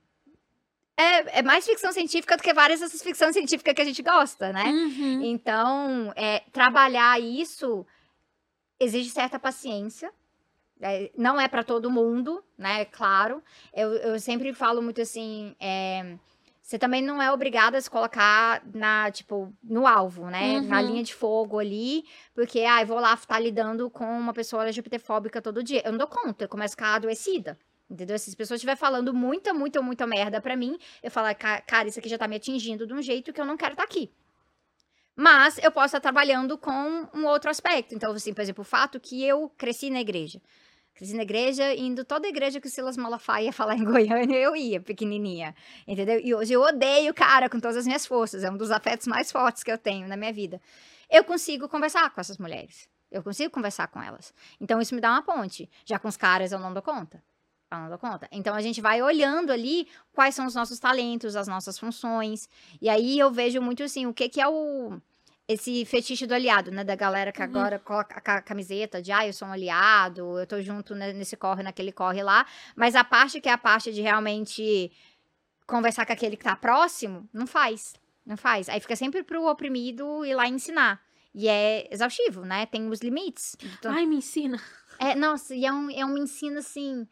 é, 0.98 1.40
é, 1.40 1.42
mais 1.42 1.66
ficção 1.66 1.92
científica 1.92 2.38
do 2.38 2.44
que 2.44 2.54
várias 2.54 2.80
dessas 2.80 3.02
ficções 3.02 3.34
científicas 3.34 3.74
que 3.74 3.82
a 3.82 3.86
gente 3.86 4.02
gosta, 4.02 4.54
né? 4.54 4.64
Uhum. 4.64 5.22
Então, 5.24 6.14
é, 6.16 6.42
trabalhar 6.52 7.20
isso 7.20 7.86
exige 8.80 9.10
certa 9.10 9.38
paciência. 9.38 10.12
É, 10.82 11.12
não 11.18 11.40
é 11.40 11.48
para 11.48 11.64
todo 11.64 11.92
mundo, 11.92 12.44
né? 12.58 12.86
Claro. 12.86 13.44
Eu, 13.74 13.94
eu 13.94 14.20
sempre 14.20 14.54
falo 14.54 14.82
muito 14.82 15.02
assim. 15.02 15.56
É, 15.60 16.18
você 16.62 16.80
também 16.80 17.02
não 17.02 17.22
é 17.22 17.32
obrigada 17.32 17.78
a 17.78 17.82
se 17.82 17.90
colocar 17.90 18.62
na, 18.74 19.12
tipo, 19.12 19.54
no 19.64 19.86
alvo, 19.86 20.30
né? 20.30 20.58
Uhum. 20.58 20.68
Na 20.68 20.82
linha 20.82 21.04
de 21.04 21.14
fogo 21.14 21.60
ali, 21.60 22.06
porque, 22.34 22.62
ah, 22.62 22.82
eu 22.82 22.88
vou 22.88 23.00
lá 23.00 23.14
estar 23.14 23.36
tá 23.36 23.40
lidando 23.40 23.90
com 23.90 24.06
uma 24.06 24.34
pessoa 24.34 24.64
LGBTfóbica 24.64 25.42
todo 25.42 25.64
dia. 25.64 25.84
Eu 25.86 25.92
não 25.92 26.00
dou 26.00 26.08
conta, 26.08 26.46
eu 26.46 26.50
começo 26.50 26.74
a 26.74 26.78
ficar 26.78 26.96
adoecida. 26.96 27.60
Entendeu? 27.90 28.18
Se 28.18 28.30
as 28.30 28.36
pessoas 28.36 28.58
estiver 28.58 28.76
falando 28.76 29.14
muita, 29.14 29.54
muita, 29.54 29.82
muita 29.82 30.08
merda 30.08 30.42
pra 30.42 30.56
mim, 30.56 30.78
eu 31.04 31.12
falo, 31.12 31.28
cara, 31.36 31.88
isso 31.88 32.00
aqui 32.00 32.10
já 32.10 32.18
tá 32.18 32.28
me 32.28 32.36
atingindo 32.36 32.88
de 32.88 32.94
um 32.94 33.02
jeito 33.02 33.32
que 33.32 33.40
eu 33.40 33.46
não 33.46 33.56
quero 33.56 33.74
estar 33.74 33.84
tá 33.84 33.90
aqui. 33.90 34.12
Mas 35.16 35.58
eu 35.60 35.72
posso 35.72 35.88
estar 35.88 36.02
trabalhando 36.02 36.58
com 36.58 37.08
um 37.14 37.26
outro 37.26 37.50
aspecto. 37.50 37.96
Então, 37.96 38.12
assim, 38.12 38.34
por 38.34 38.42
exemplo, 38.42 38.64
o 38.64 38.66
fato 38.66 39.00
que 39.00 39.24
eu 39.24 39.50
cresci 39.58 39.90
na 39.90 40.02
igreja. 40.02 40.42
Cresci 40.96 41.14
na 41.14 41.24
igreja, 41.24 41.74
indo 41.76 42.04
toda 42.04 42.28
a 42.28 42.30
igreja 42.30 42.60
que 42.60 42.68
o 42.68 42.72
Silas 42.72 42.98
Malafaia 42.98 43.46
ia 43.46 43.54
falar 43.54 43.76
em 43.78 43.84
Goiânia, 43.84 44.36
eu 44.36 44.56
ia, 44.56 44.82
pequenininha. 44.82 45.56
Entendeu? 45.88 46.20
E 46.20 46.34
hoje 46.34 46.54
eu 46.54 46.62
odeio 46.62 47.12
o 47.12 47.14
cara 47.14 47.50
com 47.50 47.60
todas 47.60 47.78
as 47.78 47.86
minhas 47.86 48.06
forças. 48.06 48.44
É 48.44 48.50
um 48.50 48.58
dos 48.58 48.72
afetos 48.72 49.06
mais 49.06 49.32
fortes 49.32 49.64
que 49.64 49.72
eu 49.72 49.78
tenho 49.78 50.08
na 50.08 50.18
minha 50.18 50.34
vida. 50.34 50.60
Eu 51.10 51.24
consigo 51.24 51.70
conversar 51.70 52.10
com 52.10 52.20
essas 52.20 52.38
mulheres. 52.40 52.90
Eu 53.12 53.22
consigo 53.24 53.54
conversar 53.54 53.88
com 53.88 54.02
elas. 54.02 54.34
Então, 54.60 54.82
isso 54.82 54.96
me 54.96 55.00
dá 55.00 55.12
uma 55.12 55.22
ponte. 55.22 55.70
Já 55.86 56.00
com 56.00 56.08
os 56.08 56.18
caras 56.18 56.52
eu 56.52 56.60
não 56.60 56.74
dou 56.74 56.82
conta 56.82 57.24
falando 57.76 58.00
conta. 58.00 58.28
Então 58.32 58.56
a 58.56 58.62
gente 58.62 58.82
vai 58.82 59.02
olhando 59.02 59.52
ali 59.52 59.88
quais 60.14 60.34
são 60.36 60.46
os 60.46 60.56
nossos 60.56 60.80
talentos, 60.80 61.36
as 61.36 61.48
nossas 61.48 61.78
funções. 61.78 62.50
E 62.82 62.90
aí 62.90 63.20
eu 63.20 63.32
vejo 63.32 63.62
muito 63.62 63.84
assim, 63.84 64.06
o 64.06 64.14
que 64.14 64.30
que 64.30 64.42
é 64.42 64.48
o 64.48 65.00
esse 65.48 65.86
fetiche 65.86 66.26
do 66.26 66.34
aliado, 66.34 66.72
né, 66.72 66.84
da 66.84 66.96
galera 66.96 67.32
que 67.32 67.40
uhum. 67.40 67.48
agora 67.48 67.78
coloca 67.78 68.16
a 68.16 68.42
camiseta 68.42 69.00
de, 69.00 69.12
ah, 69.12 69.28
eu 69.28 69.34
sou 69.34 69.48
um 69.48 69.52
aliado, 69.52 70.40
eu 70.40 70.48
tô 70.48 70.60
junto 70.60 70.96
nesse 70.96 71.38
corre, 71.38 71.62
naquele 71.62 71.92
corre 71.92 72.24
lá, 72.24 72.48
mas 72.76 72.96
a 72.96 73.04
parte 73.04 73.40
que 73.40 73.48
é 73.48 73.52
a 73.52 73.58
parte 73.58 73.94
de 73.94 74.02
realmente 74.02 74.92
conversar 75.68 76.04
com 76.04 76.14
aquele 76.14 76.36
que 76.36 76.44
tá 76.44 76.56
próximo, 76.56 77.30
não 77.32 77.46
faz, 77.46 77.94
não 78.26 78.36
faz. 78.36 78.68
Aí 78.70 78.80
fica 78.80 78.96
sempre 78.96 79.22
pro 79.22 79.46
oprimido 79.46 80.26
ir 80.26 80.34
lá 80.34 80.48
ensinar. 80.48 81.00
E 81.32 81.48
é 81.48 81.88
exaustivo, 81.92 82.44
né? 82.44 82.66
Tem 82.66 82.88
os 82.88 83.02
limites. 83.02 83.56
Então... 83.62 83.92
Ai, 83.92 84.06
me 84.06 84.16
ensina. 84.16 84.60
É, 84.98 85.14
nossa, 85.14 85.54
e 85.54 85.66
é 85.66 85.72
um, 85.72 85.92
é 85.92 86.06
um 86.06 86.18
ensino 86.18 86.60
assim 86.60 87.06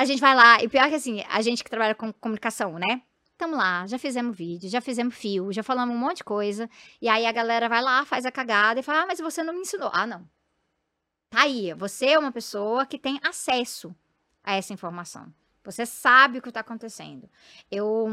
a 0.00 0.04
gente 0.06 0.18
vai 0.18 0.34
lá, 0.34 0.62
e 0.62 0.66
pior 0.66 0.88
que 0.88 0.94
assim, 0.94 1.22
a 1.28 1.42
gente 1.42 1.62
que 1.62 1.68
trabalha 1.68 1.94
com 1.94 2.10
comunicação, 2.10 2.78
né? 2.78 3.02
Tamo 3.36 3.54
lá, 3.54 3.86
já 3.86 3.98
fizemos 3.98 4.34
vídeo, 4.34 4.70
já 4.70 4.80
fizemos 4.80 5.14
fio, 5.14 5.52
já 5.52 5.62
falamos 5.62 5.94
um 5.94 5.98
monte 5.98 6.18
de 6.18 6.24
coisa. 6.24 6.70
E 7.02 7.06
aí 7.06 7.26
a 7.26 7.32
galera 7.32 7.68
vai 7.68 7.82
lá, 7.82 8.02
faz 8.06 8.24
a 8.24 8.32
cagada 8.32 8.80
e 8.80 8.82
fala: 8.82 9.02
Ah, 9.02 9.06
mas 9.06 9.20
você 9.20 9.42
não 9.42 9.52
me 9.52 9.60
ensinou. 9.60 9.90
Ah, 9.92 10.06
não. 10.06 10.26
Tá 11.28 11.42
aí, 11.42 11.74
você 11.74 12.06
é 12.06 12.18
uma 12.18 12.32
pessoa 12.32 12.86
que 12.86 12.98
tem 12.98 13.20
acesso 13.22 13.94
a 14.42 14.54
essa 14.54 14.72
informação. 14.72 15.30
Você 15.62 15.84
sabe 15.84 16.38
o 16.38 16.42
que 16.42 16.48
está 16.48 16.60
acontecendo. 16.60 17.28
Eu. 17.70 18.08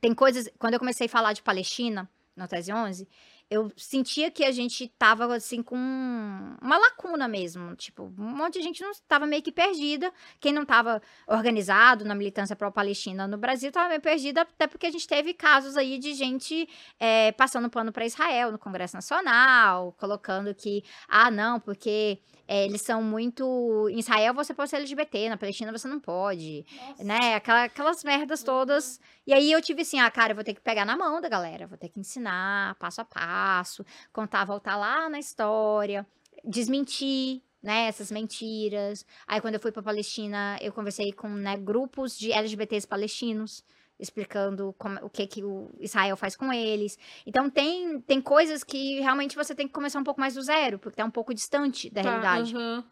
Tem 0.00 0.12
coisas. 0.12 0.50
Quando 0.58 0.74
eu 0.74 0.80
comecei 0.80 1.06
a 1.06 1.10
falar 1.10 1.34
de 1.34 1.42
Palestina, 1.42 2.10
no 2.34 2.48
Tese 2.48 2.72
11, 2.72 3.08
eu 3.48 3.70
sentia 3.76 4.30
que 4.30 4.44
a 4.44 4.50
gente 4.50 4.88
tava, 4.98 5.32
assim, 5.34 5.62
com 5.62 5.76
uma 5.76 6.78
lacuna 6.78 7.28
mesmo. 7.28 7.76
Tipo, 7.76 8.04
um 8.18 8.36
monte 8.36 8.54
de 8.54 8.62
gente 8.62 8.82
não 8.82 8.90
estava 8.90 9.26
meio 9.26 9.42
que 9.42 9.52
perdida. 9.52 10.12
Quem 10.40 10.52
não 10.52 10.62
estava 10.62 11.00
organizado 11.26 12.04
na 12.04 12.14
militância 12.14 12.56
pró-Palestina 12.56 13.28
no 13.28 13.38
Brasil 13.38 13.68
estava 13.68 13.88
meio 13.88 14.00
perdida, 14.00 14.42
até 14.42 14.66
porque 14.66 14.86
a 14.86 14.90
gente 14.90 15.06
teve 15.06 15.32
casos 15.32 15.76
aí 15.76 15.98
de 15.98 16.14
gente 16.14 16.68
é, 16.98 17.30
passando 17.32 17.70
pano 17.70 17.92
para 17.92 18.04
Israel 18.04 18.50
no 18.50 18.58
Congresso 18.58 18.96
Nacional, 18.96 19.92
colocando 19.98 20.54
que, 20.54 20.82
ah, 21.08 21.30
não, 21.30 21.60
porque 21.60 22.18
é, 22.48 22.64
eles 22.64 22.82
são 22.82 23.02
muito. 23.02 23.88
Em 23.90 23.98
Israel 23.98 24.32
você 24.34 24.54
pode 24.54 24.70
ser 24.70 24.76
LGBT, 24.76 25.28
na 25.28 25.36
Palestina 25.36 25.72
você 25.72 25.88
não 25.88 25.98
pode. 25.98 26.64
Nossa. 26.76 27.04
Né? 27.04 27.34
Aquela, 27.34 27.64
aquelas 27.64 28.04
merdas 28.04 28.42
todas. 28.42 29.00
E 29.26 29.32
aí 29.32 29.50
eu 29.50 29.60
tive 29.60 29.82
assim, 29.82 29.98
ah, 29.98 30.10
cara, 30.10 30.32
eu 30.32 30.36
vou 30.36 30.44
ter 30.44 30.54
que 30.54 30.60
pegar 30.60 30.84
na 30.84 30.96
mão 30.96 31.20
da 31.20 31.28
galera, 31.28 31.66
vou 31.66 31.78
ter 31.78 31.88
que 31.88 31.98
ensinar 32.00 32.74
passo 32.76 33.00
a 33.00 33.04
passo, 33.04 33.84
contar, 34.12 34.44
voltar 34.44 34.76
lá 34.76 35.08
na 35.08 35.18
história, 35.18 36.06
desmentir. 36.44 37.42
Né, 37.62 37.88
essas 37.88 38.12
mentiras. 38.12 39.04
Aí, 39.26 39.40
quando 39.40 39.54
eu 39.54 39.60
fui 39.60 39.72
para 39.72 39.82
Palestina, 39.82 40.56
eu 40.60 40.72
conversei 40.72 41.10
com 41.10 41.28
né, 41.28 41.56
grupos 41.56 42.16
de 42.16 42.30
LGBTs 42.30 42.86
palestinos 42.86 43.64
explicando 43.98 44.74
como, 44.78 44.98
o 45.04 45.10
que 45.10 45.26
que 45.26 45.42
o 45.42 45.70
Israel 45.80 46.16
faz 46.16 46.36
com 46.36 46.52
eles. 46.52 46.98
Então 47.26 47.48
tem, 47.48 48.00
tem 48.00 48.20
coisas 48.20 48.62
que 48.62 49.00
realmente 49.00 49.36
você 49.36 49.54
tem 49.54 49.66
que 49.66 49.72
começar 49.72 49.98
um 49.98 50.04
pouco 50.04 50.20
mais 50.20 50.34
do 50.34 50.42
zero, 50.42 50.78
porque 50.78 50.96
tá 50.96 51.04
um 51.04 51.10
pouco 51.10 51.34
distante 51.34 51.90
da 51.90 52.02
tá, 52.02 52.08
realidade. 52.08 52.56
Uhum. 52.56 52.84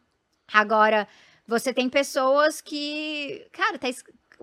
Agora, 0.53 1.07
você 1.47 1.73
tem 1.73 1.89
pessoas 1.89 2.61
que, 2.61 3.47
cara, 3.53 3.79
tá, 3.79 3.89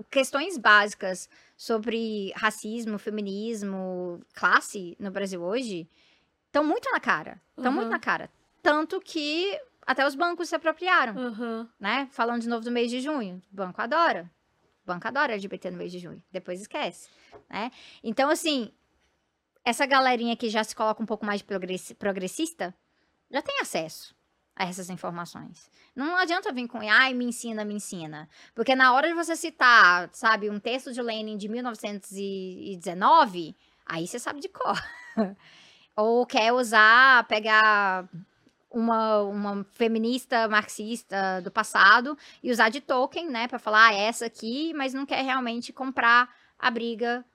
questões 0.10 0.58
básicas 0.58 1.30
sobre 1.58 2.32
racismo, 2.36 2.98
feminismo, 2.98 4.22
classe 4.34 4.96
no 5.00 5.12
Brasil 5.12 5.42
hoje 5.42 5.88
estão 6.48 6.64
muito 6.64 6.90
na 6.92 7.00
cara. 7.00 7.42
Estão 7.58 7.72
uhum. 7.72 7.78
muito 7.78 7.90
na 7.90 8.00
cara. 8.00 8.30
Tanto 8.62 9.00
que 9.00 9.58
até 9.86 10.06
os 10.06 10.16
bancos 10.16 10.50
se 10.50 10.56
apropriaram, 10.56 11.16
uhum. 11.16 11.68
né? 11.80 12.08
Falando 12.12 12.42
de 12.42 12.50
novo 12.50 12.64
do 12.64 12.72
mês 12.72 12.92
de 12.92 13.00
junho. 13.00 13.42
O 13.52 13.56
banco 13.56 13.82
adora 13.82 14.30
banco 14.86 15.08
adora 15.08 15.34
LGBT 15.34 15.72
no 15.72 15.78
mês 15.78 15.92
de 15.92 16.00
junho. 16.00 16.24
Depois 16.32 16.62
esquece, 16.62 17.10
né? 17.50 17.72
Então, 18.04 18.30
assim, 18.30 18.72
essa 19.64 19.86
galerinha 19.86 20.36
que 20.36 20.50
já 20.50 20.64
se 20.64 20.76
coloca 20.76 21.02
um 21.02 21.06
pouco 21.06 21.26
mais 21.26 21.42
progressista 21.42 22.76
já 23.30 23.42
tem 23.42 23.60
acesso 23.62 24.14
a 24.56 24.66
essas 24.66 24.90
informações. 24.90 25.70
Não 25.96 26.18
adianta 26.18 26.52
vir 26.52 26.68
com, 26.68 26.80
ai, 26.80 27.14
me 27.14 27.26
ensina, 27.26 27.64
me 27.64 27.76
ensina. 27.76 28.28
Porque 28.54 28.76
na 28.76 28.94
hora 28.94 29.08
de 29.08 29.14
você 29.14 29.36
citar, 29.36 30.10
sabe, 30.14 30.50
um 30.50 30.60
texto 30.60 30.92
de 30.92 31.02
Lenin 31.02 31.38
de 31.38 31.48
1919, 31.48 33.56
aí 33.86 34.08
você 34.08 34.20
sabe 34.20 34.40
de 34.40 34.50
cor. 34.50 34.78
Ou 35.96 36.26
quer 36.26 36.52
usar, 36.54 37.28
pegar 37.28 38.10
uma, 38.72 39.22
uma 39.24 39.64
feminista 39.72 40.48
marxista 40.48 41.42
do 41.42 41.52
passado 41.52 42.18
e 42.42 42.52
usar 42.52 42.70
de 42.70 42.82
token, 42.82 43.30
né, 43.30 43.48
para 43.48 43.60
falar 43.60 43.90
ah, 43.90 43.94
essa 43.94 44.26
aqui, 44.26 44.74
mas 44.74 44.94
não 44.94 45.06
quer 45.06 45.24
realmente 45.24 45.74
comprar 45.74 46.34
a 46.58 46.72
briga 46.72 47.26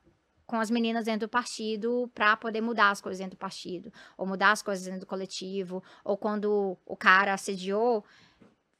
com 0.46 0.60
as 0.60 0.70
meninas 0.70 1.04
dentro 1.04 1.26
do 1.26 1.30
partido 1.30 2.10
para 2.14 2.36
poder 2.36 2.60
mudar 2.60 2.90
as 2.90 3.00
coisas 3.00 3.18
dentro 3.18 3.36
do 3.36 3.40
partido, 3.40 3.92
ou 4.16 4.26
mudar 4.26 4.52
as 4.52 4.62
coisas 4.62 4.84
dentro 4.84 5.00
do 5.00 5.06
coletivo, 5.06 5.82
ou 6.04 6.16
quando 6.16 6.78
o 6.86 6.96
cara 6.96 7.34
assediou, 7.34 8.04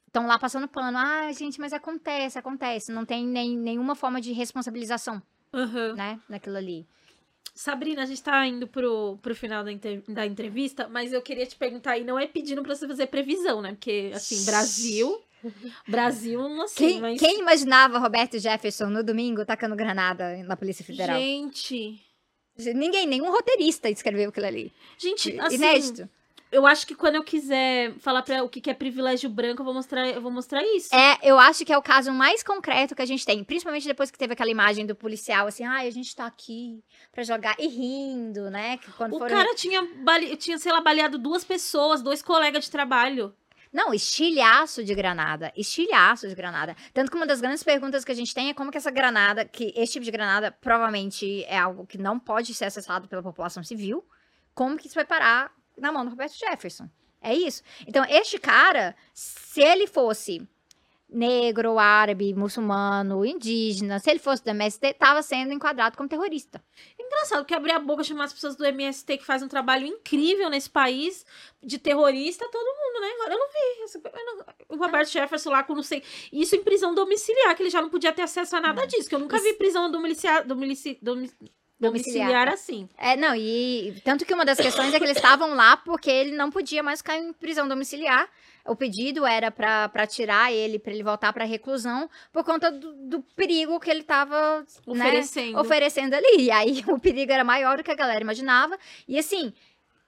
estão 0.07 0.25
lá 0.25 0.39
passando 0.39 0.67
pano. 0.67 0.97
Ah, 0.97 1.31
gente, 1.33 1.59
mas 1.59 1.73
acontece, 1.73 2.39
acontece. 2.39 2.91
Não 2.91 3.05
tem 3.05 3.25
nem, 3.25 3.57
nenhuma 3.57 3.95
forma 3.95 4.21
de 4.21 4.31
responsabilização, 4.31 5.21
uhum. 5.53 5.93
né, 5.93 6.19
naquilo 6.29 6.55
ali. 6.55 6.87
Sabrina, 7.57 8.03
a 8.03 8.05
gente 8.05 8.21
tá 8.21 8.45
indo 8.45 8.67
pro, 8.67 9.17
pro 9.19 9.35
final 9.35 9.63
da, 9.63 9.71
da 10.07 10.27
entrevista, 10.27 10.87
mas 10.87 11.11
eu 11.11 11.23
queria 11.23 11.43
te 11.43 11.55
perguntar, 11.55 11.97
e 11.97 12.03
não 12.03 12.19
é 12.19 12.27
pedindo 12.27 12.61
pra 12.61 12.75
você 12.75 12.87
fazer 12.87 13.07
previsão, 13.07 13.63
né? 13.63 13.71
Porque, 13.71 14.11
assim, 14.13 14.45
Brasil. 14.45 15.19
Brasil, 15.87 16.39
não 16.49 16.67
sei, 16.67 16.93
quem, 16.93 17.01
mas... 17.01 17.19
quem 17.19 17.39
imaginava 17.39 17.97
Roberto 17.97 18.37
Jefferson 18.37 18.87
no 18.87 19.03
domingo 19.03 19.43
tacando 19.43 19.75
granada 19.75 20.37
na 20.43 20.55
Polícia 20.55 20.85
Federal? 20.85 21.19
Gente. 21.19 21.99
Ninguém, 22.75 23.07
nenhum 23.07 23.31
roteirista 23.31 23.89
escreveu 23.89 24.29
aquilo 24.29 24.45
ali. 24.45 24.71
Gente, 24.97 25.39
assim. 25.39 25.55
Inédito. 25.55 26.09
Eu 26.57 26.65
acho 26.65 26.87
que 26.87 26.95
quando 26.95 27.15
eu 27.15 27.23
quiser 27.23 27.93
falar 27.99 28.23
para 28.23 28.43
o 28.43 28.49
que 28.49 28.67
é 28.67 28.73
privilégio 28.73 29.29
branco, 29.29 29.61
eu 29.61 29.65
vou 29.65 29.75
mostrar, 29.75 30.07
eu 30.07 30.21
vou 30.21 30.31
mostrar 30.31 30.63
isso. 30.63 30.93
É, 30.93 31.19
eu 31.21 31.37
acho 31.37 31.63
que 31.63 31.71
é 31.71 31.77
o 31.77 31.83
caso 31.83 32.11
mais 32.11 32.41
concreto 32.41 32.95
que 32.95 33.01
a 33.01 33.05
gente 33.05 33.23
tem, 33.23 33.43
principalmente 33.43 33.87
depois 33.87 34.09
que 34.09 34.17
teve 34.17 34.33
aquela 34.33 34.49
imagem 34.49 34.83
do 34.83 34.95
policial, 34.95 35.45
assim, 35.45 35.63
ai, 35.63 35.87
a 35.87 35.91
gente 35.91 36.15
tá 36.15 36.25
aqui 36.25 36.83
pra 37.11 37.23
jogar, 37.23 37.55
e 37.59 37.67
rindo, 37.67 38.49
né? 38.49 38.77
Que 38.77 38.91
quando 38.93 39.13
o 39.13 39.19
foram... 39.19 39.35
cara 39.35 39.53
tinha, 39.53 39.87
bale... 40.03 40.35
tinha, 40.35 40.57
sei 40.57 40.71
lá, 40.71 40.81
baleado 40.81 41.19
duas 41.19 41.43
pessoas, 41.43 42.01
dois 42.01 42.23
colegas 42.23 42.63
de 42.65 42.71
trabalho. 42.71 43.35
Não, 43.71 43.93
estilhaço 43.93 44.83
de 44.83 44.95
granada. 44.95 45.53
Estilhaço 45.55 46.27
de 46.27 46.33
granada. 46.33 46.75
Tanto 46.91 47.11
que 47.11 47.17
uma 47.17 47.27
das 47.27 47.39
grandes 47.39 47.63
perguntas 47.63 48.03
que 48.03 48.11
a 48.11 48.15
gente 48.15 48.33
tem 48.33 48.49
é 48.49 48.53
como 48.53 48.71
que 48.71 48.77
essa 48.77 48.89
granada, 48.89 49.45
que 49.45 49.73
esse 49.75 49.93
tipo 49.93 50.05
de 50.05 50.11
granada 50.11 50.51
provavelmente 50.51 51.43
é 51.43 51.57
algo 51.59 51.85
que 51.85 51.99
não 51.99 52.17
pode 52.17 52.53
ser 52.55 52.65
acessado 52.65 53.07
pela 53.07 53.21
população 53.21 53.63
civil, 53.63 54.03
como 54.55 54.75
que 54.75 54.87
isso 54.87 54.95
vai 54.95 55.05
parar 55.05 55.51
na 55.77 55.91
mão 55.91 56.03
do 56.03 56.11
Roberto 56.11 56.37
Jefferson? 56.37 56.89
É 57.21 57.33
isso. 57.33 57.63
Então, 57.87 58.05
este 58.07 58.37
cara, 58.37 58.95
se 59.13 59.61
ele 59.61 59.87
fosse 59.87 60.47
negro, 61.09 61.79
árabe, 61.79 62.33
muçulmano, 62.33 63.25
indígena, 63.25 63.97
se 63.97 64.09
ele 64.09 64.19
fosse 64.19 64.43
do 64.43 64.49
MST, 64.49 64.87
estava 64.87 65.21
sendo 65.21 65.53
enquadrado 65.53 65.95
como 65.95 66.09
terrorista. 66.09 66.61
Engraçado 66.99 67.45
que 67.45 67.53
abrir 67.53 67.71
a 67.71 67.79
boca 67.79 68.03
chamar 68.03 68.25
as 68.25 68.33
pessoas 68.33 68.55
do 68.55 68.65
MST 68.65 69.17
que 69.17 69.25
faz 69.25 69.41
um 69.41 69.47
trabalho 69.47 69.87
incrível 69.87 70.49
nesse 70.49 70.69
país 70.69 71.25
de 71.63 71.79
terrorista, 71.79 72.47
todo 72.51 72.65
mundo, 72.65 73.01
né? 73.01 73.07
Agora 73.15 73.33
eu 73.33 73.39
não 73.39 73.47
vi. 73.47 74.09
Eu 74.17 74.25
não, 74.25 74.45
o 74.69 74.77
Roberto 74.77 75.09
Jefferson 75.09 75.49
lá 75.49 75.63
com 75.63 75.73
não 75.73 75.83
sei. 75.83 76.03
Isso 76.31 76.55
em 76.55 76.63
prisão 76.63 76.93
domiciliar, 76.93 77.55
que 77.55 77.63
ele 77.63 77.69
já 77.69 77.81
não 77.81 77.89
podia 77.89 78.11
ter 78.11 78.23
acesso 78.23 78.57
a 78.57 78.61
nada 78.61 78.85
disso, 78.85 79.07
que 79.07 79.15
eu 79.15 79.19
nunca 79.19 79.39
vi 79.39 79.53
prisão 79.53 79.89
domiciliar, 79.89 80.45
domiciliar, 80.45 80.99
domiciliar 81.01 81.57
assim. 82.53 82.89
É, 82.97 83.15
não, 83.15 83.35
e 83.35 84.01
tanto 84.03 84.25
que 84.25 84.33
uma 84.33 84.43
das 84.43 84.57
questões 84.57 84.93
é 84.93 84.97
que 84.97 85.05
eles 85.05 85.17
estavam 85.17 85.53
lá 85.53 85.77
porque 85.77 86.09
ele 86.09 86.35
não 86.35 86.49
podia 86.49 86.81
mais 86.81 86.99
ficar 86.99 87.17
em 87.17 87.31
prisão 87.33 87.67
domiciliar 87.67 88.27
o 88.67 88.75
pedido 88.75 89.25
era 89.25 89.49
para 89.49 90.05
tirar 90.05 90.51
ele, 90.51 90.77
para 90.77 90.93
ele 90.93 91.03
voltar 91.03 91.31
para 91.33 91.45
reclusão, 91.45 92.09
por 92.31 92.43
conta 92.43 92.71
do, 92.71 92.93
do, 93.07 93.21
perigo 93.35 93.79
que 93.79 93.89
ele 93.89 94.01
estava 94.01 94.59
né, 94.59 94.65
oferecendo. 94.85 95.53
Né, 95.53 95.59
oferecendo 95.59 96.13
ali. 96.13 96.41
E 96.41 96.51
aí 96.51 96.83
o 96.87 96.99
perigo 96.99 97.31
era 97.31 97.43
maior 97.43 97.77
do 97.77 97.83
que 97.83 97.91
a 97.91 97.95
galera 97.95 98.21
imaginava. 98.21 98.77
E 99.07 99.17
assim, 99.17 99.53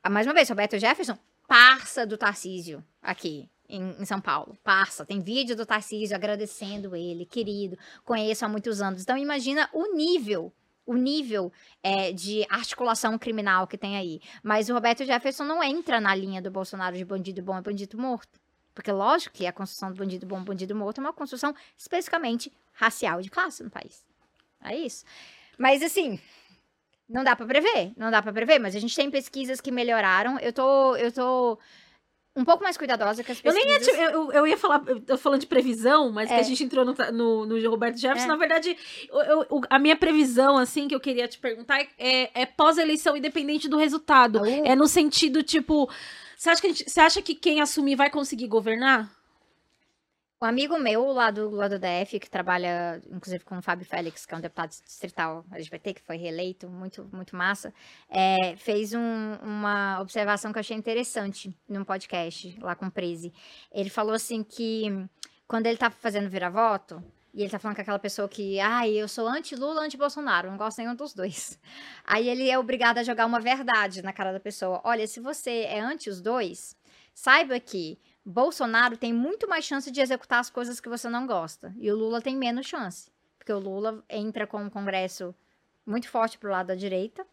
mais 0.10 0.28
uma 0.28 0.34
vez, 0.34 0.50
Roberto 0.50 0.78
Jefferson, 0.78 1.18
parça 1.48 2.06
do 2.06 2.18
Tarcísio 2.18 2.84
aqui. 3.02 3.50
Em, 3.72 3.96
em, 4.00 4.06
São 4.06 4.20
Paulo, 4.20 4.58
parça, 4.64 5.06
tem 5.06 5.20
vídeo 5.20 5.56
do 5.56 5.64
Tarcísio 5.64 6.16
agradecendo 6.16 6.96
ele, 6.96 7.24
querido, 7.24 7.78
conheço 8.04 8.44
há 8.44 8.50
muitos 8.50 8.82
anos. 8.82 9.04
Então 9.04 9.16
imagina 9.16 9.70
o 9.72 9.96
nível 9.96 10.52
o 10.90 10.96
nível 10.96 11.54
é, 11.84 12.12
de 12.12 12.44
articulação 12.50 13.16
criminal 13.16 13.68
que 13.68 13.78
tem 13.78 13.96
aí. 13.96 14.20
Mas 14.42 14.70
o 14.70 14.74
Roberto 14.74 15.06
Jefferson 15.06 15.44
não 15.44 15.64
entra 15.64 16.02
na 16.02 16.16
linha 16.16 16.42
do 16.42 16.50
Bolsonaro 16.50 16.98
de 16.98 17.06
bandido 17.06 17.44
bom 17.44 17.60
e 17.60 17.62
bandido 17.62 17.96
morto. 17.96 18.40
Porque, 18.74 18.92
lógico 18.92 19.36
que 19.36 19.46
a 19.46 19.54
construção 19.54 19.92
do 19.92 19.98
bandido 19.98 20.26
bom, 20.26 20.44
bandido 20.44 20.76
morto 20.76 20.98
é 20.98 21.02
uma 21.02 21.14
construção 21.14 21.54
especificamente 21.78 22.52
racial 22.74 23.22
de 23.22 23.30
classe 23.30 23.62
no 23.62 23.70
país. 23.70 24.04
É 24.64 24.76
isso. 24.76 25.06
Mas, 25.60 25.84
assim, 25.84 26.20
não 27.08 27.24
dá 27.24 27.36
para 27.36 27.46
prever, 27.46 27.94
não 27.96 28.10
dá 28.10 28.20
para 28.20 28.34
prever, 28.34 28.58
mas 28.58 28.76
a 28.76 28.80
gente 28.80 28.96
tem 28.96 29.12
pesquisas 29.12 29.62
que 29.62 29.70
melhoraram. 29.70 30.40
Eu 30.40 30.52
tô, 30.52 30.96
eu 30.96 31.12
tô 31.12 31.60
um 32.36 32.46
pouco 32.46 32.64
mais 32.64 32.78
cuidadosa 32.78 33.24
que 33.24 33.32
as 33.32 33.42
pesquisas. 33.42 33.66
Eu 33.66 33.94
nem 33.94 34.00
ia, 34.00 34.12
eu, 34.12 34.32
eu 34.32 34.48
ia 34.48 34.58
falar, 34.58 34.82
eu 34.88 35.00
tô 35.02 35.18
falando 35.18 35.42
de 35.42 35.48
previsão, 35.48 36.12
mas 36.12 36.30
é. 36.30 36.36
que 36.36 36.40
a 36.40 36.44
gente 36.44 36.64
entrou 36.64 36.86
no, 36.86 36.96
no, 37.12 37.46
no 37.46 37.70
Roberto 37.70 37.98
Jefferson. 37.98 38.26
É. 38.26 38.28
Na 38.28 38.38
verdade, 38.38 38.78
eu, 39.10 39.46
eu, 39.50 39.62
a 39.70 39.80
minha 39.80 39.96
previsão, 39.96 40.58
assim, 40.58 40.88
que 40.88 40.96
eu 40.96 41.00
queria 41.00 41.28
te 41.28 41.38
perguntar 41.38 41.82
é, 41.98 42.42
é 42.42 42.46
pós-eleição, 42.46 43.18
independente 43.18 43.68
do 43.68 43.78
resultado. 43.78 44.46
É 44.46 44.76
no 44.76 44.88
sentido, 44.88 45.44
tipo 45.44 45.90
você 46.40 46.52
acha, 46.52 46.62
que 46.62 46.68
gente, 46.70 46.90
você 46.90 47.00
acha 47.02 47.22
que 47.22 47.36
quem 47.36 47.60
assumir 47.60 47.98
vai 47.98 48.10
conseguir 48.10 48.48
governar? 48.48 49.12
Um 50.42 50.46
amigo 50.46 50.78
meu 50.80 51.12
lá 51.12 51.32
do, 51.32 51.50
lá 51.50 51.68
do 51.68 51.78
DF, 51.78 52.18
que 52.18 52.30
trabalha, 52.30 53.02
inclusive, 53.12 53.44
com 53.44 53.58
o 53.58 53.62
Fábio 53.62 53.86
Félix, 53.86 54.26
que 54.26 54.34
é 54.34 54.38
um 54.38 54.40
deputado 54.40 54.70
distrital 54.70 55.46
LGBT, 55.52 55.96
que 55.96 56.02
foi 56.02 56.16
reeleito, 56.16 56.70
muito, 56.70 57.10
muito 57.12 57.36
massa, 57.36 57.74
é, 58.10 58.56
fez 58.56 58.94
um, 58.94 59.34
uma 59.44 60.00
observação 60.00 60.54
que 60.54 60.58
eu 60.58 60.62
achei 60.62 60.78
interessante 60.78 61.54
num 61.68 61.84
podcast 61.84 62.58
lá 62.62 62.74
com 62.74 62.86
o 62.86 62.92
Prezi. 62.92 63.34
Ele 63.70 63.90
falou 63.90 64.14
assim 64.14 64.42
que 64.42 65.06
quando 65.46 65.66
ele 65.66 65.78
tá 65.78 65.90
fazendo 65.90 66.30
vira-voto, 66.30 67.04
e 67.34 67.42
ele 67.42 67.50
tá 67.50 67.60
falando 67.60 67.76
com 67.76 67.82
aquela 67.82 68.00
pessoa 68.00 68.30
que, 68.30 68.62
ai, 68.62 68.92
eu 68.92 69.08
sou 69.10 69.28
anti-Lula, 69.28 69.82
anti-Bolsonaro, 69.82 70.50
não 70.50 70.58
gosto 70.58 70.78
nenhum 70.78 70.96
dos 70.96 71.14
dois. 71.14 71.60
Aí 72.04 72.28
ele 72.28 72.50
é 72.50 72.58
obrigado 72.58 72.98
a 72.98 73.04
jogar 73.04 73.26
uma 73.26 73.40
verdade 73.40 74.02
na 74.02 74.14
cara 74.14 74.32
da 74.32 74.40
pessoa. 74.40 74.82
Olha, 74.84 75.06
se 75.06 75.20
você 75.20 75.62
é 75.70 75.80
anti 75.80 76.10
os 76.10 76.22
dois, 76.22 76.76
saiba 77.14 77.60
que 77.60 78.00
Bolsonaro 78.30 78.96
tem 78.96 79.12
muito 79.12 79.50
mais 79.50 79.66
chance 79.66 79.90
de 79.90 80.00
executar 80.00 80.40
as 80.40 80.52
coisas 80.52 80.80
que 80.80 80.88
você 80.88 81.10
não 81.10 81.26
gosta. 81.26 81.74
E 81.80 81.92
o 81.92 81.96
Lula 81.96 82.22
tem 82.22 82.38
menos 82.38 82.68
chance. 82.68 83.10
Porque 83.40 83.52
o 83.52 83.58
Lula 83.58 84.04
entra 84.08 84.46
com 84.46 84.62
um 84.62 84.70
congresso 84.70 85.34
muito 85.84 86.08
forte 86.08 86.38
pro 86.38 86.52
lado 86.52 86.68
da 86.68 86.76
direita. 86.76 87.26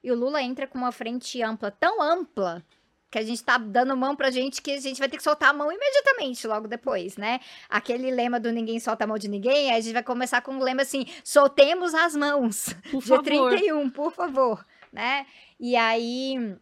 E 0.00 0.12
o 0.12 0.14
Lula 0.14 0.40
entra 0.40 0.68
com 0.68 0.78
uma 0.78 0.92
frente 0.92 1.42
ampla, 1.42 1.72
tão 1.72 2.00
ampla, 2.00 2.64
que 3.10 3.18
a 3.18 3.22
gente 3.22 3.42
tá 3.42 3.58
dando 3.58 3.96
mão 3.96 4.14
pra 4.14 4.30
gente 4.30 4.62
que 4.62 4.70
a 4.70 4.80
gente 4.80 5.00
vai 5.00 5.08
ter 5.08 5.16
que 5.16 5.24
soltar 5.24 5.50
a 5.50 5.52
mão 5.52 5.72
imediatamente 5.72 6.46
logo 6.46 6.68
depois, 6.68 7.16
né? 7.16 7.40
Aquele 7.68 8.12
lema 8.12 8.38
do 8.38 8.52
ninguém 8.52 8.78
solta 8.78 9.02
a 9.02 9.06
mão 9.08 9.18
de 9.18 9.26
ninguém, 9.26 9.72
aí 9.72 9.78
a 9.78 9.80
gente 9.80 9.92
vai 9.92 10.02
começar 10.04 10.40
com 10.40 10.56
o 10.56 10.62
lema 10.62 10.82
assim: 10.82 11.04
soltemos 11.24 11.94
as 11.94 12.14
mãos. 12.14 12.74
Por 12.92 13.02
dia 13.02 13.16
favor. 13.16 13.50
31, 13.50 13.90
por 13.90 14.12
favor, 14.12 14.64
né? 14.92 15.26
E 15.58 15.74
aí 15.74 16.56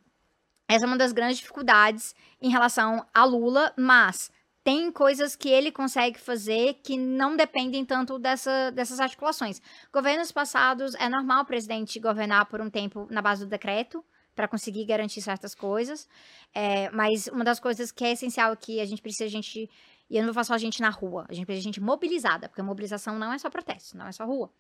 essa 0.73 0.87
é 0.87 0.89
uma 0.89 0.97
das 0.97 1.13
grandes 1.13 1.37
dificuldades 1.37 2.15
em 2.41 2.51
relação 2.51 3.05
a 3.13 3.25
Lula, 3.25 3.75
mas 3.77 4.31
tem 4.65 4.91
coisas 4.91 5.37
que 5.37 5.51
ele 5.51 5.71
consegue 5.71 6.19
fazer 6.19 6.81
que 6.83 6.97
não 6.97 7.37
dependem 7.37 7.85
tanto 7.85 8.19
dessa, 8.19 8.71
dessas 8.71 8.99
articulações. 8.99 9.61
Governos 9.93 10.33
passados, 10.33 10.95
é 10.95 11.11
normal 11.11 11.43
o 11.43 11.47
presidente 11.47 12.01
governar 12.01 12.47
por 12.47 12.61
um 12.61 12.71
tempo 12.71 13.07
na 13.11 13.21
base 13.21 13.45
do 13.45 13.51
decreto, 13.51 14.03
para 14.35 14.49
conseguir 14.49 14.87
garantir 14.87 15.21
certas 15.21 15.55
coisas. 15.55 16.09
É, 16.55 16.91
mas 16.91 17.27
uma 17.27 17.45
das 17.45 17.61
coisas 17.61 17.93
que 17.93 18.03
é 18.03 18.13
essencial 18.13 18.57
que 18.57 18.81
a 18.81 18.87
gente 18.87 19.03
precisa, 19.03 19.25
a 19.25 19.29
gente. 19.29 19.69
E 20.09 20.17
eu 20.17 20.23
não 20.23 20.29
vou 20.29 20.35
falar 20.35 20.45
só 20.45 20.55
a 20.55 20.59
gente 20.59 20.81
na 20.81 20.89
rua, 20.89 21.27
a 21.29 21.35
gente 21.35 21.45
precisa 21.45 21.63
de 21.63 21.69
gente 21.69 21.81
mobilizada, 21.83 22.49
porque 22.49 22.63
a 22.63 22.65
mobilização 22.65 23.19
não 23.19 23.31
é 23.31 23.39
só 23.39 23.51
protesto, 23.51 23.97
não 23.97 24.07
é 24.07 24.13
só 24.13 24.25
rua. 24.25 24.51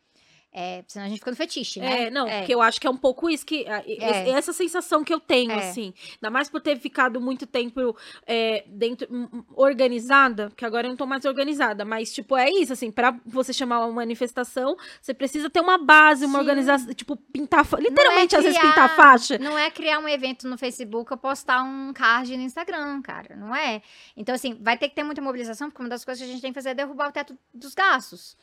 É, 0.55 0.85
senão 0.87 1.07
a 1.07 1.09
gente 1.09 1.19
fica 1.19 1.31
no 1.31 1.37
fetiche, 1.37 1.81
né? 1.81 2.05
É, 2.05 2.11
não, 2.11 2.29
é. 2.29 2.41
porque 2.41 2.55
eu 2.55 2.61
acho 2.61 2.79
que 2.79 2.87
é 2.87 2.91
um 2.91 2.97
pouco 2.97 3.31
isso 3.31 3.47
que. 3.47 3.65
É. 3.67 4.29
Essa 4.29 4.53
sensação 4.53 5.03
que 5.03 5.13
eu 5.13 5.19
tenho, 5.19 5.51
é. 5.51 5.71
assim. 5.71 5.95
Ainda 6.17 6.31
mais 6.31 6.51
por 6.51 6.61
ter 6.61 6.79
ficado 6.79 7.19
muito 7.19 7.47
tempo 7.47 7.97
é, 8.27 8.63
dentro. 8.67 9.09
organizada, 9.55 10.53
que 10.55 10.67
agora 10.67 10.87
eu 10.87 10.91
não 10.91 10.97
tô 10.97 11.07
mais 11.07 11.25
organizada. 11.25 11.87
Mas, 11.87 12.13
tipo, 12.13 12.37
é 12.37 12.51
isso, 12.51 12.71
assim, 12.75 12.91
pra 12.91 13.19
você 13.25 13.51
chamar 13.51 13.79
uma 13.81 13.93
manifestação, 13.93 14.77
você 15.01 15.15
precisa 15.15 15.49
ter 15.49 15.61
uma 15.61 15.79
base, 15.79 16.27
uma 16.27 16.35
Sim. 16.35 16.41
organização. 16.41 16.93
Tipo, 16.93 17.17
pintar. 17.17 17.67
Literalmente, 17.79 18.37
criar, 18.37 18.39
às 18.41 18.45
vezes, 18.45 18.61
pintar 18.61 18.95
faixa. 18.95 19.39
Não 19.39 19.59
é 19.59 19.71
criar 19.71 20.01
um 20.01 20.09
evento 20.09 20.47
no 20.47 20.59
Facebook 20.59 21.11
ou 21.11 21.19
postar 21.19 21.63
um 21.63 21.95
card 21.95 22.37
no 22.37 22.43
Instagram, 22.43 23.01
cara. 23.01 23.35
Não 23.37 23.57
é. 23.57 23.81
Então, 24.15 24.35
assim, 24.35 24.59
vai 24.61 24.77
ter 24.77 24.91
que 24.91 24.95
ter 24.95 25.03
muita 25.03 25.23
mobilização, 25.23 25.71
porque 25.71 25.83
uma 25.83 25.89
das 25.89 26.05
coisas 26.05 26.23
que 26.23 26.29
a 26.29 26.33
gente 26.33 26.43
tem 26.43 26.53
que 26.53 26.55
fazer 26.55 26.71
é 26.71 26.75
derrubar 26.75 27.09
o 27.09 27.13
teto 27.13 27.39
dos 27.55 27.75
gastos. 27.75 28.37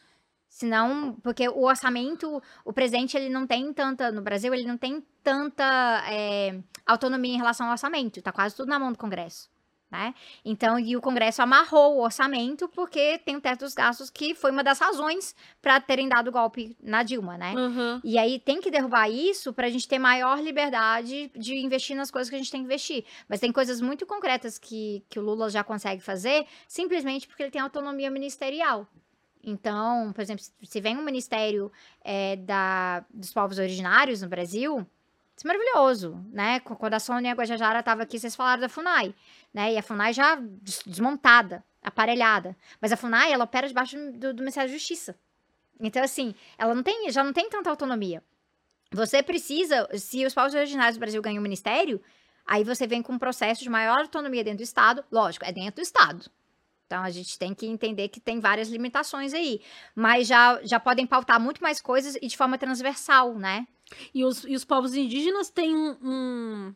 Senão, 0.50 1.16
porque 1.24 1.48
o 1.48 1.64
orçamento, 1.64 2.42
o 2.66 2.74
presidente, 2.74 3.16
ele 3.16 3.30
não 3.30 3.46
tem 3.46 3.72
tanta, 3.72 4.12
no 4.12 4.22
Brasil, 4.22 4.52
ele 4.52 4.66
não 4.66 4.78
tem 4.78 5.06
tanta 5.24 6.04
é, 6.10 6.60
autonomia 6.86 7.36
em 7.36 7.38
relação 7.38 7.68
ao 7.68 7.74
orçamento. 7.74 8.22
Tá 8.22 8.32
quase 8.32 8.56
tudo 8.56 8.68
na 8.68 8.80
mão 8.80 8.92
do 8.92 8.98
Congresso. 8.98 9.48
Né? 9.92 10.14
Então, 10.46 10.78
e 10.78 10.96
o 10.96 11.02
Congresso 11.02 11.42
amarrou 11.42 11.96
o 11.96 12.04
orçamento 12.04 12.70
porque 12.70 13.18
tem 13.20 13.36
o 13.36 13.42
teto 13.42 13.62
dos 13.62 13.74
gastos, 13.74 14.12
que 14.12 14.36
foi 14.36 14.52
uma 14.52 14.64
das 14.64 14.78
razões 14.78 15.36
para 15.64 15.82
terem 15.82 16.08
dado 16.08 16.28
o 16.28 16.32
golpe 16.32 16.78
na 16.80 17.02
Dilma, 17.02 17.40
né? 17.40 17.56
Uhum. 17.56 18.00
E 18.04 18.16
aí 18.20 18.38
tem 18.38 18.62
que 18.62 18.70
derrubar 18.70 19.10
isso 19.10 19.52
para 19.52 19.66
a 19.66 19.70
gente 19.70 19.88
ter 19.88 19.98
maior 19.98 20.40
liberdade 20.44 21.32
de 21.36 21.56
investir 21.56 21.96
nas 21.96 22.12
coisas 22.12 22.30
que 22.30 22.36
a 22.36 22.38
gente 22.38 22.52
tem 22.52 22.62
que 22.62 22.66
investir. 22.66 23.04
Mas 23.28 23.40
tem 23.40 23.52
coisas 23.52 23.82
muito 23.82 24.06
concretas 24.06 24.60
que, 24.60 25.04
que 25.10 25.18
o 25.18 25.24
Lula 25.24 25.50
já 25.50 25.64
consegue 25.64 26.04
fazer, 26.04 26.46
simplesmente 26.68 27.28
porque 27.28 27.42
ele 27.42 27.52
tem 27.52 27.62
autonomia 27.62 28.12
ministerial. 28.12 28.88
Então, 29.44 30.12
por 30.14 30.22
exemplo, 30.22 30.44
se 30.64 30.82
vem 30.82 30.98
um 30.98 31.04
ministério 31.04 31.72
é, 32.04 32.36
da, 32.36 33.06
dos 33.10 33.32
povos 33.32 33.58
originários 33.58 34.22
no 34.22 34.28
Brasil, 34.28 34.86
isso 35.36 35.48
é 35.48 35.54
maravilhoso, 35.54 36.22
né? 36.32 36.60
Quando 36.60 36.94
a 36.94 37.00
Sônia 37.00 37.34
Guajajara 37.34 37.80
estava 37.80 38.04
aqui, 38.04 38.20
vocês 38.20 38.36
falaram 38.36 38.62
da 38.62 38.68
FUNAI, 38.68 39.16
né? 39.54 39.74
E 39.74 39.78
a 39.78 39.82
FUNAI 39.82 40.12
já 40.12 40.36
desmontada, 40.86 41.64
aparelhada. 41.82 42.58
Mas 42.82 42.92
a 42.92 42.98
FUNAI, 42.98 43.32
ela 43.32 43.46
opera 43.46 43.68
debaixo 43.68 43.96
do, 44.12 44.34
do 44.34 44.40
Ministério 44.40 44.70
da 44.70 44.78
Justiça. 44.78 45.18
Então, 45.80 46.04
assim, 46.04 46.36
ela 46.58 46.76
não 46.76 46.84
tem, 46.84 47.10
já 47.10 47.24
não 47.24 47.32
tem 47.32 47.50
tanta 47.50 47.70
autonomia. 47.70 48.22
Você 48.92 49.24
precisa, 49.24 49.88
se 49.98 50.26
os 50.26 50.34
povos 50.34 50.54
originários 50.54 50.98
do 50.98 51.00
Brasil 51.00 51.22
ganham 51.22 51.40
um 51.40 51.44
ministério, 51.44 52.02
aí 52.46 52.66
você 52.66 52.86
vem 52.86 53.02
com 53.02 53.14
um 53.14 53.20
processo 53.20 53.64
de 53.64 53.70
maior 53.70 54.00
autonomia 54.00 54.44
dentro 54.44 54.58
do 54.58 54.64
Estado. 54.64 55.06
Lógico, 55.10 55.46
é 55.46 55.54
dentro 55.54 55.76
do 55.76 55.82
Estado. 55.82 56.30
Então 56.90 57.04
a 57.04 57.12
gente 57.12 57.38
tem 57.38 57.54
que 57.54 57.68
entender 57.68 58.08
que 58.08 58.20
tem 58.20 58.40
várias 58.40 58.68
limitações 58.68 59.32
aí, 59.32 59.62
mas 59.96 60.28
já, 60.28 60.60
já 60.64 60.80
podem 60.80 61.06
pautar 61.06 61.40
muito 61.40 61.62
mais 61.62 61.80
coisas 61.80 62.18
e 62.20 62.26
de 62.26 62.36
forma 62.36 62.58
transversal, 62.58 63.36
né? 63.36 63.68
E 64.12 64.26
os, 64.26 64.44
e 64.44 64.56
os 64.56 64.66
povos 64.66 64.96
indígenas 64.96 65.52
têm 65.52 65.76
um, 65.76 65.96
um 66.02 66.76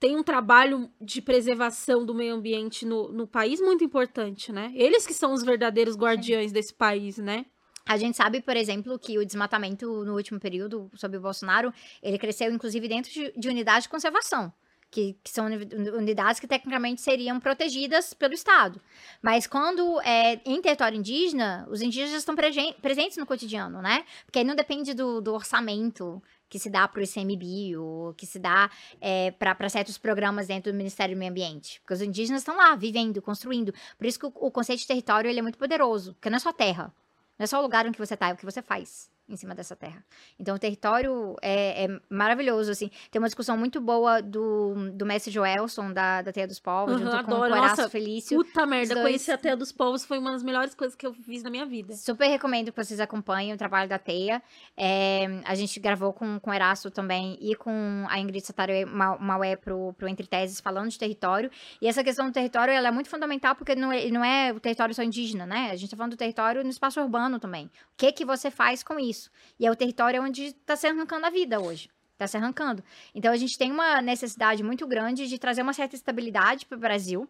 tem 0.00 0.16
um 0.16 0.24
trabalho 0.24 0.90
de 1.00 1.22
preservação 1.22 2.04
do 2.04 2.12
meio 2.12 2.34
ambiente 2.34 2.84
no, 2.84 3.12
no 3.12 3.24
país 3.24 3.60
muito 3.60 3.84
importante, 3.84 4.50
né? 4.50 4.72
Eles 4.74 5.06
que 5.06 5.14
são 5.14 5.32
os 5.32 5.44
verdadeiros 5.44 5.96
guardiões 5.96 6.48
Sim. 6.48 6.54
desse 6.54 6.74
país, 6.74 7.18
né? 7.18 7.46
A 7.86 7.96
gente 7.96 8.16
sabe, 8.16 8.40
por 8.40 8.56
exemplo, 8.56 8.98
que 8.98 9.18
o 9.18 9.24
desmatamento 9.24 10.04
no 10.04 10.16
último 10.16 10.40
período, 10.40 10.90
sob 10.96 11.16
o 11.16 11.20
Bolsonaro, 11.20 11.72
ele 12.02 12.18
cresceu 12.18 12.52
inclusive 12.52 12.88
dentro 12.88 13.12
de, 13.12 13.32
de 13.36 13.48
unidades 13.48 13.84
de 13.84 13.88
conservação. 13.88 14.52
Que, 14.92 15.16
que, 15.24 15.30
são 15.30 15.46
unidades 15.46 16.38
que 16.38 16.46
tecnicamente 16.46 17.00
seriam 17.00 17.40
protegidas 17.40 18.12
pelo 18.12 18.34
Estado. 18.34 18.78
Mas 19.22 19.46
quando 19.46 19.98
é 20.02 20.38
em 20.44 20.60
território 20.60 20.98
indígena, 20.98 21.66
os 21.70 21.80
indígenas 21.80 22.18
estão 22.18 22.34
presentes 22.36 23.16
no 23.16 23.24
cotidiano, 23.24 23.80
né? 23.80 24.04
Porque 24.26 24.40
aí 24.40 24.44
não 24.44 24.54
depende 24.54 24.92
do, 24.92 25.22
do 25.22 25.32
orçamento 25.32 26.22
que 26.46 26.58
se 26.58 26.68
dá 26.68 26.86
para 26.86 27.00
o 27.00 27.02
ICMBio, 27.02 28.14
que 28.18 28.26
se 28.26 28.38
dá 28.38 28.70
é, 29.00 29.30
para 29.30 29.70
certos 29.70 29.96
programas 29.96 30.48
dentro 30.48 30.70
do 30.70 30.76
Ministério 30.76 31.16
do 31.16 31.18
Meio 31.18 31.30
Ambiente. 31.30 31.80
Porque 31.80 31.94
os 31.94 32.02
indígenas 32.02 32.42
estão 32.42 32.54
lá, 32.54 32.76
vivendo, 32.76 33.22
construindo. 33.22 33.72
Por 33.96 34.06
isso 34.06 34.18
que 34.18 34.26
o, 34.26 34.32
o 34.34 34.50
conceito 34.50 34.80
de 34.80 34.86
território 34.86 35.30
ele 35.30 35.38
é 35.38 35.42
muito 35.42 35.56
poderoso, 35.56 36.12
porque 36.12 36.28
não 36.28 36.36
é 36.36 36.40
só 36.40 36.52
terra. 36.52 36.94
Não 37.38 37.44
é 37.44 37.46
só 37.46 37.58
o 37.58 37.62
lugar 37.62 37.86
onde 37.86 37.96
você 37.96 38.12
está, 38.12 38.28
é 38.28 38.34
o 38.34 38.36
que 38.36 38.44
você 38.44 38.60
faz 38.60 39.10
em 39.28 39.36
cima 39.36 39.54
dessa 39.54 39.74
terra. 39.74 40.04
Então, 40.38 40.56
o 40.56 40.58
território 40.58 41.36
é, 41.40 41.84
é, 41.84 42.00
maravilhoso, 42.10 42.70
assim. 42.70 42.90
Tem 43.10 43.20
uma 43.20 43.28
discussão 43.28 43.56
muito 43.56 43.80
boa 43.80 44.20
do, 44.20 44.90
do 44.92 45.06
mestre 45.06 45.32
Joelson, 45.32 45.92
da, 45.92 46.22
da 46.22 46.32
Teia 46.32 46.46
dos 46.46 46.58
Povos, 46.58 46.94
uhum, 46.94 47.04
junto 47.04 47.16
adoro. 47.16 47.26
com 47.26 47.38
o 47.38 47.40
Horácio 47.40 47.88
Felício. 47.88 48.36
Puta 48.36 48.66
merda, 48.66 48.94
dois... 48.94 49.06
conhecer 49.06 49.32
a 49.32 49.38
Teia 49.38 49.56
dos 49.56 49.72
Povos 49.72 50.04
foi 50.04 50.18
uma 50.18 50.32
das 50.32 50.42
melhores 50.42 50.74
coisas 50.74 50.96
que 50.96 51.06
eu 51.06 51.14
fiz 51.14 51.42
na 51.42 51.50
minha 51.50 51.64
vida. 51.64 51.94
Super 51.94 52.28
recomendo 52.28 52.72
que 52.72 52.84
vocês 52.84 53.00
acompanhem 53.00 53.52
o 53.52 53.56
trabalho 53.56 53.88
da 53.88 53.98
Teia. 53.98 54.42
É, 54.76 55.40
a 55.44 55.54
gente 55.54 55.78
gravou 55.80 56.12
com, 56.12 56.38
com 56.40 56.50
o 56.50 56.54
Erasto 56.54 56.90
também 56.90 57.38
e 57.40 57.54
com 57.54 58.04
a 58.08 58.18
Ingrid 58.18 58.44
Satare 58.44 58.84
Maué 58.84 59.56
pro, 59.56 59.92
pro 59.94 60.08
Entre 60.08 60.26
Teses, 60.26 60.60
falando 60.60 60.90
de 60.90 60.98
território. 60.98 61.50
E 61.80 61.86
essa 61.86 62.02
questão 62.02 62.26
do 62.26 62.32
território, 62.32 62.72
ela 62.72 62.88
é 62.88 62.90
muito 62.90 63.08
fundamental, 63.08 63.54
porque 63.54 63.74
não 63.74 63.92
é, 63.92 64.08
não 64.10 64.24
é 64.24 64.52
o 64.52 64.60
território 64.60 64.94
só 64.94 65.02
indígena, 65.02 65.46
né? 65.46 65.70
A 65.70 65.76
gente 65.76 65.90
tá 65.90 65.96
falando 65.96 66.12
do 66.12 66.16
território 66.16 66.62
no 66.62 66.70
espaço 66.70 67.00
urbano 67.00 67.38
também. 67.38 67.66
O 67.66 67.70
que 67.96 68.12
que 68.12 68.24
você 68.24 68.50
faz 68.50 68.82
com 68.82 68.98
isso? 68.98 69.11
Isso. 69.12 69.30
E 69.58 69.66
é 69.66 69.70
o 69.70 69.76
território 69.76 70.22
onde 70.22 70.46
está 70.46 70.74
se 70.74 70.86
arrancando 70.86 71.26
a 71.26 71.30
vida 71.30 71.60
hoje. 71.60 71.88
Está 72.12 72.26
se 72.26 72.36
arrancando. 72.36 72.82
Então 73.14 73.32
a 73.32 73.36
gente 73.36 73.56
tem 73.56 73.70
uma 73.70 74.00
necessidade 74.02 74.62
muito 74.62 74.86
grande 74.86 75.28
de 75.28 75.38
trazer 75.38 75.62
uma 75.62 75.72
certa 75.72 75.94
estabilidade 75.94 76.66
para 76.66 76.76
o 76.76 76.80
Brasil. 76.80 77.28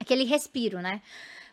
Aquele 0.00 0.24
respiro, 0.24 0.80
né? 0.80 1.00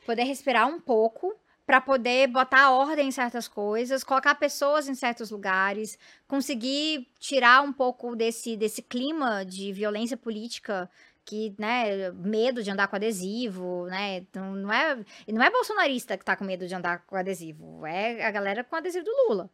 Poder 0.06 0.24
respirar 0.24 0.68
um 0.68 0.80
pouco 0.80 1.36
para 1.66 1.82
poder 1.82 2.28
botar 2.28 2.72
ordem 2.72 3.08
em 3.08 3.12
certas 3.12 3.48
coisas, 3.48 4.04
colocar 4.04 4.36
pessoas 4.36 4.88
em 4.88 4.94
certos 4.94 5.32
lugares, 5.32 5.98
conseguir 6.28 7.08
tirar 7.20 7.62
um 7.64 7.74
pouco 7.74 8.16
desse, 8.16 8.56
desse 8.56 8.84
clima 8.84 9.44
de 9.44 9.74
violência 9.74 10.16
política 10.16 10.90
que, 11.26 11.56
né, 11.58 12.12
medo 12.12 12.62
de 12.62 12.70
andar 12.70 12.88
com 12.88 12.96
adesivo, 12.96 13.88
né? 13.88 14.18
Então, 14.18 14.54
não 14.56 14.72
é, 14.72 15.04
não 15.28 15.42
é 15.42 15.50
bolsonarista 15.50 16.16
que 16.18 16.24
tá 16.24 16.36
com 16.36 16.46
medo 16.46 16.68
de 16.68 16.76
andar 16.76 17.00
com 17.06 17.16
adesivo, 17.16 17.86
é 17.86 18.24
a 18.24 18.32
galera 18.32 18.64
com 18.64 18.76
adesivo 18.76 19.04
do 19.04 19.12
Lula. 19.28 19.50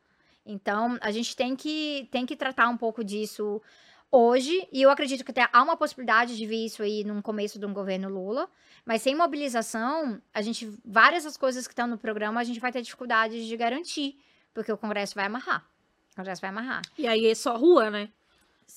Então, 0.45 0.97
a 1.01 1.11
gente 1.11 1.35
tem 1.35 1.55
que, 1.55 2.09
tem 2.11 2.25
que 2.25 2.35
tratar 2.35 2.67
um 2.67 2.77
pouco 2.77 3.03
disso 3.03 3.61
hoje, 4.11 4.67
e 4.71 4.81
eu 4.81 4.89
acredito 4.89 5.23
que 5.23 5.31
até 5.31 5.47
há 5.51 5.63
uma 5.63 5.77
possibilidade 5.77 6.35
de 6.35 6.45
ver 6.45 6.65
isso 6.65 6.83
aí 6.83 7.03
no 7.03 7.21
começo 7.21 7.57
de 7.57 7.65
um 7.65 7.73
governo 7.73 8.09
Lula, 8.09 8.49
mas 8.83 9.01
sem 9.01 9.15
mobilização, 9.15 10.21
a 10.33 10.41
gente, 10.41 10.69
várias 10.83 11.23
das 11.23 11.37
coisas 11.37 11.65
que 11.65 11.71
estão 11.71 11.87
no 11.87 11.97
programa, 11.97 12.41
a 12.41 12.43
gente 12.43 12.59
vai 12.59 12.71
ter 12.71 12.81
dificuldade 12.81 13.47
de 13.47 13.57
garantir, 13.57 14.19
porque 14.53 14.71
o 14.71 14.77
Congresso 14.77 15.15
vai 15.15 15.25
amarrar. 15.25 15.65
O 16.11 16.15
Congresso 16.17 16.41
vai 16.41 16.49
amarrar. 16.49 16.81
E 16.97 17.07
aí 17.07 17.27
é 17.27 17.35
só 17.35 17.55
rua, 17.55 17.89
né? 17.89 18.09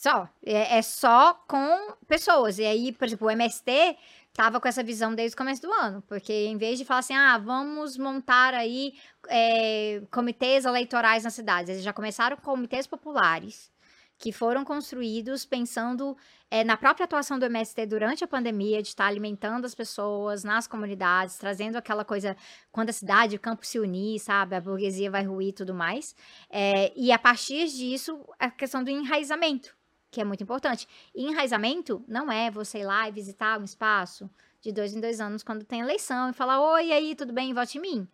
Só. 0.01 0.29
É, 0.45 0.79
é, 0.79 0.83
só 0.83 1.35
com 1.49 1.95
pessoas. 2.07 2.59
E 2.59 2.65
aí, 2.65 2.93
por 2.93 3.07
exemplo, 3.07 3.27
o 3.27 3.31
MST 3.31 3.97
tava 4.35 4.61
com 4.61 4.69
essa 4.69 4.83
visão 4.83 5.15
desde 5.15 5.35
o 5.35 5.39
começo 5.39 5.63
do 5.63 5.73
ano. 5.73 6.03
Porque 6.03 6.33
em 6.33 6.59
vez 6.59 6.79
de 6.79 6.85
falar 6.85 7.01
assim, 7.01 7.15
ah, 7.15 7.39
vamos 7.39 7.97
montar 7.97 8.53
aí 8.55 8.95
é, 9.29 10.03
comitês 10.11 10.65
eleitorais 10.65 11.25
nas 11.25 11.35
cidades, 11.35 11.71
eles 11.71 11.83
já 11.83 11.93
começaram 11.93 12.37
com 12.37 12.43
comitês 12.43 12.87
populares 12.87 13.73
que 14.19 14.31
foram 14.33 14.65
construídos 14.65 15.45
pensando 15.45 16.17
é, 16.51 16.63
na 16.63 16.77
própria 16.77 17.05
atuação 17.05 17.39
do 17.39 17.47
MST 17.47 17.87
durante 17.87 18.23
a 18.23 18.29
pandemia, 18.29 18.81
de 18.81 18.89
estar 18.89 19.07
alimentando 19.07 19.65
as 19.65 19.75
pessoas 19.75 20.45
nas 20.45 20.67
comunidades, 20.67 21.37
trazendo 21.37 21.77
aquela 21.77 22.05
coisa, 22.05 22.37
quando 22.71 22.91
a 22.91 22.93
cidade, 22.93 23.37
o 23.37 23.41
campo 23.41 23.67
se 23.67 23.79
unir, 23.79 24.21
sabe, 24.21 24.55
a 24.55 24.61
burguesia 24.61 25.11
vai 25.11 25.25
ruir 25.25 25.49
e 25.49 25.53
tudo 25.53 25.75
mais. 25.75 26.15
É, 26.49 26.93
e 26.97 27.11
a 27.11 27.19
partir 27.19 27.67
disso, 27.67 28.25
a 28.39 28.51
questão 28.51 28.85
do 28.85 28.91
enraizamento, 28.91 29.75
que 30.15 30.21
é 30.21 30.25
muito 30.25 30.43
importante. 30.43 30.89
E 31.15 31.27
enraizamento 31.27 32.03
não 32.07 32.31
é 32.31 32.51
você 32.51 32.79
ir 32.79 32.85
lá 32.85 33.09
e 33.09 33.13
visitar 33.13 33.61
um 33.61 33.65
espaço 33.65 34.31
de 34.61 34.71
dois 34.73 34.95
em 34.95 35.01
dois 35.01 35.21
anos 35.21 35.43
quando 35.43 35.65
tem 35.65 35.81
eleição 35.81 36.31
e 36.31 36.33
falar: 36.33 36.61
Oi, 36.61 36.93
aí, 36.93 37.15
tudo 37.17 37.33
bem? 37.33 37.53
Vote 37.53 37.79
em 37.79 37.81
mim. 37.81 38.09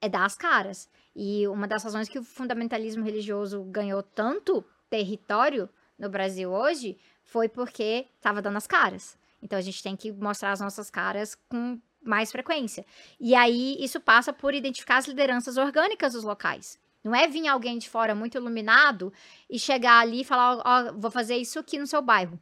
É 0.00 0.08
dar 0.08 0.24
as 0.24 0.34
caras. 0.34 0.88
E 1.14 1.46
uma 1.48 1.68
das 1.68 1.84
razões 1.84 2.08
que 2.08 2.18
o 2.18 2.24
fundamentalismo 2.24 3.04
religioso 3.04 3.62
ganhou 3.64 4.02
tanto 4.02 4.64
território 4.88 5.68
no 5.98 6.08
Brasil 6.08 6.50
hoje 6.50 6.96
foi 7.22 7.48
porque 7.48 8.06
estava 8.16 8.40
dando 8.40 8.56
as 8.56 8.66
caras. 8.66 9.18
Então 9.42 9.58
a 9.58 9.62
gente 9.62 9.82
tem 9.82 9.94
que 9.94 10.10
mostrar 10.10 10.52
as 10.52 10.60
nossas 10.60 10.88
caras 10.88 11.34
com 11.48 11.78
mais 12.02 12.32
frequência. 12.32 12.86
E 13.20 13.34
aí 13.34 13.76
isso 13.80 14.00
passa 14.00 14.32
por 14.32 14.54
identificar 14.54 14.96
as 14.96 15.06
lideranças 15.06 15.58
orgânicas 15.58 16.14
dos 16.14 16.24
locais. 16.24 16.78
Não 17.08 17.16
é 17.16 17.26
vir 17.26 17.48
alguém 17.48 17.78
de 17.78 17.88
fora 17.88 18.14
muito 18.14 18.36
iluminado 18.36 19.10
e 19.48 19.58
chegar 19.58 20.00
ali 20.00 20.20
e 20.20 20.24
falar, 20.24 20.58
ó, 20.58 20.90
oh, 20.90 21.00
vou 21.00 21.10
fazer 21.10 21.36
isso 21.36 21.58
aqui 21.58 21.78
no 21.78 21.86
seu 21.86 22.02
bairro. 22.02 22.38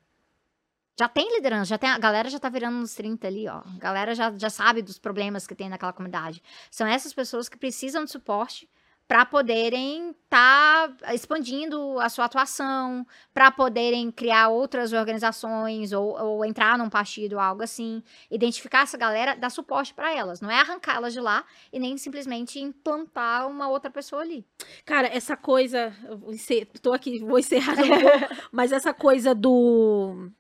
Já 0.99 1.09
tem 1.09 1.33
liderança, 1.35 1.67
já 1.67 1.79
tem, 1.79 1.91
a 1.91 1.99
galera 1.99 2.29
já 2.29 2.39
tá 2.39 2.49
virando 2.49 2.79
nos 2.79 2.95
30 2.95 3.27
ali, 3.27 3.47
ó. 3.47 3.59
A 3.59 3.79
galera 3.79 4.15
já, 4.15 4.37
já 4.37 4.51
sabe 4.51 4.83
dos 4.83 4.99
problemas 4.99 5.47
que 5.47 5.55
tem 5.55 5.69
naquela 5.69 5.93
comunidade. 5.93 6.43
São 6.71 6.87
essas 6.87 7.13
pessoas 7.13 7.49
que 7.49 7.57
precisam 7.57 8.05
de 8.05 8.11
suporte 8.11 8.69
para 9.09 9.25
poderem 9.25 10.11
estar 10.11 10.89
tá 10.97 11.15
expandindo 11.15 11.99
a 12.01 12.09
sua 12.09 12.25
atuação, 12.25 13.07
para 13.33 13.51
poderem 13.51 14.11
criar 14.11 14.49
outras 14.49 14.93
organizações 14.93 15.93
ou, 15.93 16.19
ou, 16.21 16.45
entrar 16.45 16.77
num 16.77 16.91
partido, 16.91 17.39
algo 17.39 17.63
assim. 17.63 18.03
Identificar 18.31 18.83
essa 18.83 18.99
galera, 18.99 19.37
dar 19.37 19.51
suporte 19.51 19.95
para 19.95 20.13
elas. 20.13 20.41
Não 20.41 20.51
é 20.51 20.61
arrancá-las 20.61 21.13
de 21.13 21.21
lá 21.21 21.45
e 21.73 21.79
nem 21.79 21.97
simplesmente 21.97 22.59
implantar 22.59 23.49
uma 23.49 23.69
outra 23.69 23.91
pessoa 23.91 24.23
ali. 24.23 24.45
Cara, 24.85 25.07
essa 25.09 25.37
coisa. 25.37 25.95
Estou 26.75 26.93
aqui, 26.93 27.21
vou 27.21 27.39
encerrar 27.39 27.75
um 27.75 27.89
pouco, 27.89 28.35
mas 28.51 28.73
essa 28.73 28.93
coisa 28.93 29.35
do. 29.35 30.31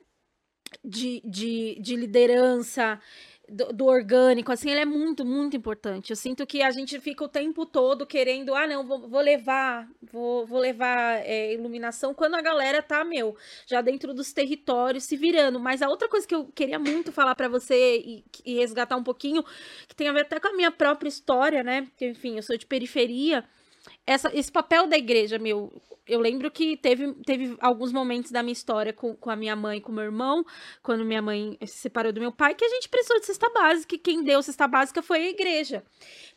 de, 0.85 1.23
de, 1.25 1.79
de 1.81 1.95
liderança 1.95 3.01
do, 3.48 3.73
do, 3.73 3.86
orgânico, 3.86 4.51
assim, 4.51 4.70
ele 4.70 4.81
é 4.81 4.85
muito, 4.85 5.24
muito 5.24 5.56
importante. 5.56 6.10
Eu 6.10 6.16
sinto 6.16 6.47
que 6.47 6.62
a 6.62 6.70
gente 6.70 6.98
fica 7.01 7.24
o 7.24 7.28
tempo 7.28 7.64
todo 7.64 8.06
querendo, 8.06 8.55
ah, 8.55 8.66
não, 8.66 8.86
vou, 8.86 9.09
vou 9.09 9.20
levar, 9.20 9.89
vou, 10.02 10.47
vou 10.47 10.59
levar 10.59 11.20
é, 11.24 11.55
iluminação, 11.55 12.12
quando 12.12 12.35
a 12.35 12.43
galera 12.43 12.82
tá, 12.82 13.05
meu, 13.05 13.36
já 13.66 13.81
dentro 13.81 14.12
dos 14.12 14.32
territórios 14.32 15.05
se 15.05 15.16
virando. 15.16 15.60
Mas 15.60 15.82
a 15.82 15.89
outra 15.89 16.09
coisa 16.09 16.27
que 16.27 16.35
eu 16.35 16.47
queria 16.47 16.78
muito 16.78 17.12
falar 17.12 17.35
para 17.35 17.48
você 17.48 17.98
e, 17.98 18.24
e, 18.44 18.55
resgatar 18.56 18.97
um 18.97 19.05
pouquinho, 19.05 19.44
que 19.86 19.94
tem 19.94 20.09
a 20.09 20.12
ver 20.12 20.23
até 20.23 20.40
com 20.40 20.48
a 20.48 20.52
minha 20.56 20.70
própria 20.70 21.09
história, 21.09 21.62
né? 21.62 21.82
Porque, 21.82 22.09
enfim, 22.09 22.36
eu 22.36 22.43
sou 22.43 22.56
de 22.56 22.66
periferia. 22.66 23.44
Essa, 24.07 24.31
esse 24.33 24.53
papel 24.53 24.87
da 24.87 24.97
igreja, 24.97 25.39
meu, 25.39 25.73
eu 26.07 26.20
lembro 26.20 26.51
que 26.51 26.77
teve, 26.77 27.12
teve 27.24 27.57
alguns 27.61 27.93
momentos 27.93 28.31
da 28.31 28.43
minha 28.43 28.53
história 28.53 28.93
com, 28.93 29.16
com 29.16 29.31
a 29.31 29.37
minha 29.37 29.57
mãe 29.57 29.78
e 29.78 29.81
com 29.81 29.91
o 29.91 29.95
meu 29.95 30.05
irmão, 30.05 30.45
quando 30.83 31.05
minha 31.05 31.20
mãe 31.20 31.59
se 31.66 31.78
separou 31.78 32.12
do 32.12 32.20
meu 32.20 32.31
pai, 32.31 32.55
que 32.55 32.65
a 32.65 32.69
gente 32.69 32.89
precisou 32.89 33.19
de 33.19 33.27
cesta 33.27 33.51
básica, 33.51 33.97
e 33.97 33.99
quem 33.99 34.23
deu 34.23 34.41
cesta 34.43 34.69
básica 34.69 35.03
foi 35.03 35.27
a 35.27 35.31
igreja. 35.31 35.85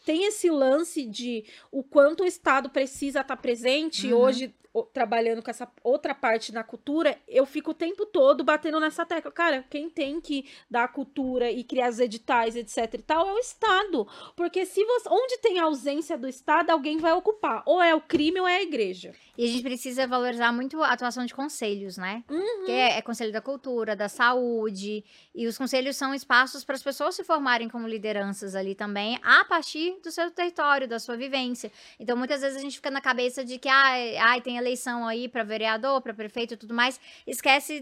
Tem 0.03 0.25
esse 0.25 0.49
lance 0.49 1.05
de 1.05 1.45
o 1.71 1.83
quanto 1.83 2.23
o 2.23 2.25
Estado 2.25 2.69
precisa 2.69 3.21
estar 3.21 3.37
presente. 3.37 4.11
Uhum. 4.11 4.19
Hoje, 4.19 4.55
trabalhando 4.93 5.41
com 5.41 5.49
essa 5.49 5.67
outra 5.83 6.13
parte 6.13 6.51
na 6.51 6.63
cultura, 6.63 7.17
eu 7.27 7.45
fico 7.45 7.71
o 7.71 7.73
tempo 7.73 8.05
todo 8.05 8.43
batendo 8.43 8.79
nessa 8.79 9.05
tecla. 9.05 9.31
Cara, 9.31 9.65
quem 9.69 9.89
tem 9.89 10.21
que 10.21 10.45
dar 10.69 10.83
a 10.83 10.87
cultura 10.87 11.51
e 11.51 11.63
criar 11.63 11.89
os 11.89 11.99
editais, 11.99 12.55
etc 12.55 12.93
e 12.93 12.97
tal, 12.99 13.27
é 13.27 13.33
o 13.33 13.39
Estado. 13.39 14.07
Porque 14.35 14.65
se 14.65 14.83
você, 14.83 15.09
onde 15.09 15.37
tem 15.39 15.59
a 15.59 15.63
ausência 15.63 16.17
do 16.17 16.27
Estado, 16.27 16.69
alguém 16.69 16.97
vai 16.97 17.13
ocupar. 17.13 17.58
Ou 17.65 17.81
é 17.81 17.95
o 17.95 18.01
crime 18.01 18.39
ou 18.39 18.47
é 18.47 18.57
a 18.57 18.61
igreja. 18.61 19.13
E 19.37 19.45
a 19.45 19.47
gente 19.47 19.63
precisa 19.63 20.05
valorizar 20.05 20.51
muito 20.51 20.83
a 20.83 20.91
atuação 20.91 21.25
de 21.25 21.33
conselhos, 21.33 21.97
né? 21.97 22.23
Uhum. 22.29 22.65
Que 22.65 22.71
é, 22.71 22.97
é 22.97 23.01
conselho 23.01 23.31
da 23.31 23.39
cultura, 23.41 23.95
da 23.95 24.09
saúde. 24.09 25.03
E 25.33 25.47
os 25.47 25.57
conselhos 25.57 25.95
são 25.95 26.13
espaços 26.13 26.63
para 26.63 26.75
as 26.75 26.83
pessoas 26.83 27.15
se 27.15 27.23
formarem 27.23 27.69
como 27.69 27.87
lideranças 27.87 28.55
ali 28.55 28.75
também, 28.75 29.17
a 29.23 29.45
partir 29.45 29.97
do 30.03 30.11
seu 30.11 30.29
território, 30.29 30.87
da 30.87 30.99
sua 30.99 31.15
vivência. 31.15 31.71
Então, 31.99 32.17
muitas 32.17 32.41
vezes 32.41 32.57
a 32.57 32.61
gente 32.61 32.75
fica 32.75 32.91
na 32.91 32.99
cabeça 32.99 33.45
de 33.45 33.57
que, 33.57 33.69
ai, 33.69 34.17
ai 34.17 34.41
tem 34.41 34.57
eleição 34.57 35.07
aí 35.07 35.29
para 35.29 35.43
vereador, 35.43 36.01
para 36.01 36.13
prefeito 36.13 36.53
e 36.53 36.57
tudo 36.57 36.73
mais, 36.73 36.99
esquece, 37.25 37.81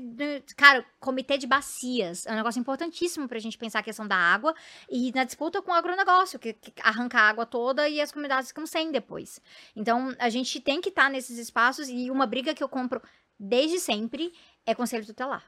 cara, 0.55 0.85
comitê 0.99 1.37
de 1.37 1.47
bacias 1.47 2.25
é 2.25 2.31
um 2.31 2.35
negócio 2.35 2.59
importantíssimo 2.59 3.27
para 3.27 3.37
a 3.37 3.41
gente 3.41 3.57
pensar 3.57 3.79
a 3.79 3.83
questão 3.83 4.07
da 4.07 4.15
água 4.15 4.53
e 4.89 5.11
na 5.13 5.23
disputa 5.23 5.61
com 5.61 5.71
o 5.71 5.73
agronegócio, 5.73 6.39
que, 6.39 6.53
que 6.53 6.73
arranca 6.81 7.19
a 7.19 7.29
água 7.29 7.45
toda 7.45 7.87
e 7.87 8.01
as 8.01 8.11
comunidades 8.11 8.49
ficam 8.49 8.65
sem 8.65 8.91
depois. 8.91 9.41
Então, 9.76 10.15
a 10.19 10.30
gente 10.30 10.60
tem 10.60 10.81
que 10.81 10.89
estar 10.89 11.03
tá 11.03 11.10
nesses 11.10 11.38
espaços 11.38 11.89
e 11.89 12.10
uma 12.10 12.26
briga 12.26 12.53
que 12.53 12.64
eu 12.64 12.69
compro 12.69 13.02
desde 13.39 13.80
sempre 13.80 14.34
é 14.65 14.73
conselho 14.73 15.06
tutelar. 15.06 15.44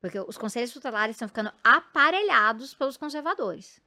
Porque 0.00 0.18
os 0.20 0.36
conselhos 0.36 0.72
tutelares 0.72 1.16
estão 1.16 1.28
ficando 1.28 1.52
aparelhados 1.62 2.74
pelos 2.74 2.96
conservadores. 2.96 3.80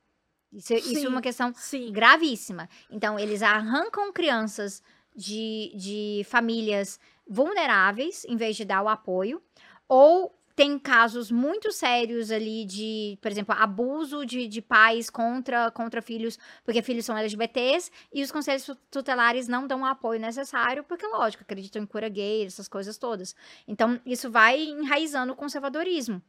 Isso, 0.52 0.74
é- 0.74 0.78
isso 0.78 1.06
é 1.06 1.10
uma 1.10 1.18
Sim, 1.18 1.22
questão 1.22 1.54
Sim. 1.54 1.92
gravíssima. 1.92 2.70
Então, 2.90 3.20
eles 3.20 3.42
arrancam 3.44 4.12
crianças 4.12 4.82
de, 5.16 5.74
de 5.76 6.24
famílias 6.26 7.00
vulneráveis 7.28 8.24
em 8.26 8.36
vez 8.36 8.56
de 8.56 8.66
dar 8.66 8.82
o 8.82 8.88
apoio, 8.88 9.42
ou 9.88 10.37
tem 10.58 10.80
casos 10.80 11.30
muito 11.30 11.72
sérios 11.72 12.32
ali 12.32 12.66
de, 12.66 13.16
por 13.22 13.30
exemplo, 13.32 13.54
abuso 13.56 14.26
de, 14.26 14.48
de 14.48 14.60
pais 14.60 15.08
contra, 15.08 15.70
contra 15.70 16.02
filhos, 16.02 16.40
porque 16.66 16.82
filhos 16.82 17.06
são 17.06 17.16
LGBTs, 17.16 17.92
e 18.12 18.24
os 18.24 18.32
conselhos 18.32 18.66
tu- 18.66 18.76
tutelares 18.90 19.48
não 19.48 19.68
dão 19.68 19.84
o 19.84 19.86
apoio 19.86 20.20
necessário, 20.20 20.84
porque, 20.84 21.06
lógico, 21.06 21.44
acreditam 21.44 21.84
em 21.84 21.86
cura 21.86 22.10
gay, 22.10 22.44
essas 22.44 22.68
coisas 22.68 22.98
todas. 22.98 23.36
Então, 23.68 24.02
isso 24.04 24.32
vai 24.32 24.60
enraizando 24.60 25.32
o 25.32 25.36
conservadorismo 25.36 26.24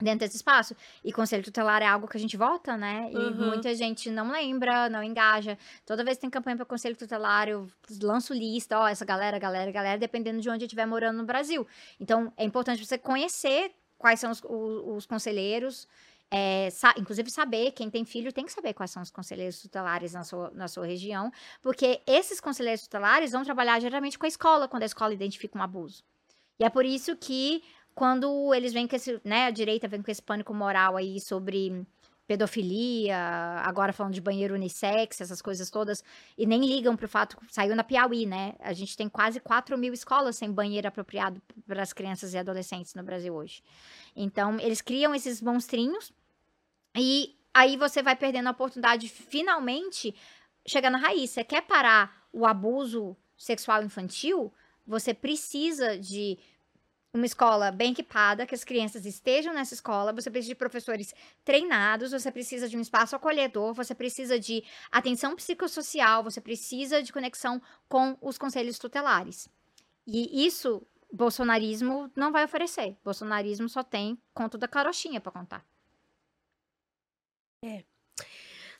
dentro 0.00 0.20
desse 0.20 0.36
espaço. 0.36 0.76
E 1.02 1.12
conselho 1.12 1.42
tutelar 1.42 1.82
é 1.82 1.86
algo 1.86 2.06
que 2.06 2.16
a 2.16 2.20
gente 2.20 2.36
vota, 2.36 2.76
né? 2.76 3.08
E 3.12 3.16
Uhum. 3.16 3.46
muita 3.46 3.74
gente 3.74 4.10
não 4.10 4.30
lembra, 4.30 4.88
não 4.88 5.02
engaja. 5.02 5.56
Toda 5.84 6.04
vez 6.04 6.16
que 6.16 6.22
tem 6.22 6.30
campanha 6.30 6.56
para 6.56 6.66
conselho 6.66 6.96
tutelar, 6.96 7.48
eu 7.48 7.66
lanço 8.02 8.34
lista, 8.34 8.78
ó, 8.78 8.86
essa 8.86 9.04
galera, 9.04 9.38
galera, 9.38 9.70
galera, 9.72 9.98
dependendo 9.98 10.40
de 10.40 10.50
onde 10.50 10.64
eu 10.64 10.66
estiver 10.66 10.86
morando 10.86 11.16
no 11.18 11.24
Brasil. 11.24 11.66
Então, 11.98 12.32
é 12.36 12.44
importante 12.44 12.84
você 12.84 12.98
conhecer 12.98 13.72
quais 13.98 14.20
são 14.20 14.30
os, 14.30 14.42
o- 14.44 14.96
os 14.96 15.06
conselheiros, 15.06 15.88
é, 16.30 16.68
sa- 16.70 16.94
inclusive 16.98 17.30
saber, 17.30 17.70
quem 17.70 17.88
tem 17.88 18.04
filho 18.04 18.32
tem 18.32 18.44
que 18.44 18.52
saber 18.52 18.74
quais 18.74 18.90
são 18.90 19.00
os 19.02 19.10
conselheiros 19.10 19.60
tutelares 19.62 20.12
na 20.12 20.24
sua, 20.24 20.50
na 20.54 20.68
sua 20.68 20.84
região, 20.84 21.32
porque 21.62 22.02
esses 22.06 22.40
conselheiros 22.40 22.82
tutelares 22.82 23.32
vão 23.32 23.44
trabalhar 23.44 23.78
diretamente 23.78 24.18
com 24.18 24.26
a 24.26 24.28
escola, 24.28 24.68
quando 24.68 24.82
a 24.82 24.86
escola 24.86 25.14
identifica 25.14 25.58
um 25.58 25.62
abuso. 25.62 26.02
E 26.58 26.64
é 26.64 26.68
por 26.70 26.84
isso 26.84 27.16
que 27.16 27.62
quando 27.96 28.52
eles 28.54 28.74
vêm 28.74 28.86
com 28.86 28.94
esse, 28.94 29.18
né, 29.24 29.46
a 29.46 29.50
direita 29.50 29.88
vem 29.88 30.02
com 30.02 30.10
esse 30.10 30.20
pânico 30.20 30.52
moral 30.52 30.98
aí 30.98 31.18
sobre 31.18 31.82
pedofilia, 32.26 33.16
agora 33.64 33.90
falando 33.90 34.12
de 34.12 34.20
banheiro 34.20 34.54
unissex, 34.54 35.18
essas 35.22 35.40
coisas 35.40 35.70
todas, 35.70 36.04
e 36.36 36.44
nem 36.44 36.60
ligam 36.60 36.94
pro 36.94 37.08
fato 37.08 37.38
que 37.38 37.54
saiu 37.54 37.74
na 37.74 37.82
Piauí, 37.82 38.26
né? 38.26 38.54
A 38.60 38.74
gente 38.74 38.94
tem 38.98 39.08
quase 39.08 39.40
4 39.40 39.78
mil 39.78 39.94
escolas 39.94 40.36
sem 40.36 40.52
banheiro 40.52 40.86
apropriado 40.86 41.40
para 41.66 41.80
as 41.82 41.94
crianças 41.94 42.34
e 42.34 42.38
adolescentes 42.38 42.94
no 42.94 43.02
Brasil 43.02 43.34
hoje. 43.34 43.62
Então, 44.14 44.60
eles 44.60 44.82
criam 44.82 45.14
esses 45.14 45.40
monstrinhos 45.40 46.12
e 46.94 47.34
aí 47.54 47.78
você 47.78 48.02
vai 48.02 48.14
perdendo 48.14 48.48
a 48.48 48.52
oportunidade 48.52 49.06
de 49.06 49.08
finalmente 49.08 50.14
chegar 50.66 50.90
na 50.90 50.98
raiz. 50.98 51.30
Você 51.30 51.42
quer 51.42 51.62
parar 51.62 52.26
o 52.30 52.44
abuso 52.44 53.16
sexual 53.38 53.82
infantil? 53.82 54.52
Você 54.86 55.14
precisa 55.14 55.98
de 55.98 56.38
uma 57.16 57.26
escola 57.26 57.70
bem 57.70 57.92
equipada, 57.92 58.46
que 58.46 58.54
as 58.54 58.64
crianças 58.64 59.04
estejam 59.04 59.52
nessa 59.52 59.74
escola, 59.74 60.12
você 60.12 60.30
precisa 60.30 60.52
de 60.52 60.54
professores 60.54 61.14
treinados, 61.44 62.12
você 62.12 62.30
precisa 62.30 62.68
de 62.68 62.76
um 62.76 62.80
espaço 62.80 63.16
acolhedor, 63.16 63.74
você 63.74 63.94
precisa 63.94 64.38
de 64.38 64.62
atenção 64.90 65.34
psicossocial, 65.34 66.22
você 66.22 66.40
precisa 66.40 67.02
de 67.02 67.12
conexão 67.12 67.60
com 67.88 68.16
os 68.20 68.38
conselhos 68.38 68.78
tutelares. 68.78 69.48
E 70.06 70.46
isso 70.46 70.86
bolsonarismo 71.12 72.10
não 72.14 72.30
vai 72.30 72.44
oferecer. 72.44 72.96
Bolsonarismo 73.04 73.68
só 73.68 73.82
tem 73.82 74.18
conto 74.34 74.58
da 74.58 74.68
carochinha 74.68 75.20
para 75.20 75.32
contar. 75.32 75.66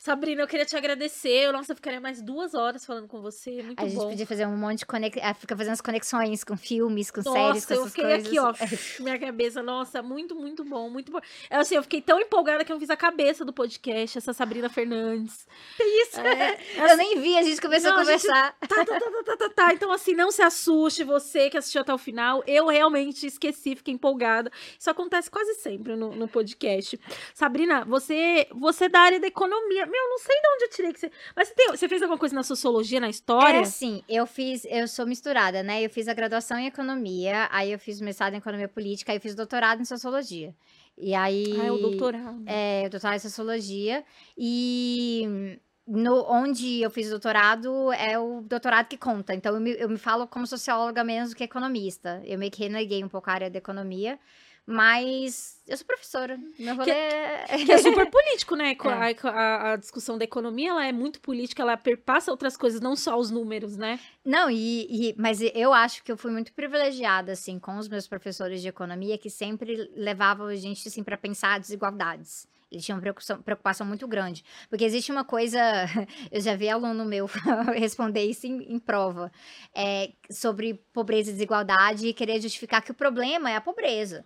Sabrina, 0.07 0.43
eu 0.43 0.47
queria 0.47 0.65
te 0.65 0.77
agradecer. 0.77 1.51
Nossa, 1.51 1.73
eu 1.73 1.77
ficaria 1.77 2.01
mais 2.01 2.23
duas 2.23 2.55
horas 2.55 2.87
falando 2.87 3.09
com 3.09 3.21
você. 3.21 3.61
Muito 3.61 3.81
a 3.83 3.89
gente 3.89 3.97
bom. 3.97 4.09
podia 4.09 4.25
fazer 4.25 4.47
um 4.47 4.57
monte 4.57 4.79
de 4.79 4.87
conexão, 4.87 5.35
fica 5.35 5.57
fazendo 5.57 5.73
as 5.73 5.81
conexões 5.81 6.45
com 6.45 6.57
filmes, 6.57 7.11
com 7.11 7.23
séries, 7.23 7.37
Nossa, 7.37 7.67
com 7.67 7.75
eu 7.75 7.81
essas 7.81 7.93
fiquei 7.93 8.05
coisas. 8.05 8.27
aqui, 8.29 8.39
ó, 8.39 8.55
minha 9.03 9.19
cabeça. 9.19 9.63
Nossa, 9.65 10.03
muito, 10.05 10.37
muito 10.37 10.65
bom, 10.65 10.89
muito 10.89 11.11
bom. 11.11 11.19
Eu, 11.51 11.59
assim, 11.59 11.75
eu 11.75 11.83
fiquei 11.83 12.01
tão 12.01 12.21
empolgada 12.21 12.65
que 12.65 12.73
eu 12.73 12.79
fiz 12.79 12.89
a 12.89 12.97
cabeça 12.97 13.45
do 13.45 13.53
podcast, 13.53 14.17
essa 14.19 14.33
Sabrina 14.33 14.69
Fernandes. 14.69 15.45
Isso. 15.81 16.21
É, 16.21 16.57
Eu 16.89 16.97
nem 16.97 17.19
vi, 17.19 17.37
a 17.37 17.43
gente 17.43 17.61
começou 17.61 17.91
Não, 17.91 17.99
a 17.99 18.03
a 18.03 18.05
gente- 18.05 18.23
conversar. 18.23 18.57
Tá, 18.61 18.85
tá, 18.85 18.85
tá, 18.85 19.01
tá, 19.01 19.23
tá, 19.25 19.37
tá, 19.37 19.49
tá. 19.49 19.75
Então, 19.75 19.91
assim, 19.91 20.15
não 20.15 20.31
se 20.31 20.41
assuste, 20.41 21.03
você 21.03 21.51
que 21.51 21.59
assistiu 21.59 21.81
até 21.81 21.93
o 21.93 21.99
final. 21.99 22.45
Eu 22.47 22.69
realmente 22.69 23.27
esqueci, 23.27 23.75
fiquei 23.75 23.95
empolgada. 23.95 24.53
Isso 24.79 24.89
acontece 24.89 25.29
quase 25.29 25.55
sempre 25.55 25.97
no, 25.97 26.15
no 26.15 26.29
podcast. 26.29 26.97
Sabrina, 27.35 27.85
você, 27.85 28.47
você 28.53 28.85
é 28.85 28.89
da 28.89 29.01
área 29.01 29.19
da 29.19 29.27
economia. 29.27 29.85
Meu, 29.99 30.11
não 30.11 30.19
sei 30.19 30.37
de 30.41 30.49
onde 30.55 30.65
eu 30.65 30.71
tirei 30.71 30.93
que 30.93 31.01
você. 31.01 31.11
Mas 31.35 31.49
você, 31.49 31.55
tem- 31.55 31.69
você 31.71 31.89
fez 31.89 32.03
alguma 32.03 32.19
coisa 32.19 32.35
na 32.35 32.43
sociologia, 32.43 33.01
na 33.01 33.09
história? 33.09 33.59
É 33.59 33.61
assim, 33.63 34.03
eu 34.09 34.27
fiz, 34.27 34.67
eu 34.67 34.87
sou 34.87 35.07
misturada, 35.07 35.63
né? 35.63 35.83
Eu 35.83 35.89
fiz 35.89 36.07
a 36.09 36.13
graduação 36.15 36.59
em 36.59 36.67
economia, 36.67 37.49
aí 37.51 37.73
eu 37.73 37.79
fiz 37.79 38.01
o 38.01 38.05
mestrado 38.05 38.35
em 38.35 38.39
economia 38.39 38.69
política, 38.69 39.13
aí 39.13 39.17
eu 39.19 39.23
fiz 39.23 39.33
o 39.33 39.37
doutorado 39.37 39.81
em 39.81 39.85
sociologia. 39.87 40.55
E 40.99 41.15
aí. 41.15 41.45
Ah, 41.59 41.67
é 41.67 41.73
o 41.73 41.79
doutorado. 41.79 42.43
É, 42.47 42.89
doutorado 42.89 43.17
em 43.17 43.21
sociologia. 43.21 44.05
E 44.37 45.59
no, 45.87 46.25
onde 46.31 46.81
eu 46.83 46.91
fiz 46.91 47.07
o 47.07 47.11
doutorado 47.11 47.93
é 47.93 48.19
o 48.19 48.41
doutorado 48.43 48.87
que 48.89 48.97
conta. 48.97 49.35
Então 49.35 49.55
eu 49.55 49.61
me, 49.61 49.73
eu 49.79 49.89
me 49.89 49.99
falo 49.99 50.27
como 50.27 50.47
socióloga 50.47 51.03
menos 51.05 51.31
do 51.31 51.37
que 51.37 51.45
economista. 51.45 52.21
Eu 52.25 52.39
meio 52.39 52.51
que 52.51 52.63
reneguei 52.63 53.03
um 53.05 53.09
pouco 53.09 53.31
a 53.31 53.33
área 53.35 53.51
da 53.51 53.59
economia. 53.59 54.19
Mas 54.67 55.61
eu 55.69 55.77
sou 55.77 55.87
professora. 55.87 56.39
Meu 56.59 56.75
rolê 56.75 56.91
é. 56.91 57.45
Que 57.65 57.71
é 57.73 57.79
super 57.79 58.07
político, 58.11 58.57
né? 58.57 58.73
É. 58.73 58.89
A, 59.29 59.31
a- 59.31 59.73
a 59.73 59.77
discussão 59.77 60.19
da 60.19 60.25
economia, 60.25 60.71
ela 60.71 60.85
é 60.85 60.93
muito 60.93 61.21
política, 61.21 61.63
ela 61.63 61.77
perpassa 61.77 62.33
outras 62.33 62.57
coisas, 62.57 62.81
não 62.81 62.97
só 62.97 63.17
os 63.17 63.31
números, 63.31 63.77
né? 63.77 64.01
Não, 64.25 64.51
e, 64.51 65.11
e- 65.11 65.15
mas 65.17 65.41
eu 65.55 65.73
acho 65.73 66.03
que 66.03 66.11
eu 66.11 66.17
fui 66.17 66.33
muito 66.33 66.53
privilegiada, 66.53 67.33
assim, 67.33 67.59
com 67.61 67.79
os 67.79 67.89
meus 67.89 68.09
professores 68.09 68.61
de 68.61 68.67
economia, 68.69 69.17
que 69.17 69.31
sempre 69.31 69.89
levavam 69.95 70.47
a 70.49 70.57
gente, 70.57 70.89
assim, 70.89 71.05
para 71.05 71.17
pensar 71.17 71.61
desigualdades. 71.61 72.49
Eles 72.71 72.85
tinham 72.85 72.99
preocupação, 72.99 73.41
preocupação 73.41 73.87
muito 73.87 74.09
grande. 74.09 74.45
Porque 74.69 74.85
existe 74.85 75.13
uma 75.13 75.25
coisa, 75.25 75.61
eu 76.33 76.41
já 76.41 76.57
vi 76.57 76.69
aluno 76.69 77.05
meu 77.05 77.27
responder 77.77 78.25
isso 78.25 78.49
em, 78.49 78.75
em 78.75 78.79
prova, 78.81 79.31
é, 79.73 80.11
sobre 80.29 80.75
pobreza 80.93 81.31
e 81.31 81.33
desigualdade 81.35 82.09
e 82.09 82.13
querer 82.13 82.41
justificar 82.41 82.83
que 82.83 82.91
o 82.91 82.95
problema 82.95 83.49
é 83.49 83.55
a 83.55 83.61
pobreza. 83.61 84.25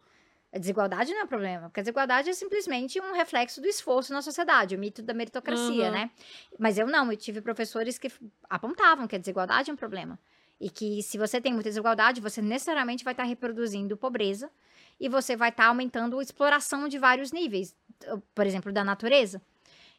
A 0.52 0.58
desigualdade 0.58 1.12
não 1.12 1.20
é 1.20 1.24
o 1.24 1.28
problema, 1.28 1.68
porque 1.68 1.78
a 1.80 1.82
desigualdade 1.82 2.28
é 2.28 2.32
simplesmente 2.32 3.00
um 3.00 3.12
reflexo 3.12 3.60
do 3.60 3.68
esforço 3.68 4.12
na 4.12 4.20
sociedade, 4.20 4.74
o 4.74 4.78
mito 4.78 5.00
da 5.00 5.14
meritocracia, 5.14 5.86
Uhum. 5.86 5.90
né? 5.92 6.10
Mas 6.58 6.76
eu 6.76 6.86
não, 6.88 7.10
eu 7.12 7.16
tive 7.16 7.40
professores 7.40 7.98
que 7.98 8.10
apontavam 8.48 9.06
que 9.06 9.14
a 9.14 9.18
desigualdade 9.18 9.70
é 9.70 9.72
um 9.72 9.76
problema. 9.76 10.18
E 10.60 10.68
que 10.68 11.02
se 11.02 11.16
você 11.16 11.40
tem 11.40 11.52
muita 11.54 11.70
desigualdade, 11.70 12.20
você 12.20 12.42
necessariamente 12.42 13.04
vai 13.04 13.12
estar 13.12 13.22
reproduzindo 13.24 13.96
pobreza 13.96 14.50
e 14.98 15.08
você 15.08 15.36
vai 15.36 15.50
estar 15.50 15.66
aumentando 15.66 16.18
a 16.18 16.22
exploração 16.22 16.86
de 16.88 16.98
vários 16.98 17.32
níveis, 17.32 17.74
por 18.34 18.44
exemplo, 18.44 18.72
da 18.72 18.84
natureza. 18.84 19.40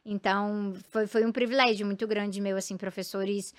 Então, 0.06 0.74
foi, 0.90 1.08
foi 1.08 1.26
um 1.26 1.32
privilégio 1.32 1.86
muito 1.86 2.06
grande 2.08 2.42
meu, 2.42 2.58
assim, 2.58 2.76
professores 2.76 3.54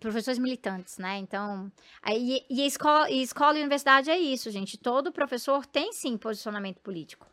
professores 0.00 0.38
militantes, 0.38 0.98
né? 0.98 1.18
Então, 1.18 1.70
aí, 2.02 2.44
e 2.50 2.66
escola, 2.66 3.10
e 3.10 3.22
escola 3.22 3.56
e 3.58 3.60
universidade 3.60 4.10
é 4.10 4.18
isso, 4.18 4.50
gente. 4.50 4.76
Todo 4.78 5.12
professor 5.12 5.64
tem 5.66 5.92
sim 5.92 6.16
posicionamento 6.16 6.80
político. 6.80 7.26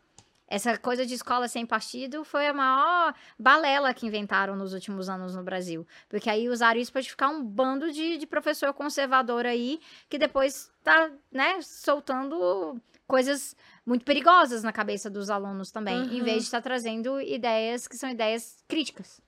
Essa 0.51 0.75
coisa 0.79 1.05
de 1.05 1.13
escola 1.13 1.47
sem 1.47 1.63
partido 1.63 2.23
foi 2.23 2.47
a 2.47 2.53
maior 2.53 3.13
balela 3.37 3.93
que 3.93 4.07
inventaram 4.07 4.55
nos 4.55 4.73
últimos 4.73 5.07
anos 5.07 5.35
no 5.35 5.43
Brasil. 5.43 5.85
Porque 6.09 6.27
aí 6.27 6.49
usaram 6.49 6.79
isso 6.79 6.91
para 6.91 7.03
ficar 7.03 7.29
um 7.29 7.43
bando 7.43 7.91
de, 7.91 8.17
de 8.17 8.25
professor 8.25 8.73
conservador 8.73 9.45
aí, 9.45 9.79
que 10.09 10.17
depois 10.17 10.71
tá, 10.83 11.11
né, 11.31 11.61
soltando 11.61 12.81
coisas 13.07 13.55
muito 13.85 14.03
perigosas 14.03 14.63
na 14.63 14.71
cabeça 14.73 15.07
dos 15.07 15.29
alunos 15.29 15.69
também, 15.71 15.97
em 16.15 16.19
Uhum. 16.19 16.23
vez 16.25 16.37
de 16.37 16.43
estar 16.45 16.61
trazendo 16.61 17.21
ideias 17.21 17.87
que 17.87 17.95
são 17.95 18.09
ideias 18.09 18.63
críticas. 18.67 19.21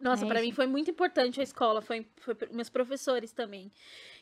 Nossa, 0.00 0.24
É 0.24 0.28
isso. 0.38 0.46
mim 0.46 0.52
foi 0.52 0.66
muito 0.66 0.90
importante 0.90 1.40
a 1.40 1.42
escola, 1.42 1.80
foi, 1.80 2.06
foi 2.16 2.36
meus 2.50 2.68
professores 2.68 3.32
também 3.32 3.72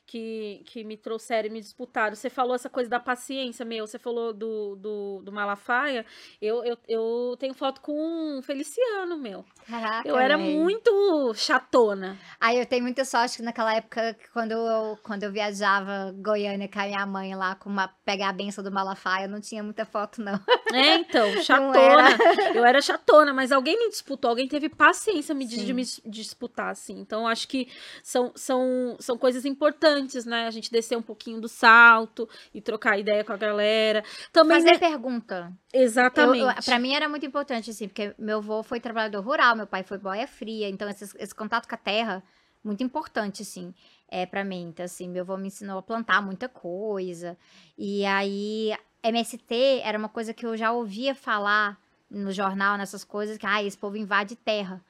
que, 0.07 0.63
que 0.67 0.85
me 0.85 0.97
trouxeram 0.97 1.49
e 1.49 1.53
me 1.53 1.61
disputaram. 1.61 2.15
Você 2.15 2.29
falou 2.29 2.55
essa 2.55 2.69
coisa 2.69 2.91
da 2.91 3.01
paciência, 3.01 3.65
meu, 3.65 3.87
você 3.87 3.99
falou 3.99 4.33
do, 4.33 4.77
do, 4.77 5.23
do 5.25 5.33
Malafaia, 5.33 6.05
eu, 6.41 6.65
eu, 6.65 6.79
eu 6.89 7.37
tenho 7.39 7.55
foto 7.55 7.81
com 7.81 8.39
o 8.39 8.43
Feliciano, 8.43 9.17
meu. 9.17 9.45
Caraca, 9.69 10.07
Eu 10.07 10.19
era 10.19 10.37
muito 10.37 11.33
chatona. 11.35 12.19
Aí 12.41 12.59
eu 12.59 12.67
tenho 12.67 12.83
muita 12.83 13.05
sorte 13.05 13.37
que 13.37 13.43
naquela 13.43 13.75
época, 13.75 14.17
quando 14.33 14.53
eu, 14.53 14.99
quando 15.03 15.23
eu 15.23 15.33
viajava 15.33 16.15
Goiânia 16.17 16.69
com 16.69 16.81
a 16.81 16.87
minha 16.87 17.07
mãe 17.07 17.35
lá, 17.35 17.55
com 17.55 17.71
uma, 17.71 17.89
pegar 18.05 18.29
a 18.29 18.33
benção 18.33 18.63
do 18.63 18.71
Malafaia, 18.73 19.29
não 19.29 19.41
tinha 19.41 19.63
muita 19.63 19.85
foto, 19.85 20.21
não. 20.21 20.39
É, 20.73 20.97
então, 20.97 21.43
chatona. 21.43 22.09
Eu 22.55 22.65
era 22.65 22.81
chatona, 22.81 23.35
mas 23.35 23.53
alguém 23.53 23.79
me 23.79 23.91
disputou, 23.91 24.31
alguém 24.31 24.49
teve 24.49 24.71
paciência 24.71 25.35
me 25.35 25.45
de, 25.45 25.67
de 25.67 25.75
me 25.75 25.83
disputar, 26.07 26.71
assim. 26.71 26.99
Então, 26.99 27.29
acho 27.29 27.47
que 27.47 27.69
são, 28.03 28.33
são, 28.35 28.97
são 28.99 29.19
coisas 29.19 29.45
importantes, 29.45 29.92
né? 30.27 30.47
A 30.47 30.51
gente 30.51 30.71
descer 30.71 30.97
um 30.97 31.03
pouquinho 31.03 31.41
do 31.41 31.49
salto 31.49 32.29
e 32.55 32.61
trocar 32.61 32.99
ideia 32.99 33.25
com 33.25 33.33
a 33.33 33.37
galera. 33.37 34.05
Também, 34.33 34.59
Fazer 34.59 34.73
né? 34.73 34.79
pergunta. 34.79 35.53
Exatamente. 35.73 36.65
Pra 36.65 36.79
mim 36.79 36.95
era 36.95 37.09
muito 37.09 37.27
importante, 37.27 37.71
assim, 37.71 37.89
porque 37.89 38.15
meu 38.19 38.39
avô 38.39 38.63
foi 38.63 38.81
trabalhador 38.81 39.23
rural, 39.23 39.57
meu 39.57 39.67
pai 39.67 39.83
foi 39.83 39.99
boia 39.99 40.27
fria, 40.27 40.69
então 40.69 40.89
esse, 40.89 41.05
esse 41.19 41.35
contato 41.35 41.69
com 41.69 41.75
a 41.75 41.79
terra, 41.79 42.23
muito 42.63 42.83
importante, 42.83 43.43
assim, 43.43 43.75
é 44.09 44.25
para 44.27 44.45
mim. 44.45 44.69
Então, 44.69 44.85
assim, 44.85 45.09
meu 45.09 45.23
avô 45.23 45.37
me 45.37 45.49
ensinou 45.49 45.79
a 45.79 45.83
plantar 45.83 46.23
muita 46.23 46.49
coisa. 46.49 47.37
E 47.77 48.05
aí, 48.05 48.73
MST 49.03 49.81
era 49.83 49.99
uma 49.99 50.09
coisa 50.09 50.33
que 50.33 50.47
eu 50.47 50.57
já 50.57 50.73
ouvia 50.73 51.15
falar 51.15 51.79
no 52.11 52.31
jornal, 52.31 52.77
nessas 52.77 53.03
coisas, 53.05 53.39
que 53.39 53.47
ah, 53.47 53.63
esse 53.63 53.77
povo 53.77 53.97
invade 53.97 54.37
terra. 54.37 54.83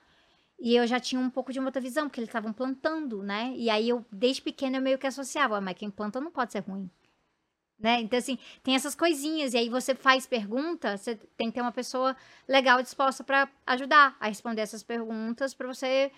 E 0.65 0.77
eu 0.77 0.87
já 0.87 1.01
tinha 1.01 1.21
um 1.21 1.29
pouco 1.29 1.53
de 1.53 1.59
uma 1.59 1.67
outra 1.67 1.83
visão, 1.83 2.05
porque 2.05 2.21
eles 2.21 2.29
estavam 2.29 2.53
plantando, 2.53 3.21
né? 3.21 3.53
E 3.57 3.69
aí 3.69 3.89
eu, 3.89 4.07
desde 4.13 4.41
pequena, 4.41 4.79
eu 4.79 4.83
meio 4.83 4.97
que 4.97 5.09
associava, 5.09 5.61
mas 5.61 5.77
quem 5.77 5.91
planta 5.91 6.21
não 6.21 6.31
pode 6.31 6.53
ser 6.53 6.61
ruim. 6.61 6.89
Né? 7.81 8.01
Então, 8.01 8.17
assim, 8.17 8.39
tem 8.63 8.77
essas 8.77 8.95
coisinhas, 8.95 9.55
e 9.55 9.57
aí 9.57 9.69
você 9.69 9.93
faz 9.93 10.25
pergunta, 10.25 10.97
você 10.97 11.17
tem 11.37 11.49
que 11.49 11.55
ter 11.55 11.61
uma 11.61 11.73
pessoa 11.73 12.17
legal 12.47 12.81
disposta 12.81 13.25
para 13.25 13.49
ajudar 13.67 14.17
a 14.21 14.29
responder 14.29 14.61
essas 14.61 14.85
perguntas, 14.85 15.53
para 15.53 15.67
você 15.67 16.13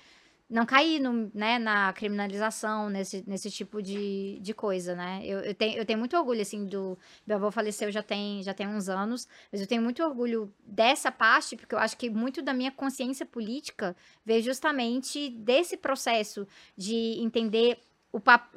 não 0.54 0.64
cair 0.64 1.00
no, 1.00 1.32
né, 1.34 1.58
na 1.58 1.92
criminalização, 1.92 2.88
nesse, 2.88 3.24
nesse 3.26 3.50
tipo 3.50 3.82
de, 3.82 4.38
de 4.40 4.54
coisa, 4.54 4.94
né? 4.94 5.20
Eu, 5.24 5.40
eu, 5.40 5.52
tenho, 5.52 5.76
eu 5.76 5.84
tenho 5.84 5.98
muito 5.98 6.16
orgulho, 6.16 6.40
assim, 6.40 6.64
do... 6.64 6.96
Meu 7.26 7.38
avô 7.38 7.50
faleceu 7.50 7.90
já 7.90 8.04
tem, 8.04 8.40
já 8.40 8.54
tem 8.54 8.68
uns 8.68 8.88
anos, 8.88 9.26
mas 9.50 9.60
eu 9.60 9.66
tenho 9.66 9.82
muito 9.82 10.00
orgulho 10.04 10.54
dessa 10.64 11.10
parte, 11.10 11.56
porque 11.56 11.74
eu 11.74 11.78
acho 11.80 11.96
que 11.96 12.08
muito 12.08 12.40
da 12.40 12.54
minha 12.54 12.70
consciência 12.70 13.26
política 13.26 13.96
veio 14.24 14.44
justamente 14.44 15.28
desse 15.28 15.76
processo 15.76 16.46
de 16.76 17.18
entender 17.20 17.80
o, 18.12 18.20
pap... 18.20 18.56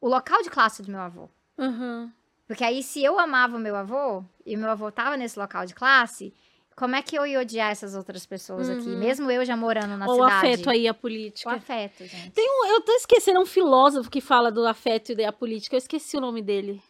o 0.00 0.08
local 0.08 0.42
de 0.42 0.50
classe 0.50 0.82
do 0.82 0.90
meu 0.90 1.00
avô. 1.00 1.28
Uhum. 1.56 2.10
Porque 2.48 2.64
aí, 2.64 2.82
se 2.82 3.04
eu 3.04 3.16
amava 3.16 3.56
o 3.56 3.60
meu 3.60 3.76
avô, 3.76 4.24
e 4.44 4.56
meu 4.56 4.70
avô 4.70 4.88
estava 4.88 5.16
nesse 5.16 5.38
local 5.38 5.64
de 5.64 5.74
classe, 5.74 6.34
como 6.78 6.94
é 6.94 7.02
que 7.02 7.18
eu 7.18 7.26
ia 7.26 7.40
odiar 7.40 7.72
essas 7.72 7.96
outras 7.96 8.24
pessoas 8.24 8.68
uhum. 8.68 8.78
aqui? 8.78 8.88
Mesmo 8.90 9.28
eu 9.28 9.44
já 9.44 9.56
morando 9.56 9.96
na 9.96 10.06
Ou 10.06 10.14
cidade. 10.14 10.32
O 10.32 10.36
afeto 10.36 10.70
aí, 10.70 10.86
a 10.86 10.94
política. 10.94 11.50
O 11.50 11.52
afeto, 11.52 12.06
gente. 12.06 12.30
Tem 12.30 12.48
um, 12.48 12.66
eu 12.66 12.80
tô 12.82 12.92
esquecendo 12.92 13.40
um 13.40 13.44
filósofo 13.44 14.08
que 14.08 14.20
fala 14.20 14.52
do 14.52 14.64
afeto 14.64 15.10
e 15.10 15.16
da 15.16 15.32
política. 15.32 15.74
Eu 15.74 15.78
esqueci 15.78 16.16
o 16.16 16.20
nome 16.20 16.40
dele. 16.40 16.80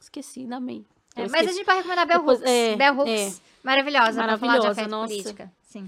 Esqueci, 0.00 0.40
ainda 0.40 0.58
bem. 0.58 0.84
É, 1.14 1.28
mas 1.28 1.46
a 1.46 1.52
gente 1.52 1.64
pode 1.64 1.76
recomendar 1.76 2.08
Bell 2.08 2.18
Depois, 2.18 2.40
Hooks. 2.40 2.52
É, 2.52 2.76
Bell 2.76 2.94
Hooks. 2.98 3.12
É. 3.12 3.40
Maravilhosa, 3.62 4.20
Maravilhosa, 4.20 4.24
pra 4.26 4.38
falar 4.38 4.58
de 4.58 4.66
afeto 4.66 4.90
nossa. 4.90 5.08
política. 5.08 5.52
Sim. 5.62 5.86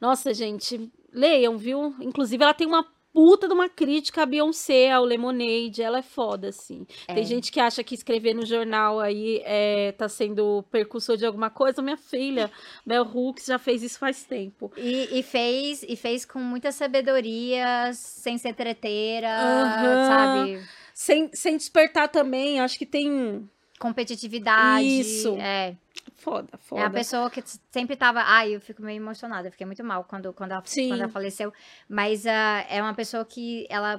Nossa, 0.00 0.34
gente, 0.34 0.90
leiam, 1.12 1.56
viu? 1.56 1.94
Inclusive, 2.00 2.42
ela 2.42 2.54
tem 2.54 2.66
uma 2.66 2.84
puta 3.20 3.46
de 3.46 3.52
uma 3.52 3.68
crítica 3.68 4.22
a 4.22 4.26
Beyoncé, 4.26 4.90
ao 4.90 5.04
Lemonade. 5.04 5.82
Ela 5.82 5.98
é 5.98 6.02
foda, 6.02 6.48
assim. 6.48 6.86
É. 7.06 7.12
Tem 7.12 7.22
gente 7.22 7.52
que 7.52 7.60
acha 7.60 7.84
que 7.84 7.94
escrever 7.94 8.32
no 8.32 8.46
jornal 8.46 8.98
aí 8.98 9.42
é, 9.44 9.92
tá 9.92 10.08
sendo 10.08 10.64
percussor 10.70 11.18
de 11.18 11.26
alguma 11.26 11.50
coisa. 11.50 11.82
Minha 11.82 11.98
filha, 11.98 12.50
Bell 12.86 13.04
Hooks, 13.04 13.44
já 13.44 13.58
fez 13.58 13.82
isso 13.82 13.98
faz 13.98 14.24
tempo. 14.24 14.72
E, 14.74 15.18
e 15.18 15.22
fez, 15.22 15.84
e 15.86 15.96
fez 15.96 16.24
com 16.24 16.38
muita 16.38 16.72
sabedoria, 16.72 17.90
sem 17.92 18.38
ser 18.38 18.54
treteira, 18.54 19.28
uhum. 19.28 20.06
sabe? 20.06 20.62
Sem, 20.94 21.30
sem 21.34 21.58
despertar 21.58 22.08
também, 22.08 22.58
acho 22.58 22.78
que 22.78 22.86
tem... 22.86 23.46
Competitividade. 23.80 24.86
Isso. 24.86 25.36
É. 25.40 25.74
Foda, 26.14 26.58
foda. 26.58 26.82
É 26.82 26.84
a 26.84 26.90
pessoa 26.90 27.30
que 27.30 27.42
sempre 27.72 27.96
tava. 27.96 28.20
Ai, 28.20 28.54
eu 28.54 28.60
fico 28.60 28.82
meio 28.82 28.98
emocionada, 28.98 29.48
eu 29.48 29.52
fiquei 29.52 29.66
muito 29.66 29.82
mal 29.82 30.04
quando, 30.04 30.34
quando, 30.34 30.52
ela, 30.52 30.62
quando 30.62 31.00
ela 31.00 31.08
faleceu. 31.08 31.50
Mas 31.88 32.26
uh, 32.26 32.66
é 32.68 32.82
uma 32.82 32.92
pessoa 32.92 33.24
que 33.24 33.66
ela. 33.70 33.98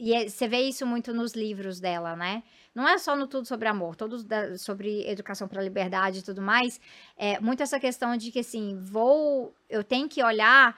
E 0.00 0.12
é, 0.12 0.28
você 0.28 0.48
vê 0.48 0.62
isso 0.62 0.84
muito 0.84 1.14
nos 1.14 1.32
livros 1.32 1.78
dela, 1.78 2.16
né? 2.16 2.42
Não 2.74 2.88
é 2.88 2.98
só 2.98 3.14
no 3.14 3.28
Tudo 3.28 3.46
Sobre 3.46 3.68
Amor, 3.68 3.94
todos 3.94 4.24
da, 4.24 4.58
sobre 4.58 5.08
educação 5.08 5.46
para 5.46 5.62
liberdade 5.62 6.18
e 6.18 6.22
tudo 6.22 6.42
mais. 6.42 6.80
É 7.16 7.38
muito 7.38 7.62
essa 7.62 7.78
questão 7.78 8.16
de 8.16 8.32
que, 8.32 8.40
assim, 8.40 8.76
vou. 8.80 9.54
Eu 9.70 9.84
tenho 9.84 10.08
que 10.08 10.24
olhar 10.24 10.76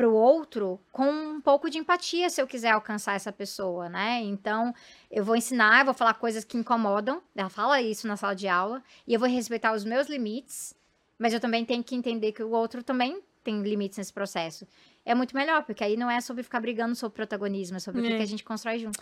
para 0.00 0.08
o 0.08 0.14
outro 0.14 0.80
com 0.90 1.10
um 1.10 1.42
pouco 1.42 1.68
de 1.68 1.76
empatia 1.76 2.30
se 2.30 2.40
eu 2.40 2.46
quiser 2.46 2.70
alcançar 2.70 3.16
essa 3.16 3.30
pessoa, 3.30 3.86
né? 3.86 4.22
Então, 4.22 4.74
eu 5.10 5.22
vou 5.22 5.36
ensinar, 5.36 5.80
eu 5.80 5.84
vou 5.84 5.92
falar 5.92 6.14
coisas 6.14 6.42
que 6.42 6.56
incomodam, 6.56 7.20
ela 7.36 7.50
fala 7.50 7.82
isso 7.82 8.08
na 8.08 8.16
sala 8.16 8.34
de 8.34 8.48
aula, 8.48 8.82
e 9.06 9.12
eu 9.12 9.20
vou 9.20 9.28
respeitar 9.28 9.74
os 9.74 9.84
meus 9.84 10.08
limites, 10.08 10.74
mas 11.18 11.34
eu 11.34 11.40
também 11.40 11.66
tenho 11.66 11.84
que 11.84 11.94
entender 11.94 12.32
que 12.32 12.42
o 12.42 12.50
outro 12.50 12.82
também 12.82 13.20
tem 13.44 13.60
limites 13.60 13.98
nesse 13.98 14.10
processo. 14.10 14.66
É 15.04 15.14
muito 15.14 15.36
melhor, 15.36 15.64
porque 15.64 15.84
aí 15.84 15.98
não 15.98 16.10
é 16.10 16.18
sobre 16.22 16.42
ficar 16.42 16.60
brigando 16.60 16.94
sobre 16.94 17.16
protagonismo, 17.16 17.76
é 17.76 17.80
sobre 17.80 18.00
é. 18.00 18.14
o 18.14 18.16
que 18.16 18.22
a 18.22 18.26
gente 18.26 18.42
constrói 18.42 18.78
junto. 18.78 19.00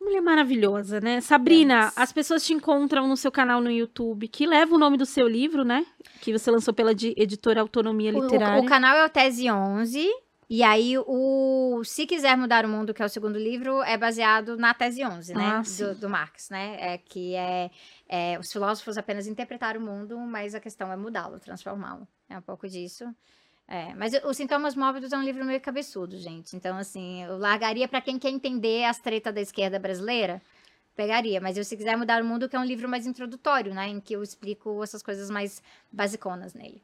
Mulher 0.00 0.20
maravilhosa, 0.20 1.00
né? 1.00 1.20
Sabrina, 1.20 1.92
as 1.94 2.12
pessoas 2.12 2.44
te 2.44 2.52
encontram 2.52 3.06
no 3.06 3.16
seu 3.16 3.30
canal 3.30 3.60
no 3.60 3.70
YouTube, 3.70 4.28
que 4.28 4.46
leva 4.46 4.74
o 4.74 4.78
nome 4.78 4.96
do 4.96 5.06
seu 5.06 5.28
livro, 5.28 5.64
né? 5.64 5.86
Que 6.20 6.32
você 6.32 6.50
lançou 6.50 6.74
pela 6.74 6.90
editora 6.90 7.60
Autonomia 7.60 8.10
Literária. 8.10 8.58
O, 8.58 8.62
o, 8.62 8.66
o 8.66 8.68
canal 8.68 8.96
é 8.96 9.04
o 9.04 9.08
Tese 9.08 9.50
11. 9.50 10.08
E 10.48 10.62
aí, 10.62 10.94
o 10.96 11.82
Se 11.84 12.06
Quiser 12.06 12.36
Mudar 12.36 12.64
o 12.64 12.68
Mundo, 12.68 12.94
que 12.94 13.02
é 13.02 13.04
o 13.04 13.08
segundo 13.08 13.36
livro, 13.36 13.82
é 13.82 13.96
baseado 13.96 14.56
na 14.56 14.72
Tese 14.72 15.04
11, 15.04 15.34
né? 15.34 15.44
Ah, 15.44 15.62
do, 15.62 15.94
do, 15.96 16.08
Marx, 16.08 16.50
né? 16.50 16.76
É, 16.78 16.98
que 16.98 17.34
é, 17.34 17.70
é, 18.08 18.38
os 18.38 18.52
filósofos 18.52 18.96
apenas 18.96 19.26
interpretar 19.26 19.76
o 19.76 19.80
mundo, 19.80 20.16
mas 20.18 20.54
a 20.54 20.60
questão 20.60 20.92
é 20.92 20.96
mudá-lo, 20.96 21.40
transformá-lo. 21.40 22.06
É 22.28 22.38
um 22.38 22.42
pouco 22.42 22.68
disso. 22.68 23.04
É, 23.68 23.94
mas 23.94 24.12
Os 24.24 24.36
Sintomas 24.36 24.76
Mórbidos 24.76 25.12
é 25.12 25.18
um 25.18 25.22
livro 25.22 25.44
meio 25.44 25.60
cabeçudo, 25.60 26.16
gente. 26.18 26.54
Então, 26.54 26.76
assim, 26.76 27.24
eu 27.24 27.36
largaria 27.36 27.88
para 27.88 28.00
quem 28.00 28.18
quer 28.18 28.30
entender 28.30 28.84
as 28.84 28.98
tretas 28.98 29.34
da 29.34 29.40
esquerda 29.40 29.78
brasileira, 29.78 30.40
pegaria. 30.94 31.40
Mas 31.40 31.56
eu, 31.56 31.64
se 31.64 31.76
quiser 31.76 31.96
mudar 31.96 32.22
o 32.22 32.24
mundo, 32.24 32.48
que 32.48 32.54
é 32.54 32.58
um 32.60 32.64
livro 32.64 32.88
mais 32.88 33.06
introdutório, 33.06 33.74
né? 33.74 33.88
Em 33.88 34.00
que 34.00 34.14
eu 34.14 34.22
explico 34.22 34.82
essas 34.82 35.02
coisas 35.02 35.30
mais 35.30 35.62
basiconas 35.90 36.54
nele. 36.54 36.80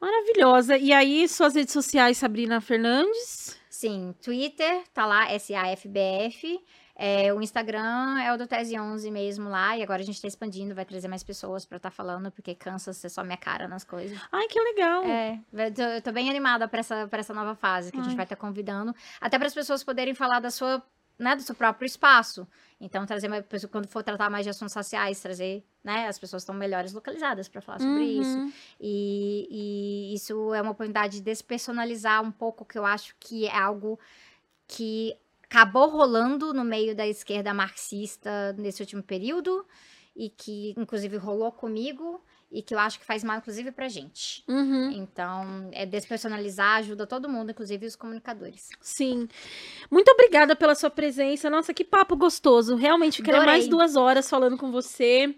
Maravilhosa. 0.00 0.76
E 0.76 0.92
aí, 0.92 1.26
suas 1.28 1.54
redes 1.54 1.72
sociais, 1.72 2.18
Sabrina 2.18 2.60
Fernandes? 2.60 3.58
Sim, 3.70 4.14
Twitter, 4.22 4.82
tá 4.92 5.06
lá, 5.06 5.26
SAFBF. 5.38 6.60
É, 6.94 7.32
o 7.32 7.40
Instagram 7.40 8.20
é 8.20 8.32
o 8.32 8.36
do 8.36 8.46
Tese 8.46 8.78
11 8.78 9.10
mesmo 9.10 9.48
lá, 9.48 9.76
e 9.76 9.82
agora 9.82 10.02
a 10.02 10.04
gente 10.04 10.20
tá 10.20 10.28
expandindo, 10.28 10.74
vai 10.74 10.84
trazer 10.84 11.08
mais 11.08 11.22
pessoas 11.22 11.64
pra 11.64 11.76
estar 11.76 11.90
tá 11.90 11.94
falando, 11.94 12.30
porque 12.30 12.54
cansa 12.54 12.92
ser 12.92 13.08
só 13.08 13.24
minha 13.24 13.36
cara 13.36 13.66
nas 13.66 13.82
coisas. 13.82 14.18
Ai, 14.30 14.46
que 14.48 14.60
legal! 14.60 15.04
É, 15.04 15.40
eu 15.52 15.74
tô, 15.74 15.82
eu 15.82 16.02
tô 16.02 16.12
bem 16.12 16.28
animada 16.28 16.68
pra 16.68 16.80
essa, 16.80 17.08
pra 17.08 17.20
essa 17.20 17.32
nova 17.32 17.54
fase 17.54 17.90
que 17.90 17.96
Ai. 17.96 18.02
a 18.02 18.04
gente 18.04 18.16
vai 18.16 18.24
estar 18.24 18.36
tá 18.36 18.40
convidando, 18.40 18.94
até 19.20 19.38
para 19.38 19.46
as 19.46 19.54
pessoas 19.54 19.82
poderem 19.82 20.14
falar 20.14 20.38
da 20.38 20.50
sua, 20.50 20.82
né, 21.18 21.34
do 21.34 21.42
seu 21.42 21.54
próprio 21.54 21.86
espaço. 21.86 22.46
Então, 22.78 23.06
trazer 23.06 23.28
mais, 23.28 23.44
quando 23.70 23.86
for 23.88 24.02
tratar 24.02 24.28
mais 24.28 24.44
de 24.44 24.50
assuntos 24.50 24.74
sociais, 24.74 25.20
trazer, 25.20 25.64
né, 25.82 26.08
as 26.08 26.18
pessoas 26.18 26.42
estão 26.42 26.54
melhores 26.54 26.92
localizadas 26.92 27.48
para 27.48 27.62
falar 27.62 27.78
sobre 27.78 27.94
uhum. 27.94 28.20
isso. 28.20 28.54
E, 28.78 29.48
e 29.50 30.14
isso 30.14 30.52
é 30.52 30.60
uma 30.60 30.72
oportunidade 30.72 31.14
de 31.14 31.22
despersonalizar 31.22 32.22
um 32.22 32.30
pouco, 32.30 32.66
que 32.66 32.76
eu 32.76 32.84
acho 32.84 33.14
que 33.18 33.46
é 33.46 33.56
algo 33.56 33.98
que 34.66 35.16
acabou 35.52 35.86
rolando 35.90 36.54
no 36.54 36.64
meio 36.64 36.96
da 36.96 37.06
esquerda 37.06 37.52
marxista 37.52 38.54
nesse 38.54 38.80
último 38.80 39.02
período 39.02 39.66
e 40.16 40.30
que 40.30 40.74
inclusive 40.78 41.18
rolou 41.18 41.52
comigo 41.52 42.24
e 42.50 42.62
que 42.62 42.74
eu 42.74 42.78
acho 42.78 42.98
que 42.98 43.04
faz 43.04 43.22
mal 43.22 43.36
inclusive 43.36 43.70
pra 43.70 43.86
gente. 43.88 44.42
Uhum. 44.48 44.90
Então, 44.92 45.68
é 45.72 45.84
despersonalizar 45.84 46.78
ajuda 46.78 47.06
todo 47.06 47.28
mundo, 47.28 47.50
inclusive 47.50 47.84
os 47.86 47.96
comunicadores. 47.96 48.70
Sim. 48.80 49.28
Muito 49.90 50.10
obrigada 50.10 50.56
pela 50.56 50.74
sua 50.74 50.90
presença. 50.90 51.50
Nossa, 51.50 51.74
que 51.74 51.84
papo 51.84 52.16
gostoso. 52.16 52.74
Realmente 52.74 53.18
ficaria 53.18 53.44
mais 53.44 53.68
duas 53.68 53.94
horas 53.94 54.28
falando 54.28 54.56
com 54.56 54.72
você. 54.72 55.34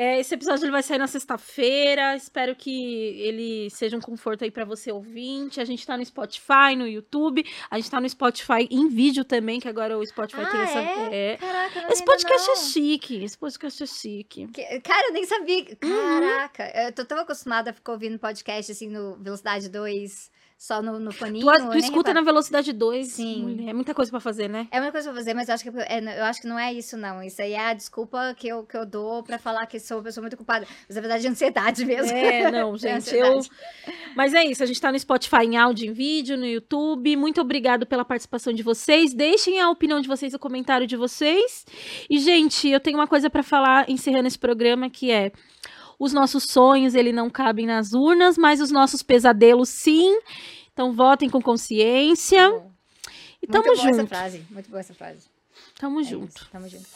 É, 0.00 0.20
esse 0.20 0.32
episódio 0.32 0.64
ele 0.64 0.70
vai 0.70 0.80
sair 0.80 0.98
na 0.98 1.08
sexta-feira. 1.08 2.14
Espero 2.14 2.54
que 2.54 3.20
ele 3.20 3.68
seja 3.68 3.96
um 3.96 4.00
conforto 4.00 4.44
aí 4.44 4.50
para 4.50 4.64
você 4.64 4.92
ouvinte. 4.92 5.60
A 5.60 5.64
gente 5.64 5.84
tá 5.84 5.96
no 5.96 6.04
Spotify, 6.04 6.76
no 6.76 6.86
YouTube. 6.86 7.44
A 7.68 7.80
gente 7.80 7.90
tá 7.90 8.00
no 8.00 8.08
Spotify 8.08 8.68
em 8.70 8.88
vídeo 8.88 9.24
também, 9.24 9.58
que 9.58 9.66
agora 9.66 9.98
o 9.98 10.06
Spotify 10.06 10.42
ah, 10.42 10.50
tem 10.52 10.60
essa. 10.60 10.78
É? 10.78 11.32
é. 11.32 11.36
Caraca, 11.36 11.92
esse 11.92 12.04
podcast 12.04 12.46
não. 12.46 12.54
é 12.54 12.56
chique. 12.58 13.24
Esse 13.24 13.36
podcast 13.36 13.82
é 13.82 13.86
chique. 13.86 14.46
Que, 14.46 14.80
cara, 14.82 15.08
eu 15.08 15.12
nem 15.14 15.26
sabia. 15.26 15.64
Uhum. 15.82 16.20
Caraca, 16.20 16.62
uhum. 16.62 16.80
eu 16.82 16.92
tô 16.92 17.04
tão 17.04 17.18
acostumada 17.18 17.70
a 17.70 17.72
ficar 17.72 17.90
ouvindo 17.90 18.20
podcast 18.20 18.70
assim 18.70 18.88
no 18.88 19.16
Velocidade 19.16 19.68
2 19.68 20.30
só 20.58 20.82
no, 20.82 20.98
no 20.98 21.12
foninho. 21.12 21.46
Tu, 21.46 21.70
tu 21.70 21.78
escuta 21.78 22.12
na 22.12 22.20
velocidade 22.20 22.72
2. 22.72 23.06
Sim. 23.06 23.68
É 23.68 23.72
muita 23.72 23.94
coisa 23.94 24.10
pra 24.10 24.18
fazer, 24.18 24.48
né? 24.48 24.66
É 24.72 24.80
muita 24.80 24.90
coisa 24.90 25.08
pra 25.08 25.16
fazer, 25.16 25.32
mas 25.32 25.48
eu 25.48 25.54
acho 25.54 25.62
que, 25.62 25.70
é, 25.78 26.18
eu 26.18 26.24
acho 26.24 26.40
que 26.40 26.48
não 26.48 26.58
é 26.58 26.72
isso, 26.72 26.96
não. 26.96 27.22
Isso 27.22 27.40
aí 27.40 27.52
é 27.52 27.68
a 27.68 27.74
desculpa 27.74 28.34
que 28.36 28.48
eu, 28.48 28.64
que 28.64 28.76
eu 28.76 28.84
dou 28.84 29.22
pra 29.22 29.38
falar 29.38 29.66
que 29.66 29.78
sou 29.78 29.98
uma 29.98 30.02
pessoa 30.02 30.22
muito 30.22 30.36
culpada. 30.36 30.66
Mas 30.88 30.96
na 30.96 31.00
verdade 31.00 31.24
é 31.24 31.30
ansiedade 31.30 31.84
mesmo. 31.84 32.10
É, 32.10 32.50
não, 32.52 32.76
gente. 32.76 33.16
é 33.16 33.22
eu... 33.22 33.40
Mas 34.16 34.34
é 34.34 34.44
isso, 34.44 34.60
a 34.60 34.66
gente 34.66 34.80
tá 34.80 34.90
no 34.90 34.98
Spotify 34.98 35.44
em 35.44 35.56
áudio, 35.56 35.88
em 35.88 35.92
vídeo, 35.92 36.36
no 36.36 36.46
YouTube. 36.46 37.14
Muito 37.14 37.40
obrigado 37.40 37.86
pela 37.86 38.04
participação 38.04 38.52
de 38.52 38.64
vocês. 38.64 39.14
Deixem 39.14 39.60
a 39.60 39.70
opinião 39.70 40.00
de 40.00 40.08
vocês, 40.08 40.34
o 40.34 40.40
comentário 40.40 40.88
de 40.88 40.96
vocês. 40.96 41.64
E, 42.10 42.18
gente, 42.18 42.68
eu 42.68 42.80
tenho 42.80 42.98
uma 42.98 43.06
coisa 43.06 43.30
para 43.30 43.44
falar 43.44 43.88
encerrando 43.88 44.26
esse 44.26 44.38
programa 44.38 44.90
que 44.90 45.12
é 45.12 45.30
os 45.98 46.12
nossos 46.12 46.44
sonhos, 46.44 46.94
ele 46.94 47.12
não 47.12 47.28
cabem 47.28 47.66
nas 47.66 47.92
urnas, 47.92 48.38
mas 48.38 48.60
os 48.60 48.70
nossos 48.70 49.02
pesadelos 49.02 49.68
sim. 49.68 50.20
Então 50.72 50.92
votem 50.92 51.28
com 51.28 51.42
consciência. 51.42 52.62
E 53.42 53.46
tamo 53.46 53.74
junto. 53.76 53.82
Muito 53.82 53.82
boa 53.82 53.90
essa 53.90 54.06
frase, 54.06 54.46
muito 54.50 54.70
boa 54.70 54.80
essa 54.80 54.94
frase. 54.94 55.26
Tamo 55.78 56.00
é 56.00 56.04
junto. 56.04 56.36
Isso, 56.36 56.48
tamo 56.50 56.68
junto. 56.68 56.88